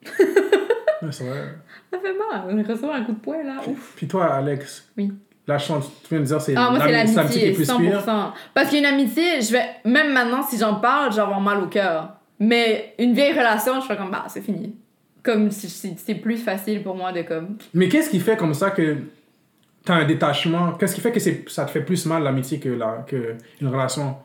Ouais, 1.03 1.11
c'est 1.13 1.25
vrai. 1.25 1.55
Ça 1.93 1.99
fait 1.99 2.15
mal. 2.17 2.65
Recevoir 2.67 2.95
un 2.97 3.05
coup 3.05 3.13
de 3.13 3.19
poing, 3.19 3.43
là. 3.43 3.57
Ouf. 3.67 3.93
Puis 3.97 4.07
toi, 4.09 4.27
Alex, 4.35 4.89
Oui. 4.97 5.13
la 5.47 5.59
chance, 5.59 5.91
tu 6.03 6.11
viens 6.11 6.21
de 6.21 6.25
dire 6.25 6.41
c'est 6.41 6.55
Ah, 6.57 6.71
moi, 6.71 6.81
c'est 6.81 6.93
l'ami- 6.93 7.15
l'amitié, 7.15 7.41
qui 7.41 7.47
est 7.49 7.53
plus 7.53 7.65
100%. 7.65 7.79
pire. 7.81 8.35
Parce 8.55 8.71
qu'une 8.71 8.85
amitié, 8.87 9.41
je 9.41 9.53
vais. 9.53 9.65
Même 9.85 10.13
maintenant, 10.13 10.43
si 10.43 10.57
j'en 10.59 10.77
parle, 10.77 11.11
je 11.11 11.17
vais 11.17 11.23
avoir 11.23 11.41
mal 11.41 11.61
au 11.63 11.67
cœur. 11.67 12.15
Mais 12.39 12.95
une 12.99 13.15
vieille 13.15 13.33
relation, 13.33 13.81
je 13.81 13.87
fais 13.87 13.97
comme, 13.97 14.11
bah, 14.11 14.25
c'est 14.29 14.41
fini. 14.43 14.75
Comme 15.23 15.51
c'est 15.51 16.15
plus 16.17 16.37
facile 16.37 16.83
pour 16.83 16.97
moi 16.97 17.13
de 17.13 17.23
comme. 17.23 17.57
Mais 17.75 17.89
qu'est-ce 17.89 18.11
qui 18.11 18.19
fait 18.19 18.37
comme 18.37 18.55
ça 18.55 18.71
que 18.71 18.97
t'as 19.85 19.95
un 19.95 20.05
détachement? 20.05 20.73
Qu'est-ce 20.73 20.95
qui 20.97 21.01
fait 21.01 21.13
que 21.13 21.21
c'est, 21.21 21.45
ça 21.49 21.65
te 21.65 21.71
fait 21.71 21.83
plus 21.83 22.07
mal 22.07 22.23
l'amitié 22.25 22.59
que, 22.59 22.69
la, 22.71 23.05
que 23.07 23.37
une 23.61 23.69
relation? 23.69 24.17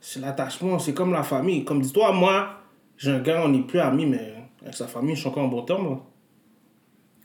C'est 0.00 0.20
l'attachement, 0.20 0.78
c'est 0.78 0.94
comme 0.94 1.12
la 1.12 1.22
famille. 1.22 1.64
Comme 1.64 1.80
dis-toi, 1.80 2.12
moi, 2.12 2.48
j'ai 2.98 3.12
un 3.12 3.20
gars, 3.20 3.42
on 3.44 3.48
n'est 3.48 3.62
plus 3.62 3.78
amis, 3.80 4.04
mais 4.06 4.34
avec 4.60 4.74
sa 4.74 4.86
famille, 4.86 5.14
je 5.14 5.20
suis 5.20 5.28
encore 5.30 5.44
en 5.44 5.48
bon 5.48 5.62
terme. 5.62 5.98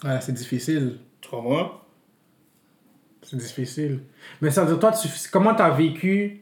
là. 0.03 0.09
Ouais, 0.13 0.21
c'est 0.21 0.32
difficile. 0.34 0.99
Tu 1.19 1.30
comprends? 1.30 1.71
C'est 3.21 3.38
difficile. 3.38 3.99
Mais 4.41 4.51
ça 4.51 4.61
veut 4.63 4.69
dire, 4.71 4.80
toi, 4.80 4.91
tu, 4.91 5.07
comment 5.32 5.53
t'as 5.55 5.69
vécu 5.71 6.41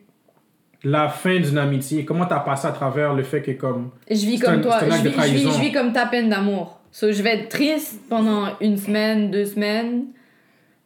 la 0.84 1.10
fin 1.10 1.40
d'une 1.40 1.58
amitié? 1.60 2.06
Comment 2.06 2.26
t'as 2.26 2.40
passé 2.40 2.68
à 2.68 2.72
travers 2.72 3.14
le 3.14 3.24
fait 3.24 3.42
que, 3.42 3.52
comme. 3.52 3.92
Je 4.10 4.16
vis 4.26 4.40
comme 4.40 4.56
un- 4.56 4.62
toi. 4.62 4.80
Je 4.82 4.86
de 5.04 5.10
vis, 5.10 5.16
je, 5.28 5.34
vis, 5.34 5.54
je 5.54 5.60
vis 5.60 5.72
comme 5.72 5.94
ta 5.94 6.06
peine 6.08 6.30
d'amour. 6.30 6.80
So, 6.92 7.12
je 7.12 7.22
vais 7.22 7.38
être 7.38 7.50
triste 7.50 8.02
pendant 8.10 8.48
une 8.60 8.78
semaine, 8.78 9.32
deux 9.32 9.46
semaines. 9.46 10.08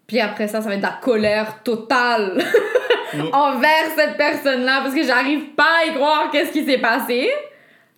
Puis 0.06 0.20
après 0.20 0.48
ça, 0.48 0.62
ça 0.62 0.68
va 0.68 0.76
être 0.76 0.82
de 0.82 0.86
la 0.86 1.00
colère 1.02 1.64
totale 1.64 2.38
envers 3.34 3.86
cette 3.96 4.18
personne-là 4.18 4.82
parce 4.84 4.94
que 4.94 5.02
j'arrive 5.04 5.56
pas 5.56 5.80
à 5.84 5.90
y 5.90 5.94
croire 5.96 6.30
qu'est-ce 6.32 6.52
qui 6.52 6.64
s'est 6.64 6.78
passé. 6.78 7.28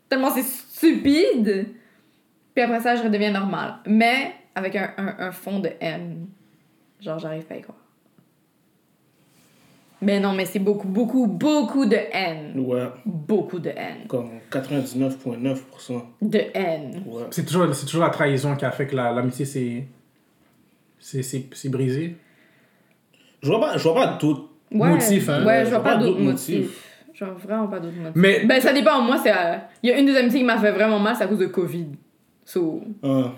Tellement 0.09 0.31
c'est 0.31 0.43
stupide. 0.43 1.67
Puis 2.53 2.63
après 2.63 2.79
ça, 2.81 2.95
je 2.95 3.03
redeviens 3.03 3.31
normale. 3.31 3.75
Mais 3.85 4.31
avec 4.55 4.75
un, 4.75 4.91
un, 4.97 5.15
un 5.27 5.31
fond 5.31 5.59
de 5.59 5.69
haine. 5.79 6.27
Genre, 6.99 7.19
j'arrive 7.19 7.43
pas 7.43 7.55
à 7.55 7.57
y 7.57 7.61
croire. 7.61 7.77
Mais 10.01 10.19
non, 10.19 10.33
mais 10.33 10.45
c'est 10.45 10.59
beaucoup, 10.59 10.87
beaucoup, 10.87 11.25
beaucoup 11.25 11.85
de 11.87 11.95
haine. 12.11 12.53
Ouais, 12.59 12.87
Beaucoup 13.05 13.57
de 13.59 13.69
haine. 13.69 14.05
comme 14.07 14.29
99,9%. 14.51 16.01
De 16.21 16.39
haine. 16.53 17.03
Ouais. 17.07 17.23
C'est 17.31 17.43
toujours, 17.45 17.73
c'est 17.73 17.85
toujours 17.85 18.03
la 18.03 18.11
trahison 18.11 18.55
qui 18.55 18.65
a 18.65 18.71
fait 18.71 18.85
que 18.87 18.95
la- 18.95 19.11
l'amitié 19.11 19.43
s'est. 19.45 19.85
C'est, 20.99 21.23
c'est, 21.23 21.45
c'est 21.53 21.69
brisé. 21.69 22.15
Je 23.41 23.47
vois 23.47 23.59
pas, 23.59 23.77
je 23.77 23.83
vois 23.83 23.95
pas 23.95 24.17
d'autres. 24.19 24.49
Ouais, 24.71 24.89
Motif, 24.89 25.29
hein. 25.29 25.45
Ouais, 25.45 25.63
je 25.65 25.69
vois 25.69 25.81
pas 25.83 25.95
d'autres 25.95 26.11
d'autres 26.13 26.21
motifs. 26.23 26.57
motifs. 26.59 26.86
Je 27.19 27.25
vois 27.25 27.33
vraiment 27.33 27.67
pas 27.67 27.79
d'autres 27.79 27.95
motifs. 27.97 28.11
Mais- 28.15 28.45
Ben, 28.45 28.61
ça 28.61 28.73
dépend. 28.73 29.01
Moi, 29.01 29.17
c'est. 29.23 29.31
euh, 29.31 29.55
Il 29.81 29.89
y 29.89 29.93
a 29.93 29.97
une 29.99 30.05
des 30.05 30.15
amitiés 30.15 30.39
qui 30.41 30.45
m'a 30.45 30.57
fait 30.59 30.71
vraiment 30.71 30.99
mal, 30.99 31.15
c'est 31.15 31.23
à 31.23 31.27
cause 31.27 31.39
de 31.39 31.47
Covid. 31.47 31.87
So, 32.45 32.81
Hein, 33.03 33.31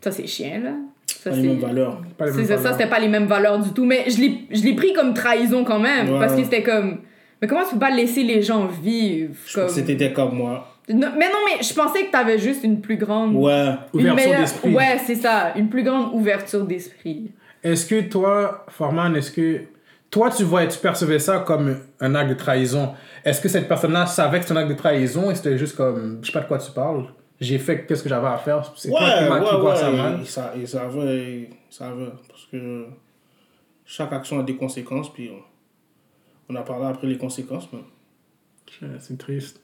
ça, 0.00 0.10
c'est 0.12 0.26
chiant, 0.26 0.60
là. 0.62 0.70
Ça, 1.06 1.30
pas 1.30 1.36
les 1.36 1.42
c'est- 1.42 1.48
mêmes 1.48 1.58
valeurs. 1.58 2.00
Pas 2.16 2.26
les 2.26 2.30
C'est 2.32 2.38
mêmes 2.38 2.46
ça, 2.46 2.58
ça 2.58 2.72
c'était 2.72 2.88
pas 2.88 3.00
les 3.00 3.08
mêmes 3.08 3.26
valeurs 3.26 3.58
du 3.58 3.70
tout. 3.72 3.84
Mais 3.84 4.04
je 4.08 4.20
l'ai 4.20 4.38
je 4.50 4.62
l'ai 4.62 4.74
pris 4.74 4.92
comme 4.92 5.12
trahison 5.12 5.64
quand 5.64 5.80
même. 5.80 6.08
Ouais. 6.10 6.18
Parce 6.20 6.34
que 6.34 6.44
c'était 6.44 6.62
comme. 6.62 7.00
Mais 7.42 7.48
comment 7.48 7.64
tu 7.64 7.72
peux 7.74 7.78
pas 7.80 7.90
laisser 7.90 8.22
les 8.22 8.42
gens 8.42 8.66
vivre 8.66 9.34
Je 9.46 9.54
comme... 9.54 9.74
t'étais 9.84 10.12
comme 10.12 10.36
moi. 10.36 10.66
Non, 10.88 11.08
mais 11.18 11.26
non, 11.26 11.38
mais 11.46 11.62
je 11.62 11.72
pensais 11.74 12.04
que 12.06 12.10
t'avais 12.10 12.38
juste 12.38 12.64
une 12.64 12.80
plus 12.80 12.96
grande. 12.96 13.34
Ouais. 13.34 13.72
Ouverture 13.92 14.14
meilleure- 14.14 14.40
d'esprit. 14.40 14.74
Ouais, 14.74 14.98
c'est 15.04 15.14
ça. 15.16 15.52
Une 15.56 15.68
plus 15.68 15.82
grande 15.82 16.14
ouverture 16.14 16.64
d'esprit. 16.64 17.30
Est-ce 17.62 17.86
que 17.86 18.00
toi, 18.08 18.64
Forman, 18.68 19.14
est-ce 19.16 19.30
que. 19.32 19.60
Toi, 20.10 20.30
tu 20.30 20.42
vois, 20.42 20.66
tu 20.66 20.78
percevais 20.78 21.18
ça 21.20 21.38
comme 21.40 21.76
un 22.00 22.14
acte 22.16 22.30
de 22.30 22.34
trahison. 22.34 22.94
Est-ce 23.24 23.40
que 23.40 23.48
cette 23.48 23.68
personne-là 23.68 24.06
savait 24.06 24.38
que 24.40 24.44
c'était 24.46 24.58
un 24.58 24.62
acte 24.62 24.70
de 24.70 24.76
trahison 24.76 25.30
et 25.30 25.34
c'était 25.34 25.56
juste 25.56 25.76
comme. 25.76 26.18
Je 26.22 26.26
sais 26.26 26.32
pas 26.32 26.40
de 26.40 26.46
quoi 26.48 26.58
tu 26.58 26.72
parles? 26.72 27.04
J'ai 27.40 27.58
fait 27.58 27.86
qu'est-ce 27.86 28.02
que 28.02 28.08
j'avais 28.08 28.26
à 28.26 28.36
faire. 28.36 28.70
C'est 28.76 28.90
Ouais, 28.90 28.98
toi 28.98 29.08
qui, 29.18 29.28
m'a- 29.30 29.40
qui 29.40 29.54
ouais, 29.54 29.60
vois 29.60 29.76
ça 29.76 29.90
mal. 29.90 30.26
Sa- 30.26 30.52
il 30.56 30.66
savait, 30.68 31.42
il 31.42 31.48
savait. 31.70 32.10
Parce 32.28 32.46
que 32.50 32.86
chaque 33.86 34.12
action 34.12 34.40
a 34.40 34.42
des 34.42 34.56
conséquences, 34.56 35.12
puis 35.12 35.30
on, 36.48 36.52
on 36.52 36.56
a 36.56 36.62
parlé 36.62 36.86
après 36.86 37.06
les 37.06 37.16
conséquences, 37.16 37.68
mais. 37.72 37.80
C'est 39.00 39.18
triste. 39.18 39.60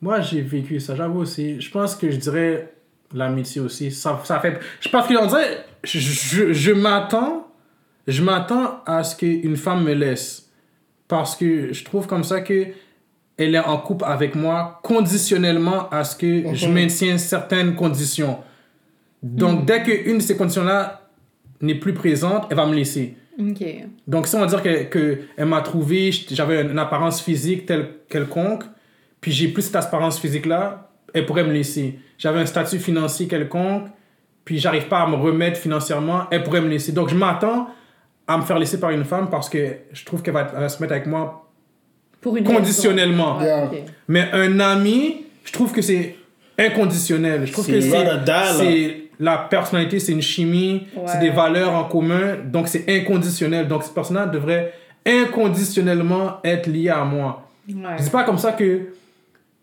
Moi, 0.00 0.20
j'ai 0.20 0.40
vécu 0.42 0.78
ça, 0.80 0.94
j'avoue 0.94 1.20
aussi. 1.20 1.60
Je 1.60 1.70
pense 1.70 1.96
que 1.96 2.10
je 2.10 2.16
dirais 2.16 2.72
l'amitié 3.12 3.60
aussi. 3.60 3.90
Ça, 3.90 4.20
ça 4.24 4.38
fait. 4.40 4.58
Je 4.80 4.88
pense 4.88 5.06
qu'on 5.08 5.26
dirait. 5.26 5.64
Je, 5.84 5.98
je, 5.98 6.52
je 6.52 6.72
m'attends. 6.72 7.47
Je 8.08 8.22
m'attends 8.22 8.80
à 8.86 9.04
ce 9.04 9.14
qu'une 9.16 9.56
femme 9.56 9.84
me 9.84 9.92
laisse. 9.92 10.50
Parce 11.06 11.36
que 11.36 11.72
je 11.72 11.84
trouve 11.84 12.06
comme 12.06 12.24
ça 12.24 12.40
que 12.40 12.66
elle 13.36 13.54
est 13.54 13.58
en 13.58 13.78
couple 13.78 14.04
avec 14.04 14.34
moi 14.34 14.80
conditionnellement 14.82 15.88
à 15.90 16.02
ce 16.02 16.16
que 16.16 16.54
je 16.54 16.66
Mhm. 16.66 16.74
maintienne 16.74 17.18
certaines 17.18 17.74
conditions. 17.76 18.38
Donc, 19.22 19.64
dès 19.64 19.82
qu'une 19.82 20.18
de 20.18 20.22
ces 20.22 20.36
conditions-là 20.36 21.08
n'est 21.60 21.76
plus 21.76 21.92
présente, 21.94 22.46
elle 22.50 22.56
va 22.56 22.66
me 22.66 22.74
laisser. 22.74 23.16
Donc, 24.08 24.26
si 24.26 24.34
on 24.34 24.40
va 24.40 24.46
dire 24.46 24.62
qu'elle 24.62 24.88
que 24.90 25.20
elle 25.36 25.46
m'a 25.46 25.60
trouvé, 25.60 26.10
j'avais 26.30 26.62
une 26.62 26.78
apparence 26.78 27.20
physique 27.22 27.66
telle 27.66 27.88
quelconque, 28.08 28.64
puis 29.20 29.30
j'ai 29.30 29.48
plus 29.48 29.62
cette 29.62 29.76
apparence 29.76 30.18
physique-là, 30.18 30.90
elle 31.14 31.24
pourrait 31.24 31.44
me 31.44 31.52
laisser. 31.52 31.98
J'avais 32.18 32.40
un 32.40 32.46
statut 32.46 32.78
financier 32.80 33.28
quelconque, 33.28 33.86
puis 34.44 34.58
j'arrive 34.58 34.88
pas 34.88 35.00
à 35.02 35.08
me 35.08 35.14
remettre 35.14 35.58
financièrement, 35.58 36.24
elle 36.32 36.42
pourrait 36.42 36.60
me 36.60 36.68
laisser. 36.68 36.90
Donc 36.92 37.08
je 37.10 37.14
m'attends 37.14 37.68
à 38.28 38.36
me 38.36 38.42
faire 38.42 38.58
laisser 38.58 38.78
par 38.78 38.90
une 38.90 39.04
femme 39.04 39.28
parce 39.30 39.48
que 39.48 39.76
je 39.92 40.04
trouve 40.04 40.22
qu'elle 40.22 40.34
va, 40.34 40.68
se 40.68 40.80
mettre 40.82 40.92
avec 40.92 41.06
moi 41.06 41.48
Pour 42.20 42.36
une 42.36 42.44
conditionnellement. 42.44 43.40
Yeah. 43.40 43.70
Mais 44.06 44.28
un 44.32 44.60
ami, 44.60 45.24
je 45.44 45.52
trouve 45.52 45.72
que 45.72 45.80
c'est 45.82 46.14
inconditionnel. 46.58 47.46
Je 47.46 47.52
trouve 47.52 47.64
C'est 47.64 47.72
que 47.72 47.80
c'est 47.80 48.56
c'est- 48.58 48.96
la 49.20 49.36
personnalité, 49.38 49.98
c'est 49.98 50.12
une 50.12 50.22
chimie, 50.22 50.86
Ouais. 50.94 51.02
c'est 51.06 51.18
des 51.18 51.30
valeurs 51.30 51.74
en 51.74 51.84
commun, 51.84 52.36
donc 52.44 52.68
c'est 52.68 52.84
inconditionnel. 52.88 53.66
Donc 53.66 53.82
cette 53.82 53.94
personne-là 53.94 54.26
devrait 54.26 54.72
inconditionnellement 55.04 56.38
être 56.44 56.66
liée 56.68 56.88
à 56.90 57.04
moi. 57.04 57.48
Ouais. 57.68 57.74
Dis 57.98 58.10
pas 58.10 58.24
comme 58.24 58.38
ça 58.38 58.52
que 58.52 58.80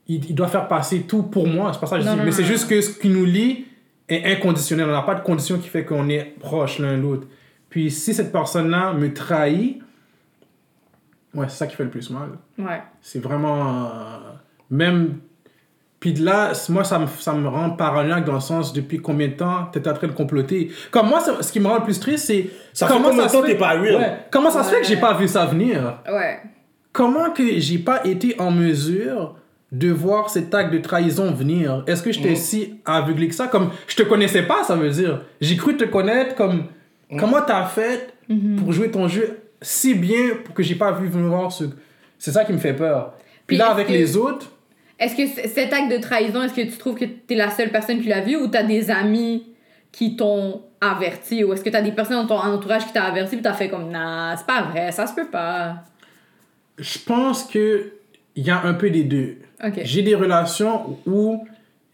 il, 0.08 0.24
il 0.30 0.36
doit 0.36 0.48
faire 0.48 0.68
passer 0.68 1.02
tout 1.02 1.24
pour 1.24 1.48
moi, 1.48 1.72
c'est 1.74 1.80
pas 1.80 1.88
ça 1.88 1.96
que 1.98 2.02
je 2.04 2.08
Non, 2.08 2.14
dis, 2.14 2.20
non, 2.20 2.26
mais 2.26 2.32
c'est 2.32 2.44
juste 2.44 2.70
que 2.70 2.80
ce 2.82 2.92
qui 3.00 3.10
nous 3.10 3.26
lie 3.26 3.66
est 4.08 4.26
inconditionnel. 4.26 4.88
On 4.90 4.92
n'a 4.92 5.02
pas 5.02 5.16
de 5.16 5.22
condition 5.24 5.58
qui 5.58 5.68
fait 5.70 5.84
qu'on 5.84 6.08
est 6.10 6.36
proche 6.40 6.80
l'un 6.80 6.96
de 6.98 7.02
l'autre. 7.02 7.28
Puis 7.76 7.92
si 7.92 8.14
cette 8.14 8.32
personne-là 8.32 8.94
me 8.94 9.14
trahit, 9.14 9.82
ouais, 11.34 11.46
c'est 11.50 11.58
ça 11.58 11.68
qui 11.68 11.76
fait 11.76 11.84
le 11.84 11.90
plus 11.90 12.10
mal. 12.10 12.30
Ouais. 12.58 12.82
C'est 13.02 13.20
vraiment. 13.20 13.88
euh, 13.88 13.90
même. 14.70 15.18
Puis 16.00 16.14
de 16.14 16.24
là, 16.24 16.54
moi, 16.70 16.86
ça 16.86 16.98
me, 17.00 17.08
ça 17.08 17.34
me 17.34 17.46
rend 17.50 17.72
paranoïaque 17.72 18.24
dans 18.24 18.36
le 18.36 18.40
sens 18.40 18.72
depuis 18.72 19.00
combien 19.02 19.28
de 19.28 19.34
temps 19.34 19.68
tu 19.74 19.80
es 19.80 19.88
en 19.90 19.94
train 19.94 20.08
de 20.08 20.14
comploter? 20.14 20.72
Comme 20.90 21.10
moi, 21.10 21.20
ce 21.42 21.52
qui 21.52 21.60
me 21.60 21.68
rend 21.68 21.80
le 21.80 21.84
plus 21.84 22.00
triste, 22.00 22.28
c'est. 22.28 22.50
Ça 22.72 22.88
fait 22.88 22.94
combien 22.94 23.10
de 23.14 23.28
se 23.28 23.34
temps 23.34 23.42
fait- 23.42 23.52
t'es 23.52 23.58
pas 23.58 23.72
real? 23.72 23.96
Ouais. 23.98 24.18
Comment 24.32 24.52
ça 24.52 24.64
se 24.64 24.70
fait 24.74 24.80
que 24.80 24.88
j'ai 24.88 24.96
pas 24.98 25.14
vu 25.14 25.28
ça 25.28 25.46
venir? 25.46 26.00
Ouais. 26.10 26.40
Comment 26.94 27.32
que 27.32 27.60
j'ai 27.60 27.80
pas 27.80 28.06
été 28.06 28.40
en 28.40 28.52
mesure 28.52 29.36
de 29.74 29.92
voir 29.92 30.30
cet 30.30 30.54
acte 30.56 30.72
de 30.72 30.78
trahison 30.78 31.30
venir? 31.34 31.84
Est-ce 31.88 32.02
que 32.02 32.14
j'étais 32.14 32.30
Mhm. 32.30 32.36
si 32.38 32.80
aveuglé 32.86 33.28
que 33.28 33.36
ça? 33.36 33.48
Comme 33.48 33.72
je 33.86 33.98
te 33.98 34.04
connaissais 34.04 34.44
pas, 34.44 34.64
ça 34.64 34.78
veut 34.78 34.90
dire. 34.92 35.24
J'ai 35.42 35.58
cru 35.58 35.76
te 35.76 35.84
connaître. 35.84 36.36
Comme 36.36 36.68
Mhm. 37.10 37.20
comment 37.20 37.42
t'as 37.46 37.66
fait 37.66 38.14
pour 38.58 38.72
jouer 38.72 38.90
ton 38.92 39.08
jeu 39.08 39.40
si 39.62 39.94
bien 39.96 40.36
pour 40.44 40.54
que 40.56 40.64
j'ai 40.64 40.76
pas 40.76 40.92
vu 40.92 41.08
venir 41.08 41.30
voir 41.30 41.52
ce. 41.52 41.66
C'est 42.18 42.32
ça 42.32 42.44
qui 42.46 42.54
me 42.54 42.58
fait 42.58 42.74
peur. 42.74 43.14
Puis 43.18 43.44
Puis 43.48 43.58
là, 43.58 43.70
avec 43.70 43.88
que- 43.88 43.92
les 43.94 44.18
autres. 44.18 44.52
Est-ce 44.98 45.16
que 45.16 45.28
cet 45.50 45.74
acte 45.74 45.92
de 45.92 45.98
trahison, 45.98 46.42
est-ce 46.44 46.54
que 46.54 46.62
tu 46.62 46.78
trouves 46.78 46.96
que 46.96 47.06
t'es 47.06 47.36
la 47.36 47.52
seule 47.52 47.70
personne 47.70 48.02
qui 48.02 48.08
l'a 48.08 48.22
vu 48.22 48.38
ou 48.38 48.48
t'as 48.48 48.64
des 48.64 48.90
amis 48.90 49.46
qui 49.92 50.16
t'ont 50.16 50.62
averti 50.80 51.44
ou 51.44 51.54
est-ce 51.54 51.64
que 51.64 51.70
t'as 51.70 51.82
des 51.82 51.92
personnes 51.92 52.26
dans 52.26 52.28
ton 52.28 52.42
entourage 52.42 52.86
qui 52.88 52.94
t'ont 52.94 53.02
averti 53.02 53.36
puis 53.36 53.44
t'as 53.44 53.54
fait 53.54 53.68
comme 53.70 53.90
nah, 53.92 54.36
c'est 54.38 54.46
pas 54.48 54.64
vrai, 54.64 54.92
ça 54.94 55.06
se 55.06 55.14
peut 55.14 55.28
pas? 55.28 55.84
Je 56.78 56.98
pense 57.00 57.44
que 57.44 57.92
il 58.38 58.44
y 58.46 58.50
a 58.52 58.62
un 58.64 58.74
peu 58.74 58.90
des 58.90 59.04
deux. 59.04 59.38
J'ai 59.84 60.02
des 60.02 60.16
relations 60.16 60.98
où 61.06 61.46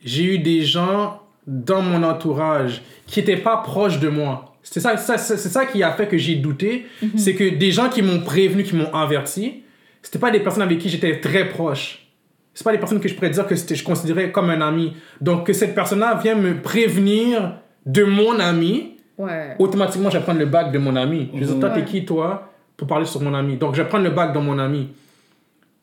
j'ai 0.04 0.24
eu 0.36 0.40
des 0.40 0.62
gens 0.64 1.21
dans 1.48 1.82
mon 1.82 2.04
entourage 2.04 2.82
qui 3.08 3.20
n'étaient 3.20 3.38
pas 3.38 3.58
proches 3.58 4.00
de 4.00 4.10
moi. 4.10 4.56
C'est 4.64 4.80
ça, 4.80 4.96
ça- 4.98 5.18
c'est 5.18 5.38
ça 5.38 5.66
qui 5.66 5.82
a 5.82 5.92
fait 5.92 6.08
que 6.08 6.18
j'ai 6.18 6.36
douté. 6.36 6.86
C'est 7.18 7.34
que 7.34 7.56
des 7.58 7.72
gens 7.72 7.90
qui 7.90 8.02
m'ont 8.02 8.20
prévenu, 8.20 8.64
qui 8.64 8.76
m'ont 8.76 8.94
averti, 8.94 9.64
c'était 10.04 10.20
pas 10.20 10.30
des 10.32 10.40
personnes 10.40 10.62
avec 10.64 10.78
qui 10.80 10.90
j'étais 10.90 11.20
très 11.20 11.50
proche. 11.50 12.08
C'est 12.54 12.64
pas 12.64 12.72
des 12.72 12.78
personnes 12.78 13.00
que 13.00 13.08
je 13.08 13.16
pourrais 13.16 13.30
dire 13.32 13.48
que 13.48 13.56
je 13.56 13.84
considérais 13.84 14.32
comme 14.32 14.50
un 14.50 14.62
ami. 14.62 14.94
Donc 15.20 15.48
que 15.48 15.54
cette 15.54 15.74
personne-là 15.74 16.16
vient 16.22 16.36
me 16.36 16.62
prévenir 16.62 17.56
de 17.86 18.04
mon 18.04 18.40
ami, 18.40 18.98
Ouais. 19.18 19.56
automatiquement, 19.60 20.10
je 20.10 20.18
vais 20.18 20.24
prendre 20.24 20.40
le 20.40 20.46
bac 20.48 20.72
de 20.72 20.78
mon 20.80 20.96
ami. 20.96 21.30
Je 21.34 21.40
vais 21.40 21.46
dire, 21.46 21.60
toi, 21.60 21.70
t'es 21.70 21.84
qui, 21.86 22.06
toi, 22.06 22.50
pour 22.78 22.88
parler 22.88 23.06
sur 23.06 23.22
mon 23.22 23.34
ami? 23.36 23.56
Donc, 23.58 23.76
je 23.76 23.82
vais 23.82 23.88
prendre 23.88 24.04
le 24.04 24.10
bac 24.12 24.34
de 24.34 24.40
mon 24.40 24.58
ami. 24.60 24.90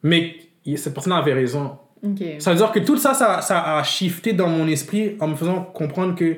Mais 0.03 0.37
cette 0.77 0.95
personne 0.95 1.13
avait 1.13 1.33
raison. 1.33 1.79
Ça 2.39 2.51
veut 2.53 2.57
dire 2.57 2.71
que 2.73 2.81
tout 2.81 2.97
ça, 2.97 3.15
ça, 3.15 3.41
ça 3.41 3.77
a 3.79 3.83
shifté 3.83 4.33
dans 4.33 4.49
mon 4.49 4.67
esprit 4.69 5.17
en 5.21 5.29
me 5.29 5.35
faisant 5.35 5.63
comprendre 5.63 6.15
que 6.15 6.37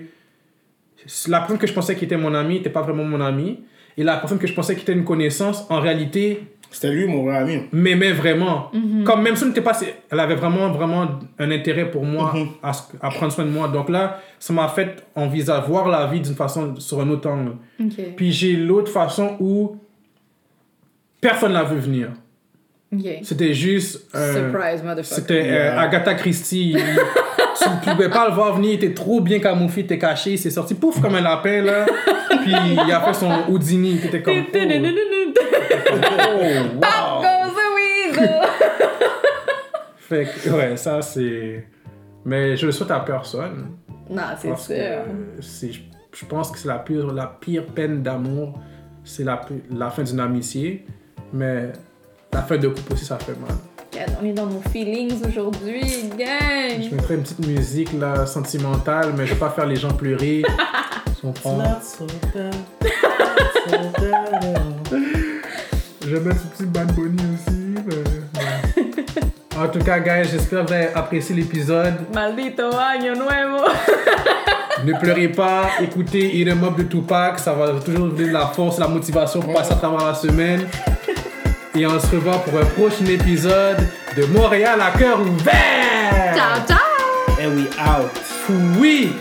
la 1.28 1.40
personne 1.40 1.58
que 1.58 1.66
je 1.66 1.72
pensais 1.72 1.94
qui 1.96 2.04
était 2.04 2.16
mon 2.16 2.34
ami 2.34 2.54
n'était 2.56 2.70
pas 2.70 2.82
vraiment 2.82 3.04
mon 3.04 3.20
ami. 3.20 3.60
Et 3.96 4.04
la 4.04 4.16
personne 4.16 4.38
que 4.38 4.46
je 4.46 4.54
pensais 4.54 4.74
qui 4.76 4.82
était 4.82 4.92
une 4.92 5.04
connaissance, 5.04 5.66
en 5.68 5.80
réalité, 5.80 6.44
C'était 6.70 6.92
lui, 6.92 7.06
mon 7.06 7.24
vrai 7.24 7.36
ami. 7.38 7.62
m'aimait 7.72 8.12
vraiment. 8.12 8.70
Comme 9.04 9.22
même 9.22 9.34
si 9.34 9.42
elle 9.42 9.48
n'était 9.48 9.60
pas... 9.60 9.78
Elle 10.10 10.20
avait 10.20 10.36
vraiment, 10.36 10.70
vraiment 10.70 11.18
un 11.38 11.50
intérêt 11.50 11.90
pour 11.90 12.04
moi 12.04 12.32
Mhm. 12.34 12.48
à, 13.02 13.10
prendre 13.10 13.32
soin 13.32 13.44
de 13.44 13.50
moi. 13.50 13.66
Donc 13.68 13.88
là, 13.88 14.20
ça 14.38 14.52
m'a 14.52 14.68
fait 14.68 15.04
envisager, 15.16 15.66
voir 15.66 15.88
la 15.88 16.06
vie 16.06 16.20
d'une 16.20 16.34
façon, 16.36 16.76
sur 16.78 17.00
un 17.00 17.08
autre 17.10 17.28
angle. 17.28 17.56
Puis 18.16 18.30
j'ai 18.32 18.54
l'autre 18.54 18.90
façon 18.92 19.36
où 19.40 19.76
personne 21.20 21.52
l'a 21.52 21.64
vu 21.64 21.78
venir. 21.78 22.10
C'était 23.22 23.54
juste... 23.54 24.08
euh, 24.14 24.34
Surprise, 24.50 24.82
motherfucker. 24.82 25.14
C'était 25.20 25.48
euh. 25.50 25.78
Agatha 25.78 26.14
Christie. 26.14 26.76
Tu 27.62 27.68
ne 27.68 27.92
pouvais 27.92 28.08
pas 28.08 28.26
le 28.26 28.34
voir 28.34 28.54
venir, 28.56 28.70
il 28.70 28.74
était 28.76 28.94
trop 28.94 29.20
bien 29.20 29.38
camouflé, 29.38 29.82
il 29.82 29.84
était 29.84 29.98
caché, 29.98 30.30
il 30.32 30.38
s'est 30.38 30.48
sorti 30.50 30.74
pouf 30.74 30.98
comme 31.02 31.14
un 31.16 31.20
lapin 31.20 31.60
là. 31.62 31.84
Puis 32.42 32.54
il 32.86 32.90
a 32.92 33.00
fait 33.02 33.12
son 33.12 33.30
Houdini, 33.50 33.98
qui 33.98 34.06
était 34.06 34.22
comme. 34.22 34.34
Oh, 34.34 34.56
oh, 34.56 36.40
wow. 36.76 37.20
Goes 37.20 37.54
the 37.54 37.68
weasel. 37.76 38.40
Fait 39.96 40.24
que, 40.24 40.48
ouais, 40.50 40.76
ça 40.78 41.02
c'est. 41.02 41.66
Mais 42.24 42.56
je 42.56 42.66
le 42.66 42.72
souhaite 42.72 42.90
à 42.92 43.00
personne. 43.00 43.72
non, 44.08 44.22
c'est 44.38 44.48
Parce 44.48 44.68
que 44.68 44.74
sûr. 44.74 44.82
euh, 44.82 45.04
c'est- 45.40 45.72
je 46.12 46.24
pense 46.26 46.50
que 46.50 46.58
c'est 46.58 46.68
la 46.68 46.78
pire, 46.78 47.12
la 47.12 47.26
pire 47.26 47.66
peine 47.66 48.02
d'amour, 48.02 48.58
c'est 49.04 49.24
la, 49.24 49.40
la 49.70 49.90
fin 49.90 50.02
d'une 50.02 50.20
amitié. 50.20 50.84
Mais 51.32 51.72
la 52.32 52.42
fin 52.42 52.56
de 52.56 52.68
couple 52.68 52.92
aussi, 52.92 53.04
ça 53.04 53.18
fait 53.18 53.32
mal. 53.40 53.56
On 54.20 54.24
est 54.24 54.32
dans 54.32 54.46
nos 54.46 54.62
feelings 54.72 55.20
aujourd'hui, 55.26 55.82
gang. 56.16 56.80
Je 56.80 56.94
mettrais 56.94 57.14
une 57.14 57.22
petite 57.22 57.46
musique 57.46 57.92
là, 57.98 58.24
sentimentale, 58.26 59.12
mais 59.16 59.26
je 59.26 59.34
vais 59.34 59.38
pas 59.40 59.50
faire 59.50 59.66
les 59.66 59.76
gens 59.76 59.92
pleurer. 59.92 60.42
Je 66.02 66.16
vais 66.16 66.20
mettre 66.20 66.40
ce 66.40 66.46
petit 66.46 66.64
Bad 66.66 66.92
Bunny 66.94 67.22
aussi. 67.34 67.74
mais- 67.86 69.60
En 69.62 69.68
tout 69.68 69.80
cas, 69.80 69.98
guys, 70.00 70.28
j'espère 70.30 70.62
que 70.62 70.68
vous 70.68 70.72
avez 70.72 70.88
apprécié 70.94 71.34
l'épisode. 71.36 71.94
Maldito 72.14 72.70
año 72.76 73.14
nuevo. 73.14 73.64
Ne 74.82 74.94
pleurez 74.98 75.28
pas, 75.28 75.68
écoutez 75.82 76.38
Eat 76.38 76.48
'em 76.48 76.64
Up 76.64 76.74
de 76.78 76.84
Tupac, 76.84 77.38
ça 77.38 77.52
va 77.52 77.78
toujours 77.80 78.06
vous 78.06 78.16
donner 78.16 78.30
la 78.32 78.46
force, 78.46 78.78
la 78.78 78.88
motivation 78.88 79.40
pour 79.40 79.52
passer 79.52 79.72
à 79.74 79.76
travers 79.76 80.06
la 80.06 80.14
semaine. 80.14 80.66
Et 81.74 81.86
on 81.86 82.00
se 82.00 82.06
revoit 82.16 82.42
pour 82.42 82.58
un 82.58 82.64
prochain 82.64 83.06
épisode 83.06 83.78
de 84.16 84.24
Montréal 84.26 84.80
à 84.80 84.98
cœur 84.98 85.20
ouvert! 85.20 86.34
Ciao, 86.34 86.66
ciao. 86.66 86.78
And 87.40 87.56
we 87.56 87.68
out. 87.78 88.10
Oui! 88.78 89.14